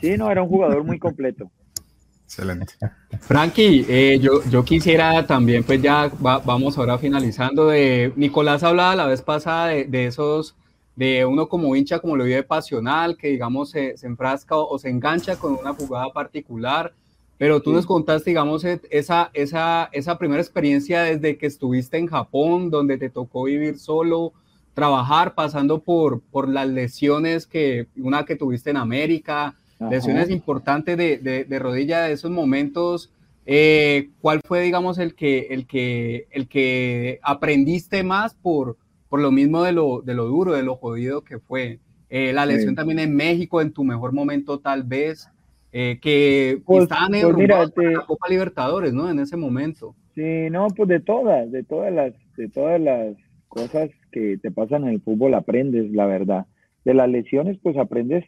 Sí, 0.00 0.16
no, 0.16 0.30
era 0.30 0.42
un 0.42 0.48
jugador 0.48 0.84
muy 0.84 0.98
completo. 0.98 1.50
Excelente. 2.28 2.74
Frankie, 3.20 3.86
eh, 3.88 4.18
yo, 4.20 4.44
yo 4.50 4.62
quisiera 4.62 5.26
también, 5.26 5.64
pues 5.64 5.80
ya 5.80 6.12
vamos 6.20 6.76
ahora 6.76 6.98
finalizando, 6.98 7.68
de 7.68 8.12
Nicolás 8.16 8.62
hablaba 8.62 8.94
la 8.94 9.06
vez 9.06 9.22
pasada 9.22 9.68
de, 9.68 10.06
esos, 10.06 10.54
de 10.98 11.24
uno 11.24 11.48
como 11.48 11.76
hincha, 11.76 12.00
como 12.00 12.16
lo 12.16 12.24
vive 12.24 12.42
pasional, 12.42 13.16
que 13.16 13.28
digamos 13.28 13.70
se, 13.70 13.94
enfrasca 14.02 14.56
o, 14.56 14.76
se 14.80 14.88
engancha 14.88 15.36
con 15.36 15.52
una 15.52 15.72
jugada 15.72 16.12
particular, 16.12 16.92
pero 17.36 17.62
tú 17.62 17.72
nos 17.72 17.86
contaste, 17.86 18.30
digamos, 18.30 18.64
e, 18.64 18.80
esa, 18.90 19.30
esa, 19.32 19.90
esa 19.92 20.18
primera 20.18 20.42
experiencia 20.42 21.02
desde 21.02 21.38
que 21.38 21.46
estuviste 21.46 21.98
en 21.98 22.08
Japón, 22.08 22.68
donde 22.68 22.98
te 22.98 23.10
tocó 23.10 23.44
vivir 23.44 23.78
solo, 23.78 24.32
trabajar, 24.74 25.36
pasando 25.36 25.78
por, 25.84 26.20
por 26.20 26.48
las 26.48 26.66
lesiones 26.66 27.46
que, 27.46 27.86
una 27.96 28.24
que 28.24 28.34
tuviste 28.34 28.70
en 28.70 28.78
América, 28.78 29.54
lesiones 29.78 30.30
importantes 30.30 30.96
de, 30.96 31.18
de, 31.48 31.58
rodilla 31.60 32.00
de 32.00 32.12
esos 32.12 32.32
momentos. 32.32 33.12
Eh, 33.46 34.10
¿Cuál 34.20 34.40
fue, 34.44 34.62
digamos, 34.62 34.98
el 34.98 35.14
que, 35.14 35.46
el 35.50 35.68
que, 35.68 36.26
el 36.32 36.48
que 36.48 37.20
aprendiste 37.22 38.02
más 38.02 38.34
por, 38.34 38.76
por 39.08 39.20
lo 39.20 39.30
mismo 39.30 39.62
de 39.62 39.72
lo, 39.72 40.02
de 40.02 40.14
lo 40.14 40.26
duro, 40.26 40.52
de 40.52 40.62
lo 40.62 40.76
jodido 40.76 41.22
que 41.22 41.38
fue? 41.38 41.78
Eh, 42.10 42.32
la 42.32 42.46
lesión 42.46 42.74
también 42.74 42.98
en 42.98 43.14
México, 43.14 43.60
en 43.60 43.72
tu 43.72 43.84
mejor 43.84 44.12
momento 44.12 44.60
tal 44.60 44.82
vez, 44.82 45.28
eh, 45.72 45.98
que 46.00 46.60
pues, 46.64 46.84
estaban 46.84 47.14
en 47.14 47.34
pues 47.34 47.48
la 47.48 48.04
Copa 48.06 48.28
Libertadores, 48.28 48.94
¿no? 48.94 49.10
En 49.10 49.18
ese 49.18 49.36
momento. 49.36 49.94
Sí, 50.14 50.48
no, 50.50 50.68
pues 50.68 50.88
de 50.88 51.00
todas, 51.00 51.50
de 51.52 51.62
todas 51.62 51.92
las, 51.92 52.14
de 52.36 52.48
todas 52.48 52.80
las 52.80 53.14
cosas 53.48 53.90
que 54.10 54.38
te 54.38 54.50
pasan 54.50 54.84
en 54.84 54.90
el 54.90 55.00
fútbol 55.00 55.34
aprendes, 55.34 55.90
la 55.92 56.06
verdad. 56.06 56.46
De 56.84 56.94
las 56.94 57.08
lesiones, 57.08 57.58
pues 57.62 57.76
aprendes 57.76 58.24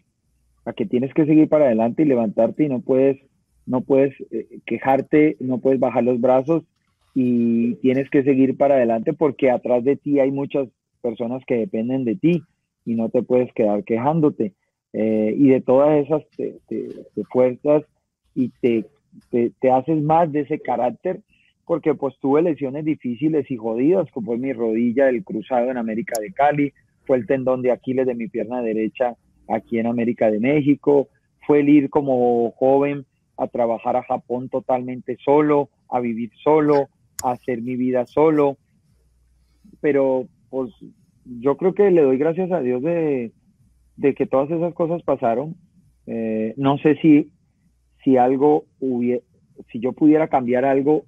a 0.66 0.72
que 0.74 0.84
tienes 0.84 1.14
que 1.14 1.24
seguir 1.24 1.48
para 1.48 1.64
adelante 1.66 2.02
y 2.02 2.06
levantarte 2.06 2.64
y 2.64 2.68
no 2.68 2.80
puedes, 2.80 3.18
no 3.64 3.80
puedes 3.80 4.14
eh, 4.30 4.60
quejarte, 4.66 5.36
no 5.40 5.58
puedes 5.58 5.80
bajar 5.80 6.04
los 6.04 6.20
brazos 6.20 6.64
y 7.14 7.74
tienes 7.76 8.08
que 8.10 8.22
seguir 8.22 8.56
para 8.56 8.76
adelante 8.76 9.12
porque 9.12 9.50
atrás 9.50 9.84
de 9.84 9.96
ti 9.96 10.20
hay 10.20 10.30
muchas 10.30 10.68
personas 11.02 11.42
que 11.46 11.56
dependen 11.56 12.04
de 12.04 12.16
ti 12.16 12.42
y 12.84 12.94
no 12.94 13.08
te 13.08 13.22
puedes 13.22 13.52
quedar 13.52 13.84
quejándote. 13.84 14.52
Eh, 14.92 15.34
y 15.36 15.48
de 15.48 15.60
todas 15.60 16.04
esas 16.04 16.22
te, 16.36 16.58
fuerzas 17.30 17.84
y 18.34 18.50
te, 18.60 18.86
te, 19.30 19.70
haces 19.70 20.02
más 20.02 20.32
de 20.32 20.40
ese 20.40 20.58
carácter 20.58 21.20
porque 21.64 21.94
pues 21.94 22.16
tuve 22.20 22.42
lesiones 22.42 22.84
difíciles 22.84 23.48
y 23.50 23.56
jodidas, 23.56 24.10
como 24.10 24.26
fue 24.28 24.38
mi 24.38 24.52
rodilla 24.52 25.06
del 25.06 25.22
cruzado 25.22 25.70
en 25.70 25.76
América 25.76 26.20
de 26.20 26.32
Cali, 26.32 26.72
fue 27.06 27.16
el 27.16 27.26
tendón 27.26 27.62
de 27.62 27.70
Aquiles 27.70 28.06
de 28.06 28.16
mi 28.16 28.26
pierna 28.26 28.60
derecha 28.62 29.14
aquí 29.48 29.78
en 29.78 29.86
América 29.86 30.30
de 30.30 30.40
México, 30.40 31.08
fue 31.46 31.60
el 31.60 31.68
ir 31.68 31.88
como 31.88 32.50
joven 32.52 33.06
a 33.36 33.46
trabajar 33.46 33.96
a 33.96 34.02
Japón 34.02 34.48
totalmente 34.48 35.16
solo, 35.24 35.70
a 35.88 36.00
vivir 36.00 36.30
solo, 36.42 36.88
hacer 37.22 37.62
mi 37.62 37.76
vida 37.76 38.06
solo, 38.06 38.56
pero 39.80 40.26
pues 40.48 40.72
yo 41.24 41.56
creo 41.56 41.74
que 41.74 41.90
le 41.90 42.02
doy 42.02 42.18
gracias 42.18 42.50
a 42.52 42.60
Dios 42.60 42.82
de, 42.82 43.32
que 44.16 44.26
todas 44.26 44.50
esas 44.50 44.74
cosas 44.74 45.02
pasaron. 45.02 45.56
Eh, 46.06 46.54
no 46.56 46.78
sé 46.78 46.96
si, 46.96 47.30
si 48.02 48.16
algo 48.16 48.64
hubiera, 48.80 49.22
si 49.70 49.80
yo 49.80 49.92
pudiera 49.92 50.28
cambiar 50.28 50.64
algo, 50.64 51.04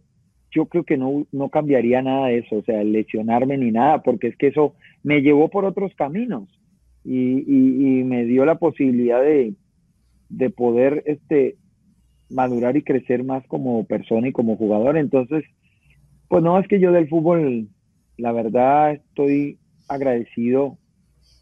yo 0.51 0.67
creo 0.67 0.85
que 0.85 0.97
no, 0.97 1.27
no 1.33 1.49
cambiaría 1.49 2.03
nada 2.03 2.29
de 2.29 2.39
eso, 2.39 2.57
o 2.57 2.63
sea, 2.63 2.85
lesionarme 2.85 3.57
ni 3.57 3.71
nada, 3.71 4.03
porque 4.03 4.29
es 4.29 4.37
que 4.37 4.49
eso 4.49 4.75
me 5.03 5.23
llevó 5.23 5.49
por 5.49 5.65
otros 5.65 5.95
caminos 5.95 6.49
y, 7.05 8.03
me 8.05 8.25
dio 8.25 8.45
la 8.45 8.57
posibilidad 8.57 9.21
de, 9.23 9.55
poder 10.51 11.03
este, 11.07 11.57
madurar 12.31 12.77
y 12.77 12.83
crecer 12.83 13.25
más 13.25 13.47
como 13.47 13.85
persona 13.85 14.29
y 14.29 14.33
como 14.33 14.57
jugador. 14.57 14.97
Entonces, 14.97 15.45
pues 16.33 16.43
no, 16.43 16.59
es 16.59 16.67
que 16.67 16.81
yo 16.81 16.93
del 16.93 17.11
fútbol, 17.11 17.69
la 18.17 18.33
verdad, 18.33 18.93
estoy 18.93 19.59
agradecido, 19.87 20.79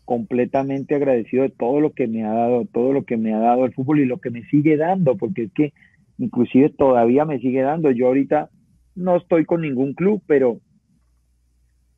completamente 0.05 0.97
agradecido 0.97 1.45
de 1.45 1.51
todo 1.51 1.79
lo 1.79 1.93
que 1.93 2.09
me 2.09 2.25
ha 2.25 2.33
dado, 2.33 2.65
todo 2.65 2.93
lo 2.93 3.05
que 3.05 3.17
me 3.17 3.33
ha 3.33 3.39
dado 3.39 3.65
el 3.67 3.73
fútbol 3.73 4.01
y 4.01 4.05
lo 4.05 4.19
que 4.19 4.31
me 4.31 4.43
sigue 4.47 4.77
dando, 4.77 5.17
porque 5.17 5.45
es 5.45 5.53
que 5.53 5.73
inclusive 6.19 6.71
todavía 6.71 7.25
me 7.25 7.39
sigue 7.39 7.62
dando. 7.62 7.93
Yo 7.93 8.09
ahorita 8.09 8.51
no 8.97 9.17
estoy 9.17 9.45
con 9.45 9.61
ningún 9.61 9.95
club, 9.95 10.25
pero 10.27 10.59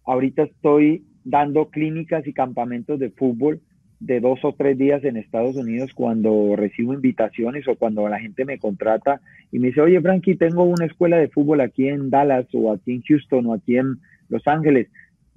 ahorita 0.05 0.43
estoy 0.43 1.07
dando 1.25 1.71
clínicas 1.71 2.27
y 2.27 2.35
campamentos 2.35 2.99
de 2.99 3.09
fútbol 3.09 3.63
de 4.05 4.19
dos 4.19 4.41
o 4.45 4.53
tres 4.53 4.77
días 4.77 5.05
en 5.05 5.17
Estados 5.17 5.55
Unidos 5.55 5.93
cuando 5.95 6.57
recibo 6.57 6.93
invitaciones 6.93 7.69
o 7.69 7.77
cuando 7.77 8.09
la 8.09 8.19
gente 8.19 8.45
me 8.45 8.59
contrata 8.59 9.21
y 9.53 9.61
me 9.61 9.69
dice, 9.69 9.81
oye 9.81 10.01
Frankie, 10.01 10.35
tengo 10.35 10.65
una 10.65 10.87
escuela 10.87 11.19
de 11.19 11.29
fútbol 11.29 11.61
aquí 11.61 11.87
en 11.87 12.11
Dallas 12.11 12.47
o 12.53 12.73
aquí 12.73 12.95
en 12.95 13.03
Houston 13.03 13.47
o 13.47 13.55
aquí 13.55 13.77
en 13.77 14.01
Los 14.29 14.47
Ángeles. 14.49 14.89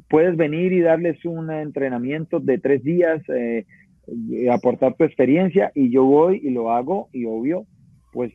Puedes 0.09 0.35
venir 0.35 0.73
y 0.73 0.81
darles 0.81 1.23
un 1.25 1.51
entrenamiento 1.51 2.39
de 2.39 2.57
tres 2.57 2.83
días, 2.83 3.21
eh, 3.29 3.65
aportar 4.51 4.95
tu 4.95 5.03
experiencia 5.03 5.71
y 5.75 5.91
yo 5.91 6.05
voy 6.05 6.41
y 6.43 6.49
lo 6.49 6.71
hago 6.71 7.09
y 7.13 7.25
obvio, 7.25 7.67
pues 8.13 8.33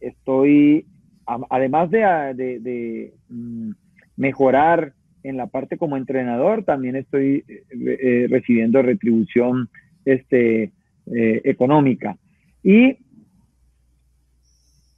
estoy, 0.00 0.86
además 1.26 1.90
de, 1.90 2.00
de, 2.36 3.14
mm, 3.28 3.72
mejorar 4.16 4.92
en 5.22 5.36
la 5.36 5.46
parte 5.46 5.76
como 5.76 5.96
entrenador, 5.96 6.64
también 6.64 6.96
estoy 6.96 7.44
eh, 7.48 7.64
eh, 7.70 8.26
recibiendo 8.28 8.82
retribución 8.82 9.68
este, 10.04 10.72
eh, 11.06 11.40
económica. 11.44 12.16
Y 12.62 12.98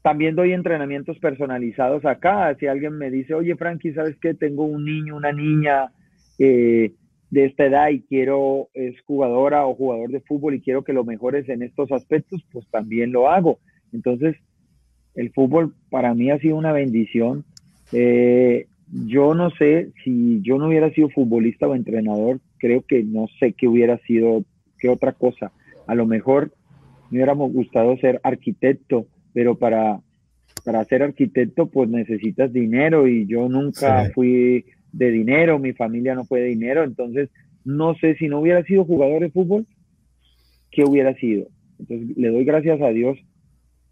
también 0.03 0.35
doy 0.35 0.53
entrenamientos 0.53 1.19
personalizados 1.19 2.05
acá. 2.05 2.55
Si 2.59 2.67
alguien 2.67 2.99
me 2.99 3.11
dice, 3.11 3.35
oye, 3.35 3.57
Frankie, 3.57 3.95
¿sabes 3.95 4.17
qué? 4.21 4.35
Tengo 4.35 4.65
un 4.65 4.85
niño, 4.85 5.17
una 5.17 5.33
niña 5.33 5.93
de 6.39 7.47
esta 7.47 7.67
edad 7.67 7.89
y 7.91 8.03
quiero, 8.03 8.69
es 8.75 9.01
jugadora 9.03 9.65
o 9.65 9.75
jugador 9.75 10.11
de 10.11 10.21
fútbol 10.21 10.55
y 10.55 10.61
quiero 10.61 10.83
que 10.83 10.93
lo 10.93 11.05
mejores 11.05 11.49
en 11.49 11.63
estos 11.63 11.93
aspectos, 11.93 12.45
pues 12.51 12.67
también 12.71 13.13
lo 13.13 13.31
hago. 13.31 13.61
Entonces, 13.93 14.37
el 15.15 15.33
fútbol 15.33 15.75
para 15.91 16.15
mí 16.15 16.31
ha 16.31 16.39
sido 16.39 16.57
una 16.57 16.73
bendición. 16.73 17.45
Eh, 17.93 18.67
yo 18.93 19.35
no 19.35 19.51
sé 19.51 19.91
si 20.05 20.43
yo 20.43 20.59
no 20.59 20.69
hubiera 20.69 20.91
sido 20.91 21.09
futbolista 21.09 21.67
o 21.67 21.75
entrenador, 21.75 22.41
creo 22.59 22.83
que 22.83 23.03
no 23.03 23.27
sé 23.41 23.55
qué 23.55 23.67
hubiera 23.67 23.97
sido, 23.99 24.45
qué 24.79 24.91
otra 24.91 25.13
cosa. 25.13 25.51
A 25.87 25.95
lo 25.95 26.07
mejor 26.07 26.53
me 27.11 27.19
hubiera 27.19 27.33
gustado 27.33 27.97
ser 27.97 28.21
arquitecto, 28.23 29.07
pero 29.33 29.55
para, 29.55 30.01
para 30.65 30.85
ser 30.85 31.03
arquitecto 31.03 31.67
pues 31.67 31.89
necesitas 31.89 32.53
dinero 32.53 33.09
y 33.09 33.27
yo 33.27 33.49
nunca 33.49 34.11
fui 34.15 34.67
de 34.93 35.11
dinero, 35.11 35.59
mi 35.59 35.73
familia 35.73 36.15
no 36.15 36.25
fue 36.25 36.41
de 36.41 36.49
dinero, 36.49 36.85
entonces 36.85 37.31
no 37.65 37.95
sé 37.95 38.17
si 38.17 38.29
no 38.29 38.41
hubiera 38.41 38.63
sido 38.65 38.85
jugador 38.85 39.23
de 39.23 39.31
fútbol, 39.31 39.67
¿qué 40.71 40.85
hubiera 40.85 41.15
sido? 41.15 41.47
Entonces 41.79 42.15
le 42.17 42.29
doy 42.29 42.45
gracias 42.45 42.81
a 42.83 42.89
Dios 42.89 43.19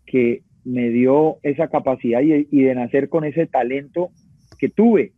que 0.05 0.43
me 0.62 0.90
dio 0.90 1.39
esa 1.43 1.68
capacidad 1.68 2.20
y, 2.20 2.47
y 2.51 2.62
de 2.64 2.74
nacer 2.74 3.09
con 3.09 3.24
ese 3.24 3.47
talento 3.47 4.10
que 4.61 4.69
tuve. 4.69 5.12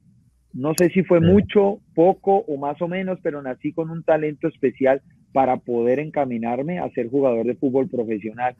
No 0.54 0.72
sé 0.78 0.90
si 0.90 1.02
fue 1.02 1.20
mucho, 1.20 1.80
poco 1.94 2.44
o 2.46 2.56
más 2.56 2.80
o 2.80 2.88
menos, 2.88 3.18
pero 3.22 3.42
nací 3.42 3.72
con 3.72 3.90
un 3.90 4.04
talento 4.04 4.48
especial 4.48 5.02
para 5.32 5.56
poder 5.56 5.98
encaminarme 5.98 6.78
a 6.78 6.90
ser 6.90 7.08
jugador 7.08 7.46
de 7.46 7.56
fútbol 7.56 7.88
profesional, 7.88 8.54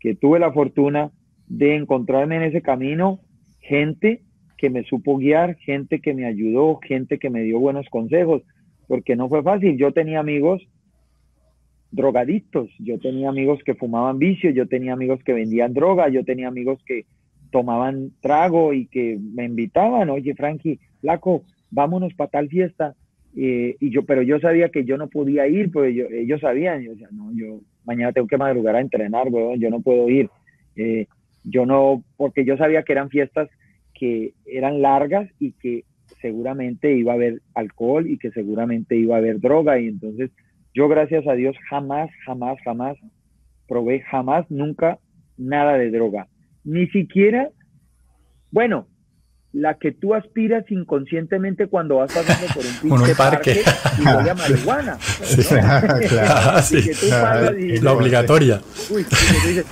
que 0.00 0.14
tuve 0.14 0.38
la 0.38 0.52
fortuna 0.52 1.12
de 1.46 1.76
encontrarme 1.76 2.36
en 2.36 2.42
ese 2.42 2.62
camino 2.62 3.20
gente 3.60 4.22
que 4.58 4.70
me 4.70 4.84
supo 4.84 5.18
guiar, 5.18 5.56
gente 5.56 6.00
que 6.00 6.14
me 6.14 6.26
ayudó, 6.26 6.78
gente 6.82 7.18
que 7.18 7.30
me 7.30 7.42
dio 7.42 7.60
buenos 7.60 7.86
consejos, 7.90 8.42
porque 8.88 9.16
no 9.16 9.28
fue 9.28 9.42
fácil. 9.42 9.76
Yo 9.76 9.92
tenía 9.92 10.20
amigos 10.20 10.62
drogadictos, 11.90 12.70
yo 12.78 12.98
tenía 12.98 13.28
amigos 13.28 13.60
que 13.64 13.74
fumaban 13.74 14.18
vicio, 14.18 14.50
yo 14.50 14.66
tenía 14.66 14.94
amigos 14.94 15.20
que 15.24 15.32
vendían 15.32 15.74
droga, 15.74 16.08
yo 16.08 16.24
tenía 16.24 16.48
amigos 16.48 16.80
que 16.86 17.06
tomaban 17.54 18.10
trago 18.20 18.72
y 18.72 18.86
que 18.86 19.16
me 19.16 19.44
invitaban, 19.44 20.10
oye 20.10 20.34
Frankie, 20.34 20.80
Flaco, 21.00 21.44
vámonos 21.70 22.12
para 22.14 22.28
tal 22.28 22.48
fiesta. 22.48 22.96
Eh, 23.36 23.76
y 23.78 23.90
yo, 23.90 24.04
pero 24.04 24.22
yo 24.22 24.40
sabía 24.40 24.70
que 24.70 24.84
yo 24.84 24.96
no 24.96 25.06
podía 25.06 25.46
ir, 25.46 25.70
pues 25.70 25.94
ellos 25.94 26.40
sabían, 26.40 26.82
yo 26.82 26.94
no, 27.12 27.30
yo 27.32 27.60
mañana 27.84 28.10
tengo 28.10 28.26
que 28.26 28.38
madrugar 28.38 28.74
a 28.74 28.80
entrenar, 28.80 29.28
yo 29.56 29.70
no 29.70 29.80
puedo 29.82 30.08
ir. 30.08 30.30
Eh, 30.74 31.06
yo 31.44 31.64
no, 31.64 32.02
porque 32.16 32.44
yo 32.44 32.56
sabía 32.56 32.82
que 32.82 32.90
eran 32.90 33.08
fiestas 33.08 33.48
que 33.94 34.32
eran 34.46 34.82
largas 34.82 35.30
y 35.38 35.52
que 35.52 35.84
seguramente 36.20 36.92
iba 36.96 37.12
a 37.12 37.14
haber 37.14 37.40
alcohol 37.54 38.10
y 38.10 38.18
que 38.18 38.32
seguramente 38.32 38.96
iba 38.96 39.14
a 39.14 39.18
haber 39.18 39.38
droga. 39.38 39.78
Y 39.78 39.86
entonces 39.86 40.32
yo, 40.74 40.88
gracias 40.88 41.24
a 41.28 41.34
Dios, 41.34 41.54
jamás, 41.70 42.10
jamás, 42.26 42.58
jamás 42.64 42.96
probé, 43.68 44.00
jamás, 44.00 44.44
nunca 44.50 44.98
nada 45.38 45.78
de 45.78 45.92
droga 45.92 46.26
ni 46.64 46.86
siquiera, 46.88 47.50
bueno, 48.50 48.88
la 49.52 49.74
que 49.74 49.92
tú 49.92 50.14
aspiras 50.14 50.64
inconscientemente 50.68 51.68
cuando 51.68 51.96
vas 51.96 52.12
pasando 52.12 52.52
por 52.52 52.64
un, 52.90 53.02
un 53.08 53.14
parque, 53.16 53.62
y 53.98 54.02
huele 54.02 54.30
a 54.30 54.34
marihuana. 54.34 54.98
la 57.80 57.92
obligatoria. 57.92 58.60
Uy, 58.90 59.04
dices, 59.04 59.64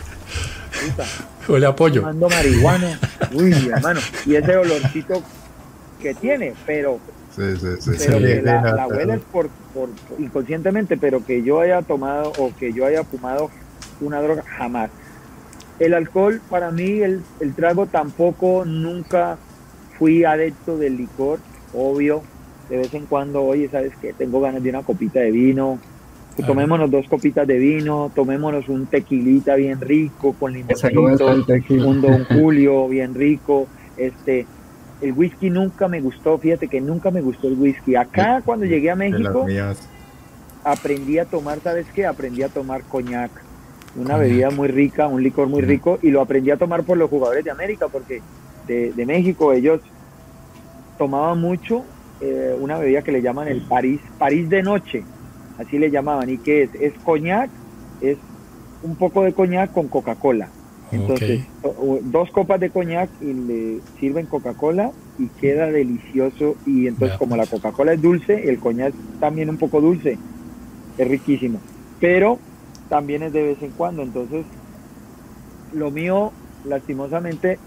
huele 1.48 1.66
a 1.66 1.74
pollo. 1.74 2.02
Tomando 2.02 2.28
marihuana. 2.28 2.98
Uy, 3.32 3.52
hermano. 3.68 4.00
Y 4.24 4.36
ese 4.36 4.56
olorcito 4.56 5.22
que 6.00 6.14
tiene, 6.14 6.54
pero, 6.64 7.00
pero 7.36 8.18
que 8.18 8.42
la, 8.42 8.62
la 8.62 8.86
huele 8.86 9.18
por, 9.32 9.48
por, 9.74 9.88
inconscientemente, 10.18 10.96
pero 10.96 11.24
que 11.24 11.42
yo 11.42 11.60
haya 11.60 11.82
tomado 11.82 12.32
o 12.38 12.54
que 12.56 12.72
yo 12.72 12.86
haya 12.86 13.02
fumado 13.02 13.50
una 14.00 14.20
droga, 14.22 14.44
jamás. 14.46 14.90
El 15.82 15.94
alcohol, 15.94 16.40
para 16.48 16.70
mí, 16.70 17.00
el, 17.00 17.24
trago 17.56 17.86
tampoco, 17.86 18.64
nunca 18.64 19.36
fui 19.98 20.22
adepto 20.22 20.78
del 20.78 20.96
licor, 20.96 21.40
obvio. 21.74 22.22
De 22.70 22.76
vez 22.76 22.94
en 22.94 23.06
cuando, 23.06 23.42
oye, 23.42 23.68
¿sabes 23.68 23.92
qué? 24.00 24.12
Tengo 24.12 24.40
ganas 24.40 24.62
de 24.62 24.70
una 24.70 24.84
copita 24.84 25.18
de 25.18 25.32
vino. 25.32 25.80
tomémonos 26.46 26.88
dos 26.88 27.08
copitas 27.08 27.48
de 27.48 27.58
vino, 27.58 28.12
tomémonos 28.14 28.68
un 28.68 28.86
tequilita 28.86 29.56
bien 29.56 29.80
rico 29.80 30.36
con 30.38 30.52
limoncito, 30.52 31.02
un 31.02 32.00
Don 32.00 32.24
Julio 32.30 32.86
bien 32.86 33.12
rico. 33.16 33.66
Este, 33.96 34.46
el 35.00 35.12
whisky 35.14 35.50
nunca 35.50 35.88
me 35.88 36.00
gustó, 36.00 36.38
fíjate 36.38 36.68
que 36.68 36.80
nunca 36.80 37.10
me 37.10 37.22
gustó 37.22 37.48
el 37.48 37.54
whisky. 37.54 37.96
Acá 37.96 38.40
cuando 38.44 38.66
llegué 38.66 38.92
a 38.92 38.94
México, 38.94 39.46
aprendí 40.62 41.18
a 41.18 41.24
tomar, 41.24 41.58
¿sabes 41.58 41.86
qué? 41.92 42.06
Aprendí 42.06 42.44
a 42.44 42.48
tomar 42.48 42.84
coñac 42.84 43.32
una 43.96 44.16
bebida 44.16 44.50
muy 44.50 44.68
rica, 44.68 45.06
un 45.06 45.22
licor 45.22 45.48
muy 45.48 45.62
rico, 45.62 45.98
y 46.02 46.10
lo 46.10 46.20
aprendí 46.20 46.50
a 46.50 46.56
tomar 46.56 46.82
por 46.84 46.96
los 46.96 47.10
jugadores 47.10 47.44
de 47.44 47.50
América, 47.50 47.88
porque 47.88 48.22
de, 48.66 49.04
México 49.06 49.52
ellos 49.52 49.80
tomaban 50.98 51.40
mucho 51.40 51.84
eh, 52.20 52.56
una 52.58 52.78
bebida 52.78 53.02
que 53.02 53.12
le 53.12 53.22
llaman 53.22 53.48
el 53.48 53.60
París, 53.62 54.00
París 54.18 54.48
de 54.48 54.62
noche, 54.62 55.04
así 55.58 55.78
le 55.78 55.90
llamaban, 55.90 56.30
y 56.30 56.38
que 56.38 56.64
es, 56.64 56.70
es 56.80 56.92
coñac, 57.04 57.50
es 58.00 58.18
un 58.82 58.96
poco 58.96 59.22
de 59.22 59.32
coñac 59.32 59.72
con 59.72 59.88
Coca-Cola. 59.88 60.48
Entonces, 60.92 61.46
dos 62.02 62.30
copas 62.30 62.60
de 62.60 62.68
coñac 62.68 63.08
y 63.22 63.32
le 63.32 63.80
sirven 63.98 64.26
Coca-Cola 64.26 64.92
y 65.18 65.26
queda 65.40 65.66
delicioso. 65.66 66.56
Y 66.66 66.86
entonces, 66.86 67.16
como 67.16 67.34
la 67.34 67.46
Coca-Cola 67.46 67.94
es 67.94 68.02
dulce, 68.02 68.48
el 68.48 68.58
coñac 68.58 68.92
también 69.18 69.48
un 69.48 69.56
poco 69.56 69.80
dulce, 69.80 70.18
es 70.98 71.08
riquísimo. 71.08 71.60
Pero 71.98 72.38
también 72.92 73.22
es 73.22 73.32
de 73.32 73.42
vez 73.42 73.62
en 73.62 73.70
cuando. 73.70 74.02
Entonces, 74.02 74.44
lo 75.72 75.90
mío, 75.90 76.30
lastimosamente, 76.66 77.58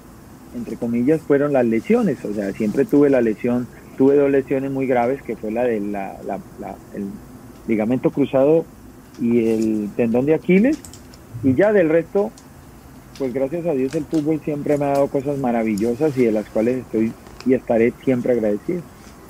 entre 0.55 0.77
comillas, 0.77 1.19
fueron 1.21 1.51
las 1.51 1.65
lesiones. 1.65 2.23
O 2.23 2.31
sea, 2.31 2.51
siempre 2.51 2.85
tuve 2.85 3.09
la 3.09 3.21
lesión, 3.21 3.65
tuve 3.97 4.17
dos 4.17 4.29
lesiones 4.29 4.69
muy 4.69 4.85
graves, 4.85 5.23
que 5.23 5.35
fue 5.35 5.49
la 5.49 5.63
del 5.63 5.97
ligamento 7.67 8.11
cruzado 8.11 8.65
y 9.19 9.47
el 9.47 9.89
tendón 9.95 10.27
de 10.27 10.35
Aquiles. 10.35 10.77
Y 11.43 11.55
ya 11.55 11.73
del 11.73 11.89
resto, 11.89 12.29
pues 13.17 13.33
gracias 13.33 13.65
a 13.65 13.71
Dios 13.71 13.95
el 13.95 14.05
fútbol 14.05 14.39
siempre 14.45 14.77
me 14.77 14.85
ha 14.85 14.89
dado 14.89 15.07
cosas 15.07 15.39
maravillosas 15.39 16.15
y 16.19 16.25
de 16.25 16.33
las 16.33 16.47
cuales 16.49 16.81
estoy 16.81 17.11
y 17.47 17.55
estaré 17.55 17.93
siempre 18.03 18.33
agradecido. 18.33 18.83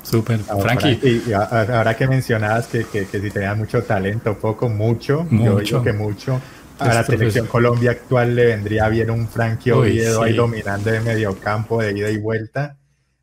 Súper, 0.08 0.38
Frankie. 0.38 1.00
Y, 1.26 1.32
ahora 1.32 1.96
que 1.96 2.06
mencionabas 2.06 2.68
que, 2.68 2.84
que, 2.84 3.06
si 3.06 3.30
tenías 3.30 3.56
mucho 3.56 3.82
talento, 3.82 4.38
poco, 4.38 4.68
mucho, 4.68 5.26
yo 5.30 5.58
digo 5.58 5.82
que 5.82 5.92
mucho. 5.92 6.40
A 6.78 6.92
la 6.92 7.02
selección 7.02 7.46
Colombia 7.46 7.92
actual 7.92 8.36
le 8.36 8.46
vendría 8.46 8.88
bien 8.88 9.10
un 9.10 9.26
Frankie 9.26 9.72
Oviedo 9.72 10.22
ahí 10.22 10.34
dominando 10.34 10.90
de 10.90 11.00
medio 11.00 11.34
campo, 11.40 11.82
de 11.82 11.98
ida 11.98 12.10
y 12.10 12.18
vuelta. 12.18 12.76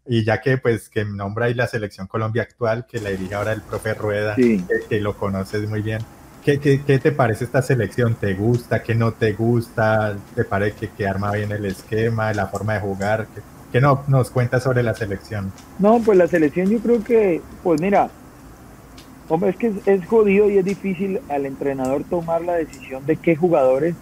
Y 0.06 0.26
ya 0.26 0.42
que 0.42 0.58
pues 0.58 0.90
que 0.90 1.06
nombra 1.06 1.46
ahí 1.46 1.54
la 1.54 1.68
selección 1.68 2.08
Colombia 2.08 2.42
actual, 2.42 2.86
que 2.86 3.00
la 3.00 3.12
dirige 3.12 3.36
ahora 3.36 3.54
el 3.54 3.62
profe 3.62 3.94
Rueda, 3.94 4.36
que, 4.36 5.00
lo 5.00 5.16
conoces 5.16 5.70
muy 5.70 5.82
bien. 5.82 6.02
¿Qué, 6.44 6.60
¿Qué, 6.60 6.84
qué, 6.86 7.00
te 7.00 7.14
parece 7.14 7.46
esta 7.46 7.62
selección? 7.62 8.16
¿Te 8.16 8.34
gusta? 8.34 8.84
¿Qué 8.84 8.96
no 8.96 9.14
te 9.14 9.32
gusta? 9.32 10.18
¿Te 10.36 10.44
parece 10.44 10.76
que, 10.76 10.90
que 10.90 11.08
arma 11.08 11.32
bien 11.32 11.54
el 11.54 11.66
esquema, 11.66 12.34
la 12.34 12.48
forma 12.48 12.74
de 12.74 12.80
jugar? 12.82 13.28
¿Qué 13.34 13.40
no, 13.82 14.04
nos 14.08 14.30
cuenta 14.30 14.60
sobre 14.60 14.84
la 14.84 14.94
selección? 14.94 15.52
No, 15.80 16.00
pues 16.00 16.18
la 16.18 16.28
selección 16.28 16.70
yo 16.70 16.80
creo 16.80 17.04
que, 17.04 17.42
pues 17.64 17.82
mira, 17.82 18.10
hombre, 19.30 19.50
es 19.52 19.56
que 19.56 19.74
es, 19.86 20.06
jodido 20.06 20.50
y 20.50 20.58
es 20.58 20.66
difícil 20.66 21.20
al 21.30 21.46
entrenador 21.46 22.04
tomar 22.04 22.42
la 22.42 22.56
decisión 22.56 23.06
de 23.06 23.18
qué 23.18 23.36
jugadores 23.36 23.96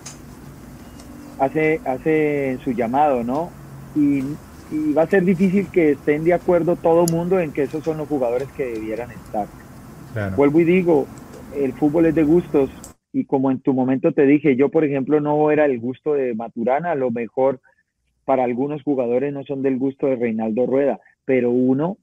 hace, 1.39 1.81
hace 1.85 2.60
su 2.64 2.72
llamado, 2.72 3.23
¿no? 3.23 3.49
Y 3.95 4.23
y 4.72 4.93
va 4.93 5.03
a 5.03 5.07
ser 5.07 5.26
difícil 5.26 5.68
que 5.68 5.91
estén 5.91 6.23
de 6.23 6.34
acuerdo 6.34 6.77
todo 6.77 7.06
mundo 7.06 7.39
en 7.39 7.52
que 7.52 7.64
esos 7.64 7.84
son 7.84 7.98
los 7.98 8.07
jugadores 8.07 8.48
que 8.53 8.65
debieran 8.65 9.11
estar. 9.11 9.48
Vuelvo 10.35 10.61
y 10.61 10.64
digo, 10.64 11.07
el 11.56 11.73
fútbol 11.73 12.06
es 12.06 12.15
de 12.15 12.23
gustos 12.23 12.69
y 13.14 13.26
como 13.26 13.52
en 13.52 13.60
tu 13.60 13.73
momento 13.73 14.14
te 14.14 14.26
dije, 14.26 14.56
yo 14.56 14.69
por 14.69 14.85
ejemplo 14.85 15.19
no 15.19 15.52
era 15.52 15.65
el 15.65 15.80
gusto 15.80 16.14
de 16.14 16.34
Maturana, 16.34 16.91
a 16.91 16.95
lo 16.95 17.11
mejor 17.11 17.60
para 18.26 18.43
algunos 18.43 18.84
jugadores 18.84 19.34
no 19.34 19.43
son 19.43 19.61
del 19.61 19.77
gusto 19.77 20.07
de 20.07 20.15
Reinaldo 20.15 20.65
Rueda, 20.65 20.99
pero 21.26 21.52
uno 21.52 21.98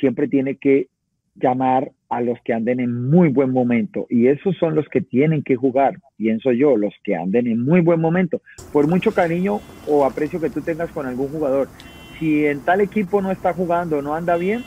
siempre 0.00 0.28
tiene 0.28 0.56
que 0.56 0.88
llamar 1.36 1.90
a 2.08 2.20
los 2.20 2.38
que 2.44 2.52
anden 2.52 2.80
en 2.80 3.10
muy 3.10 3.28
buen 3.28 3.50
momento 3.50 4.06
y 4.08 4.28
esos 4.28 4.56
son 4.56 4.74
los 4.74 4.88
que 4.88 5.00
tienen 5.00 5.42
que 5.42 5.56
jugar, 5.56 5.98
pienso 6.16 6.52
yo, 6.52 6.76
los 6.76 6.94
que 7.02 7.16
anden 7.16 7.46
en 7.48 7.64
muy 7.64 7.80
buen 7.80 8.00
momento. 8.00 8.40
Por 8.72 8.86
mucho 8.86 9.12
cariño 9.12 9.60
o 9.86 10.04
aprecio 10.04 10.40
que 10.40 10.50
tú 10.50 10.60
tengas 10.60 10.90
con 10.90 11.06
algún 11.06 11.28
jugador, 11.28 11.68
si 12.18 12.46
en 12.46 12.60
tal 12.60 12.80
equipo 12.80 13.20
no 13.20 13.32
está 13.32 13.52
jugando, 13.52 14.00
no 14.00 14.14
anda 14.14 14.36
bien, 14.36 14.62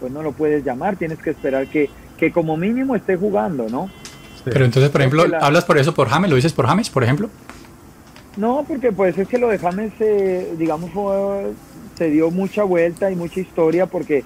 pues 0.00 0.12
no 0.12 0.22
lo 0.22 0.32
puedes 0.32 0.64
llamar, 0.64 0.96
tienes 0.96 1.18
que 1.18 1.30
esperar 1.30 1.68
que, 1.68 1.88
que 2.18 2.32
como 2.32 2.56
mínimo 2.56 2.96
esté 2.96 3.16
jugando, 3.16 3.68
¿no? 3.68 3.88
Pero 4.44 4.64
entonces, 4.64 4.90
por 4.90 5.00
ejemplo, 5.00 5.24
¿hablas 5.40 5.64
por 5.64 5.78
eso 5.78 5.94
por 5.94 6.08
James? 6.08 6.28
¿Lo 6.28 6.36
dices 6.36 6.52
por 6.52 6.66
James, 6.66 6.90
por 6.90 7.02
ejemplo? 7.02 7.30
No, 8.36 8.64
porque 8.66 8.90
pues 8.90 9.16
es 9.16 9.28
que 9.28 9.38
lo 9.38 9.48
de 9.48 9.58
James, 9.58 9.92
eh, 10.00 10.54
digamos, 10.58 10.90
se 11.96 12.10
dio 12.10 12.30
mucha 12.30 12.64
vuelta 12.64 13.10
y 13.10 13.16
mucha 13.16 13.40
historia 13.40 13.86
porque 13.86 14.24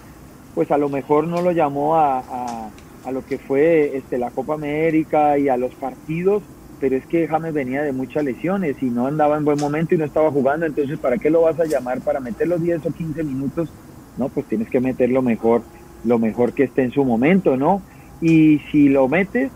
pues 0.54 0.70
a 0.70 0.78
lo 0.78 0.88
mejor 0.88 1.26
no 1.26 1.42
lo 1.42 1.52
llamó 1.52 1.96
a, 1.96 2.18
a, 2.18 2.70
a, 3.04 3.12
lo 3.12 3.24
que 3.24 3.38
fue 3.38 3.96
este, 3.96 4.16
la 4.16 4.30
Copa 4.30 4.54
América 4.54 5.38
y 5.38 5.48
a 5.50 5.58
los 5.58 5.74
partidos, 5.74 6.42
pero 6.80 6.96
es 6.96 7.04
que 7.06 7.28
James 7.28 7.52
venía 7.52 7.82
de 7.82 7.92
muchas 7.92 8.24
lesiones 8.24 8.82
y 8.82 8.86
no 8.86 9.06
andaba 9.06 9.36
en 9.36 9.44
buen 9.44 9.58
momento 9.58 9.94
y 9.94 9.98
no 9.98 10.06
estaba 10.06 10.30
jugando, 10.30 10.64
entonces 10.64 10.98
¿para 10.98 11.18
qué 11.18 11.28
lo 11.28 11.42
vas 11.42 11.60
a 11.60 11.66
llamar? 11.66 12.00
¿Para 12.00 12.18
meter 12.18 12.48
los 12.48 12.62
10 12.62 12.86
o 12.86 12.90
15 12.90 13.22
minutos? 13.24 13.68
No, 14.16 14.30
pues 14.30 14.46
tienes 14.46 14.70
que 14.70 14.80
meter 14.80 15.10
lo 15.10 15.22
mejor, 15.22 15.62
lo 16.04 16.18
mejor 16.18 16.54
que 16.54 16.64
esté 16.64 16.82
en 16.82 16.92
su 16.92 17.04
momento, 17.04 17.56
¿no? 17.56 17.82
Y 18.20 18.60
si 18.72 18.88
lo 18.88 19.06
metes 19.06 19.52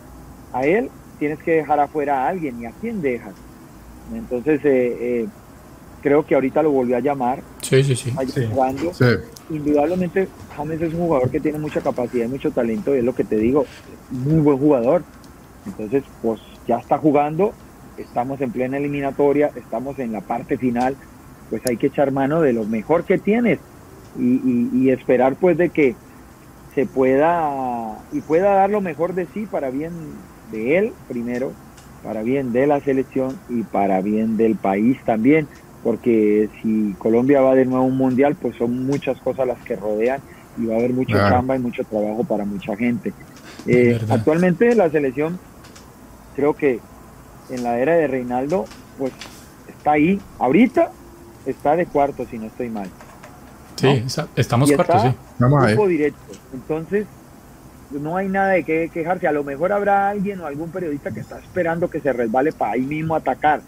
a 0.53 0.67
él, 0.67 0.91
tienes 1.19 1.39
que 1.43 1.53
dejar 1.53 1.81
afuera 1.81 2.25
a 2.25 2.29
alguien 2.29 2.61
y 2.61 2.67
a 2.67 2.73
quién 2.81 3.01
dejas. 3.01 3.35
Entonces, 4.17 4.61
eh, 4.65 4.97
eh, 5.01 5.29
creo 6.03 6.25
que 6.25 6.35
ahorita 6.35 6.63
lo 6.63 6.71
volvió 6.71 6.97
a 6.97 7.01
llamar. 7.01 7.43
Sí, 7.61 7.83
sí, 7.83 7.97
sí. 7.97 8.13
Jugando. 8.51 8.93
Indudablemente, 9.51 10.29
James 10.57 10.81
es 10.81 10.95
un 10.95 11.01
jugador 11.01 11.31
que 11.31 11.41
tiene 11.41 11.59
mucha 11.59 11.81
capacidad 11.81 12.27
y 12.27 12.29
mucho 12.29 12.51
talento, 12.51 12.95
y 12.95 12.99
es 12.99 13.05
lo 13.05 13.15
que 13.15 13.25
te 13.25 13.37
digo, 13.37 13.67
muy 14.11 14.41
buen 14.41 14.59
jugador. 14.59 15.03
Entonces, 15.67 16.05
pues 16.23 16.41
ya 16.67 16.79
está 16.79 16.99
jugando, 16.99 17.53
estamos 17.99 18.41
en 18.41 18.51
plena 18.51 18.79
eliminatoria, 18.79 19.51
estamos 19.57 19.99
en 19.99 20.13
la 20.13 20.21
parte 20.21 20.59
final, 20.59 20.97
pues 21.51 21.63
hay 21.67 21.77
que 21.77 21.89
echar 21.89 22.13
mano 22.13 22.41
de 22.41 22.53
lo 22.53 22.65
mejor 22.65 23.05
que 23.05 23.19
tienes 23.19 23.59
y, 24.19 24.69
y 24.73 24.91
esperar 24.91 25.37
pues 25.37 25.57
de 25.57 25.71
que 25.71 25.95
se 26.75 26.87
pueda 26.87 27.99
y 28.13 28.21
pueda 28.21 28.55
dar 28.55 28.71
lo 28.71 28.81
mejor 28.81 29.15
de 29.15 29.27
sí 29.35 29.47
para 29.47 29.71
bien 29.71 29.93
de 30.51 30.79
él 30.79 30.93
primero, 31.09 31.53
para 32.03 32.23
bien 32.23 32.53
de 32.53 32.67
la 32.67 32.81
selección 32.81 33.39
y 33.49 33.63
para 33.63 34.01
bien 34.01 34.37
del 34.37 34.57
país 34.57 34.99
también, 35.05 35.47
porque 35.83 36.49
si 36.61 36.95
Colombia 36.99 37.41
va 37.41 37.55
de 37.55 37.65
nuevo 37.65 37.85
a 37.85 37.87
un 37.87 37.97
mundial, 37.97 38.35
pues 38.35 38.57
son 38.57 38.87
muchas 38.87 39.19
cosas 39.21 39.47
las 39.47 39.59
que 39.61 39.77
rodean 39.77 40.21
y 40.59 40.67
va 40.67 40.75
a 40.75 40.79
haber 40.79 40.93
mucho 40.93 41.17
chamba 41.17 41.57
y 41.57 41.59
mucho 41.59 41.85
trabajo 41.85 42.25
para 42.25 42.45
mucha 42.45 42.77
gente. 42.77 43.13
Eh, 43.67 44.01
actualmente 44.09 44.75
la 44.75 44.91
selección, 44.91 45.39
creo 46.35 46.55
que 46.55 46.81
en 47.51 47.63
la 47.63 47.79
era 47.79 47.95
de 47.95 48.07
Reinaldo, 48.07 48.65
pues 48.99 49.13
está 49.69 49.93
ahí. 49.93 50.21
Ahorita 50.39 50.91
está 51.47 51.77
de 51.77 51.87
cuarto, 51.87 52.27
si 52.31 52.39
no 52.39 52.47
estoy 52.47 52.69
mal. 52.69 52.89
Sí, 53.77 54.05
estamos 54.37 54.71
cuartos, 54.73 55.03
sí. 55.03 55.09
Vamos 55.39 55.65
a 55.65 55.87
directo. 55.87 56.21
Entonces, 56.53 57.07
no 58.01 58.17
hay 58.17 58.29
nada 58.29 58.51
de 58.51 58.65
qué 58.65 58.91
quejarse. 58.93 59.27
A 59.27 59.33
lo 59.33 59.45
mejor 59.45 59.73
habrá 59.73 60.09
alguien 60.09 60.41
o 60.41 60.47
algún 60.47 60.71
periodista 60.71 61.11
que 61.11 61.21
está 61.21 61.39
esperando 61.39 61.89
que 61.89 62.01
se 62.01 62.13
resbale 62.13 62.53
para 62.53 62.73
ahí 62.73 62.83
mismo 62.83 63.15
atacar. 63.15 63.61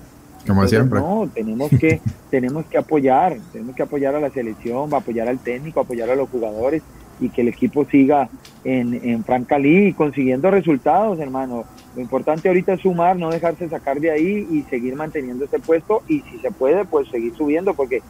Como 0.46 0.66
siempre. 0.68 1.00
No, 1.00 1.28
tenemos 1.32 1.70
que, 1.70 2.00
tenemos 2.30 2.66
que 2.66 2.78
apoyar, 2.78 3.36
tenemos 3.52 3.74
que 3.74 3.82
apoyar 3.82 4.14
a 4.14 4.20
la 4.20 4.30
selección, 4.30 4.92
apoyar 4.92 5.28
al 5.28 5.38
técnico, 5.38 5.80
apoyar 5.80 6.10
a 6.10 6.16
los 6.16 6.28
jugadores 6.28 6.82
y 7.20 7.28
que 7.28 7.42
el 7.42 7.48
equipo 7.48 7.84
siga 7.86 8.28
en, 8.64 8.94
en 9.08 9.24
Francalí 9.24 9.92
consiguiendo 9.94 10.50
resultados, 10.50 11.18
hermano. 11.18 11.64
Lo 11.94 12.02
importante 12.02 12.48
ahorita 12.48 12.74
es 12.74 12.80
sumar, 12.80 13.16
no 13.16 13.30
dejarse 13.30 13.68
sacar 13.68 14.00
de 14.00 14.10
ahí 14.10 14.48
y 14.50 14.62
seguir 14.62 14.96
manteniendo 14.96 15.44
este 15.44 15.60
puesto 15.60 16.02
y 16.08 16.20
si 16.22 16.38
se 16.38 16.50
puede, 16.50 16.84
pues 16.84 17.08
seguir 17.08 17.34
subiendo 17.36 17.74
porque 17.74 18.02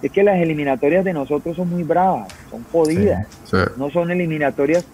es 0.00 0.12
que 0.12 0.22
las 0.22 0.40
eliminatorias 0.40 1.04
de 1.04 1.12
nosotros 1.12 1.56
son 1.56 1.70
muy 1.70 1.82
bravas, 1.82 2.28
son 2.50 2.64
jodidas, 2.72 3.26
no 3.76 3.90
son 3.90 4.10
eliminatorias 4.10 4.86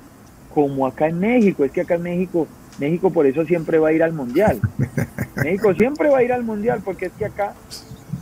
como 0.55 0.87
acá 0.87 1.09
en 1.09 1.19
México, 1.19 1.65
es 1.65 1.73
que 1.73 1.81
acá 1.81 1.97
en 1.97 2.03
México, 2.03 2.47
México 2.79 3.11
por 3.11 3.27
eso 3.27 3.45
siempre 3.45 3.79
va 3.79 3.89
a 3.89 3.93
ir 3.93 4.03
al 4.03 4.13
Mundial. 4.13 4.61
México 5.37 5.75
siempre 5.75 6.09
va 6.09 6.19
a 6.19 6.23
ir 6.23 6.33
al 6.33 6.45
Mundial 6.45 6.81
porque 6.85 7.07
es 7.07 7.13
que 7.13 7.25
acá 7.25 7.55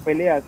peleas 0.04 0.42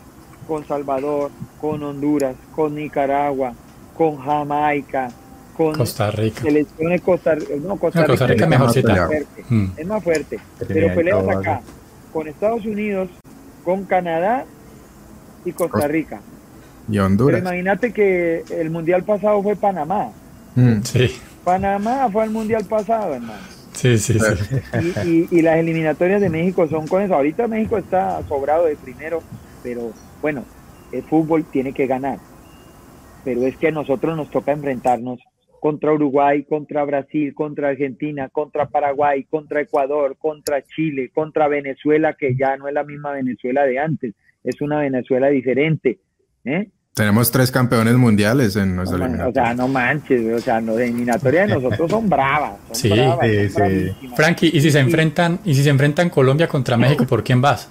con 0.48 0.66
Salvador, 0.66 1.31
con 1.61 1.82
Honduras, 1.82 2.35
con 2.55 2.74
Nicaragua, 2.74 3.52
con 3.97 4.16
Jamaica, 4.16 5.11
con 5.55 5.74
Costa 5.74 6.11
Rica. 6.11 6.40
Selecciones 6.40 7.01
Costa, 7.02 7.36
no, 7.62 7.77
Costa, 7.77 8.06
Rica, 8.06 8.44
es, 8.44 8.48
más 8.48 8.73
fuerte, 8.73 9.44
mm. 9.48 9.66
es 9.77 9.86
más 9.86 10.02
fuerte. 10.02 10.40
Pero 10.66 10.94
peleas 10.94 11.28
acá 11.28 11.61
con 12.12 12.27
Estados 12.28 12.65
Unidos, 12.65 13.11
con 13.62 13.85
Canadá 13.85 14.47
y 15.44 15.52
Costa 15.52 15.86
Rica. 15.86 16.20
Y 16.89 16.98
Honduras. 16.98 17.40
imagínate 17.40 17.93
que 17.93 18.43
el 18.51 18.70
mundial 18.70 19.05
pasado 19.05 19.43
fue 19.43 19.55
Panamá. 19.55 20.11
Mm. 20.55 20.81
Sí. 20.82 21.20
Panamá 21.45 22.09
fue 22.11 22.25
al 22.25 22.31
mundial 22.31 22.65
pasado, 22.65 23.15
hermano. 23.15 23.43
Sí, 23.73 23.99
sí, 23.99 24.19
sí. 24.19 25.29
Y, 25.31 25.43
las 25.43 25.59
eliminatorias 25.59 26.21
de 26.21 26.31
México 26.31 26.66
son 26.69 26.87
con 26.87 27.03
eso. 27.03 27.15
Ahorita 27.15 27.49
México 27.49 27.77
está 27.77 28.23
sobrado 28.29 28.66
de 28.66 28.77
primero, 28.77 29.23
pero 29.62 29.93
bueno, 30.23 30.45
el 30.93 31.03
fútbol 31.03 31.45
tiene 31.45 31.73
que 31.73 31.87
ganar. 31.87 32.19
Pero 33.25 33.43
es 33.43 33.57
que 33.57 33.69
a 33.69 33.73
nosotros 33.73 34.16
nos 34.16 34.31
toca 34.31 34.53
enfrentarnos 34.53 35.21
contra 35.61 35.93
Uruguay, 35.93 36.45
contra 36.45 36.85
Brasil, 36.85 37.35
contra 37.35 37.69
Argentina, 37.69 38.29
contra 38.29 38.66
Paraguay, 38.66 39.25
contra 39.25 39.62
Ecuador, 39.62 40.16
contra 40.19 40.62
Chile, 40.62 41.11
contra 41.12 41.49
Venezuela, 41.49 42.15
que 42.15 42.37
ya 42.37 42.57
no 42.57 42.69
es 42.69 42.75
la 42.75 42.85
misma 42.85 43.12
Venezuela 43.12 43.65
de 43.65 43.79
antes, 43.79 44.15
es 44.45 44.61
una 44.61 44.81
Venezuela 44.81 45.29
diferente. 45.29 45.99
¿eh? 46.45 46.69
Tenemos 46.95 47.33
tres 47.33 47.51
campeones 47.51 47.95
mundiales 47.97 48.55
en 48.55 48.77
nuestra 48.77 48.99
eliminatoria. 48.99 49.43
O 49.43 49.45
sea, 49.47 49.55
no 49.55 49.66
manches, 49.66 50.33
o 50.33 50.39
sea, 50.39 50.61
las 50.61 50.77
eliminatorias 50.77 51.49
de 51.49 51.55
nosotros 51.57 51.91
son 51.91 52.09
bravas. 52.09 52.53
sí, 52.71 52.89
sí, 53.21 53.49
sí. 53.49 54.09
Frankie, 54.15 54.51
¿y 54.55 54.61
si 54.61 54.71
se 54.71 54.79
enfrentan, 54.79 55.41
y 55.45 55.57
si 55.57 55.65
se 55.65 55.71
enfrentan 55.71 56.09
Colombia 56.09 56.47
contra 56.47 56.77
México, 56.77 57.05
por 57.05 57.25
quién 57.25 57.41
vas? 57.41 57.69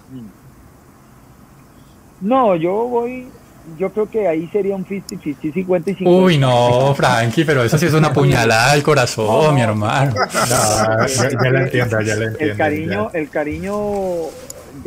No, 2.19 2.57
yo 2.57 2.73
voy, 2.89 3.27
yo 3.79 3.93
creo 3.93 4.09
que 4.09 4.27
ahí 4.27 4.49
sería 4.51 4.75
un 4.75 4.85
50-50, 4.85 5.53
50 5.53 5.91
y 5.91 5.95
50. 5.95 6.25
Uy, 6.25 6.37
no, 6.37 6.93
Frankie, 6.93 7.45
pero 7.45 7.63
eso 7.63 7.77
sí 7.77 7.85
es 7.85 7.93
una 7.93 8.11
puñalada 8.11 8.71
al 8.71 8.83
corazón, 8.83 9.55
mi 9.55 9.61
hermano. 9.61 10.13
No, 10.15 11.07
ya, 11.07 11.29
ya 11.29 11.49
la 11.49 11.61
entiendo, 11.61 12.01
ya 12.01 12.15
la 12.15 12.25
entiendo. 12.25 12.53
El 12.53 12.57
cariño, 12.57 13.09
el 13.13 13.29
cariño 13.29 13.75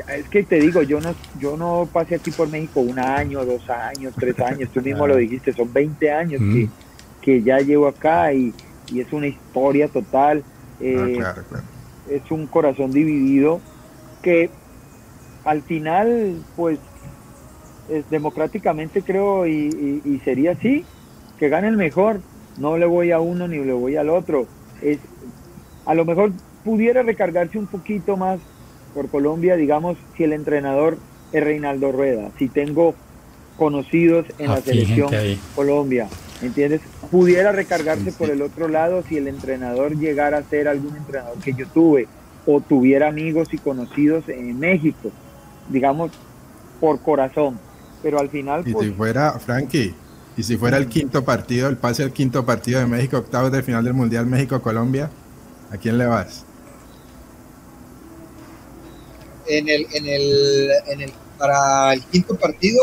es 0.08 0.28
que 0.28 0.42
te 0.42 0.56
digo, 0.56 0.82
yo 0.82 1.00
no, 1.00 1.14
yo 1.38 1.56
no 1.56 1.88
pasé 1.92 2.16
aquí 2.16 2.30
por 2.30 2.48
México 2.48 2.80
un 2.80 2.98
año, 2.98 3.44
dos 3.44 3.68
años, 3.70 4.14
tres 4.18 4.38
años, 4.40 4.70
tú 4.72 4.80
mismo 4.80 5.06
lo 5.06 5.16
dijiste, 5.16 5.52
son 5.52 5.72
20 5.72 6.12
años 6.12 6.40
que, 6.40 6.68
que, 7.20 7.42
ya 7.42 7.58
llevo 7.58 7.86
acá 7.86 8.32
y, 8.32 8.52
y, 8.88 9.00
es 9.00 9.12
una 9.12 9.28
historia 9.28 9.88
total, 9.88 10.42
eh, 10.80 11.18
es 12.10 12.30
un 12.30 12.46
corazón 12.46 12.92
dividido 12.92 13.60
que 14.22 14.50
al 15.44 15.62
final, 15.62 16.42
pues, 16.56 16.78
es 17.88 18.08
democráticamente 18.10 19.02
creo 19.02 19.46
y, 19.46 20.02
y, 20.04 20.18
sería 20.24 20.52
así, 20.52 20.84
que 21.38 21.48
gane 21.48 21.68
el 21.68 21.76
mejor, 21.76 22.20
no 22.58 22.76
le 22.76 22.86
voy 22.86 23.12
a 23.12 23.20
uno 23.20 23.46
ni 23.46 23.58
le 23.58 23.72
voy 23.72 23.96
al 23.96 24.08
otro, 24.08 24.46
es, 24.82 24.98
a 25.84 25.94
lo 25.94 26.04
mejor 26.04 26.32
pudiera 26.64 27.04
recargarse 27.04 27.58
un 27.58 27.68
poquito 27.68 28.16
más 28.16 28.40
por 28.96 29.10
Colombia, 29.10 29.56
digamos, 29.56 29.98
si 30.16 30.24
el 30.24 30.32
entrenador 30.32 30.96
es 31.30 31.44
Reinaldo 31.44 31.92
Rueda, 31.92 32.30
si 32.38 32.48
tengo 32.48 32.94
conocidos 33.58 34.24
en 34.38 34.48
la 34.48 34.54
ah, 34.54 34.60
selección 34.62 35.10
Colombia, 35.54 36.08
¿entiendes? 36.40 36.80
Pudiera 37.10 37.52
recargarse 37.52 38.10
por 38.12 38.30
el 38.30 38.40
otro 38.40 38.68
lado 38.68 39.04
si 39.06 39.18
el 39.18 39.28
entrenador 39.28 39.98
llegara 39.98 40.38
a 40.38 40.42
ser 40.44 40.66
algún 40.66 40.96
entrenador 40.96 41.36
que 41.40 41.52
yo 41.52 41.66
tuve 41.68 42.08
o 42.46 42.62
tuviera 42.62 43.08
amigos 43.08 43.52
y 43.52 43.58
conocidos 43.58 44.30
en 44.30 44.58
México, 44.58 45.10
digamos, 45.68 46.10
por 46.80 47.00
corazón. 47.02 47.58
Pero 48.02 48.18
al 48.18 48.30
final... 48.30 48.62
Y 48.64 48.72
pues, 48.72 48.86
si 48.86 48.92
fuera, 48.94 49.32
Frankie, 49.38 49.94
y 50.38 50.42
si 50.42 50.56
fuera 50.56 50.78
el 50.78 50.86
quinto 50.86 51.22
partido, 51.22 51.68
el 51.68 51.76
pase 51.76 52.02
al 52.02 52.12
quinto 52.12 52.46
partido 52.46 52.80
de 52.80 52.86
México, 52.86 53.18
octavos 53.18 53.52
de 53.52 53.62
final 53.62 53.84
del 53.84 53.92
Mundial 53.92 54.24
México-Colombia, 54.24 55.10
¿a 55.70 55.76
quién 55.76 55.98
le 55.98 56.06
vas? 56.06 56.45
En 59.48 59.68
el, 59.68 59.86
en 59.92 60.06
el, 60.06 60.70
en 60.86 61.00
el, 61.02 61.12
para 61.38 61.94
el 61.94 62.02
quinto 62.04 62.36
partido, 62.36 62.80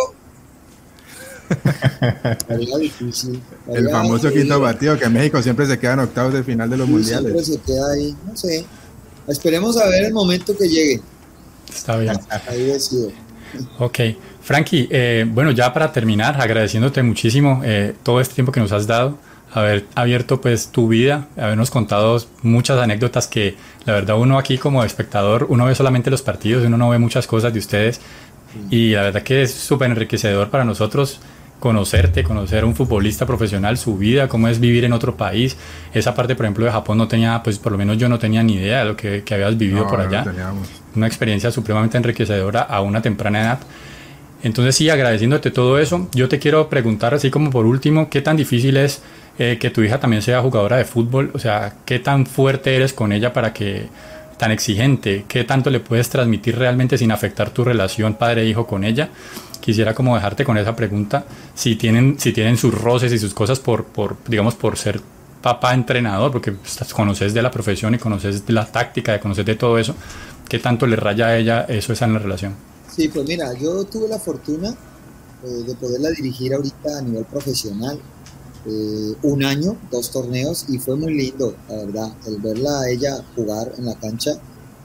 difícil. 2.80 3.42
el 3.68 3.90
famoso 3.90 4.32
quinto 4.32 4.60
batido 4.60 4.98
que 4.98 5.10
México 5.10 5.42
siempre 5.42 5.66
se 5.66 5.78
queda 5.78 5.94
en 5.94 6.00
octavos 6.00 6.34
de 6.34 6.44
final 6.44 6.70
de 6.70 6.78
los 6.78 6.88
mundiales. 6.88 7.32
Siempre 7.32 7.44
se 7.44 7.60
queda 7.60 7.92
ahí, 7.94 8.16
no 8.26 8.36
sé. 8.36 8.66
Esperemos 9.28 9.78
a 9.78 9.88
ver 9.88 10.06
el 10.06 10.14
momento 10.14 10.56
que 10.58 10.68
llegue. 10.68 11.02
Está 11.74 11.98
bien. 11.98 12.20
Ahí 12.48 12.64
decido. 12.66 13.12
Ok. 13.80 14.00
Frankie, 14.42 14.88
eh, 14.92 15.26
bueno, 15.28 15.52
ya 15.52 15.74
para 15.74 15.92
terminar, 15.92 16.40
agradeciéndote 16.42 17.02
muchísimo 17.02 17.62
eh, 17.64 17.96
todo 18.04 18.20
este 18.20 18.36
tiempo 18.36 18.52
que 18.52 18.60
nos 18.60 18.72
has 18.74 18.86
dado, 18.86 19.18
haber 19.54 19.86
abierto 19.96 20.42
pues 20.42 20.70
tu 20.70 20.88
vida, 20.88 21.28
habernos 21.38 21.70
contado 21.70 22.18
muchas 22.42 22.80
anécdotas 22.80 23.28
que 23.28 23.56
la 23.86 23.94
verdad 23.94 24.18
uno 24.18 24.38
aquí 24.38 24.58
como 24.58 24.84
espectador, 24.84 25.48
uno 25.50 25.66
ve 25.66 25.76
solamente 25.76 26.10
los 26.10 26.22
partidos, 26.22 26.66
uno 26.66 26.78
no 26.78 26.90
ve 26.90 27.00
muchas 27.00 27.28
cosas 27.28 27.54
de 27.54 27.60
ustedes 27.60 28.02
y 28.70 28.92
la 28.92 29.04
verdad 29.04 29.24
que 29.24 29.44
es 29.44 29.54
súper 29.54 29.92
enriquecedor 29.92 30.50
para 30.50 30.64
nosotros 30.66 31.20
conocerte, 31.60 32.24
conocer 32.24 32.64
a 32.64 32.66
un 32.66 32.76
futbolista 32.76 33.26
profesional, 33.26 33.78
su 33.78 33.98
vida, 33.98 34.28
cómo 34.28 34.50
es 34.50 34.60
vivir 34.60 34.84
en 34.84 34.92
otro 34.92 35.16
país. 35.16 35.56
Esa 35.94 36.14
parte, 36.14 36.36
por 36.36 36.46
ejemplo, 36.46 36.66
de 36.66 36.72
Japón 36.72 36.98
no 36.98 37.08
tenía, 37.08 37.42
pues 37.42 37.58
por 37.58 37.72
lo 37.72 37.78
menos 37.78 37.98
yo 37.98 38.10
no 38.10 38.20
tenía 38.20 38.44
ni 38.44 38.56
idea 38.56 38.80
de 38.80 38.86
lo 38.86 38.98
que, 38.98 39.24
que 39.24 39.34
habías 39.34 39.58
vivido 39.58 39.88
por 39.88 40.02
allá. 40.02 40.26
Una 40.94 41.08
experiencia 41.08 41.52
supremamente 41.52 41.98
enriquecedora 41.98 42.64
a 42.64 42.82
una 42.82 43.02
temprana 43.02 43.42
edad. 43.42 43.60
Entonces 44.44 44.76
sí, 44.76 44.90
agradeciéndote 44.90 45.52
todo 45.52 45.80
eso, 45.80 46.10
yo 46.14 46.28
te 46.28 46.38
quiero 46.38 46.68
preguntar 46.68 47.14
así 47.14 47.32
como 47.32 47.50
por 47.50 47.66
último, 47.66 48.10
¿qué 48.10 48.22
tan 48.22 48.36
difícil 48.36 48.76
es 48.76 49.02
eh, 49.38 49.58
que 49.60 49.70
tu 49.70 49.82
hija 49.82 50.00
también 50.00 50.22
sea 50.22 50.42
jugadora 50.42 50.78
de 50.78 50.86
fútbol? 50.86 51.32
O 51.34 51.40
sea, 51.40 51.76
¿qué 51.86 52.00
tan 52.00 52.26
fuerte 52.26 52.76
eres 52.76 52.94
con 52.94 53.12
ella 53.12 53.34
para 53.34 53.54
que, 53.54 53.88
tan 54.38 54.52
exigente, 54.52 55.26
qué 55.28 55.44
tanto 55.44 55.70
le 55.70 55.80
puedes 55.80 56.10
transmitir 56.10 56.58
realmente 56.58 56.98
sin 56.98 57.12
afectar 57.12 57.50
tu 57.52 57.64
relación 57.64 58.16
padre-hijo 58.16 58.68
con 58.68 58.84
ella? 58.84 59.10
Quisiera 59.60 59.94
como 59.94 60.16
dejarte 60.16 60.44
con 60.44 60.58
esa 60.58 60.76
pregunta, 60.76 61.26
si 61.56 61.76
tienen, 61.76 62.20
si 62.20 62.34
tienen 62.34 62.58
sus 62.58 62.74
roces 62.74 63.14
y 63.14 63.20
sus 63.20 63.34
cosas 63.34 63.60
por, 63.60 63.86
por 63.86 64.18
digamos, 64.28 64.56
por 64.56 64.78
ser 64.78 65.02
papá 65.42 65.74
entrenador, 65.74 66.32
porque 66.32 66.56
conoces 66.94 67.34
de 67.34 67.42
la 67.42 67.52
profesión 67.52 67.94
y 67.94 67.98
conoces 67.98 68.46
de 68.46 68.54
la 68.54 68.66
táctica, 68.66 69.12
de 69.12 69.20
conoces 69.20 69.46
de 69.46 69.56
todo 69.56 69.78
eso, 69.78 69.94
¿qué 70.48 70.58
tanto 70.60 70.88
le 70.88 70.96
raya 70.96 71.28
a 71.28 71.38
ella 71.38 71.66
eso 71.68 71.94
esa 71.94 72.06
en 72.06 72.14
la 72.14 72.20
relación? 72.20 72.56
Sí, 72.96 73.10
pues 73.10 73.28
mira, 73.28 73.54
yo 73.54 73.84
tuve 73.86 74.08
la 74.08 74.20
fortuna 74.20 74.70
eh, 74.70 75.48
de 75.68 75.76
poderla 75.76 76.12
dirigir 76.12 76.54
ahorita 76.54 77.00
a 77.00 77.02
nivel 77.02 77.26
profesional. 77.26 78.00
Eh, 78.66 79.16
un 79.24 79.44
año, 79.44 79.76
dos 79.92 80.12
torneos, 80.12 80.66
y 80.70 80.78
fue 80.78 80.96
muy 80.96 81.14
lindo, 81.14 81.56
la 81.70 81.76
verdad. 81.78 82.14
El 82.26 82.38
verla 82.38 82.82
a 82.82 82.90
ella 82.90 83.24
jugar 83.36 83.74
en 83.78 83.86
la 83.86 83.96
cancha, 84.00 84.32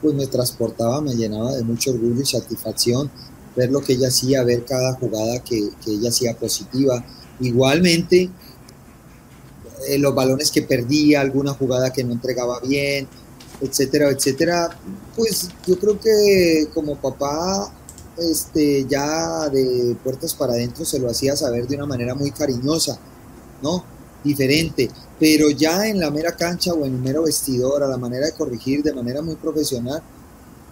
pues 0.01 0.13
me 0.13 0.27
transportaba, 0.27 1.01
me 1.01 1.15
llenaba 1.15 1.55
de 1.55 1.63
mucho 1.63 1.91
orgullo 1.91 2.21
y 2.21 2.25
satisfacción 2.25 3.09
ver 3.55 3.71
lo 3.71 3.81
que 3.81 3.93
ella 3.93 4.07
hacía, 4.07 4.43
ver 4.43 4.63
cada 4.63 4.93
jugada 4.93 5.43
que, 5.43 5.69
que 5.83 5.91
ella 5.91 6.09
hacía 6.09 6.37
positiva. 6.37 7.03
Igualmente, 7.39 8.29
eh, 9.87 9.97
los 9.97 10.13
balones 10.13 10.51
que 10.51 10.61
perdía, 10.61 11.21
alguna 11.21 11.53
jugada 11.53 11.91
que 11.91 12.03
no 12.03 12.13
entregaba 12.13 12.59
bien, 12.59 13.07
etcétera, 13.61 14.09
etcétera. 14.09 14.69
Pues 15.15 15.49
yo 15.65 15.77
creo 15.79 15.99
que 15.99 16.67
como 16.73 16.95
papá 16.95 17.73
este, 18.17 18.85
ya 18.87 19.49
de 19.49 19.95
puertas 20.03 20.33
para 20.33 20.53
adentro 20.53 20.85
se 20.85 20.99
lo 20.99 21.09
hacía 21.09 21.35
saber 21.35 21.67
de 21.67 21.75
una 21.75 21.85
manera 21.85 22.15
muy 22.15 22.31
cariñosa, 22.31 22.99
¿no? 23.61 23.83
Diferente, 24.23 24.89
pero 25.19 25.49
ya 25.49 25.87
en 25.87 25.99
la 25.99 26.11
mera 26.11 26.35
cancha 26.35 26.73
o 26.73 26.85
en 26.85 26.95
el 26.95 27.01
mero 27.01 27.23
vestidor, 27.23 27.83
a 27.83 27.87
la 27.87 27.97
manera 27.97 28.25
de 28.25 28.33
corregir 28.33 28.83
de 28.83 28.93
manera 28.93 29.21
muy 29.21 29.35
profesional, 29.35 30.01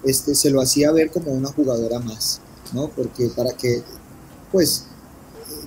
este, 0.04 0.36
se 0.36 0.50
lo 0.50 0.62
hacía 0.62 0.92
ver 0.92 1.12
como 1.12 1.32
una 1.32 1.50
jugadora 1.52 2.00
más, 2.00 2.40
¿no? 2.74 2.90
Porque 2.90 3.30
para 3.36 3.52
que, 3.52 3.84
pues, 4.52 4.86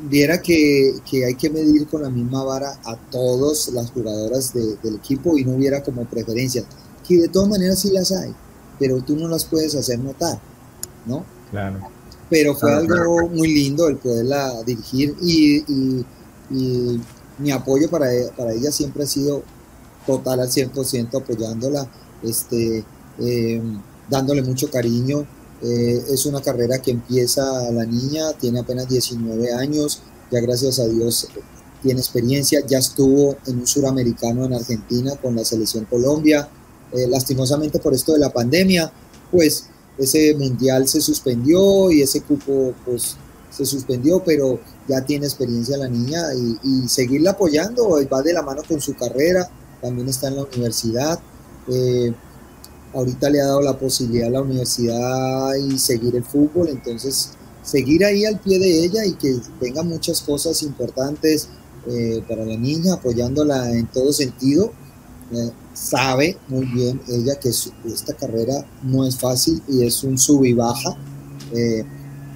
viera 0.08 0.40
que, 0.40 0.94
hay 1.26 1.34
que 1.34 1.50
medir 1.50 1.86
con 1.88 2.02
la 2.02 2.10
misma 2.10 2.44
vara 2.44 2.78
a 2.84 2.96
todas 3.10 3.68
las 3.68 3.90
jugadoras 3.90 4.52
del 4.52 4.94
equipo 4.96 5.36
y 5.36 5.44
no 5.44 5.52
hubiera 5.52 5.82
como 5.82 6.04
preferencias, 6.04 6.64
que 7.06 7.20
de 7.20 7.28
todas 7.28 7.48
maneras 7.48 7.80
sí 7.80 7.90
las 7.90 8.12
hay, 8.12 8.34
pero 8.78 9.02
tú 9.02 9.16
no 9.16 9.28
las 9.28 9.44
puedes 9.44 9.74
hacer 9.74 9.98
notar, 9.98 10.40
¿no? 11.06 11.24
Pero 12.28 12.54
fue 12.54 12.72
algo 12.72 13.28
muy 13.28 13.52
lindo 13.52 13.88
el 13.88 13.96
poderla 13.96 14.62
dirigir 14.62 15.16
y, 15.20 16.04
mi 16.50 17.50
apoyo 17.50 17.88
para, 17.88 18.06
para, 18.36 18.52
ella 18.52 18.70
siempre 18.70 19.04
ha 19.04 19.06
sido 19.06 19.42
total 20.06 20.40
al 20.40 20.48
100% 20.48 21.22
apoyándola, 21.22 21.88
este, 22.22 22.84
em, 23.18 23.80
dándole 24.08 24.42
mucho 24.42 24.70
cariño. 24.70 25.26
Eh, 25.62 26.04
es 26.10 26.26
una 26.26 26.40
carrera 26.40 26.80
que 26.80 26.90
empieza 26.90 27.42
la 27.70 27.84
niña, 27.84 28.32
tiene 28.32 28.60
apenas 28.60 28.88
19 28.88 29.52
años, 29.52 30.02
ya 30.30 30.40
gracias 30.40 30.78
a 30.78 30.86
Dios 30.86 31.28
tiene 31.82 32.00
experiencia, 32.00 32.60
ya 32.66 32.78
estuvo 32.78 33.36
en 33.46 33.60
un 33.60 33.66
suramericano 33.66 34.44
en 34.44 34.54
Argentina 34.54 35.16
con 35.16 35.34
la 35.36 35.44
selección 35.44 35.84
Colombia, 35.86 36.48
eh, 36.92 37.06
lastimosamente 37.08 37.78
por 37.78 37.94
esto 37.94 38.12
de 38.12 38.18
la 38.18 38.30
pandemia, 38.30 38.92
pues 39.30 39.66
ese 39.98 40.34
mundial 40.34 40.88
se 40.88 41.00
suspendió 41.00 41.90
y 41.90 42.02
ese 42.02 42.22
cupo 42.22 42.74
pues 42.84 43.16
se 43.60 43.66
suspendió, 43.66 44.22
pero 44.24 44.58
ya 44.88 45.04
tiene 45.04 45.26
experiencia 45.26 45.76
la 45.76 45.88
niña 45.88 46.20
y, 46.62 46.88
seguirla 46.88 47.32
apoyando, 47.32 47.90
va 48.12 48.22
de 48.22 48.32
la 48.32 48.42
mano 48.42 48.62
con 48.66 48.80
su 48.80 48.94
carrera, 48.94 49.50
también 49.82 50.08
está 50.08 50.28
en 50.28 50.36
la 50.36 50.44
universidad. 50.44 51.20
Eh, 51.68 52.12
ahorita 52.94 53.28
le 53.28 53.40
ha 53.40 53.46
dado 53.46 53.60
la 53.60 53.78
posibilidad 53.78 54.28
a 54.28 54.30
la 54.30 54.42
universidad 54.42 55.54
y 55.54 55.78
seguir 55.78 56.16
el 56.16 56.24
fútbol, 56.24 56.68
entonces 56.68 57.32
seguir 57.62 58.04
ahí 58.04 58.24
al 58.24 58.40
pie 58.40 58.58
de 58.58 58.84
ella 58.84 59.04
y 59.04 59.12
que 59.12 59.38
tenga 59.60 59.82
muchas 59.82 60.22
cosas 60.22 60.62
importantes 60.62 61.48
eh, 61.86 62.22
para 62.26 62.44
la 62.44 62.56
niña, 62.56 62.94
apoyándola 62.94 63.72
en 63.72 63.86
todo 63.88 64.12
sentido. 64.12 64.72
Eh, 65.32 65.50
sabe 65.74 66.36
muy 66.48 66.64
bien 66.64 67.00
ella 67.08 67.38
que 67.38 67.50
esta 67.50 68.14
carrera 68.14 68.66
no 68.82 69.06
es 69.06 69.16
fácil 69.16 69.62
y 69.68 69.84
es 69.84 70.02
un 70.02 70.18
sub 70.18 70.44
y 70.44 70.54
baja, 70.54 70.96
eh, 71.52 71.84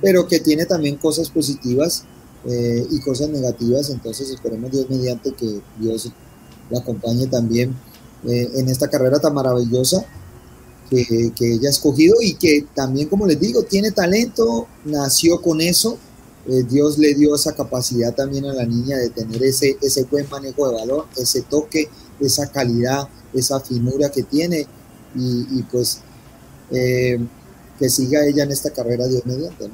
pero 0.04 0.28
que 0.28 0.38
tiene 0.38 0.66
también 0.66 0.96
cosas 0.96 1.30
positivas 1.30 2.04
eh, 2.44 2.86
y 2.90 3.00
cosas 3.00 3.30
negativas, 3.30 3.88
entonces 3.88 4.28
esperemos 4.28 4.70
Dios 4.70 4.90
mediante 4.90 5.32
que 5.32 5.62
Dios 5.80 6.12
la 6.68 6.80
acompañe 6.80 7.26
también 7.26 7.74
eh, 8.28 8.50
en 8.56 8.68
esta 8.68 8.88
carrera 8.90 9.18
tan 9.18 9.32
maravillosa 9.32 10.04
que, 10.90 11.32
que, 11.34 11.54
ella 11.54 11.68
ha 11.68 11.70
escogido 11.70 12.16
y 12.20 12.34
que 12.34 12.66
también, 12.74 13.08
como 13.08 13.26
les 13.26 13.40
digo, 13.40 13.62
tiene 13.62 13.92
talento, 13.92 14.66
nació 14.84 15.40
con 15.40 15.62
eso, 15.62 15.96
Dios 16.68 16.98
le 16.98 17.14
dio 17.14 17.34
esa 17.34 17.54
capacidad 17.54 18.14
también 18.14 18.44
a 18.44 18.52
la 18.52 18.66
niña 18.66 18.98
de 18.98 19.08
tener 19.08 19.42
ese, 19.42 19.78
ese 19.80 20.04
buen 20.04 20.28
manejo 20.28 20.68
de 20.68 20.74
valor, 20.74 21.06
ese 21.16 21.40
toque, 21.40 21.88
esa 22.20 22.48
calidad, 22.48 23.08
esa 23.32 23.60
finura 23.60 24.10
que 24.10 24.24
tiene 24.24 24.66
y, 25.16 25.62
pues 25.62 26.00
eh, 26.70 27.18
que 27.78 27.88
siga 27.88 28.24
ella 28.24 28.44
en 28.44 28.52
esta 28.52 28.70
carrera 28.70 29.06
Dios 29.06 29.24
mediante. 29.26 29.70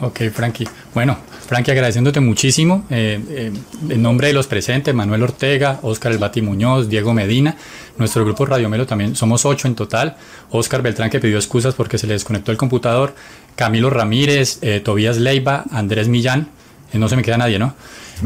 Ok, 0.00 0.22
Frankie. 0.32 0.66
Bueno, 0.94 1.18
Frankie, 1.46 1.72
agradeciéndote 1.72 2.20
muchísimo. 2.20 2.84
Eh, 2.90 3.20
eh, 3.28 3.52
en 3.90 4.02
nombre 4.02 4.28
de 4.28 4.32
los 4.32 4.46
presentes, 4.46 4.94
Manuel 4.94 5.22
Ortega, 5.22 5.78
Óscar 5.82 6.12
El 6.12 6.18
Bati 6.18 6.40
Muñoz, 6.40 6.88
Diego 6.88 7.12
Medina, 7.12 7.54
nuestro 7.98 8.24
grupo 8.24 8.46
Radio 8.46 8.70
Melo 8.70 8.86
también, 8.86 9.14
somos 9.14 9.44
ocho 9.44 9.68
en 9.68 9.74
total. 9.74 10.16
Óscar 10.50 10.80
Beltrán 10.80 11.10
que 11.10 11.20
pidió 11.20 11.36
excusas 11.36 11.74
porque 11.74 11.98
se 11.98 12.06
le 12.06 12.14
desconectó 12.14 12.50
el 12.50 12.56
computador. 12.56 13.14
Camilo 13.56 13.90
Ramírez, 13.90 14.60
Tobías 14.84 15.18
Leiva, 15.18 15.64
Andrés 15.70 16.08
Millán, 16.08 16.48
no 16.94 17.08
se 17.10 17.16
me 17.16 17.22
queda 17.22 17.36
nadie, 17.36 17.58
¿no? 17.58 17.74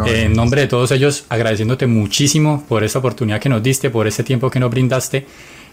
en 0.06 0.32
nombre 0.32 0.60
de 0.60 0.66
todos 0.66 0.90
ellos, 0.90 1.24
agradeciéndote 1.28 1.86
muchísimo 1.86 2.64
por 2.68 2.82
esta 2.84 2.98
oportunidad 2.98 3.40
que 3.40 3.48
nos 3.48 3.62
diste, 3.62 3.90
por 3.90 4.06
ese 4.06 4.24
tiempo 4.24 4.51
que 4.51 4.60
nos 4.60 4.70
brindaste 4.70 5.26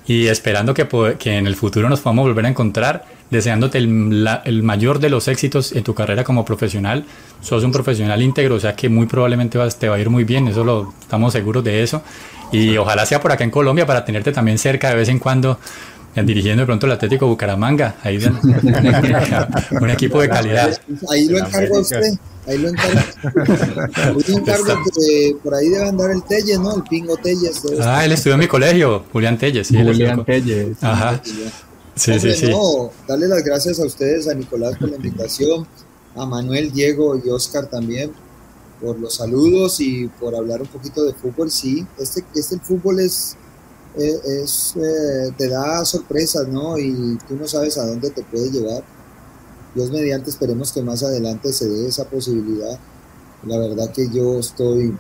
y 0.08 0.28
esperando 0.28 0.74
que, 0.74 0.88
que 1.20 1.38
en 1.38 1.48
el 1.48 1.56
futuro 1.56 1.90
nos 1.90 2.02
podamos 2.02 2.28
volver 2.28 2.46
a 2.46 2.50
encontrar, 2.50 3.06
deseándote 3.30 3.78
el, 3.78 4.28
el, 4.46 4.64
mayor 4.64 5.00
de 5.00 5.10
los 5.10 5.28
éxitos 5.28 5.72
en 5.72 5.84
tu 5.84 5.94
carrera 5.94 6.24
como 6.24 6.44
profesional. 6.44 7.06
Sos 7.42 7.64
un 7.64 7.72
profesional 7.72 8.22
íntegro, 8.22 8.56
o 8.56 8.60
sea 8.60 8.76
que 8.76 8.90
muy 8.90 9.06
probablemente 9.06 9.58
vas, 9.58 9.78
te 9.78 9.88
va 9.88 9.96
a 9.96 10.00
ir 10.00 10.10
muy 10.10 10.24
bien, 10.24 10.48
eso 10.48 10.64
lo 10.64 10.94
estamos 11.02 11.34
seguros 11.34 11.64
de 11.64 11.84
eso. 11.84 12.04
Y 12.52 12.76
ojalá 12.78 13.06
sea 13.06 13.22
por 13.22 13.32
acá 13.32 13.44
en 13.46 13.52
Colombia 13.52 13.86
para 13.86 14.04
tenerte 14.04 14.34
también 14.34 14.58
cerca 14.58 14.90
de 14.90 14.96
vez 14.96 15.08
en 15.08 15.20
cuando 15.20 15.58
dirigiendo 16.16 16.62
de 16.62 16.66
pronto 16.66 16.86
el 16.86 16.92
Atlético 16.92 17.28
Bucaramanga, 17.28 17.96
ahí 18.04 18.18
un 19.82 19.90
equipo 19.90 20.22
de 20.22 20.30
calidad. 20.30 20.80
Ahí 21.10 21.28
lo 21.28 21.40
encargo 21.40 21.78
a 21.78 21.80
usted. 21.80 22.14
Ahí 22.48 22.58
lo 22.58 22.70
encargo. 22.70 23.00
Ahí 23.96 24.36
encargo 24.36 24.66
que 24.96 25.36
por 25.44 25.54
ahí 25.54 25.70
debe 25.70 25.88
andar 25.88 26.10
el 26.12 26.24
Telles, 26.24 26.60
¿no? 26.60 26.76
El 26.76 26.84
Pingo 26.84 27.16
Telles. 27.18 27.62
Ah, 27.82 28.04
él 28.04 28.12
estudió 28.12 28.34
en 28.34 28.40
mi 28.40 28.48
colegio, 28.48 29.06
Julián 29.12 29.38
Telles. 29.38 29.68
Sí, 29.68 29.78
Julián 29.78 30.26
Telles. 30.26 30.78
Ajá. 30.82 31.22
Sí, 31.96 32.20
sí, 32.20 32.34
sí. 32.34 32.50
No, 32.50 32.92
darle 33.08 33.28
las 33.28 33.44
gracias 33.44 33.80
a 33.80 33.86
ustedes, 33.86 34.28
a 34.28 34.34
Nicolás 34.34 34.78
por 34.78 34.90
la 34.90 34.96
invitación, 34.96 35.68
a 36.16 36.26
Manuel, 36.26 36.72
Diego 36.72 37.22
y 37.24 37.30
Oscar 37.30 37.68
también 37.68 38.12
por 38.82 39.00
los 39.00 39.16
saludos 39.16 39.80
y 39.80 40.08
por 40.20 40.36
hablar 40.36 40.62
un 40.62 40.68
poquito 40.68 41.06
de 41.06 41.14
fútbol. 41.14 41.52
Sí, 41.52 41.86
este, 42.00 42.24
este 42.36 42.60
fútbol 42.60 43.00
es, 43.00 43.38
eh, 43.98 44.20
es, 44.44 44.76
eh, 44.76 45.34
te 45.38 45.50
da 45.50 45.84
sorpresas, 45.86 46.48
¿no? 46.48 46.78
Y 46.78 47.18
tú 47.28 47.36
no 47.36 47.48
sabes 47.48 47.78
a 47.78 47.86
dónde 47.86 48.10
te 48.10 48.24
puede 48.24 48.50
llevar 48.50 48.84
Dios 49.74 49.90
mediante 49.92 50.30
esperemos 50.30 50.72
que 50.72 50.82
más 50.82 51.04
adelante 51.04 51.54
se 51.54 51.68
dé 51.68 51.88
esa 51.88 52.06
posibilidad 52.06 52.78
La 53.46 53.58
verdad 53.58 53.92
que 53.92 54.10
yo 54.10 54.40
estoy 54.40 54.96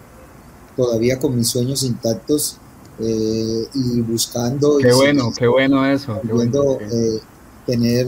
todavía 0.77 1.19
con 1.19 1.35
mis 1.35 1.49
sueños 1.49 1.83
intactos 1.83 2.57
eh, 2.99 3.67
y 3.73 4.01
buscando. 4.01 4.77
Qué 4.77 4.93
bueno, 4.93 5.33
qué 5.37 5.47
bueno 5.47 5.85
eso. 5.85 6.19
Queriendo 6.21 6.79
eh, 6.79 7.19
tener, 7.65 8.07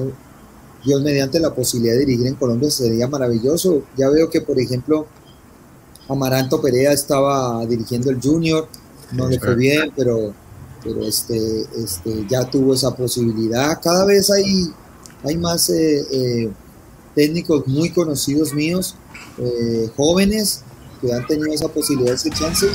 Dios 0.85 1.01
mediante 1.01 1.39
la 1.39 1.53
posibilidad 1.53 1.95
de 1.95 2.05
dirigir 2.05 2.27
en 2.27 2.35
Colombia 2.35 2.71
sería 2.71 3.07
maravilloso. 3.07 3.83
Ya 3.97 4.09
veo 4.09 4.29
que, 4.29 4.41
por 4.41 4.59
ejemplo, 4.59 5.07
Amaranto 6.07 6.61
Perea 6.61 6.93
estaba 6.93 7.65
dirigiendo 7.65 8.09
el 8.09 8.21
Junior, 8.21 8.67
no 9.11 9.27
le 9.27 9.39
fue 9.39 9.55
bien, 9.55 9.91
pero, 9.95 10.33
pero 10.83 11.03
este, 11.05 11.37
este, 11.77 12.25
ya 12.29 12.49
tuvo 12.49 12.73
esa 12.73 12.95
posibilidad. 12.95 13.79
Cada 13.81 14.05
vez 14.05 14.29
hay, 14.29 14.67
hay 15.23 15.37
más 15.37 15.69
eh, 15.69 16.49
técnicos 17.15 17.67
muy 17.67 17.89
conocidos 17.89 18.53
míos, 18.53 18.95
jóvenes, 19.95 20.63
que 21.01 21.13
han 21.13 21.25
tenido 21.27 21.53
esa 21.53 21.67
posibilidad, 21.67 22.13
ese 22.13 22.29
chance. 22.29 22.67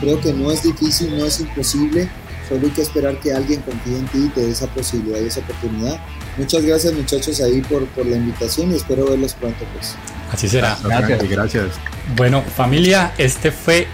Creo 0.00 0.20
que 0.20 0.32
no 0.32 0.50
es 0.50 0.62
difícil, 0.62 1.16
no 1.16 1.26
es 1.26 1.40
imposible, 1.40 2.08
solo 2.48 2.66
hay 2.66 2.72
que 2.72 2.82
esperar 2.82 3.20
que 3.20 3.32
alguien 3.32 3.60
confíe 3.62 3.98
en 3.98 4.06
ti 4.08 4.24
y 4.26 4.28
te 4.28 4.40
dé 4.42 4.50
esa 4.50 4.66
posibilidad 4.68 5.20
y 5.20 5.26
esa 5.26 5.40
oportunidad. 5.40 6.00
Muchas 6.36 6.64
gracias 6.64 6.92
muchachos 6.94 7.40
ahí 7.40 7.60
por, 7.62 7.86
por 7.88 8.06
la 8.06 8.16
invitación 8.16 8.72
y 8.72 8.76
espero 8.76 9.06
verlos 9.06 9.34
pronto 9.34 9.64
pues. 9.74 9.94
Así 10.30 10.48
será. 10.48 10.78
Gracias. 10.84 11.28
gracias. 11.28 11.66
Bueno, 12.16 12.42
familia, 12.42 13.12
este 13.18 13.50
fue 13.50 13.86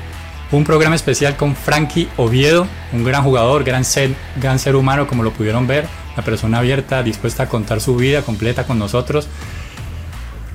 un 0.57 0.65
programa 0.65 0.95
especial 0.95 1.37
con 1.37 1.57
Frankie 1.57 2.09
Oviedo, 2.17 2.67
un 2.93 3.05
gran 3.05 3.23
jugador, 3.23 3.65
gran 3.65 3.85
ser, 3.85 4.15
gran 4.41 4.59
ser 4.59 4.77
humano 4.77 5.07
como 5.07 5.23
lo 5.23 5.33
pudieron 5.33 5.67
ver, 5.67 5.87
una 6.15 6.25
persona 6.25 6.59
abierta, 6.59 7.03
dispuesta 7.03 7.45
a 7.45 7.49
contar 7.49 7.81
su 7.81 7.97
vida 7.97 8.23
completa 8.23 8.65
con 8.65 8.79
nosotros. 8.79 9.29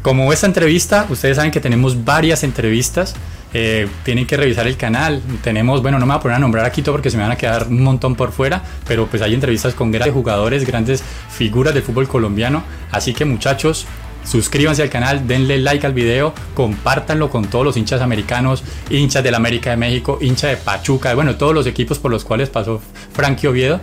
Como 0.02 0.32
esta 0.32 0.48
entrevista, 0.48 1.06
ustedes 1.10 1.36
saben 1.36 1.52
que 1.52 1.60
tenemos 1.60 2.06
varias 2.06 2.44
entrevistas. 2.44 3.16
Eh, 3.54 3.90
tienen 4.04 4.26
que 4.26 4.38
revisar 4.38 4.68
el 4.68 4.78
canal. 4.78 5.22
Tenemos, 5.44 5.82
bueno, 5.82 6.00
no 6.00 6.06
me 6.06 6.14
voy 6.14 6.20
a 6.20 6.22
poner 6.22 6.38
a 6.38 6.40
nombrar 6.40 6.66
aquí 6.66 6.82
todo 6.82 6.94
porque 6.94 7.10
se 7.10 7.18
me 7.18 7.24
van 7.24 7.34
a 7.34 7.36
quedar 7.36 7.68
un 7.68 7.84
montón 7.84 8.16
por 8.16 8.32
fuera, 8.32 8.64
pero 8.88 9.08
pues 9.08 9.22
hay 9.22 9.34
entrevistas 9.34 9.74
con 9.74 9.92
grandes 9.92 10.14
jugadores, 10.14 10.66
grandes 10.66 11.04
figuras 11.30 11.74
del 11.74 11.84
fútbol 11.84 12.08
colombiano. 12.08 12.64
Así 12.92 13.14
que 13.14 13.26
muchachos, 13.26 13.86
suscríbanse 14.24 14.82
al 14.82 14.90
canal, 14.90 15.28
denle 15.28 15.60
like 15.60 15.86
al 15.86 15.94
video, 15.94 16.34
compártanlo 16.54 17.30
con 17.30 17.46
todos 17.46 17.66
los 17.66 17.78
hinchas 17.78 18.02
americanos, 18.02 18.64
hinchas 18.90 19.24
del 19.24 19.36
América 19.36 19.72
de 19.72 19.78
México, 19.78 20.18
hinchas 20.22 20.52
de 20.52 20.58
Pachuca, 20.58 21.14
bueno, 21.16 21.36
todos 21.36 21.54
los 21.54 21.68
equipos 21.68 22.00
por 22.00 22.12
los 22.12 22.26
cuales 22.26 22.50
pasó 22.50 22.82
Frankie 23.14 23.48
Oviedo. 23.48 23.80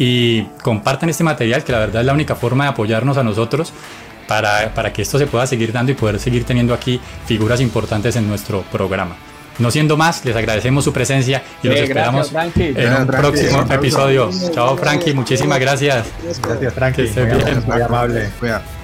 Y 0.00 0.42
compartan 0.62 1.08
este 1.08 1.24
material 1.24 1.64
que 1.64 1.72
la 1.72 1.80
verdad 1.80 2.02
es 2.02 2.06
la 2.06 2.12
única 2.12 2.36
forma 2.36 2.64
de 2.64 2.70
apoyarnos 2.70 3.16
a 3.16 3.24
nosotros 3.24 3.72
para, 4.28 4.72
para 4.72 4.92
que 4.92 5.02
esto 5.02 5.18
se 5.18 5.26
pueda 5.26 5.44
seguir 5.46 5.72
dando 5.72 5.90
y 5.90 5.96
poder 5.96 6.20
seguir 6.20 6.44
teniendo 6.44 6.72
aquí 6.72 7.00
figuras 7.26 7.60
importantes 7.60 8.14
en 8.14 8.28
nuestro 8.28 8.62
programa. 8.70 9.16
No 9.58 9.72
siendo 9.72 9.96
más, 9.96 10.24
les 10.24 10.36
agradecemos 10.36 10.84
su 10.84 10.92
presencia 10.92 11.42
y 11.62 11.68
los 11.68 11.80
esperamos 11.80 12.32
en 12.54 12.94
un 12.94 13.06
próximo 13.08 13.66
episodio. 13.68 14.30
Chao, 14.52 14.76
Frankie, 14.76 15.14
muchísimas 15.14 15.58
gracias. 15.58 16.06
Gracias, 16.42 16.74
Frankie. 16.74 17.08
Que 17.08 17.24
bien. 17.24 17.64
Muy 17.66 17.82
amable. 17.82 18.30